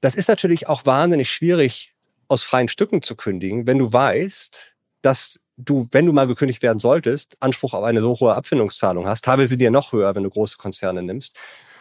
Das 0.00 0.14
ist 0.14 0.28
natürlich 0.28 0.68
auch 0.68 0.86
wahnsinnig 0.86 1.30
schwierig, 1.30 1.94
aus 2.28 2.42
freien 2.42 2.68
Stücken 2.68 3.02
zu 3.02 3.16
kündigen, 3.16 3.66
wenn 3.66 3.78
du 3.78 3.92
weißt, 3.92 4.76
dass 5.02 5.40
du, 5.56 5.88
wenn 5.90 6.06
du 6.06 6.12
mal 6.12 6.26
gekündigt 6.26 6.62
werden 6.62 6.78
solltest, 6.78 7.36
Anspruch 7.40 7.74
auf 7.74 7.84
eine 7.84 8.00
so 8.00 8.18
hohe 8.20 8.34
Abfindungszahlung 8.34 9.06
hast. 9.06 9.24
Sind 9.24 9.58
die 9.58 9.64
ja 9.64 9.70
noch 9.70 9.92
höher, 9.92 10.14
wenn 10.14 10.22
du 10.22 10.30
große 10.30 10.56
Konzerne 10.56 11.02
nimmst. 11.02 11.36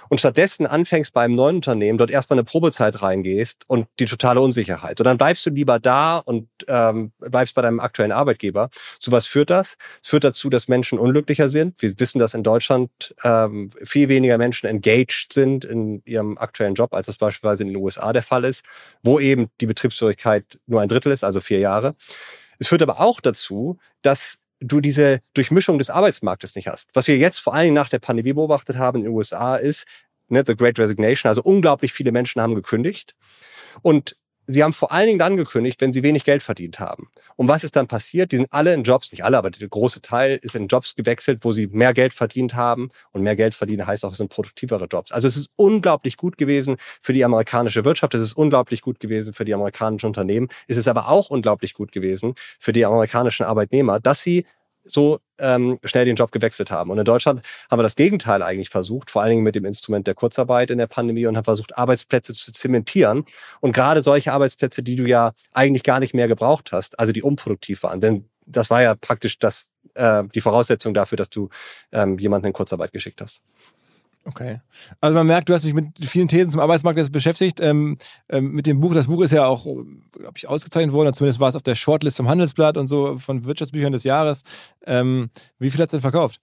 Und 0.09 0.17
stattdessen 0.17 0.65
anfängst 0.65 1.13
bei 1.13 1.21
einem 1.21 1.35
neuen 1.35 1.57
Unternehmen, 1.57 1.97
dort 1.97 2.09
erstmal 2.09 2.39
eine 2.39 2.43
Probezeit 2.43 3.01
reingehst 3.01 3.63
und 3.67 3.87
die 3.99 4.05
totale 4.05 4.41
Unsicherheit. 4.41 4.99
Und 4.99 5.05
dann 5.05 5.17
bleibst 5.17 5.45
du 5.45 5.51
lieber 5.51 5.79
da 5.79 6.17
und 6.17 6.49
ähm, 6.67 7.11
bleibst 7.19 7.53
bei 7.55 7.61
deinem 7.61 7.79
aktuellen 7.79 8.11
Arbeitgeber. 8.11 8.69
So 8.99 9.11
was 9.11 9.27
führt 9.27 9.51
das? 9.51 9.77
Es 10.01 10.09
führt 10.09 10.23
dazu, 10.23 10.49
dass 10.49 10.67
Menschen 10.67 10.97
unglücklicher 10.97 11.49
sind. 11.49 11.79
Wir 11.81 11.99
wissen, 11.99 12.17
dass 12.17 12.33
in 12.33 12.41
Deutschland 12.41 13.15
ähm, 13.23 13.69
viel 13.83 14.09
weniger 14.09 14.37
Menschen 14.39 14.67
engaged 14.67 15.31
sind 15.31 15.63
in 15.63 16.01
ihrem 16.05 16.37
aktuellen 16.39 16.73
Job, 16.73 16.93
als 16.93 17.05
das 17.05 17.17
beispielsweise 17.17 17.63
in 17.63 17.69
den 17.69 17.77
USA 17.77 18.11
der 18.11 18.23
Fall 18.23 18.45
ist, 18.45 18.65
wo 19.03 19.19
eben 19.19 19.49
die 19.61 19.67
Betriebsfähigkeit 19.67 20.59
nur 20.65 20.81
ein 20.81 20.89
Drittel 20.89 21.11
ist, 21.11 21.23
also 21.23 21.39
vier 21.39 21.59
Jahre. 21.59 21.95
Es 22.57 22.67
führt 22.67 22.81
aber 22.81 22.99
auch 22.99 23.21
dazu, 23.21 23.77
dass 24.01 24.39
du 24.59 24.81
diese 24.81 25.21
Durchmischung 25.33 25.77
des 25.77 25.89
Arbeitsmarktes 25.89 26.55
nicht 26.55 26.67
hast. 26.67 26.89
Was 26.93 27.07
wir 27.07 27.17
jetzt 27.17 27.39
vor 27.39 27.53
allen 27.53 27.65
Dingen 27.65 27.75
nach 27.75 27.89
der 27.89 27.99
Pandemie 27.99 28.33
beobachtet 28.33 28.77
haben 28.77 28.99
in 28.99 29.05
den 29.05 29.13
USA 29.13 29.55
ist, 29.55 29.85
ne, 30.27 30.43
the 30.45 30.55
Great 30.55 30.79
Resignation, 30.79 31.29
also 31.29 31.41
unglaublich 31.41 31.93
viele 31.93 32.11
Menschen 32.11 32.41
haben 32.41 32.55
gekündigt. 32.55 33.15
Und 33.81 34.15
sie 34.49 34.63
haben 34.63 34.73
vor 34.73 34.91
allen 34.91 35.07
Dingen 35.07 35.19
dann 35.19 35.37
gekündigt, 35.37 35.79
wenn 35.81 35.93
sie 35.93 36.03
wenig 36.03 36.23
Geld 36.23 36.41
verdient 36.41 36.79
haben. 36.79 37.09
Und 37.35 37.47
was 37.47 37.63
ist 37.63 37.75
dann 37.75 37.87
passiert? 37.87 38.31
Die 38.31 38.37
sind 38.37 38.47
alle 38.51 38.73
in 38.73 38.83
Jobs, 38.83 39.11
nicht 39.11 39.23
alle, 39.23 39.37
aber 39.37 39.51
der 39.51 39.67
große 39.67 40.01
Teil 40.01 40.39
ist 40.41 40.55
in 40.55 40.67
Jobs 40.67 40.95
gewechselt, 40.95 41.39
wo 41.43 41.51
sie 41.51 41.67
mehr 41.67 41.93
Geld 41.93 42.13
verdient 42.13 42.55
haben. 42.55 42.89
Und 43.11 43.21
mehr 43.21 43.35
Geld 43.35 43.53
verdienen 43.53 43.85
heißt 43.85 44.03
auch, 44.05 44.11
es 44.11 44.17
sind 44.17 44.29
produktivere 44.29 44.87
Jobs. 44.91 45.11
Also 45.11 45.27
es 45.27 45.37
ist 45.37 45.49
unglaublich 45.55 46.17
gut 46.17 46.37
gewesen 46.37 46.77
für 47.01 47.13
die 47.13 47.23
amerikanische 47.23 47.85
Wirtschaft. 47.85 48.13
Es 48.15 48.21
ist 48.21 48.33
unglaublich 48.33 48.81
gut 48.81 48.99
gewesen 48.99 49.33
für 49.33 49.45
die 49.45 49.53
amerikanischen 49.53 50.07
Unternehmen. 50.07 50.47
Es 50.67 50.77
ist 50.77 50.87
aber 50.87 51.09
auch 51.09 51.29
unglaublich 51.29 51.73
gut 51.73 51.91
gewesen 51.91 52.33
für 52.59 52.71
die 52.71 52.85
amerikanischen 52.85 53.45
Arbeitnehmer, 53.45 53.99
dass 53.99 54.23
sie 54.23 54.45
so 54.89 55.19
ähm, 55.39 55.79
schnell 55.83 56.05
den 56.05 56.15
Job 56.15 56.31
gewechselt 56.31 56.71
haben. 56.71 56.89
Und 56.91 56.97
in 56.97 57.05
Deutschland 57.05 57.41
haben 57.69 57.79
wir 57.79 57.83
das 57.83 57.95
Gegenteil 57.95 58.41
eigentlich 58.41 58.69
versucht, 58.69 59.09
vor 59.09 59.21
allen 59.21 59.31
Dingen 59.31 59.43
mit 59.43 59.55
dem 59.55 59.65
Instrument 59.65 60.07
der 60.07 60.15
Kurzarbeit 60.15 60.71
in 60.71 60.77
der 60.77 60.87
Pandemie 60.87 61.25
und 61.25 61.37
haben 61.37 61.45
versucht, 61.45 61.77
Arbeitsplätze 61.77 62.33
zu 62.33 62.51
zementieren. 62.51 63.25
Und 63.59 63.73
gerade 63.73 64.01
solche 64.01 64.33
Arbeitsplätze, 64.33 64.83
die 64.83 64.95
du 64.95 65.05
ja 65.05 65.33
eigentlich 65.53 65.83
gar 65.83 65.99
nicht 65.99 66.13
mehr 66.13 66.27
gebraucht 66.27 66.71
hast, 66.71 66.99
also 66.99 67.13
die 67.13 67.23
unproduktiv 67.23 67.83
waren. 67.83 67.99
Denn 67.99 68.29
das 68.45 68.69
war 68.69 68.81
ja 68.81 68.95
praktisch 68.95 69.39
das, 69.39 69.71
äh, 69.93 70.23
die 70.33 70.41
Voraussetzung 70.41 70.93
dafür, 70.93 71.17
dass 71.17 71.29
du 71.29 71.49
ähm, 71.91 72.17
jemanden 72.17 72.47
in 72.47 72.53
Kurzarbeit 72.53 72.91
geschickt 72.91 73.21
hast. 73.21 73.43
Okay. 74.29 74.61
Also 75.01 75.15
man 75.15 75.25
merkt, 75.25 75.49
du 75.49 75.53
hast 75.53 75.65
dich 75.65 75.73
mit 75.73 75.87
vielen 76.03 76.27
Thesen 76.27 76.51
zum 76.51 76.59
Arbeitsmarkt 76.59 76.99
jetzt 76.99 77.11
beschäftigt. 77.11 77.59
Ähm, 77.61 77.97
ähm, 78.29 78.51
mit 78.51 78.67
dem 78.67 78.79
Buch, 78.79 78.93
das 78.93 79.07
Buch 79.07 79.21
ist 79.21 79.33
ja 79.33 79.47
auch, 79.47 79.63
glaube 79.63 80.33
ich, 80.35 80.47
ausgezeichnet 80.47 80.93
worden, 80.93 81.13
zumindest 81.13 81.39
war 81.39 81.49
es 81.49 81.55
auf 81.55 81.63
der 81.63 81.75
Shortlist 81.75 82.17
vom 82.17 82.29
Handelsblatt 82.29 82.77
und 82.77 82.87
so 82.87 83.17
von 83.17 83.45
Wirtschaftsbüchern 83.45 83.91
des 83.91 84.03
Jahres. 84.03 84.43
Ähm, 84.85 85.29
wie 85.57 85.71
viel 85.71 85.81
hat 85.81 85.87
es 85.87 85.91
denn 85.91 86.01
verkauft? 86.01 86.39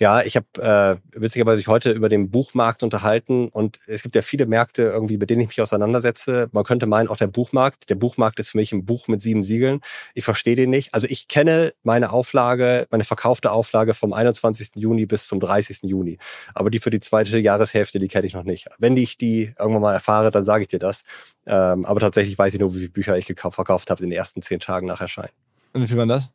Ja, 0.00 0.22
ich 0.22 0.36
habe 0.36 1.00
äh, 1.14 1.20
witzigerweise 1.20 1.58
sich 1.58 1.68
heute 1.68 1.92
über 1.92 2.08
den 2.08 2.30
Buchmarkt 2.30 2.82
unterhalten 2.82 3.48
und 3.48 3.78
es 3.86 4.02
gibt 4.02 4.16
ja 4.16 4.22
viele 4.22 4.46
Märkte 4.46 4.82
irgendwie, 4.82 5.16
mit 5.18 5.30
denen 5.30 5.42
ich 5.42 5.48
mich 5.48 5.62
auseinandersetze. 5.62 6.48
Man 6.50 6.64
könnte 6.64 6.86
meinen, 6.86 7.08
auch 7.08 7.16
der 7.16 7.28
Buchmarkt. 7.28 7.90
Der 7.90 7.94
Buchmarkt 7.94 8.40
ist 8.40 8.50
für 8.50 8.58
mich 8.58 8.72
ein 8.72 8.84
Buch 8.84 9.06
mit 9.06 9.22
sieben 9.22 9.44
Siegeln. 9.44 9.80
Ich 10.14 10.24
verstehe 10.24 10.56
den 10.56 10.70
nicht. 10.70 10.94
Also 10.94 11.06
ich 11.08 11.28
kenne 11.28 11.74
meine 11.84 12.10
Auflage, 12.10 12.88
meine 12.90 13.04
verkaufte 13.04 13.52
Auflage 13.52 13.94
vom 13.94 14.12
21. 14.12 14.70
Juni 14.74 15.06
bis 15.06 15.28
zum 15.28 15.38
30. 15.38 15.82
Juni. 15.84 16.18
Aber 16.54 16.70
die 16.70 16.80
für 16.80 16.90
die 16.90 17.00
zweite 17.00 17.38
Jahreshälfte, 17.38 18.00
die 18.00 18.08
kenne 18.08 18.26
ich 18.26 18.34
noch 18.34 18.44
nicht. 18.44 18.66
Wenn 18.78 18.96
ich 18.96 19.16
die 19.16 19.54
irgendwann 19.58 19.82
mal 19.82 19.94
erfahre, 19.94 20.32
dann 20.32 20.44
sage 20.44 20.62
ich 20.62 20.68
dir 20.68 20.80
das. 20.80 21.04
Ähm, 21.46 21.84
aber 21.84 22.00
tatsächlich 22.00 22.36
weiß 22.36 22.54
ich 22.54 22.60
nur, 22.60 22.74
wie 22.74 22.78
viele 22.78 22.90
Bücher 22.90 23.16
ich 23.16 23.26
verkauft 23.26 23.90
habe 23.90 24.02
in 24.02 24.10
den 24.10 24.16
ersten 24.16 24.42
zehn 24.42 24.58
Tagen 24.58 24.88
nach 24.88 25.00
Erscheinen. 25.00 25.32
Und 25.72 25.82
wie 25.82 25.86
viel 25.86 25.98
waren 25.98 26.08
das? 26.08 26.30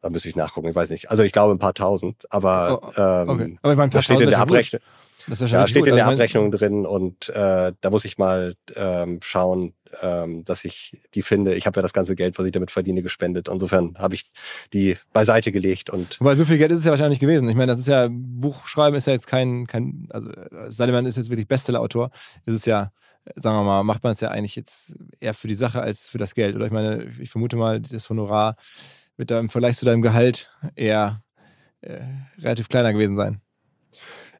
Da 0.00 0.10
müsste 0.10 0.28
ich 0.28 0.36
nachgucken, 0.36 0.68
ich 0.68 0.74
weiß 0.74 0.90
nicht. 0.90 1.10
Also 1.10 1.22
ich 1.22 1.32
glaube 1.32 1.54
ein 1.54 1.58
paar 1.58 1.74
tausend, 1.74 2.26
aber, 2.30 2.80
oh, 2.82 3.00
ähm, 3.00 3.28
okay. 3.28 3.58
aber 3.62 3.72
ich 3.72 3.78
meine, 3.78 3.90
das 3.90 4.04
steht 4.04 4.20
in 4.20 4.30
der 4.30 4.38
Abrechnung. 4.38 4.80
Das 5.28 5.40
ist 5.40 5.50
ja, 5.50 5.66
steht 5.66 5.82
gut. 5.82 5.88
in 5.88 5.96
der 5.96 6.06
also 6.06 6.14
Abrechnung 6.14 6.50
drin 6.50 6.86
und 6.86 7.28
äh, 7.30 7.72
da 7.80 7.90
muss 7.90 8.04
ich 8.04 8.16
mal 8.16 8.54
ähm, 8.74 9.20
schauen, 9.22 9.74
ähm, 10.00 10.44
dass 10.44 10.64
ich 10.64 10.98
die 11.14 11.22
finde. 11.22 11.54
Ich 11.54 11.66
habe 11.66 11.78
ja 11.78 11.82
das 11.82 11.92
ganze 11.92 12.14
Geld, 12.14 12.38
was 12.38 12.46
ich 12.46 12.52
damit 12.52 12.70
verdiene, 12.70 13.02
gespendet. 13.02 13.48
Insofern 13.48 13.96
habe 13.98 14.14
ich 14.14 14.30
die 14.72 14.96
beiseite 15.12 15.52
gelegt 15.52 15.90
und. 15.90 16.16
Weil 16.20 16.36
so 16.36 16.44
viel 16.44 16.58
Geld 16.58 16.70
ist 16.70 16.78
es 16.78 16.84
ja 16.84 16.92
wahrscheinlich 16.92 17.20
gewesen. 17.20 17.48
Ich 17.48 17.56
meine, 17.56 17.72
das 17.72 17.80
ist 17.80 17.88
ja 17.88 18.08
Buchschreiben 18.10 18.96
ist 18.96 19.06
ja 19.06 19.12
jetzt 19.12 19.26
kein, 19.26 19.66
kein 19.66 20.08
also 20.10 20.30
Salman 20.68 21.06
ist 21.06 21.16
jetzt 21.16 21.30
wirklich 21.30 21.48
Bestsellerautor. 21.48 22.10
Es 22.46 22.54
ist 22.54 22.66
ja 22.66 22.90
sagen 23.36 23.56
wir 23.56 23.64
mal, 23.64 23.82
macht 23.82 24.02
man 24.02 24.12
es 24.12 24.20
ja 24.20 24.30
eigentlich 24.30 24.56
jetzt 24.56 24.96
eher 25.20 25.34
für 25.34 25.48
die 25.48 25.54
Sache 25.54 25.82
als 25.82 26.08
für 26.08 26.16
das 26.16 26.34
Geld. 26.34 26.56
Oder 26.56 26.66
ich 26.66 26.72
meine, 26.72 27.04
ich 27.20 27.28
vermute 27.28 27.56
mal, 27.56 27.80
das 27.80 28.08
Honorar 28.08 28.56
da 29.26 29.38
im 29.38 29.48
Vergleich 29.48 29.76
zu 29.76 29.84
deinem 29.84 30.02
Gehalt 30.02 30.50
eher 30.74 31.22
äh, 31.80 32.00
relativ 32.40 32.68
kleiner 32.68 32.92
gewesen 32.92 33.16
sein. 33.16 33.40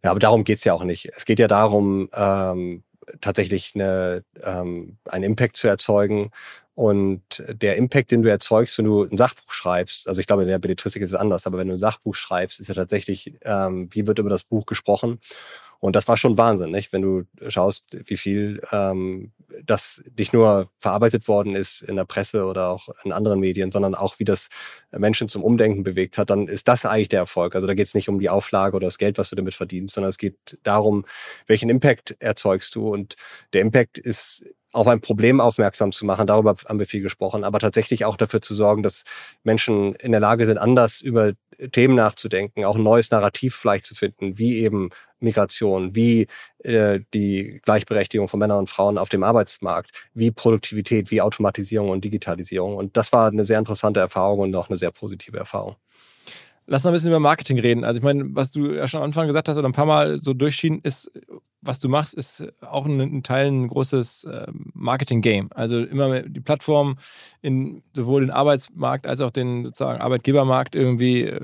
Ja, 0.02 0.10
aber 0.10 0.20
darum 0.20 0.44
geht's 0.44 0.64
ja 0.64 0.74
auch 0.74 0.84
nicht. 0.84 1.10
Es 1.16 1.24
geht 1.24 1.38
ja 1.38 1.48
darum, 1.48 2.08
ähm, 2.12 2.84
tatsächlich 3.20 3.72
eine, 3.74 4.24
ähm, 4.42 4.98
einen 5.06 5.24
Impact 5.24 5.56
zu 5.56 5.68
erzeugen. 5.68 6.30
Und 6.74 7.42
der 7.48 7.76
Impact, 7.76 8.12
den 8.12 8.22
du 8.22 8.30
erzeugst, 8.30 8.78
wenn 8.78 8.84
du 8.84 9.02
ein 9.02 9.16
Sachbuch 9.16 9.50
schreibst, 9.50 10.06
also 10.06 10.20
ich 10.20 10.28
glaube, 10.28 10.42
in 10.42 10.48
der 10.48 10.60
Belletristik 10.60 11.02
ist 11.02 11.10
es 11.10 11.18
anders, 11.18 11.44
aber 11.46 11.58
wenn 11.58 11.66
du 11.66 11.74
ein 11.74 11.78
Sachbuch 11.80 12.14
schreibst, 12.14 12.60
ist 12.60 12.68
ja 12.68 12.74
tatsächlich, 12.74 13.34
ähm, 13.42 13.88
wie 13.90 14.06
wird 14.06 14.20
über 14.20 14.30
das 14.30 14.44
Buch 14.44 14.64
gesprochen? 14.64 15.18
Und 15.80 15.94
das 15.94 16.08
war 16.08 16.16
schon 16.16 16.36
Wahnsinn, 16.38 16.70
nicht? 16.70 16.92
wenn 16.92 17.02
du 17.02 17.22
schaust, 17.48 17.84
wie 17.92 18.16
viel 18.16 18.60
ähm, 18.72 19.32
das 19.64 20.02
nicht 20.16 20.32
nur 20.32 20.68
verarbeitet 20.78 21.28
worden 21.28 21.54
ist 21.54 21.82
in 21.82 21.96
der 21.96 22.04
Presse 22.04 22.44
oder 22.44 22.68
auch 22.68 22.88
in 23.04 23.12
anderen 23.12 23.40
Medien, 23.40 23.70
sondern 23.70 23.94
auch 23.94 24.18
wie 24.18 24.24
das 24.24 24.48
Menschen 24.90 25.28
zum 25.28 25.44
Umdenken 25.44 25.84
bewegt 25.84 26.18
hat, 26.18 26.30
dann 26.30 26.48
ist 26.48 26.68
das 26.68 26.84
eigentlich 26.84 27.08
der 27.08 27.20
Erfolg. 27.20 27.54
Also 27.54 27.66
da 27.66 27.74
geht 27.74 27.86
es 27.86 27.94
nicht 27.94 28.08
um 28.08 28.18
die 28.18 28.28
Auflage 28.28 28.76
oder 28.76 28.86
das 28.86 28.98
Geld, 28.98 29.18
was 29.18 29.30
du 29.30 29.36
damit 29.36 29.54
verdienst, 29.54 29.94
sondern 29.94 30.10
es 30.10 30.18
geht 30.18 30.58
darum, 30.62 31.04
welchen 31.46 31.70
Impact 31.70 32.16
erzeugst 32.18 32.74
du. 32.74 32.92
Und 32.92 33.14
der 33.52 33.62
Impact 33.62 33.98
ist 33.98 34.44
auf 34.72 34.86
ein 34.86 35.00
Problem 35.00 35.40
aufmerksam 35.40 35.92
zu 35.92 36.04
machen. 36.04 36.26
Darüber 36.26 36.54
haben 36.68 36.78
wir 36.78 36.86
viel 36.86 37.02
gesprochen, 37.02 37.44
aber 37.44 37.58
tatsächlich 37.58 38.04
auch 38.04 38.16
dafür 38.16 38.42
zu 38.42 38.54
sorgen, 38.54 38.82
dass 38.82 39.04
Menschen 39.42 39.94
in 39.94 40.12
der 40.12 40.20
Lage 40.20 40.46
sind, 40.46 40.58
anders 40.58 41.00
über 41.00 41.32
Themen 41.72 41.94
nachzudenken, 41.94 42.64
auch 42.64 42.76
ein 42.76 42.82
neues 42.82 43.10
Narrativ 43.10 43.54
vielleicht 43.54 43.86
zu 43.86 43.94
finden, 43.94 44.38
wie 44.38 44.58
eben 44.58 44.90
Migration, 45.20 45.94
wie 45.94 46.26
äh, 46.58 47.00
die 47.14 47.60
Gleichberechtigung 47.64 48.28
von 48.28 48.40
Männern 48.40 48.58
und 48.58 48.70
Frauen 48.70 48.98
auf 48.98 49.08
dem 49.08 49.22
Arbeitsmarkt, 49.22 49.90
wie 50.14 50.30
Produktivität, 50.30 51.10
wie 51.10 51.20
Automatisierung 51.20 51.90
und 51.90 52.04
Digitalisierung. 52.04 52.76
Und 52.76 52.96
das 52.96 53.12
war 53.12 53.28
eine 53.28 53.44
sehr 53.44 53.58
interessante 53.58 54.00
Erfahrung 54.00 54.40
und 54.40 54.54
auch 54.54 54.68
eine 54.68 54.76
sehr 54.76 54.90
positive 54.90 55.38
Erfahrung. 55.38 55.76
Lass 56.66 56.84
noch 56.84 56.90
ein 56.90 56.94
bisschen 56.94 57.08
über 57.08 57.18
Marketing 57.18 57.58
reden. 57.58 57.82
Also 57.82 57.98
ich 57.98 58.04
meine, 58.04 58.24
was 58.36 58.52
du 58.52 58.74
ja 58.74 58.86
schon 58.86 59.00
am 59.00 59.06
Anfang 59.06 59.26
gesagt 59.26 59.48
hast 59.48 59.56
oder 59.56 59.68
ein 59.68 59.72
paar 59.72 59.86
Mal 59.86 60.18
so 60.18 60.34
durchschien, 60.34 60.80
ist, 60.82 61.10
was 61.60 61.80
du 61.80 61.88
machst, 61.88 62.14
ist 62.14 62.46
auch 62.60 62.86
ein, 62.86 63.00
ein 63.00 63.22
Teil 63.22 63.48
ein 63.48 63.68
großes 63.68 64.24
äh, 64.24 64.46
Marketing-Game. 64.74 65.50
Also 65.54 65.78
immer 65.78 66.22
die 66.22 66.40
Plattform 66.40 66.96
in 67.42 67.82
sowohl 67.94 68.20
den 68.20 68.30
Arbeitsmarkt 68.30 69.06
als 69.06 69.20
auch 69.20 69.30
den 69.30 69.64
sozusagen 69.64 70.00
Arbeitgebermarkt 70.00 70.76
irgendwie 70.76 71.24
äh, 71.24 71.40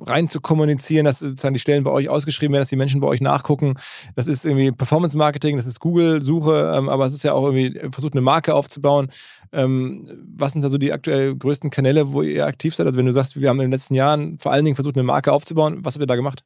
rein 0.00 0.28
zu 0.28 0.40
kommunizieren, 0.40 1.04
dass 1.04 1.18
sozusagen 1.18 1.54
die 1.54 1.60
Stellen 1.60 1.84
bei 1.84 1.90
euch 1.90 2.08
ausgeschrieben 2.08 2.52
werden, 2.52 2.62
dass 2.62 2.68
die 2.68 2.76
Menschen 2.76 3.00
bei 3.00 3.08
euch 3.08 3.20
nachgucken. 3.20 3.74
Das 4.14 4.26
ist 4.26 4.44
irgendwie 4.44 4.70
Performance-Marketing, 4.70 5.56
das 5.56 5.66
ist 5.66 5.80
Google-Suche, 5.80 6.72
ähm, 6.76 6.88
aber 6.88 7.06
es 7.06 7.14
ist 7.14 7.24
ja 7.24 7.32
auch 7.32 7.44
irgendwie 7.44 7.78
versucht, 7.90 8.14
eine 8.14 8.20
Marke 8.20 8.54
aufzubauen. 8.54 9.08
Ähm, 9.52 10.08
was 10.36 10.52
sind 10.52 10.62
da 10.62 10.68
so 10.68 10.78
die 10.78 10.92
aktuell 10.92 11.34
größten 11.34 11.70
Kanäle, 11.70 12.12
wo 12.12 12.22
ihr 12.22 12.46
aktiv 12.46 12.74
seid? 12.74 12.86
Also 12.86 12.98
wenn 12.98 13.06
du 13.06 13.12
sagst, 13.12 13.40
wir 13.40 13.48
haben 13.48 13.58
in 13.60 13.66
den 13.66 13.72
letzten 13.72 13.94
Jahren 13.94 14.38
vor 14.38 14.52
allen 14.52 14.64
Dingen 14.64 14.76
versucht, 14.76 14.96
eine 14.96 15.04
Marke 15.04 15.32
aufzubauen, 15.32 15.84
was 15.84 15.94
habt 15.94 16.02
ihr 16.02 16.06
da 16.06 16.16
gemacht? 16.16 16.44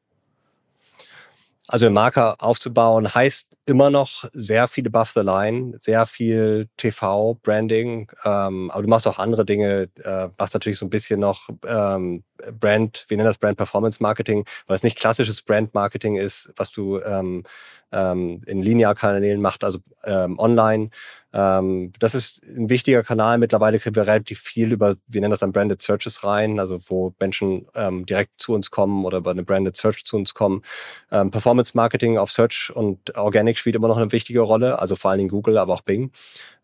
Also 1.72 1.86
eine 1.86 1.94
Marke 1.94 2.34
aufzubauen 2.40 3.14
heißt 3.14 3.56
immer 3.64 3.90
noch 3.90 4.24
sehr 4.32 4.66
viel 4.66 4.88
above 4.88 5.12
the 5.14 5.20
line, 5.20 5.74
sehr 5.78 6.04
viel 6.04 6.68
TV, 6.76 7.34
Branding, 7.44 8.10
ähm, 8.24 8.72
aber 8.72 8.82
du 8.82 8.88
machst 8.88 9.06
auch 9.06 9.20
andere 9.20 9.44
Dinge, 9.44 9.88
äh, 10.02 10.28
machst 10.36 10.54
natürlich 10.54 10.80
so 10.80 10.86
ein 10.86 10.90
bisschen 10.90 11.20
noch 11.20 11.48
ähm, 11.64 12.24
Brand, 12.58 13.04
wir 13.06 13.16
nennen 13.16 13.28
das 13.28 13.38
Brand 13.38 13.56
Performance 13.56 14.02
Marketing, 14.02 14.44
weil 14.66 14.74
es 14.74 14.82
nicht 14.82 14.98
klassisches 14.98 15.42
Brand 15.42 15.72
Marketing 15.72 16.16
ist, 16.16 16.52
was 16.56 16.72
du 16.72 16.98
ähm, 17.02 17.44
ähm, 17.92 18.42
in 18.46 18.62
Linearkanälen 18.62 19.40
macht, 19.40 19.62
also 19.62 19.78
ähm, 20.02 20.40
online. 20.40 20.90
Ähm, 21.32 21.92
das 21.98 22.14
ist 22.14 22.44
ein 22.46 22.70
wichtiger 22.70 23.02
Kanal. 23.02 23.38
Mittlerweile 23.38 23.78
kriegen 23.78 23.94
wir 23.94 24.06
relativ 24.06 24.40
viel 24.40 24.72
über, 24.72 24.96
wir 25.06 25.20
nennen 25.20 25.30
das 25.30 25.40
dann 25.40 25.52
Branded 25.52 25.80
Searches 25.80 26.24
rein, 26.24 26.58
also 26.58 26.78
wo 26.88 27.14
Menschen 27.20 27.66
ähm, 27.74 28.04
direkt 28.06 28.32
zu 28.40 28.54
uns 28.54 28.70
kommen 28.70 29.04
oder 29.04 29.18
über 29.18 29.30
eine 29.30 29.44
Branded 29.44 29.76
Search 29.76 30.04
zu 30.04 30.16
uns 30.16 30.34
kommen. 30.34 30.62
Ähm, 31.10 31.30
Performance 31.30 31.72
Marketing 31.74 32.18
auf 32.18 32.30
Search 32.30 32.72
und 32.74 33.16
Organic 33.16 33.58
spielt 33.58 33.76
immer 33.76 33.88
noch 33.88 33.96
eine 33.96 34.12
wichtige 34.12 34.40
Rolle, 34.40 34.78
also 34.78 34.96
vor 34.96 35.10
allen 35.10 35.18
Dingen 35.18 35.30
Google, 35.30 35.58
aber 35.58 35.74
auch 35.74 35.82
Bing. 35.82 36.12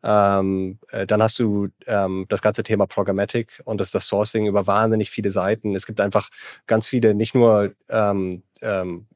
Ähm, 0.03 0.79
äh, 0.91 1.07
dann 1.07 1.23
hast 1.23 1.39
du 1.39 1.69
ähm, 1.87 2.27
das 2.29 2.43
ganze 2.43 2.63
Thema 2.63 2.87
Programmatic 2.87 3.61
und 3.65 3.81
das, 3.81 3.91
das 3.91 4.07
Sourcing 4.07 4.47
über 4.47 4.67
wahnsinnig 4.67 5.11
viele 5.11 5.31
Seiten. 5.31 5.75
Es 5.75 5.87
gibt 5.87 6.01
einfach 6.01 6.29
ganz 6.67 6.87
viele, 6.87 7.15
nicht 7.15 7.35
nur 7.35 7.73
ähm, 7.89 8.43
ähm, 8.63 9.07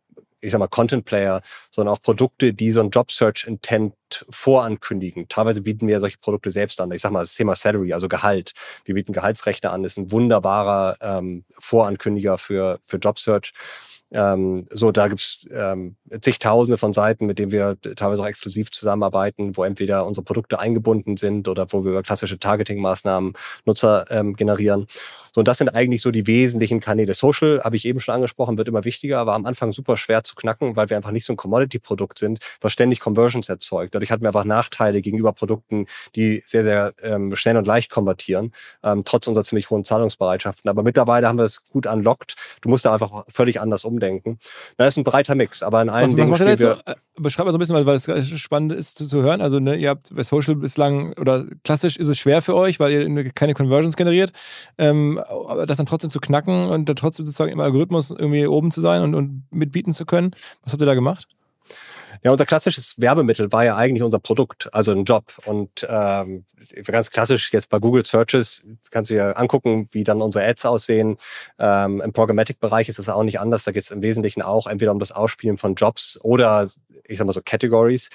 ich 0.40 0.52
sag 0.52 0.58
mal, 0.58 0.68
Content 0.68 1.04
Player, 1.04 1.42
sondern 1.70 1.94
auch 1.94 2.02
Produkte, 2.02 2.52
die 2.52 2.72
so 2.72 2.80
ein 2.80 2.90
Job 2.90 3.10
Search 3.10 3.44
Intent 3.46 3.94
vorankündigen. 4.28 5.28
Teilweise 5.28 5.62
bieten 5.62 5.86
wir 5.86 6.00
solche 6.00 6.18
Produkte 6.18 6.50
selbst 6.50 6.80
an. 6.80 6.90
Ich 6.92 7.02
sag 7.02 7.12
mal, 7.12 7.20
das 7.20 7.34
Thema 7.34 7.54
Salary, 7.54 7.92
also 7.92 8.08
Gehalt. 8.08 8.52
Wir 8.84 8.94
bieten 8.94 9.12
Gehaltsrechner 9.12 9.72
an, 9.72 9.82
das 9.82 9.92
ist 9.92 9.98
ein 9.98 10.12
wunderbarer 10.12 10.96
ähm, 11.00 11.44
Vorankündiger 11.58 12.38
für, 12.38 12.80
für 12.82 12.96
Job 12.96 13.18
Search. 13.18 13.52
Ähm, 14.12 14.66
so, 14.70 14.90
da 14.90 15.08
gibt's 15.08 15.46
ähm, 15.52 15.96
zigtausende 16.20 16.78
von 16.78 16.92
Seiten, 16.92 17.26
mit 17.26 17.38
denen 17.38 17.52
wir 17.52 17.76
teilweise 17.96 18.22
auch 18.22 18.26
exklusiv 18.26 18.70
zusammenarbeiten, 18.70 19.56
wo 19.56 19.64
entweder 19.64 20.06
unsere 20.06 20.24
Produkte 20.24 20.58
eingebunden 20.58 21.16
sind 21.16 21.46
oder 21.46 21.66
wo 21.70 21.84
wir 21.84 21.92
über 21.92 22.02
klassische 22.02 22.38
Targeting-Maßnahmen 22.38 23.34
Nutzer 23.64 24.04
ähm, 24.10 24.34
generieren. 24.34 24.86
So, 25.32 25.40
und 25.40 25.48
das 25.48 25.58
sind 25.58 25.68
eigentlich 25.68 26.02
so 26.02 26.10
die 26.10 26.26
wesentlichen 26.26 26.80
Kanäle. 26.80 27.14
Social, 27.14 27.60
habe 27.62 27.76
ich 27.76 27.84
eben 27.84 28.00
schon 28.00 28.14
angesprochen, 28.14 28.58
wird 28.58 28.66
immer 28.66 28.84
wichtiger, 28.84 29.26
war 29.26 29.36
am 29.36 29.46
Anfang 29.46 29.70
super 29.70 29.96
schwer 29.96 30.24
zu 30.24 30.34
knacken, 30.34 30.74
weil 30.74 30.90
wir 30.90 30.96
einfach 30.96 31.12
nicht 31.12 31.24
so 31.24 31.32
ein 31.32 31.36
Commodity-Produkt 31.36 32.18
sind, 32.18 32.40
was 32.60 32.72
ständig 32.72 32.98
Conversions 32.98 33.48
erzeugt. 33.48 33.94
Dadurch 33.94 34.10
hatten 34.10 34.22
wir 34.22 34.28
einfach 34.28 34.44
Nachteile 34.44 35.02
gegenüber 35.02 35.32
Produkten, 35.32 35.86
die 36.16 36.42
sehr, 36.46 36.64
sehr 36.64 36.94
ähm, 37.02 37.36
schnell 37.36 37.56
und 37.56 37.66
leicht 37.66 37.90
konvertieren, 37.90 38.52
ähm, 38.82 39.04
trotz 39.04 39.28
unserer 39.28 39.44
ziemlich 39.44 39.70
hohen 39.70 39.84
Zahlungsbereitschaften. 39.84 40.68
Aber 40.68 40.82
mittlerweile 40.82 41.28
haben 41.28 41.38
wir 41.38 41.44
es 41.44 41.62
gut 41.70 41.86
unlockt. 41.86 42.34
Du 42.60 42.68
musst 42.68 42.84
da 42.84 42.92
einfach 42.92 43.24
völlig 43.28 43.60
anders 43.60 43.84
umdenken. 43.84 43.99
Da 44.76 44.86
ist 44.86 44.96
ein 44.96 45.04
breiter 45.04 45.34
Mix, 45.34 45.62
aber 45.62 45.82
in 45.82 45.88
allen 45.88 46.04
was, 46.04 46.10
Dingen. 46.16 46.30
Was 46.30 46.40
macht 46.40 46.48
wir, 46.48 46.56
so, 46.58 46.70
äh, 46.70 46.94
beschreib 47.18 47.46
mal 47.46 47.52
so 47.52 47.58
ein 47.58 47.60
bisschen, 47.60 47.86
weil 47.86 47.94
es 47.94 48.40
spannend 48.40 48.72
ist 48.72 48.98
zu, 48.98 49.06
zu 49.06 49.22
hören. 49.22 49.40
Also, 49.40 49.60
ne, 49.60 49.76
ihr 49.76 49.90
habt 49.90 50.14
bei 50.14 50.22
Social 50.22 50.56
bislang 50.56 51.12
oder 51.14 51.46
klassisch 51.64 51.96
ist 51.96 52.08
es 52.08 52.18
schwer 52.18 52.42
für 52.42 52.54
euch, 52.54 52.80
weil 52.80 52.92
ihr 52.92 53.32
keine 53.32 53.54
Conversions 53.54 53.96
generiert. 53.96 54.32
Ähm, 54.78 55.18
aber 55.28 55.66
das 55.66 55.76
dann 55.76 55.86
trotzdem 55.86 56.10
zu 56.10 56.20
knacken 56.20 56.68
und 56.68 56.88
dann 56.88 56.96
trotzdem 56.96 57.26
sozusagen 57.26 57.52
im 57.52 57.60
Algorithmus 57.60 58.10
irgendwie 58.10 58.46
oben 58.46 58.70
zu 58.70 58.80
sein 58.80 59.02
und, 59.02 59.14
und 59.14 59.44
mitbieten 59.50 59.92
zu 59.92 60.06
können. 60.06 60.32
Was 60.64 60.72
habt 60.72 60.82
ihr 60.82 60.86
da 60.86 60.94
gemacht? 60.94 61.28
Ja, 62.22 62.32
unser 62.32 62.44
klassisches 62.44 63.00
Werbemittel 63.00 63.50
war 63.50 63.64
ja 63.64 63.76
eigentlich 63.76 64.02
unser 64.02 64.18
Produkt, 64.18 64.68
also 64.74 64.92
ein 64.92 65.04
Job. 65.04 65.24
Und 65.46 65.86
ähm, 65.88 66.44
ganz 66.84 67.10
klassisch 67.10 67.50
jetzt 67.52 67.70
bei 67.70 67.78
Google 67.78 68.04
Searches 68.04 68.62
kannst 68.90 69.10
du 69.10 69.14
dir 69.14 69.38
angucken, 69.38 69.88
wie 69.92 70.04
dann 70.04 70.20
unsere 70.20 70.46
Ads 70.46 70.66
aussehen. 70.66 71.16
Ähm, 71.58 72.02
Im 72.02 72.12
Programmatic-Bereich 72.12 72.90
ist 72.90 72.98
das 72.98 73.08
auch 73.08 73.22
nicht 73.22 73.40
anders. 73.40 73.64
Da 73.64 73.72
geht 73.72 73.82
es 73.82 73.90
im 73.90 74.02
Wesentlichen 74.02 74.42
auch 74.42 74.66
entweder 74.66 74.92
um 74.92 74.98
das 74.98 75.12
Ausspielen 75.12 75.56
von 75.56 75.76
Jobs 75.76 76.18
oder 76.22 76.68
ich 77.06 77.18
sag 77.18 77.26
mal 77.26 77.32
so 77.32 77.40
Categories. 77.44 78.10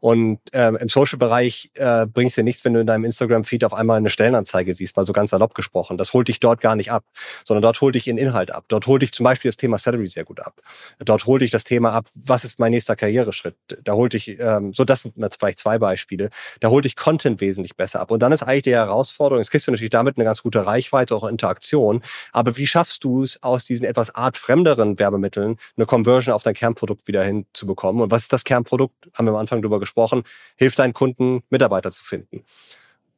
Und 0.00 0.38
ähm, 0.52 0.76
im 0.76 0.88
Social-Bereich 0.88 1.70
äh, 1.74 2.06
bringst 2.06 2.36
dir 2.36 2.44
nichts, 2.44 2.64
wenn 2.64 2.74
du 2.74 2.80
in 2.80 2.86
deinem 2.86 3.04
Instagram-Feed 3.04 3.64
auf 3.64 3.74
einmal 3.74 3.96
eine 3.96 4.10
Stellenanzeige 4.10 4.74
siehst, 4.74 4.96
mal 4.96 5.04
so 5.04 5.12
ganz 5.12 5.30
salopp 5.30 5.54
gesprochen. 5.54 5.98
Das 5.98 6.12
holt 6.12 6.28
dich 6.28 6.40
dort 6.40 6.60
gar 6.60 6.76
nicht 6.76 6.92
ab, 6.92 7.04
sondern 7.44 7.62
dort 7.62 7.80
holt 7.80 7.94
dich 7.94 8.06
in 8.06 8.16
Inhalt 8.18 8.52
ab. 8.52 8.64
Dort 8.68 8.86
holt 8.86 9.02
dich 9.02 9.12
zum 9.12 9.24
Beispiel 9.24 9.48
das 9.48 9.56
Thema 9.56 9.78
Salary 9.78 10.06
sehr 10.06 10.24
gut 10.24 10.40
ab. 10.40 10.60
Dort 11.00 11.26
holt 11.26 11.42
dich 11.42 11.50
das 11.50 11.64
Thema 11.64 11.92
ab, 11.92 12.06
was 12.14 12.44
ist 12.44 12.58
mein 12.58 12.70
nächster 12.70 12.96
Karriereschritt? 12.96 13.56
Da 13.82 13.94
holt 13.94 14.12
dich, 14.12 14.38
ähm, 14.38 14.72
so 14.72 14.84
das 14.84 15.00
sind 15.00 15.14
vielleicht 15.38 15.58
zwei 15.58 15.78
Beispiele, 15.78 16.30
da 16.60 16.68
holt 16.68 16.84
dich 16.84 16.96
Content 16.96 17.40
wesentlich 17.40 17.76
besser 17.76 18.00
ab. 18.00 18.10
Und 18.10 18.20
dann 18.20 18.32
ist 18.32 18.42
eigentlich 18.42 18.62
die 18.64 18.74
Herausforderung, 18.74 19.40
jetzt 19.40 19.50
kriegst 19.50 19.66
du 19.66 19.72
natürlich 19.72 19.90
damit 19.90 20.16
eine 20.16 20.24
ganz 20.24 20.42
gute 20.42 20.64
Reichweite, 20.64 21.14
auch 21.14 21.24
Interaktion, 21.24 22.02
aber 22.32 22.56
wie 22.56 22.66
schaffst 22.66 23.02
du 23.04 23.24
es, 23.24 23.42
aus 23.42 23.64
diesen 23.64 23.84
etwas 23.84 24.14
artfremderen 24.14 24.98
Werbemitteln 24.98 25.56
eine 25.76 25.86
Conversion 25.86 26.34
auf 26.34 26.42
dein 26.42 26.54
Kernprodukt 26.54 27.08
wieder 27.08 27.24
hinzubekommen? 27.24 28.02
Und 28.02 28.10
was 28.10 28.27
ist 28.28 28.32
das 28.34 28.44
Kernprodukt? 28.44 29.08
Haben 29.14 29.26
wir 29.26 29.30
am 29.30 29.38
Anfang 29.38 29.62
drüber 29.62 29.80
gesprochen. 29.80 30.22
Hilft 30.56 30.78
deinen 30.78 30.92
Kunden, 30.92 31.42
Mitarbeiter 31.48 31.90
zu 31.90 32.04
finden. 32.04 32.44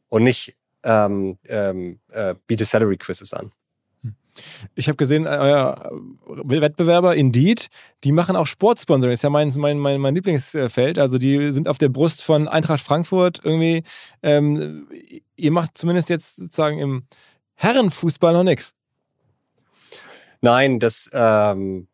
Und 0.09 0.23
nicht 0.23 0.57
ähm, 0.85 1.37
ähm, 1.49 1.99
äh, 2.11 2.37
biete 2.47 2.65
Salary 2.65 2.97
Quizzes 2.97 3.35
an. 3.35 3.51
Ich 4.77 4.87
habe 4.87 4.97
gesehen, 4.97 5.27
euer 5.27 5.91
Wettbewerber 6.27 7.17
Indeed, 7.17 7.67
die 8.05 8.13
machen 8.13 8.37
auch 8.37 8.47
Sportsponsoring. 8.47 9.11
Das 9.11 9.19
ist 9.19 9.25
ja 9.25 9.31
mein, 9.31 9.53
mein, 9.57 9.79
mein, 9.79 10.01
mein 10.01 10.15
Lieblingsfeld. 10.15 11.01
Also 11.01 11.19
die 11.19 11.51
sind 11.53 11.67
auf 11.67 11.79
der 11.79 11.89
Brust 11.89 12.23
von 12.23 12.47
Eintracht 12.47 12.81
Frankfurt 12.81 13.41
irgendwie. 13.43 13.83
Ähm, 14.23 14.89
ihr 15.35 15.51
macht 15.51 15.77
zumindest 15.77 16.09
jetzt 16.09 16.37
sozusagen 16.37 16.79
im 16.79 17.03
Herrenfußball 17.57 18.33
noch 18.33 18.45
nichts. 18.45 18.75
Nein, 20.41 20.79
das 20.79 21.11
ähm, 21.13 21.89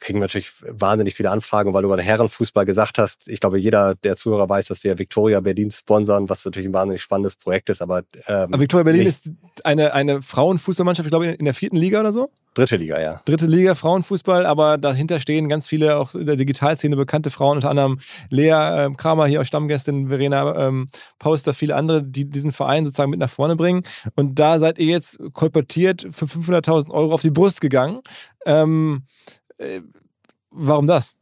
kriegen 0.00 0.18
wir 0.18 0.24
natürlich 0.24 0.52
wahnsinnig 0.66 1.14
viele 1.14 1.30
Anfragen, 1.30 1.72
weil 1.72 1.82
du 1.82 1.88
über 1.88 1.96
den 1.96 2.04
Herrenfußball 2.04 2.64
gesagt 2.64 2.98
hast. 2.98 3.28
Ich 3.28 3.40
glaube, 3.40 3.58
jeder 3.58 3.94
der 3.94 4.16
Zuhörer 4.16 4.48
weiß, 4.48 4.68
dass 4.68 4.84
wir 4.84 4.98
Victoria 4.98 5.40
Berlin 5.40 5.70
sponsern, 5.70 6.28
was 6.28 6.44
natürlich 6.44 6.68
ein 6.68 6.74
wahnsinnig 6.74 7.02
spannendes 7.02 7.36
Projekt 7.36 7.70
ist. 7.70 7.82
Aber, 7.82 8.00
ähm, 8.26 8.52
aber 8.52 8.60
Victoria 8.60 8.84
Berlin 8.84 9.06
ist 9.06 9.30
eine, 9.64 9.94
eine 9.94 10.22
Frauenfußballmannschaft, 10.22 11.06
ich 11.06 11.10
glaube, 11.10 11.26
in 11.26 11.44
der 11.44 11.54
vierten 11.54 11.76
Liga 11.76 12.00
oder 12.00 12.12
so? 12.12 12.30
Dritte 12.54 12.76
Liga, 12.76 13.00
ja. 13.00 13.20
Dritte 13.24 13.46
Liga 13.46 13.74
Frauenfußball, 13.74 14.46
aber 14.46 14.78
dahinter 14.78 15.18
stehen 15.18 15.48
ganz 15.48 15.66
viele 15.66 15.98
auch 15.98 16.14
in 16.14 16.24
der 16.24 16.36
Digitalszene 16.36 16.94
bekannte 16.94 17.30
Frauen, 17.30 17.56
unter 17.56 17.68
anderem 17.68 17.98
Lea 18.30 18.50
äh, 18.50 18.90
Kramer 18.96 19.26
hier 19.26 19.40
aus 19.40 19.48
Stammgästin, 19.48 20.08
Verena 20.08 20.68
ähm, 20.68 20.88
Poster, 21.18 21.52
viele 21.52 21.74
andere, 21.74 22.04
die 22.04 22.30
diesen 22.30 22.52
Verein 22.52 22.84
sozusagen 22.84 23.10
mit 23.10 23.18
nach 23.18 23.30
vorne 23.30 23.56
bringen. 23.56 23.82
Und 24.14 24.38
da 24.38 24.60
seid 24.60 24.78
ihr 24.78 24.86
jetzt 24.86 25.18
kolportiert 25.32 26.06
für 26.10 26.26
500.000 26.26 26.90
Euro 26.90 27.12
auf 27.12 27.22
die 27.22 27.30
Brust 27.30 27.60
gegangen. 27.60 28.00
Ähm, 28.46 29.02
äh, 29.58 29.80
warum 30.50 30.86
das? 30.86 31.16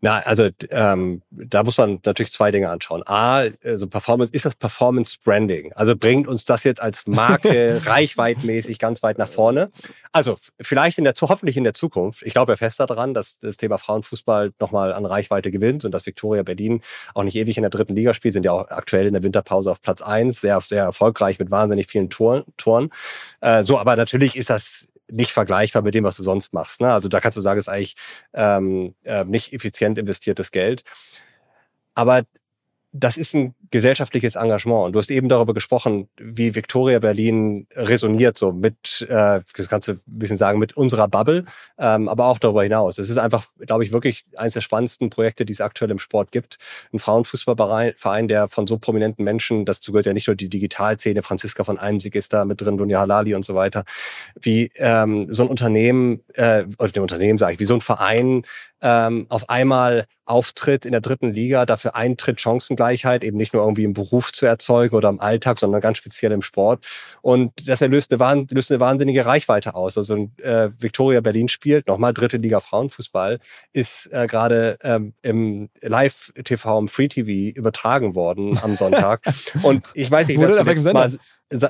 Na, 0.00 0.20
also 0.20 0.48
ähm, 0.70 1.22
da 1.30 1.64
muss 1.64 1.76
man 1.76 2.00
natürlich 2.04 2.30
zwei 2.30 2.52
Dinge 2.52 2.70
anschauen. 2.70 3.02
A, 3.06 3.46
also 3.64 3.88
Performance, 3.88 4.32
ist 4.32 4.44
das 4.44 4.54
Performance 4.54 5.16
Branding? 5.24 5.72
Also 5.74 5.96
bringt 5.96 6.28
uns 6.28 6.44
das 6.44 6.62
jetzt 6.62 6.80
als 6.80 7.06
Marke 7.06 7.80
reichweitmäßig 7.84 8.78
ganz 8.78 9.02
weit 9.02 9.18
nach 9.18 9.28
vorne? 9.28 9.72
Also 10.12 10.38
vielleicht 10.60 10.98
in 10.98 11.04
der 11.04 11.14
hoffentlich 11.20 11.56
in 11.56 11.64
der 11.64 11.74
Zukunft. 11.74 12.22
Ich 12.22 12.32
glaube 12.32 12.52
ja 12.52 12.56
fest 12.56 12.78
daran, 12.78 13.12
dass 13.12 13.40
das 13.40 13.56
Thema 13.56 13.76
Frauenfußball 13.76 14.52
nochmal 14.60 14.92
an 14.92 15.04
Reichweite 15.04 15.50
gewinnt 15.50 15.84
und 15.84 15.90
dass 15.92 16.06
Victoria 16.06 16.44
Berlin 16.44 16.80
auch 17.14 17.24
nicht 17.24 17.34
ewig 17.34 17.56
in 17.56 17.62
der 17.62 17.70
dritten 17.70 17.96
Liga 17.96 18.14
spielt, 18.14 18.34
sind 18.34 18.44
ja 18.44 18.52
auch 18.52 18.68
aktuell 18.68 19.06
in 19.06 19.14
der 19.14 19.24
Winterpause 19.24 19.70
auf 19.70 19.82
Platz 19.82 20.00
eins, 20.00 20.40
sehr, 20.40 20.60
sehr 20.60 20.84
erfolgreich 20.84 21.40
mit 21.40 21.50
wahnsinnig 21.50 21.88
vielen 21.88 22.08
Toren. 22.08 22.44
Toren. 22.56 22.90
Äh, 23.40 23.64
so, 23.64 23.78
aber 23.78 23.96
natürlich 23.96 24.36
ist 24.36 24.50
das 24.50 24.88
nicht 25.10 25.32
vergleichbar 25.32 25.82
mit 25.82 25.94
dem, 25.94 26.04
was 26.04 26.16
du 26.16 26.22
sonst 26.22 26.52
machst. 26.52 26.80
Ne? 26.80 26.92
Also 26.92 27.08
da 27.08 27.20
kannst 27.20 27.36
du 27.36 27.42
sagen, 27.42 27.58
ist 27.58 27.68
eigentlich 27.68 27.94
ähm, 28.34 28.94
äh, 29.04 29.24
nicht 29.24 29.52
effizient 29.52 29.98
investiertes 29.98 30.50
Geld. 30.50 30.84
Aber 31.94 32.24
das 32.92 33.18
ist 33.18 33.34
ein 33.34 33.54
gesellschaftliches 33.70 34.36
Engagement. 34.36 34.86
Und 34.86 34.92
du 34.94 34.98
hast 34.98 35.10
eben 35.10 35.28
darüber 35.28 35.52
gesprochen, 35.52 36.08
wie 36.16 36.54
Victoria 36.54 36.98
Berlin 36.98 37.66
resoniert, 37.74 38.38
so 38.38 38.52
mit, 38.52 39.06
äh, 39.08 39.40
das 39.56 39.68
kannst 39.68 39.88
du 39.88 39.92
ein 39.92 40.00
bisschen 40.06 40.38
sagen, 40.38 40.58
mit 40.58 40.76
unserer 40.76 41.06
Bubble, 41.06 41.44
ähm, 41.78 42.08
aber 42.08 42.26
auch 42.26 42.38
darüber 42.38 42.62
hinaus. 42.62 42.98
Es 42.98 43.10
ist 43.10 43.18
einfach, 43.18 43.46
glaube 43.58 43.84
ich, 43.84 43.92
wirklich 43.92 44.24
eines 44.36 44.54
der 44.54 44.62
spannendsten 44.62 45.10
Projekte, 45.10 45.44
die 45.44 45.52
es 45.52 45.60
aktuell 45.60 45.90
im 45.90 45.98
Sport 45.98 46.32
gibt. 46.32 46.56
Ein 46.92 46.98
Frauenfußballverein, 46.98 48.28
der 48.28 48.48
von 48.48 48.66
so 48.66 48.78
prominenten 48.78 49.22
Menschen, 49.22 49.66
das 49.66 49.80
gehört 49.82 50.06
ja 50.06 50.14
nicht 50.14 50.26
nur 50.26 50.36
die 50.36 50.48
Digitalszene, 50.48 51.22
Franziska 51.22 51.64
von 51.64 51.78
Almsig 51.78 52.14
ist 52.14 52.32
da 52.32 52.46
mit 52.46 52.60
drin, 52.60 52.78
Dunja 52.78 53.00
Halali 53.00 53.34
und 53.34 53.44
so 53.44 53.54
weiter, 53.54 53.84
wie 54.40 54.70
ähm, 54.76 55.26
so 55.30 55.42
ein 55.42 55.48
Unternehmen, 55.48 56.22
äh, 56.34 56.64
oder 56.78 56.90
dem 56.90 57.02
Unternehmen 57.02 57.38
sage 57.38 57.54
ich, 57.54 57.60
wie 57.60 57.66
so 57.66 57.74
ein 57.74 57.82
Verein 57.82 58.44
ähm, 58.80 59.26
auf 59.28 59.48
einmal 59.48 60.06
auftritt 60.24 60.84
in 60.84 60.92
der 60.92 61.00
dritten 61.00 61.32
Liga, 61.32 61.66
dafür 61.66 61.96
eintritt, 61.96 62.40
Chancengleichheit, 62.78 63.24
eben 63.24 63.36
nicht 63.36 63.52
nur 63.52 63.62
irgendwie 63.62 63.84
im 63.84 63.92
Beruf 63.92 64.32
zu 64.32 64.46
erzeugen 64.46 64.94
oder 64.94 65.08
im 65.08 65.20
Alltag, 65.20 65.58
sondern 65.58 65.80
ganz 65.80 65.98
speziell 65.98 66.32
im 66.32 66.42
Sport. 66.42 66.86
Und 67.22 67.68
das 67.68 67.80
löst 67.80 68.12
eine, 68.12 68.46
löst 68.50 68.70
eine 68.70 68.80
wahnsinnige 68.80 69.26
Reichweite 69.26 69.74
aus. 69.74 69.98
Also 69.98 70.30
äh, 70.38 70.70
Victoria 70.78 71.20
Berlin 71.20 71.48
spielt, 71.48 71.88
nochmal 71.88 72.14
dritte 72.14 72.36
Liga 72.36 72.60
Frauenfußball, 72.60 73.38
ist 73.72 74.10
äh, 74.12 74.26
gerade 74.26 74.78
ähm, 74.82 75.14
im 75.22 75.68
Live-TV, 75.82 76.78
im 76.78 76.88
Free-TV 76.88 77.56
übertragen 77.56 78.14
worden 78.14 78.58
am 78.62 78.74
Sonntag. 78.74 79.20
Und 79.62 79.88
ich 79.94 80.10
weiß 80.10 80.28
nicht, 80.28 80.40
wer 80.40 80.50
zuletzt 80.52 80.92
mal 80.92 81.10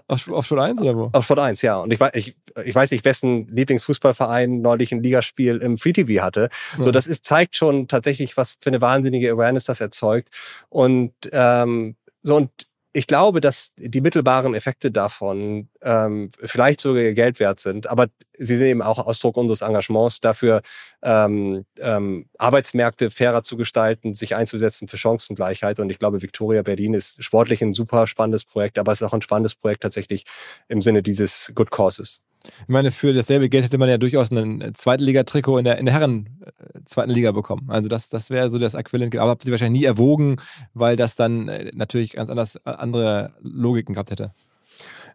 auf, 0.08 0.30
auf 0.30 0.46
Sport 0.46 0.60
1 0.60 0.80
oder 0.80 0.96
wo? 0.96 1.10
Auf 1.12 1.24
Sport 1.24 1.38
1, 1.40 1.62
ja. 1.62 1.78
Und 1.78 1.92
ich, 1.92 2.00
ich, 2.14 2.36
ich 2.64 2.74
weiß 2.74 2.90
nicht, 2.90 3.04
wessen 3.04 3.46
Lieblingsfußballverein 3.48 4.60
neulich 4.60 4.92
ein 4.92 5.02
Ligaspiel 5.02 5.58
im 5.58 5.76
Free 5.76 5.92
TV 5.92 6.22
hatte. 6.22 6.48
Ja. 6.76 6.84
So, 6.84 6.90
das 6.90 7.06
ist, 7.06 7.24
zeigt 7.24 7.56
schon 7.56 7.88
tatsächlich, 7.88 8.36
was 8.36 8.58
für 8.60 8.70
eine 8.70 8.80
wahnsinnige 8.80 9.30
Awareness 9.30 9.64
das 9.64 9.80
erzeugt. 9.80 10.30
Und 10.68 11.12
ähm, 11.32 11.96
so, 12.22 12.36
und 12.36 12.50
ich 12.92 13.06
glaube, 13.06 13.40
dass 13.40 13.72
die 13.76 14.00
mittelbaren 14.00 14.54
Effekte 14.54 14.90
davon 14.90 15.68
ähm, 15.82 16.30
vielleicht 16.40 16.80
sogar 16.80 17.12
Geld 17.12 17.38
wert 17.38 17.60
sind, 17.60 17.86
aber 17.86 18.06
sie 18.38 18.56
sind 18.56 18.66
eben 18.66 18.82
auch 18.82 18.98
Ausdruck 18.98 19.36
unseres 19.36 19.62
Engagements 19.62 20.20
dafür, 20.20 20.62
ähm, 21.02 21.64
ähm, 21.78 22.28
Arbeitsmärkte 22.38 23.10
fairer 23.10 23.42
zu 23.42 23.56
gestalten, 23.56 24.14
sich 24.14 24.34
einzusetzen 24.34 24.88
für 24.88 24.96
Chancengleichheit. 24.96 25.80
Und 25.80 25.90
ich 25.90 25.98
glaube, 25.98 26.22
Victoria 26.22 26.62
Berlin 26.62 26.94
ist 26.94 27.22
sportlich 27.22 27.62
ein 27.62 27.74
super 27.74 28.06
spannendes 28.06 28.44
Projekt, 28.44 28.78
aber 28.78 28.92
es 28.92 29.00
ist 29.00 29.06
auch 29.06 29.12
ein 29.14 29.22
spannendes 29.22 29.54
Projekt 29.54 29.82
tatsächlich 29.82 30.24
im 30.68 30.80
Sinne 30.80 31.02
dieses 31.02 31.52
Good 31.54 31.70
Causes. 31.70 32.22
Ich 32.62 32.68
meine, 32.68 32.90
für 32.90 33.12
dasselbe 33.12 33.48
Geld 33.48 33.64
hätte 33.64 33.78
man 33.78 33.88
ja 33.88 33.98
durchaus 33.98 34.30
ein 34.30 34.72
Zweitliga-Trikot 34.74 35.58
in 35.58 35.64
der, 35.64 35.78
in 35.78 35.86
der 35.86 35.94
Herren 35.94 36.40
äh, 36.44 36.80
zweiten 36.84 37.10
Liga 37.10 37.32
bekommen. 37.32 37.68
Also 37.68 37.88
das, 37.88 38.08
das 38.08 38.30
wäre 38.30 38.50
so 38.50 38.58
das 38.58 38.74
Äquivalent. 38.74 39.16
Aber 39.16 39.30
habt 39.30 39.44
ihr 39.44 39.50
wahrscheinlich 39.50 39.80
nie 39.80 39.86
erwogen, 39.86 40.36
weil 40.74 40.96
das 40.96 41.16
dann 41.16 41.48
äh, 41.48 41.70
natürlich 41.74 42.12
ganz 42.12 42.30
anders 42.30 42.56
äh, 42.56 42.60
andere 42.64 43.32
Logiken 43.40 43.94
gehabt 43.94 44.10
hätte. 44.10 44.32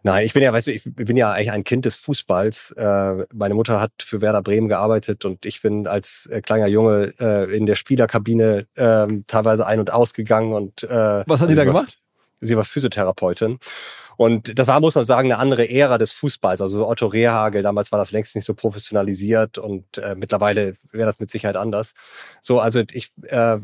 Nein, 0.02 0.26
ich 0.26 0.34
bin 0.34 0.42
ja, 0.42 0.52
weißt 0.52 0.66
du, 0.66 0.72
ich 0.72 0.84
bin 0.84 1.16
ja 1.16 1.32
eigentlich 1.32 1.50
ein 1.50 1.64
Kind 1.64 1.86
des 1.86 1.96
Fußballs. 1.96 2.74
meine 2.76 3.54
Mutter 3.54 3.80
hat 3.80 3.92
für 4.00 4.20
Werder 4.20 4.42
Bremen 4.42 4.68
gearbeitet 4.68 5.24
und 5.24 5.46
ich 5.46 5.62
bin 5.62 5.86
als 5.86 6.28
kleiner 6.42 6.66
Junge 6.66 7.04
in 7.50 7.64
der 7.64 7.74
Spielerkabine 7.74 8.66
ähm, 8.76 9.24
teilweise 9.26 9.66
ein- 9.66 9.80
und 9.80 9.90
ausgegangen 9.94 10.52
und 10.52 10.82
Was 10.82 11.40
hat 11.40 11.48
die 11.48 11.54
da 11.54 11.64
gemacht? 11.64 12.00
Sie 12.42 12.54
war 12.54 12.64
Physiotherapeutin. 12.64 13.58
Und 14.16 14.58
das 14.58 14.68
war, 14.68 14.80
muss 14.80 14.94
man 14.94 15.04
sagen, 15.04 15.30
eine 15.30 15.40
andere 15.40 15.68
Ära 15.68 15.98
des 15.98 16.12
Fußballs. 16.12 16.60
Also 16.60 16.86
Otto 16.86 17.06
Rehagel, 17.06 17.62
damals 17.62 17.92
war 17.92 17.98
das 17.98 18.12
längst 18.12 18.34
nicht 18.34 18.44
so 18.44 18.54
professionalisiert 18.54 19.58
und 19.58 19.98
äh, 19.98 20.14
mittlerweile 20.14 20.76
wäre 20.92 21.06
das 21.06 21.20
mit 21.20 21.30
Sicherheit 21.30 21.56
anders. 21.56 21.94
So, 22.40 22.60
also 22.60 22.82
ich 22.92 23.12
äh, 23.22 23.58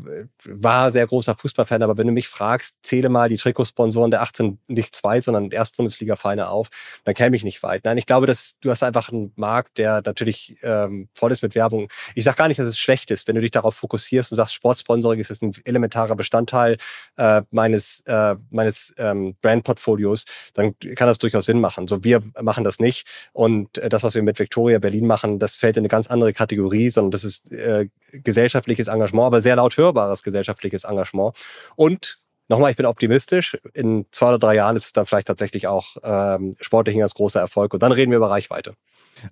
war 0.45 0.91
sehr 0.91 1.07
großer 1.07 1.35
Fußballfan, 1.35 1.83
aber 1.83 1.97
wenn 1.97 2.07
du 2.07 2.13
mich 2.13 2.27
fragst, 2.27 2.75
zähle 2.83 3.09
mal 3.09 3.29
die 3.29 3.37
Trikotsponsoren 3.37 4.11
der 4.11 4.21
18, 4.21 4.59
nicht 4.67 4.95
zwei, 4.95 5.21
sondern 5.21 5.51
Erstbundesliga-Vereine 5.51 6.49
auf, 6.49 6.69
dann 7.03 7.15
käme 7.15 7.35
ich 7.35 7.43
nicht 7.43 7.63
weit. 7.63 7.85
Nein, 7.85 7.97
ich 7.97 8.05
glaube, 8.05 8.27
dass 8.27 8.55
du 8.61 8.69
hast 8.69 8.83
einfach 8.83 9.11
einen 9.11 9.31
Markt, 9.35 9.77
der 9.77 10.01
natürlich 10.05 10.57
ähm, 10.61 11.09
voll 11.13 11.31
ist 11.31 11.43
mit 11.43 11.55
Werbung. 11.55 11.89
Ich 12.15 12.23
sage 12.23 12.37
gar 12.37 12.47
nicht, 12.47 12.59
dass 12.59 12.67
es 12.67 12.79
schlecht 12.79 13.11
ist, 13.11 13.27
wenn 13.27 13.35
du 13.35 13.41
dich 13.41 13.51
darauf 13.51 13.75
fokussierst 13.75 14.31
und 14.31 14.35
sagst, 14.35 14.53
Sportsponsoring 14.53 15.19
ist 15.19 15.41
ein 15.41 15.53
elementarer 15.65 16.15
Bestandteil 16.15 16.77
äh, 17.17 17.41
meines, 17.51 18.01
äh, 18.05 18.35
meines 18.49 18.93
ähm, 18.97 19.35
Brandportfolios 19.41 20.25
dann 20.53 20.77
kann 20.95 21.07
das 21.07 21.19
durchaus 21.19 21.45
Sinn 21.45 21.59
machen. 21.59 21.87
So, 21.87 22.03
wir 22.03 22.21
machen 22.41 22.63
das 22.63 22.79
nicht. 22.79 23.07
Und 23.33 23.77
äh, 23.77 23.89
das, 23.89 24.03
was 24.03 24.15
wir 24.15 24.23
mit 24.23 24.39
Victoria 24.39 24.79
Berlin 24.79 25.07
machen, 25.07 25.39
das 25.39 25.55
fällt 25.55 25.77
in 25.77 25.81
eine 25.81 25.89
ganz 25.89 26.07
andere 26.07 26.33
Kategorie, 26.33 26.89
sondern 26.89 27.11
das 27.11 27.23
ist 27.23 27.51
äh, 27.51 27.87
gesellschaftliches 28.11 28.87
Engagement, 28.87 29.27
aber 29.27 29.41
sehr 29.41 29.55
laut 29.55 29.77
hörbares 29.77 30.23
gesellschaftliches 30.23 30.83
Engagement. 30.83 31.35
Und 31.75 32.19
nochmal, 32.47 32.71
ich 32.71 32.77
bin 32.77 32.85
optimistisch. 32.85 33.57
In 33.73 34.05
zwei 34.11 34.29
oder 34.29 34.39
drei 34.39 34.55
Jahren 34.55 34.75
ist 34.75 34.85
es 34.85 34.93
dann 34.93 35.05
vielleicht 35.05 35.27
tatsächlich 35.27 35.67
auch 35.67 35.97
ähm, 36.03 36.55
sportlich 36.59 36.95
ein 36.95 36.99
ganz 36.99 37.13
großer 37.13 37.39
Erfolg. 37.39 37.73
Und 37.73 37.81
dann 37.81 37.91
reden 37.91 38.11
wir 38.11 38.17
über 38.17 38.29
Reichweite. 38.29 38.75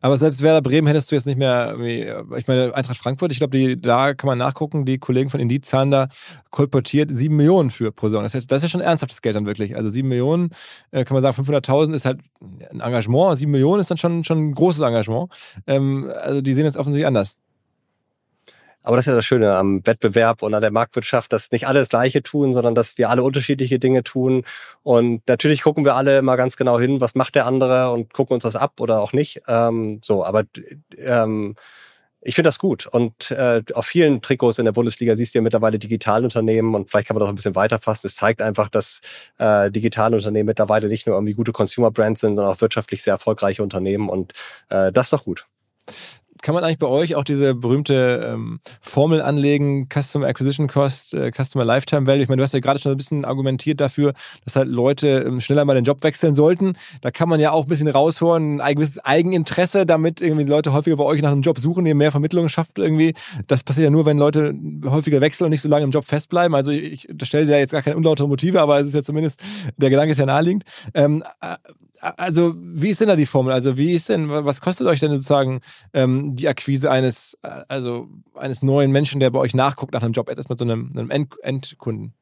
Aber 0.01 0.17
selbst 0.17 0.41
Werder 0.41 0.61
Bremen 0.61 0.87
hättest 0.87 1.11
du 1.11 1.15
jetzt 1.15 1.25
nicht 1.25 1.37
mehr, 1.37 1.77
ich 1.79 2.47
meine, 2.47 2.75
Eintracht 2.75 2.97
Frankfurt, 2.97 3.31
ich 3.31 3.39
glaube, 3.39 3.77
da 3.77 4.13
kann 4.13 4.27
man 4.27 4.37
nachgucken, 4.37 4.85
die 4.85 4.97
Kollegen 4.97 5.29
von 5.29 5.39
Indeed 5.39 5.65
zahlen 5.65 5.91
da 5.91 6.07
kolportiert 6.49 7.09
sieben 7.11 7.35
Millionen 7.35 7.69
für 7.69 7.91
pro 7.91 8.07
Saison. 8.07 8.23
Das, 8.23 8.33
heißt, 8.33 8.51
das 8.51 8.57
ist 8.57 8.63
ja 8.63 8.69
schon 8.69 8.81
ernsthaftes 8.81 9.21
Geld 9.21 9.35
dann 9.35 9.45
wirklich. 9.45 9.75
Also 9.75 9.89
sieben 9.89 10.09
Millionen, 10.09 10.49
äh, 10.91 11.03
kann 11.03 11.15
man 11.15 11.23
sagen, 11.23 11.41
500.000 11.41 11.93
ist 11.93 12.05
halt 12.05 12.19
ein 12.71 12.81
Engagement, 12.81 13.37
sieben 13.37 13.51
Millionen 13.51 13.81
ist 13.81 13.91
dann 13.91 13.97
schon, 13.97 14.23
schon 14.23 14.49
ein 14.49 14.53
großes 14.53 14.81
Engagement. 14.81 15.31
Ähm, 15.67 16.11
also 16.21 16.41
die 16.41 16.53
sehen 16.53 16.65
jetzt 16.65 16.77
offensichtlich 16.77 17.07
anders. 17.07 17.35
Aber 18.89 18.95
das 18.95 19.05
ist 19.05 19.11
ja 19.11 19.15
das 19.15 19.25
Schöne 19.25 19.55
am 19.55 19.85
Wettbewerb 19.85 20.41
und 20.41 20.55
an 20.55 20.61
der 20.61 20.71
Marktwirtschaft, 20.71 21.31
dass 21.31 21.51
nicht 21.51 21.67
alle 21.67 21.77
das 21.77 21.89
Gleiche 21.89 22.23
tun, 22.23 22.55
sondern 22.55 22.73
dass 22.73 22.97
wir 22.97 23.11
alle 23.11 23.21
unterschiedliche 23.21 23.77
Dinge 23.77 24.01
tun. 24.03 24.45
Und 24.81 25.21
natürlich 25.27 25.61
gucken 25.61 25.85
wir 25.85 25.93
alle 25.93 26.23
mal 26.23 26.37
ganz 26.37 26.57
genau 26.57 26.79
hin, 26.79 26.99
was 26.99 27.13
macht 27.13 27.35
der 27.35 27.45
andere 27.45 27.91
und 27.91 28.11
gucken 28.15 28.33
uns 28.33 28.41
das 28.45 28.55
ab 28.55 28.81
oder 28.81 28.99
auch 28.99 29.13
nicht. 29.13 29.43
Ähm, 29.47 29.99
so, 30.03 30.25
aber 30.25 30.45
ähm, 30.97 31.53
ich 32.21 32.33
finde 32.33 32.47
das 32.47 32.57
gut. 32.57 32.87
Und 32.87 33.29
äh, 33.29 33.61
auf 33.75 33.85
vielen 33.85 34.23
Trikots 34.23 34.57
in 34.57 34.65
der 34.65 34.71
Bundesliga 34.71 35.15
siehst 35.15 35.35
du 35.35 35.37
ja 35.37 35.43
mittlerweile 35.43 35.77
Digitalunternehmen 35.77 36.73
und 36.73 36.89
vielleicht 36.89 37.09
kann 37.09 37.13
man 37.13 37.21
das 37.21 37.29
ein 37.29 37.35
bisschen 37.35 37.53
weiterfassen. 37.53 38.07
Es 38.07 38.15
zeigt 38.15 38.41
einfach, 38.41 38.69
dass 38.69 39.01
äh, 39.37 39.69
Digitalunternehmen 39.69 40.47
mittlerweile 40.47 40.87
nicht 40.87 41.05
nur 41.05 41.15
irgendwie 41.15 41.35
gute 41.35 41.51
Consumer 41.51 41.91
Brands 41.91 42.21
sind, 42.21 42.37
sondern 42.37 42.55
auch 42.55 42.61
wirtschaftlich 42.61 43.03
sehr 43.03 43.13
erfolgreiche 43.13 43.61
Unternehmen. 43.61 44.09
Und 44.09 44.33
äh, 44.69 44.91
das 44.91 45.05
ist 45.05 45.13
doch 45.13 45.25
gut 45.25 45.45
kann 46.41 46.55
man 46.55 46.63
eigentlich 46.63 46.79
bei 46.79 46.87
euch 46.87 47.15
auch 47.15 47.23
diese 47.23 47.55
berühmte 47.55 48.31
ähm, 48.33 48.59
Formel 48.81 49.21
anlegen, 49.21 49.87
Customer 49.91 50.27
Acquisition 50.27 50.67
Cost, 50.67 51.13
äh, 51.13 51.31
Customer 51.31 51.65
Lifetime 51.65 52.07
Value? 52.07 52.23
Ich 52.23 52.29
meine, 52.29 52.39
du 52.39 52.43
hast 52.43 52.53
ja 52.53 52.59
gerade 52.59 52.79
schon 52.79 52.91
ein 52.91 52.97
bisschen 52.97 53.25
argumentiert 53.25 53.81
dafür, 53.81 54.13
dass 54.45 54.55
halt 54.55 54.69
Leute 54.69 55.25
ähm, 55.27 55.41
schneller 55.41 55.65
mal 55.65 55.75
den 55.75 55.83
Job 55.83 56.03
wechseln 56.03 56.33
sollten. 56.33 56.73
Da 57.01 57.11
kann 57.11 57.29
man 57.29 57.39
ja 57.39 57.51
auch 57.51 57.63
ein 57.63 57.69
bisschen 57.69 57.87
raushören, 57.87 58.61
ein 58.61 58.75
gewisses 58.75 58.99
Eigeninteresse, 58.99 59.85
damit 59.85 60.21
irgendwie 60.21 60.45
Leute 60.45 60.73
häufiger 60.73 60.95
bei 60.95 61.03
euch 61.03 61.21
nach 61.21 61.31
einem 61.31 61.41
Job 61.41 61.59
suchen, 61.59 61.85
ihr 61.85 61.95
mehr 61.95 62.11
Vermittlungen 62.11 62.49
schafft 62.49 62.79
irgendwie. 62.79 63.13
Das 63.47 63.63
passiert 63.63 63.85
ja 63.85 63.91
nur, 63.91 64.05
wenn 64.05 64.17
Leute 64.17 64.55
häufiger 64.85 65.21
wechseln 65.21 65.45
und 65.45 65.51
nicht 65.51 65.61
so 65.61 65.69
lange 65.69 65.83
im 65.83 65.91
Job 65.91 66.05
festbleiben. 66.05 66.55
Also 66.55 66.71
ich 66.71 67.07
stelle 67.23 67.45
dir 67.45 67.53
da 67.53 67.57
jetzt 67.59 67.71
gar 67.71 67.81
keine 67.81 67.97
unlautere 67.97 68.27
Motive, 68.27 68.61
aber 68.61 68.79
es 68.79 68.87
ist 68.87 68.95
ja 68.95 69.03
zumindest, 69.03 69.41
der 69.77 69.89
Gedanke 69.89 70.11
ist 70.11 70.17
ja 70.17 70.25
naheliegend. 70.25 70.63
Ähm, 70.93 71.23
äh, 71.41 71.55
also 72.01 72.55
wie 72.57 72.89
ist 72.89 73.01
denn 73.01 73.07
da 73.07 73.15
die 73.15 73.25
Formel? 73.25 73.53
Also 73.53 73.77
wie 73.77 73.93
ist 73.93 74.09
denn, 74.09 74.29
was 74.29 74.61
kostet 74.61 74.87
euch 74.87 74.99
denn 74.99 75.11
sozusagen 75.11 75.61
ähm, 75.93 76.35
die 76.35 76.47
Akquise 76.47 76.91
eines, 76.91 77.37
äh, 77.43 77.63
also 77.67 78.07
eines 78.33 78.63
neuen 78.63 78.91
Menschen, 78.91 79.19
der 79.19 79.29
bei 79.29 79.39
euch 79.39 79.53
nachguckt 79.53 79.93
nach 79.93 80.03
einem 80.03 80.13
Job, 80.13 80.29
erstmal 80.29 80.57
so 80.57 80.65
einem, 80.65 80.89
einem 80.93 81.09
End 81.09 81.35
Endkunden? 81.41 82.13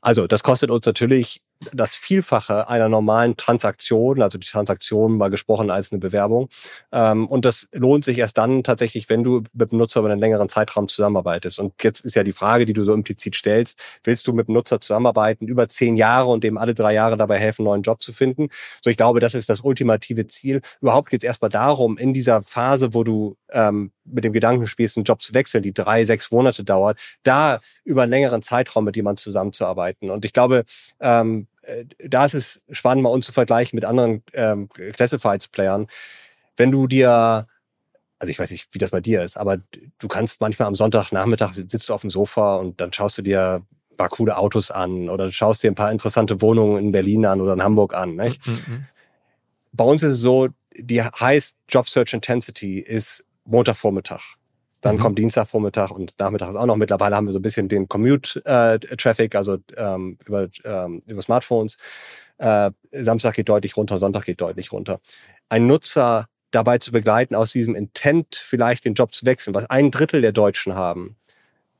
Also 0.00 0.26
das 0.26 0.42
kostet 0.42 0.70
uns 0.70 0.84
natürlich 0.84 1.42
das 1.72 1.94
Vielfache 1.94 2.68
einer 2.68 2.88
normalen 2.88 3.36
Transaktion, 3.36 4.22
also 4.22 4.38
die 4.38 4.46
Transaktion 4.46 5.16
mal 5.16 5.30
gesprochen 5.30 5.70
als 5.70 5.92
eine 5.92 5.98
Bewerbung. 5.98 6.48
Ähm, 6.92 7.26
und 7.28 7.44
das 7.44 7.68
lohnt 7.72 8.04
sich 8.04 8.18
erst 8.18 8.38
dann 8.38 8.62
tatsächlich, 8.62 9.08
wenn 9.08 9.22
du 9.22 9.42
mit 9.52 9.72
dem 9.72 9.78
Nutzer 9.78 10.00
über 10.00 10.10
einen 10.10 10.20
längeren 10.20 10.48
Zeitraum 10.48 10.88
zusammenarbeitest. 10.88 11.58
Und 11.58 11.74
jetzt 11.82 12.00
ist 12.04 12.16
ja 12.16 12.24
die 12.24 12.32
Frage, 12.32 12.64
die 12.64 12.72
du 12.72 12.84
so 12.84 12.94
implizit 12.94 13.36
stellst, 13.36 13.80
willst 14.04 14.26
du 14.26 14.32
mit 14.32 14.48
dem 14.48 14.54
Nutzer 14.54 14.80
zusammenarbeiten 14.80 15.46
über 15.46 15.68
zehn 15.68 15.96
Jahre 15.96 16.30
und 16.30 16.44
dem 16.44 16.58
alle 16.58 16.74
drei 16.74 16.94
Jahre 16.94 17.16
dabei 17.16 17.38
helfen, 17.38 17.62
einen 17.62 17.66
neuen 17.66 17.82
Job 17.82 18.00
zu 18.00 18.12
finden? 18.12 18.48
So, 18.82 18.90
ich 18.90 18.96
glaube, 18.96 19.20
das 19.20 19.34
ist 19.34 19.48
das 19.48 19.60
ultimative 19.60 20.26
Ziel. 20.26 20.60
Überhaupt 20.80 21.10
geht 21.10 21.22
es 21.22 21.26
erstmal 21.26 21.50
darum, 21.50 21.98
in 21.98 22.14
dieser 22.14 22.42
Phase, 22.42 22.94
wo 22.94 23.04
du 23.04 23.36
ähm, 23.50 23.92
mit 24.04 24.24
dem 24.24 24.32
Gedanken 24.32 24.66
spielst, 24.66 24.96
einen 24.96 25.04
Job 25.04 25.22
zu 25.22 25.34
wechseln, 25.34 25.62
die 25.62 25.72
drei, 25.72 26.04
sechs 26.04 26.30
Monate 26.30 26.64
dauert, 26.64 26.98
da 27.22 27.60
über 27.84 28.02
einen 28.02 28.10
längeren 28.10 28.42
Zeitraum 28.42 28.84
mit 28.84 28.96
jemandem 28.96 29.22
zusammenzuarbeiten. 29.22 30.10
Und 30.10 30.24
ich 30.24 30.32
glaube, 30.32 30.64
ähm, 31.00 31.42
äh, 31.42 31.51
da 31.98 32.24
ist 32.24 32.34
es 32.34 32.62
spannend, 32.70 33.02
mal 33.02 33.10
uns 33.10 33.26
zu 33.26 33.32
vergleichen 33.32 33.76
mit 33.76 33.84
anderen 33.84 34.22
ähm, 34.32 34.68
Classifieds-Playern. 34.68 35.86
Wenn 36.56 36.70
du 36.70 36.86
dir 36.86 37.46
also 38.22 38.30
ich 38.30 38.38
weiß 38.38 38.52
nicht, 38.52 38.68
wie 38.70 38.78
das 38.78 38.90
bei 38.90 39.00
dir 39.00 39.24
ist, 39.24 39.36
aber 39.36 39.58
du 39.98 40.06
kannst 40.06 40.40
manchmal 40.40 40.68
am 40.68 40.76
Sonntagnachmittag 40.76 41.54
sitzt 41.54 41.88
du 41.88 41.92
auf 41.92 42.02
dem 42.02 42.10
Sofa 42.10 42.54
und 42.54 42.80
dann 42.80 42.92
schaust 42.92 43.18
du 43.18 43.22
dir 43.22 43.64
ein 43.90 43.96
paar 43.96 44.10
coole 44.10 44.36
Autos 44.36 44.70
an 44.70 45.08
oder 45.08 45.32
schaust 45.32 45.64
dir 45.64 45.72
ein 45.72 45.74
paar 45.74 45.90
interessante 45.90 46.40
Wohnungen 46.40 46.78
in 46.78 46.92
Berlin 46.92 47.26
an 47.26 47.40
oder 47.40 47.54
in 47.54 47.62
Hamburg 47.64 47.94
an. 47.94 48.14
Nicht? 48.14 48.46
Mhm. 48.46 48.52
mhm. 48.52 48.86
Bei 49.72 49.82
uns 49.82 50.04
ist 50.04 50.12
es 50.12 50.20
so, 50.20 50.50
die 50.76 51.02
Highest 51.02 51.56
Job 51.68 51.88
Search 51.88 52.12
Intensity 52.12 52.78
ist 52.78 53.24
Montagvormittag. 53.44 54.20
Dann 54.82 54.96
mhm. 54.96 55.00
kommt 55.00 55.18
Dienstagvormittag 55.18 55.90
und 55.90 56.12
Nachmittag 56.18 56.50
ist 56.50 56.56
auch 56.56 56.66
noch. 56.66 56.76
Mittlerweile 56.76 57.16
haben 57.16 57.26
wir 57.26 57.32
so 57.32 57.38
ein 57.38 57.42
bisschen 57.42 57.68
den 57.68 57.88
Commute-Traffic, 57.88 59.34
äh, 59.34 59.38
also 59.38 59.56
ähm, 59.76 60.18
über, 60.26 60.48
ähm, 60.64 61.02
über 61.06 61.22
Smartphones. 61.22 61.78
Äh, 62.38 62.72
Samstag 62.90 63.34
geht 63.34 63.48
deutlich 63.48 63.76
runter, 63.76 63.98
Sonntag 63.98 64.24
geht 64.24 64.40
deutlich 64.40 64.72
runter. 64.72 65.00
Ein 65.48 65.66
Nutzer 65.66 66.26
dabei 66.50 66.78
zu 66.78 66.92
begleiten, 66.92 67.34
aus 67.34 67.52
diesem 67.52 67.74
Intent 67.74 68.34
vielleicht 68.34 68.84
den 68.84 68.94
Job 68.94 69.14
zu 69.14 69.24
wechseln, 69.24 69.54
was 69.54 69.70
ein 69.70 69.90
Drittel 69.90 70.20
der 70.20 70.32
Deutschen 70.32 70.74
haben, 70.74 71.16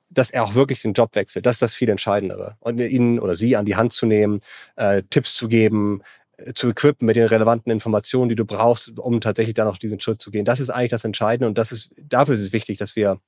dass 0.09 0.31
er 0.31 0.45
auch 0.45 0.55
wirklich 0.55 0.81
den 0.83 0.93
Job 0.93 1.15
wechselt. 1.17 1.45
Das 1.45 1.57
ist 1.57 1.63
das 1.63 1.75
viel 1.75 1.89
Entscheidendere. 1.89 2.57
Und 2.61 2.79
ihn 2.79 3.19
oder 3.19 3.35
sie 3.35 3.57
an 3.57 3.67
die 3.67 3.77
Hand 3.77 3.93
zu 3.93 4.07
nehmen, 4.07 4.41
äh, 4.77 5.03
Tipps 5.11 5.35
zu 5.35 5.49
geben, 5.49 6.03
zu 6.55 6.71
equippen 6.71 7.07
mit 7.07 7.17
den 7.17 7.27
relevanten 7.27 7.71
Informationen, 7.71 8.29
die 8.29 8.35
du 8.35 8.45
brauchst, 8.45 8.99
um 8.99 9.21
tatsächlich 9.21 9.55
dann 9.55 9.69
auch 9.69 9.79
diesen 9.79 10.01
Schritt 10.01 10.21
zu 10.21 10.31
gehen. 10.31 10.45
Das 10.45 10.61
ist 10.61 10.71
eigentlich 10.71 10.91
das 10.91 11.05
Entscheidende 11.05 11.47
und 11.47 11.59
das 11.59 11.73
ist, 11.73 11.91
dafür 11.97 12.35
ist 12.35 12.41
es 12.41 12.53
wichtig, 12.53 12.79
dass 12.79 12.97
wir 12.97 13.21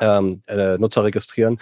ähm, 0.00 0.42
äh, 0.46 0.78
Nutzer 0.78 1.04
registrieren. 1.04 1.58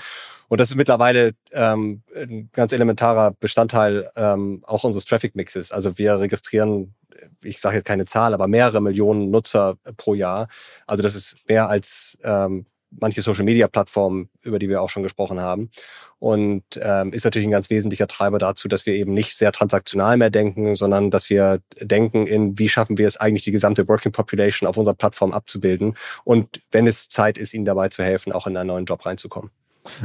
Und 0.48 0.60
das 0.60 0.70
ist 0.70 0.76
mittlerweile 0.76 1.34
ähm, 1.52 2.02
ein 2.14 2.50
ganz 2.52 2.72
elementarer 2.72 3.32
Bestandteil 3.32 4.10
ähm, 4.16 4.62
auch 4.66 4.84
unseres 4.84 5.04
Traffic-Mixes. 5.04 5.72
Also 5.72 5.98
wir 5.98 6.20
registrieren, 6.20 6.94
ich 7.42 7.60
sage 7.60 7.76
jetzt 7.76 7.86
keine 7.86 8.06
Zahl, 8.06 8.32
aber 8.32 8.48
mehrere 8.48 8.80
Millionen 8.80 9.30
Nutzer 9.30 9.76
pro 9.96 10.14
Jahr. 10.14 10.48
Also 10.86 11.02
das 11.02 11.14
ist 11.14 11.36
mehr 11.48 11.68
als 11.68 12.18
ähm, 12.22 12.66
manche 12.90 13.22
Social-Media-Plattformen, 13.22 14.28
über 14.42 14.58
die 14.58 14.68
wir 14.68 14.82
auch 14.82 14.88
schon 14.88 15.02
gesprochen 15.02 15.40
haben. 15.40 15.70
Und 16.18 16.64
ähm, 16.80 17.12
ist 17.12 17.24
natürlich 17.24 17.46
ein 17.46 17.52
ganz 17.52 17.70
wesentlicher 17.70 18.08
Treiber 18.08 18.38
dazu, 18.38 18.68
dass 18.68 18.86
wir 18.86 18.94
eben 18.94 19.14
nicht 19.14 19.36
sehr 19.36 19.52
transaktional 19.52 20.16
mehr 20.16 20.30
denken, 20.30 20.74
sondern 20.74 21.10
dass 21.10 21.30
wir 21.30 21.60
denken 21.80 22.26
in, 22.26 22.58
wie 22.58 22.68
schaffen 22.68 22.98
wir 22.98 23.06
es 23.06 23.16
eigentlich, 23.16 23.44
die 23.44 23.52
gesamte 23.52 23.86
Working 23.88 24.12
Population 24.12 24.68
auf 24.68 24.76
unserer 24.76 24.94
Plattform 24.94 25.32
abzubilden. 25.32 25.94
Und 26.24 26.60
wenn 26.70 26.86
es 26.86 27.08
Zeit 27.08 27.38
ist, 27.38 27.54
ihnen 27.54 27.64
dabei 27.64 27.88
zu 27.88 28.02
helfen, 28.02 28.32
auch 28.32 28.46
in 28.46 28.56
einen 28.56 28.68
neuen 28.68 28.84
Job 28.84 29.06
reinzukommen. 29.06 29.50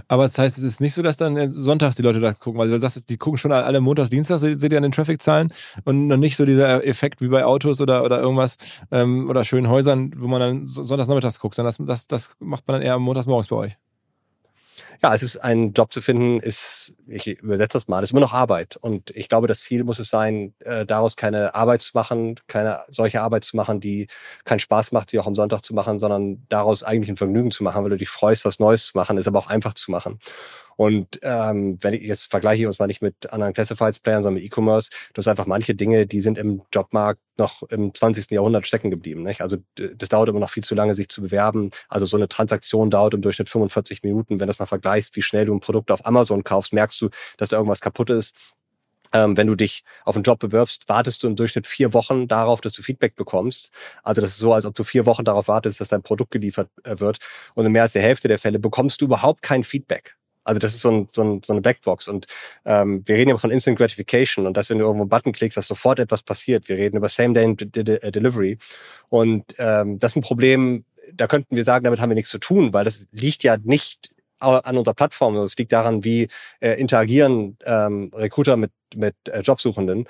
Aber 0.07 0.23
das 0.23 0.37
heißt, 0.37 0.57
es 0.57 0.63
ist 0.63 0.81
nicht 0.81 0.93
so, 0.93 1.01
dass 1.01 1.17
dann 1.17 1.49
sonntags 1.49 1.95
die 1.95 2.01
Leute 2.01 2.19
da 2.19 2.33
gucken, 2.33 2.59
weil 2.59 2.69
du 2.69 2.79
sagst, 2.79 3.09
die 3.09 3.17
gucken 3.17 3.37
schon 3.37 3.51
alle 3.51 3.81
montags, 3.81 4.09
dienstags, 4.09 4.41
seht 4.41 4.71
ihr 4.71 4.77
an 4.77 4.83
den 4.83 4.91
Traffic-Zahlen 4.91 5.53
und 5.85 6.07
noch 6.07 6.17
nicht 6.17 6.35
so 6.35 6.45
dieser 6.45 6.85
Effekt 6.85 7.21
wie 7.21 7.27
bei 7.27 7.45
Autos 7.45 7.81
oder, 7.81 8.03
oder 8.03 8.19
irgendwas 8.19 8.57
ähm, 8.91 9.29
oder 9.29 9.43
schönen 9.43 9.69
Häusern, 9.69 10.11
wo 10.17 10.27
man 10.27 10.39
dann 10.39 10.65
sonntags 10.65 11.07
nachmittags 11.07 11.39
guckt, 11.39 11.55
sondern 11.55 11.73
das, 11.73 11.85
das, 11.85 12.07
das 12.07 12.35
macht 12.39 12.67
man 12.67 12.75
dann 12.75 12.81
eher 12.83 12.99
montags 12.99 13.27
morgens 13.27 13.47
bei 13.47 13.55
euch 13.55 13.77
ja, 15.03 15.13
es 15.13 15.21
ist 15.21 15.37
ein 15.37 15.73
Job 15.73 15.91
zu 15.91 16.01
finden, 16.01 16.39
ist, 16.39 16.95
ich 17.07 17.27
übersetze 17.27 17.75
das 17.75 17.89
mal, 17.89 18.01
ist 18.03 18.11
immer 18.11 18.21
noch 18.21 18.31
Arbeit. 18.31 18.77
Und 18.77 19.11
ich 19.11 19.27
glaube, 19.27 19.47
das 19.47 19.59
Ziel 19.59 19.83
muss 19.83 19.99
es 19.99 20.09
sein, 20.09 20.53
äh, 20.59 20.85
daraus 20.85 21.17
keine 21.17 21.55
Arbeit 21.55 21.81
zu 21.81 21.91
machen, 21.93 22.39
keine 22.47 22.83
solche 22.87 23.21
Arbeit 23.21 23.43
zu 23.43 23.57
machen, 23.57 23.81
die 23.81 24.07
keinen 24.45 24.59
Spaß 24.59 24.93
macht, 24.93 25.09
sie 25.09 25.19
auch 25.19 25.27
am 25.27 25.35
Sonntag 25.35 25.61
zu 25.61 25.73
machen, 25.73 25.99
sondern 25.99 26.45
daraus 26.47 26.83
eigentlich 26.83 27.09
ein 27.09 27.17
Vergnügen 27.17 27.51
zu 27.51 27.65
machen, 27.65 27.83
weil 27.83 27.89
du 27.89 27.97
dich 27.97 28.07
freust, 28.07 28.45
was 28.45 28.59
Neues 28.59 28.85
zu 28.87 28.97
machen, 28.97 29.17
ist 29.17 29.27
aber 29.27 29.39
auch 29.39 29.47
einfach 29.47 29.73
zu 29.73 29.91
machen. 29.91 30.19
Und 30.77 31.19
ähm, 31.21 31.77
wenn 31.81 31.93
ich 31.93 32.03
jetzt 32.03 32.29
vergleiche 32.29 32.63
ich 32.63 32.67
uns 32.67 32.79
mal 32.79 32.87
nicht 32.87 33.01
mit 33.01 33.31
anderen 33.31 33.53
Classifieds-Playern, 33.53 34.23
sondern 34.23 34.41
mit 34.41 34.51
E-Commerce, 34.51 34.89
du 35.13 35.19
hast 35.19 35.27
einfach 35.27 35.45
manche 35.45 35.75
Dinge, 35.75 36.05
die 36.07 36.21
sind 36.21 36.37
im 36.37 36.61
Jobmarkt 36.73 37.19
noch 37.37 37.63
im 37.63 37.93
20. 37.93 38.31
Jahrhundert 38.31 38.67
stecken 38.67 38.91
geblieben. 38.91 39.23
Nicht? 39.23 39.41
Also 39.41 39.57
das 39.75 40.09
dauert 40.09 40.29
immer 40.29 40.39
noch 40.39 40.49
viel 40.49 40.63
zu 40.63 40.75
lange, 40.75 40.95
sich 40.95 41.09
zu 41.09 41.21
bewerben. 41.21 41.71
Also 41.89 42.05
so 42.05 42.17
eine 42.17 42.27
Transaktion 42.27 42.89
dauert 42.89 43.13
im 43.13 43.21
Durchschnitt 43.21 43.49
45 43.49 44.03
Minuten. 44.03 44.35
Wenn 44.39 44.47
du 44.47 44.47
das 44.47 44.59
mal 44.59 44.65
vergleichst, 44.65 45.15
wie 45.15 45.21
schnell 45.21 45.45
du 45.45 45.53
ein 45.53 45.59
Produkt 45.59 45.91
auf 45.91 46.05
Amazon 46.05 46.43
kaufst, 46.43 46.73
merkst 46.73 46.99
du, 47.01 47.09
dass 47.37 47.49
da 47.49 47.57
irgendwas 47.57 47.81
kaputt 47.81 48.09
ist. 48.09 48.35
Ähm, 49.13 49.37
wenn 49.37 49.47
du 49.47 49.55
dich 49.55 49.83
auf 50.05 50.15
einen 50.15 50.23
Job 50.23 50.39
bewirbst, 50.39 50.89
wartest 50.89 51.21
du 51.21 51.27
im 51.27 51.35
Durchschnitt 51.35 51.67
vier 51.67 51.93
Wochen 51.93 52.27
darauf, 52.27 52.61
dass 52.61 52.73
du 52.73 52.81
Feedback 52.81 53.15
bekommst. 53.15 53.71
Also 54.01 54.21
das 54.21 54.31
ist 54.31 54.37
so, 54.37 54.53
als 54.53 54.65
ob 54.65 54.73
du 54.73 54.83
vier 54.83 55.05
Wochen 55.05 55.23
darauf 55.23 55.47
wartest, 55.47 55.79
dass 55.79 55.89
dein 55.89 56.01
Produkt 56.01 56.31
geliefert 56.31 56.69
äh, 56.83 56.99
wird. 56.99 57.19
Und 57.53 57.65
in 57.65 57.71
mehr 57.71 57.83
als 57.83 57.93
der 57.93 58.01
Hälfte 58.01 58.27
der 58.27 58.39
Fälle 58.39 58.57
bekommst 58.59 59.01
du 59.01 59.05
überhaupt 59.05 59.43
kein 59.43 59.63
Feedback. 59.63 60.15
Also 60.43 60.59
das 60.59 60.73
ist 60.73 60.81
so, 60.81 60.91
ein, 60.91 61.09
so, 61.11 61.23
ein, 61.23 61.41
so 61.43 61.53
eine 61.53 61.61
Blackbox. 61.61 62.07
Und 62.07 62.27
ähm, 62.65 63.03
wir 63.05 63.15
reden 63.15 63.29
ja 63.29 63.37
von 63.37 63.51
Instant 63.51 63.77
Gratification 63.77 64.45
und 64.45 64.57
dass, 64.57 64.69
wenn 64.69 64.79
du 64.79 64.85
irgendwo 64.85 65.03
einen 65.03 65.09
Button 65.09 65.31
klickst, 65.31 65.57
dass 65.57 65.67
sofort 65.67 65.99
etwas 65.99 66.23
passiert. 66.23 66.67
Wir 66.69 66.77
reden 66.77 66.97
über 66.97 67.09
Same-Day 67.09 67.55
äh, 67.75 68.11
Delivery. 68.11 68.57
Und 69.09 69.45
ähm, 69.57 69.99
das 69.99 70.11
ist 70.11 70.15
ein 70.17 70.21
Problem, 70.21 70.85
da 71.13 71.27
könnten 71.27 71.55
wir 71.55 71.63
sagen, 71.63 71.83
damit 71.83 71.99
haben 71.99 72.09
wir 72.09 72.15
nichts 72.15 72.31
zu 72.31 72.39
tun, 72.39 72.73
weil 72.73 72.85
das 72.85 73.07
liegt 73.11 73.43
ja 73.43 73.57
nicht 73.63 74.13
an 74.43 74.77
unserer 74.77 74.93
Plattform. 74.93 75.37
Es 75.37 75.57
liegt 75.57 75.71
daran, 75.71 76.03
wie 76.03 76.27
äh, 76.59 76.73
interagieren 76.73 77.57
ähm, 77.65 78.11
Recruiter 78.13 78.57
mit 78.57 78.71
mit 78.95 79.15
äh, 79.29 79.41
Jobsuchenden. 79.41 80.07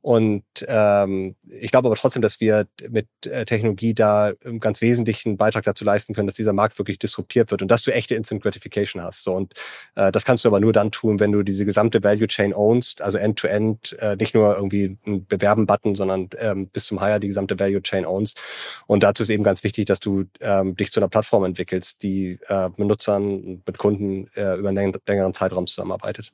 Und 0.00 0.44
ähm, 0.66 1.36
ich 1.48 1.70
glaube 1.70 1.88
aber 1.88 1.96
trotzdem, 1.96 2.22
dass 2.22 2.40
wir 2.40 2.66
mit 2.88 3.08
äh, 3.26 3.44
Technologie 3.44 3.94
da 3.94 4.32
einen 4.44 4.60
ganz 4.60 4.80
wesentlichen 4.80 5.36
Beitrag 5.36 5.64
dazu 5.64 5.84
leisten 5.84 6.14
können, 6.14 6.26
dass 6.26 6.36
dieser 6.36 6.52
Markt 6.52 6.78
wirklich 6.78 6.98
disruptiert 6.98 7.50
wird 7.50 7.62
und 7.62 7.68
dass 7.68 7.82
du 7.82 7.92
echte 7.92 8.14
Instant 8.14 8.42
Gratification 8.42 9.02
hast. 9.02 9.24
So, 9.24 9.34
und 9.34 9.54
äh, 9.94 10.12
das 10.12 10.24
kannst 10.24 10.44
du 10.44 10.48
aber 10.48 10.60
nur 10.60 10.72
dann 10.72 10.90
tun, 10.90 11.20
wenn 11.20 11.32
du 11.32 11.42
diese 11.42 11.64
gesamte 11.64 12.02
Value 12.02 12.26
Chain 12.26 12.54
ownst, 12.54 13.02
also 13.02 13.18
end-to-end, 13.18 13.94
-End, 13.94 13.98
äh, 13.98 14.16
nicht 14.16 14.34
nur 14.34 14.54
irgendwie 14.56 14.98
einen 15.06 15.26
Bewerben-Button, 15.26 15.94
sondern 15.94 16.28
ähm, 16.38 16.68
bis 16.68 16.86
zum 16.86 17.00
Hire 17.00 17.20
die 17.20 17.28
gesamte 17.28 17.58
Value 17.58 17.82
Chain 17.82 18.06
ownst. 18.06 18.40
Und 18.86 19.02
dazu 19.02 19.22
ist 19.22 19.30
eben 19.30 19.44
ganz 19.44 19.64
wichtig, 19.64 19.86
dass 19.86 20.00
du 20.00 20.24
ähm, 20.40 20.76
dich 20.76 20.92
zu 20.92 21.00
einer 21.00 21.08
Plattform 21.08 21.44
entwickelst, 21.44 22.02
die 22.02 22.38
äh, 22.48 22.68
mit 22.76 22.88
Nutzern, 22.88 23.62
mit 23.66 23.78
Kunden 23.78 24.28
äh, 24.34 24.56
über 24.56 24.68
einen 24.68 24.92
längeren 25.06 25.34
Zeitraum 25.34 25.66
zusammenarbeitet. 25.66 26.32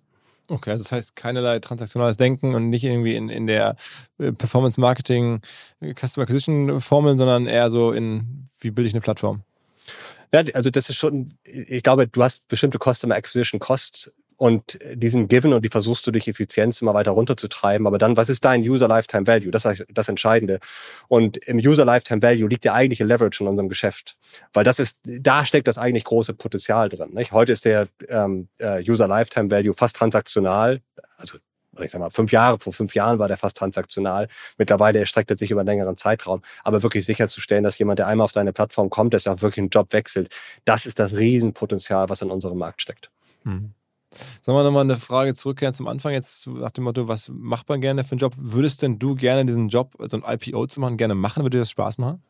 Okay, 0.51 0.73
also 0.73 0.83
das 0.83 0.91
heißt 0.91 1.15
keinerlei 1.15 1.61
transaktionales 1.61 2.17
Denken 2.17 2.57
und 2.57 2.71
nicht 2.71 2.83
irgendwie 2.83 3.15
in, 3.15 3.29
in 3.29 3.47
der 3.47 3.77
äh, 4.19 4.33
Performance 4.33 4.81
Marketing 4.81 5.41
äh, 5.81 5.95
Customer 5.95 6.25
Acquisition 6.25 6.81
Formel, 6.81 7.17
sondern 7.17 7.47
eher 7.47 7.71
so 7.71 7.93
in, 7.93 8.49
wie 8.59 8.73
bilde 8.73 8.89
ich 8.89 8.95
eine 8.95 9.01
Plattform? 9.01 9.43
Ja, 10.35 10.43
also 10.55 10.71
das 10.71 10.91
ist 10.91 10.97
schon, 10.97 11.33
ich 11.45 11.85
glaube, 11.85 12.09
du 12.09 12.23
hast 12.23 12.47
bestimmte 12.49 12.79
Customer 12.79 13.15
Acquisition 13.15 13.61
Costs 13.61 14.11
und 14.41 14.79
diesen 14.95 15.29
Given 15.29 15.53
und 15.53 15.67
die 15.67 15.69
versuchst 15.69 16.07
du 16.07 16.13
durch 16.13 16.27
Effizienz 16.27 16.81
immer 16.81 16.95
weiter 16.95 17.11
runterzutreiben. 17.11 17.87
Aber 17.87 17.99
dann, 17.99 18.17
was 18.17 18.31
ist 18.31 18.43
dein 18.43 18.63
User 18.63 18.89
Lifetime 18.89 19.27
Value? 19.27 19.51
Das 19.51 19.67
ist 19.67 19.85
das 19.93 20.09
Entscheidende. 20.09 20.61
Und 21.09 21.37
im 21.47 21.59
User 21.59 21.85
Lifetime 21.85 22.23
Value 22.23 22.49
liegt 22.49 22.65
der 22.65 22.73
eigentliche 22.73 23.05
Leverage 23.05 23.45
in 23.45 23.49
unserem 23.49 23.69
Geschäft. 23.69 24.17
Weil 24.55 24.65
das 24.65 24.79
ist, 24.79 24.99
da 25.05 25.45
steckt 25.45 25.69
das 25.69 25.77
eigentlich 25.77 26.05
große 26.05 26.33
Potenzial 26.33 26.89
drin. 26.89 27.11
Nicht? 27.13 27.33
Heute 27.33 27.53
ist 27.53 27.67
der 27.67 27.89
ähm, 28.09 28.49
äh, 28.57 28.83
User 28.91 29.07
Lifetime 29.07 29.51
Value 29.51 29.75
fast 29.75 29.95
transaktional. 29.97 30.81
Also 31.19 31.37
ich 31.79 31.91
sag 31.91 31.99
mal, 31.99 32.09
fünf 32.09 32.33
Jahre, 32.33 32.59
vor 32.59 32.73
fünf 32.73 32.95
Jahren 32.95 33.19
war 33.19 33.29
der 33.29 33.37
fast 33.37 33.59
transaktional. 33.59 34.27
Mittlerweile 34.57 35.01
erstreckt 35.01 35.31
er 35.31 35.37
sich 35.37 35.51
über 35.51 35.61
einen 35.61 35.69
längeren 35.69 35.97
Zeitraum. 35.97 36.41
Aber 36.65 36.83
wirklich 36.83 37.05
sicherzustellen, 37.05 37.63
dass 37.63 37.79
jemand, 37.79 37.99
der 37.99 38.07
einmal 38.07 38.25
auf 38.25 38.33
deine 38.33 38.55
Plattform 38.55 38.89
kommt, 38.89 39.13
dass 39.13 39.27
er 39.27 39.35
auch 39.35 39.43
wirklich 39.43 39.59
einen 39.59 39.69
Job 39.69 39.93
wechselt, 39.93 40.35
das 40.65 40.87
ist 40.87 40.99
das 40.99 41.15
Riesenpotenzial, 41.15 42.09
was 42.09 42.23
in 42.23 42.31
unserem 42.31 42.57
Markt 42.57 42.81
steckt. 42.81 43.11
Mhm. 43.45 43.75
Sagen 44.43 44.59
wir 44.59 44.65
nochmal 44.65 44.83
eine 44.83 44.97
Frage 44.97 45.35
zurückkehren 45.35 45.75
zum 45.75 45.87
Anfang, 45.87 46.13
jetzt 46.13 46.47
nach 46.47 46.71
dem 46.71 46.85
Motto, 46.85 47.07
was 47.07 47.31
macht 47.33 47.69
man 47.69 47.81
gerne 47.81 48.03
für 48.05 48.13
einen 48.13 48.19
Job? 48.19 48.35
Würdest 48.37 48.83
denn 48.83 48.99
du 48.99 49.15
gerne 49.15 49.47
diesen 49.47 49.69
Job, 49.69 49.95
so 49.99 50.21
ein 50.21 50.25
IPO 50.27 50.67
zu 50.67 50.81
machen, 50.81 50.97
gerne 50.97 51.15
machen? 51.15 51.45
Würde 51.45 51.59
dir 51.59 51.63
das 51.63 51.71
Spaß 51.71 51.99
machen? 51.99 52.23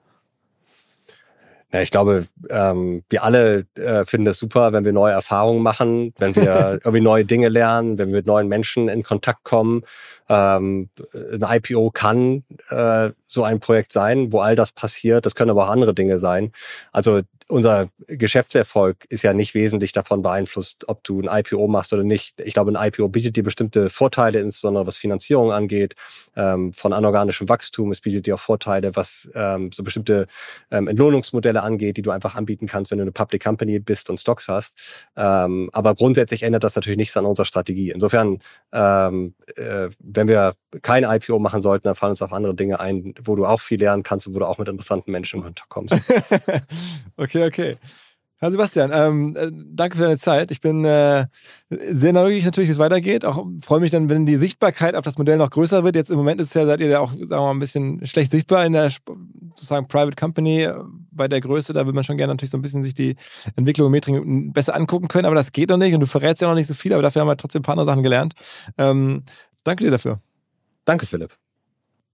Ja, 1.72 1.82
ich 1.82 1.92
glaube, 1.92 2.26
ähm, 2.48 3.04
wir 3.08 3.22
alle 3.22 3.66
äh, 3.76 4.04
finden 4.04 4.26
es 4.26 4.38
super, 4.38 4.72
wenn 4.72 4.84
wir 4.84 4.92
neue 4.92 5.12
Erfahrungen 5.12 5.62
machen, 5.62 6.12
wenn 6.18 6.34
wir 6.34 6.80
irgendwie 6.84 7.00
neue 7.00 7.24
Dinge 7.24 7.48
lernen, 7.48 7.96
wenn 7.96 8.08
wir 8.08 8.16
mit 8.16 8.26
neuen 8.26 8.48
Menschen 8.48 8.88
in 8.88 9.04
Kontakt 9.04 9.44
kommen. 9.44 9.82
Ähm, 10.28 10.90
ein 11.14 11.44
IPO 11.48 11.92
kann 11.92 12.42
äh, 12.70 13.10
so 13.24 13.44
ein 13.44 13.60
Projekt 13.60 13.92
sein, 13.92 14.32
wo 14.32 14.40
all 14.40 14.56
das 14.56 14.72
passiert. 14.72 15.26
Das 15.26 15.36
können 15.36 15.50
aber 15.50 15.66
auch 15.66 15.70
andere 15.70 15.94
Dinge 15.94 16.18
sein. 16.18 16.50
Also 16.90 17.20
unser 17.50 17.88
Geschäftserfolg 18.06 19.04
ist 19.08 19.22
ja 19.22 19.32
nicht 19.32 19.54
wesentlich 19.54 19.92
davon 19.92 20.22
beeinflusst, 20.22 20.88
ob 20.88 21.04
du 21.04 21.20
ein 21.20 21.40
IPO 21.40 21.66
machst 21.68 21.92
oder 21.92 22.02
nicht. 22.02 22.40
Ich 22.40 22.54
glaube, 22.54 22.72
ein 22.72 22.88
IPO 22.88 23.08
bietet 23.08 23.36
dir 23.36 23.42
bestimmte 23.42 23.90
Vorteile, 23.90 24.40
insbesondere 24.40 24.86
was 24.86 24.96
Finanzierung 24.96 25.52
angeht, 25.52 25.94
ähm, 26.36 26.72
von 26.72 26.92
anorganischem 26.92 27.48
Wachstum. 27.48 27.90
Es 27.90 28.00
bietet 28.00 28.26
dir 28.26 28.34
auch 28.34 28.40
Vorteile, 28.40 28.96
was 28.96 29.30
ähm, 29.34 29.70
so 29.72 29.82
bestimmte 29.82 30.26
ähm, 30.70 30.88
Entlohnungsmodelle 30.88 31.62
angeht, 31.62 31.96
die 31.96 32.02
du 32.02 32.10
einfach 32.10 32.36
anbieten 32.36 32.66
kannst, 32.66 32.90
wenn 32.90 32.98
du 32.98 33.02
eine 33.02 33.12
Public 33.12 33.42
Company 33.42 33.78
bist 33.80 34.10
und 34.10 34.18
Stocks 34.18 34.48
hast. 34.48 34.78
Ähm, 35.16 35.70
aber 35.72 35.94
grundsätzlich 35.94 36.42
ändert 36.42 36.64
das 36.64 36.76
natürlich 36.76 36.98
nichts 36.98 37.16
an 37.16 37.26
unserer 37.26 37.46
Strategie. 37.46 37.90
Insofern, 37.90 38.38
ähm, 38.72 39.34
äh, 39.56 39.88
wenn 39.98 40.28
wir 40.28 40.54
kein 40.82 41.04
IPO 41.04 41.38
machen 41.38 41.60
sollten, 41.60 41.84
dann 41.84 41.94
fallen 41.94 42.10
uns 42.10 42.22
auch 42.22 42.32
andere 42.32 42.54
Dinge 42.54 42.78
ein, 42.80 43.14
wo 43.22 43.34
du 43.34 43.44
auch 43.44 43.60
viel 43.60 43.80
lernen 43.80 44.02
kannst 44.02 44.26
und 44.26 44.34
wo 44.34 44.38
du 44.38 44.46
auch 44.46 44.58
mit 44.58 44.68
interessanten 44.68 45.10
Menschen 45.10 45.38
in 45.38 45.44
Kontakt 45.44 45.68
kommst. 45.68 45.94
okay, 47.16 47.39
okay. 47.46 47.78
Herr 48.42 48.50
Sebastian, 48.50 48.90
ähm, 48.90 49.36
äh, 49.36 49.50
danke 49.52 49.98
für 49.98 50.04
deine 50.04 50.16
Zeit. 50.16 50.50
Ich 50.50 50.62
bin 50.62 50.82
äh, 50.86 51.26
sehr 51.68 52.14
neugierig 52.14 52.46
natürlich, 52.46 52.68
wie 52.68 52.72
es 52.72 52.78
weitergeht. 52.78 53.26
Auch 53.26 53.44
freue 53.60 53.80
mich 53.80 53.90
dann, 53.90 54.08
wenn 54.08 54.24
die 54.24 54.36
Sichtbarkeit 54.36 54.96
auf 54.96 55.04
das 55.04 55.18
Modell 55.18 55.36
noch 55.36 55.50
größer 55.50 55.84
wird. 55.84 55.94
Jetzt 55.94 56.10
im 56.10 56.16
Moment 56.16 56.40
ist 56.40 56.54
ja, 56.54 56.64
seid 56.64 56.80
ihr 56.80 56.88
ja 56.88 57.00
auch, 57.00 57.10
sagen 57.10 57.28
wir 57.28 57.36
mal, 57.36 57.50
ein 57.50 57.58
bisschen 57.58 58.04
schlecht 58.06 58.30
sichtbar 58.30 58.64
in 58.64 58.72
der 58.72 58.88
sozusagen 59.50 59.88
Private 59.88 60.16
Company 60.16 60.62
äh, 60.62 60.74
bei 61.10 61.28
der 61.28 61.42
Größe. 61.42 61.74
Da 61.74 61.84
will 61.86 61.92
man 61.92 62.02
schon 62.02 62.16
gerne 62.16 62.32
natürlich 62.32 62.50
so 62.50 62.56
ein 62.56 62.62
bisschen 62.62 62.82
sich 62.82 62.94
die 62.94 63.14
Entwicklung 63.56 63.86
und 63.86 63.92
Metrik 63.92 64.22
besser 64.54 64.74
angucken 64.74 65.08
können, 65.08 65.26
aber 65.26 65.34
das 65.34 65.52
geht 65.52 65.68
noch 65.68 65.76
nicht 65.76 65.92
und 65.92 66.00
du 66.00 66.06
verrätst 66.06 66.40
ja 66.40 66.48
noch 66.48 66.54
nicht 66.54 66.66
so 66.66 66.72
viel, 66.74 66.94
aber 66.94 67.02
dafür 67.02 67.20
haben 67.20 67.28
wir 67.28 67.36
trotzdem 67.36 67.60
ein 67.60 67.64
paar 67.64 67.74
andere 67.74 67.86
Sachen 67.86 68.02
gelernt. 68.02 68.32
Ähm, 68.78 69.22
danke 69.64 69.84
dir 69.84 69.90
dafür. 69.90 70.18
Danke, 70.86 71.04
Philipp. 71.04 71.34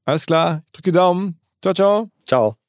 Alles 0.05 0.27
klar. 0.27 0.65
Drück 0.73 0.83
die 0.83 0.93
Daumen. 0.93 1.39
Ciao, 1.63 1.73
ciao. 1.73 2.11
Ciao. 2.27 2.66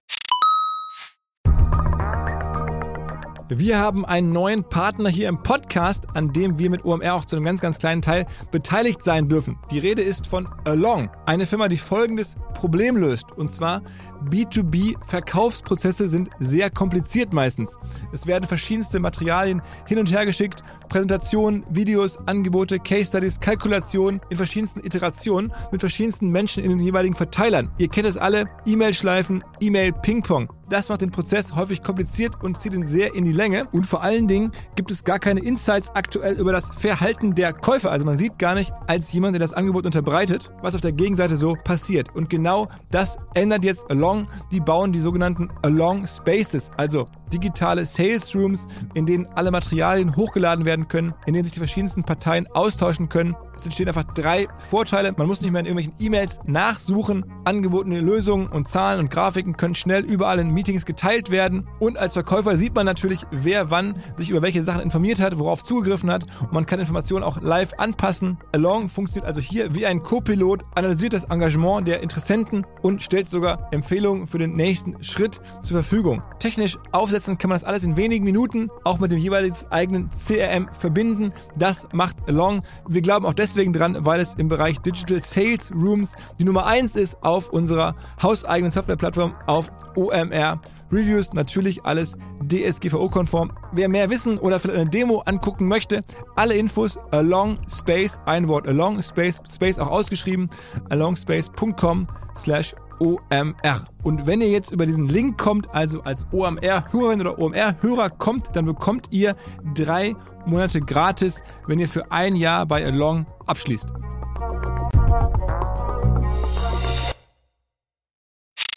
Wir 3.50 3.80
haben 3.80 4.06
einen 4.06 4.34
neuen 4.34 4.66
Partner 4.66 5.10
hier 5.10 5.30
im 5.30 5.42
Podcast, 5.42 6.06
an 6.16 6.34
dem 6.34 6.58
wir 6.58 6.70
mit 6.70 6.84
OMR 6.84 7.14
auch 7.14 7.24
zu 7.24 7.38
einem 7.38 7.46
ganz, 7.46 7.62
ganz 7.62 7.80
kleinen 7.80 8.02
Teil 8.02 8.26
beteiligt 8.52 9.02
sein 9.02 9.30
dürfen. 9.30 9.58
Die 9.72 9.80
Rede 9.80 10.02
ist 10.02 10.28
von 10.28 10.50
Along, 10.66 11.10
eine 11.26 11.46
Firma, 11.46 11.70
die 11.70 11.78
folgendes 11.78 12.36
Problem 12.54 12.98
löst. 12.98 13.32
Und 13.32 13.50
zwar 13.50 13.84
B2B-Verkaufsprozesse 14.30 16.10
sind 16.10 16.30
sehr 16.40 16.70
kompliziert 16.70 17.34
meistens. 17.34 17.78
Es 18.12 18.28
werden 18.28 18.48
verschiedenste 18.48 19.00
Materialien 19.00 19.62
hin 19.88 20.00
und 20.00 20.12
her 20.12 20.26
geschickt, 20.26 20.64
Präsentationen, 20.90 21.64
Videos, 21.70 22.18
Angebote, 22.28 22.80
Case 22.80 23.06
Studies, 23.06 23.40
Kalkulationen 23.40 24.22
in 24.30 24.38
verschiedensten 24.38 24.86
Iterationen 24.86 25.52
mit 25.72 25.82
verschiedensten 25.82 26.30
Menschen 26.30 26.64
in 26.64 26.70
den 26.70 26.80
jeweiligen 26.80 27.16
Verteilern. 27.16 27.70
Ihr 27.78 27.90
kennt 27.90 28.08
es 28.08 28.18
alle, 28.18 28.46
E-Mail-Schleifen, 28.66 29.44
E-Mail-Ping-Pong. 29.60 30.50
Das 30.70 30.90
macht 30.90 31.00
den 31.00 31.12
Prozess 31.12 31.56
häufig 31.56 31.82
kompliziert 31.82 32.44
und 32.44 32.60
zieht 32.60 32.74
ihn 32.74 32.86
sehr 32.86 33.16
in 33.16 33.24
die 33.24 33.32
Länge. 33.32 33.68
Und 33.72 33.86
vor 33.86 34.04
allen 34.04 34.28
Dingen 34.28 34.52
gibt 34.76 34.92
es 34.92 35.06
gar 35.06 35.18
keine 35.18 35.40
Insights 35.40 35.90
aktuell 35.92 36.34
über 36.34 36.52
das 36.52 36.70
Verhalten 36.70 37.36
der 37.36 37.54
Käufer. 37.54 37.90
Also 37.90 38.04
man 38.04 38.18
sieht 38.18 38.38
gar 38.38 38.54
nicht 38.54 38.74
als 38.86 39.14
jemand, 39.14 39.36
der 39.36 39.40
das 39.40 39.54
Angebot 39.54 39.86
unterbreitet, 39.86 40.52
was 40.62 40.76
auf 40.76 40.82
der 40.82 40.92
Gegenseite 40.92 41.38
so 41.38 41.56
passiert. 41.64 42.14
Und 42.16 42.30
genau 42.30 42.68
das 42.92 43.18
ändert 43.34 43.64
jetzt 43.64 43.90
Along. 43.90 44.17
Die 44.52 44.62
bauen 44.62 44.92
die 44.92 45.00
sogenannten 45.00 45.50
Along 45.62 46.08
Spaces, 46.08 46.72
also 46.78 47.06
digitale 47.34 47.86
Sales 47.86 48.36
Rooms, 48.36 48.68
in 48.94 49.06
denen 49.06 49.28
alle 49.36 49.52
Materialien 49.52 50.16
hochgeladen 50.16 50.66
werden 50.66 50.88
können, 50.88 51.14
in 51.26 51.34
denen 51.34 51.46
sich 51.46 51.54
die 51.54 51.60
verschiedensten 51.60 52.04
Parteien 52.04 52.48
austauschen 52.54 53.10
können. 53.10 53.36
Es 53.58 53.66
entstehen 53.66 53.88
einfach 53.88 54.04
drei 54.04 54.48
Vorteile. 54.60 55.14
Man 55.18 55.26
muss 55.26 55.42
nicht 55.42 55.52
mehr 55.52 55.62
in 55.62 55.66
irgendwelchen 55.66 55.96
E-Mails 56.00 56.40
nachsuchen. 56.46 57.26
Angebotene 57.44 58.00
Lösungen 58.00 58.48
und 58.48 58.68
Zahlen 58.68 59.00
und 59.00 59.10
Grafiken 59.10 59.58
können 59.58 59.74
schnell 59.74 60.04
überall 60.06 60.38
in 60.38 60.52
Meetings 60.52 60.86
geteilt 60.86 61.32
werden. 61.32 61.68
Und 61.80 61.98
als 61.98 62.14
Verkäufer 62.14 62.56
sieht 62.56 62.76
man 62.76 62.86
natürlich, 62.86 63.26
wer 63.32 63.72
wann 63.72 63.96
sich 64.16 64.30
über 64.30 64.44
welche 64.44 64.64
Sachen 64.64 64.82
informiert 64.82 65.20
hat, 65.20 65.40
worauf 65.40 65.64
zugegriffen 65.64 66.12
hat. 66.12 66.26
Und 66.42 66.54
man 66.54 66.68
kann 66.68 66.80
Informationen 66.80 67.24
auch 67.24 67.42
live 67.42 67.74
anpassen. 67.80 68.38
Along 68.54 68.90
funktioniert 68.90 69.28
also 69.28 69.42
hier 69.42 69.74
wie 69.74 69.88
ein 69.88 70.04
Co-Pilot, 70.04 70.64
analysiert 70.76 71.14
das 71.14 71.24
Engagement 71.24 71.88
der 71.88 72.02
Interessenten 72.04 72.64
und 72.84 73.02
stellt 73.02 73.28
sogar 73.28 73.70
Empfehlungen 73.72 74.28
für 74.28 74.38
den 74.38 74.56
nächsten 74.56 75.04
Schritt 75.04 75.42
zur 75.64 75.82
Verfügung. 75.82 76.22
Technisch 76.40 76.78
aufsetzen 76.92 77.17
aufsetzen, 77.18 77.38
kann 77.38 77.50
man 77.50 77.56
das 77.56 77.64
alles 77.64 77.84
in 77.84 77.98
wenigen 77.98 78.24
Minuten 78.24 78.70
auch 78.84 79.00
mit 79.00 79.12
dem 79.12 79.18
jeweils 79.18 79.70
eigenen 79.72 80.10
CRM 80.10 80.70
verbinden. 80.72 81.32
Das 81.58 81.88
macht 81.94 82.18
Along. 82.28 82.62
Wir 82.88 83.02
glauben 83.02 83.26
auch 83.26 83.34
deswegen 83.34 83.74
dran, 83.74 83.98
weil 84.02 84.20
es 84.20 84.36
im 84.36 84.48
Bereich 84.48 84.80
Digital 84.80 85.22
Sales 85.24 85.72
Rooms 85.72 86.14
die 86.40 86.44
Nummer 86.44 86.66
eins 86.68 86.96
ist 86.96 87.18
auf 87.24 87.50
unserer 87.50 87.96
hauseigenen 88.22 88.72
Softwareplattform 88.72 89.34
auf 89.48 89.72
OMR. 89.96 90.62
Reviews 90.92 91.34
natürlich 91.34 91.84
alles 91.84 92.18
DSGVO-konform. 92.48 93.52
Wer 93.74 93.90
mehr 93.90 94.10
wissen 94.10 94.38
oder 94.38 94.60
vielleicht 94.60 94.80
eine 94.80 94.90
Demo 94.90 95.22
angucken 95.26 95.68
möchte, 95.68 96.04
alle 96.36 96.56
Infos 96.56 96.98
along 97.12 97.58
space, 97.68 98.20
ein 98.26 98.48
Wort 98.48 98.68
along 98.68 99.02
space, 99.02 99.42
space 99.52 99.80
auch 99.80 99.90
ausgeschrieben, 99.90 100.50
alongspace.com 100.90 102.08
slash 102.38 102.76
OMR. 103.00 103.88
Und 104.04 104.28
wenn 104.28 104.42
ihr 104.42 104.50
jetzt 104.50 104.72
über 104.72 104.86
diesen 104.86 105.08
Link 105.08 105.38
kommt, 105.38 105.74
also 105.74 106.02
als 106.04 106.26
OMR-Hörerin 106.32 107.22
oder 107.22 107.40
OMR-Hörer 107.40 108.10
kommt, 108.10 108.56
dann 108.56 108.66
bekommt 108.66 109.08
ihr 109.12 109.36
drei 109.74 110.16
Monate 110.46 110.82
gratis, 110.82 111.42
wenn 111.68 111.80
ihr 111.80 111.88
für 111.88 112.12
ein 112.12 112.36
Jahr 112.36 112.66
bei 112.66 112.86
Along 112.86 113.26
abschließt. 113.46 113.90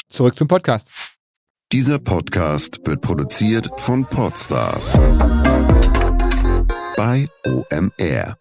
Zurück 0.09 0.37
zum 0.37 0.49
Podcast. 0.49 0.91
Dieser 1.73 2.01
Podcast 2.01 2.81
wird 2.85 3.01
produziert 3.01 3.71
von 3.77 4.05
Podstars 4.05 4.95
bei 6.97 7.27
OMR. 7.47 8.40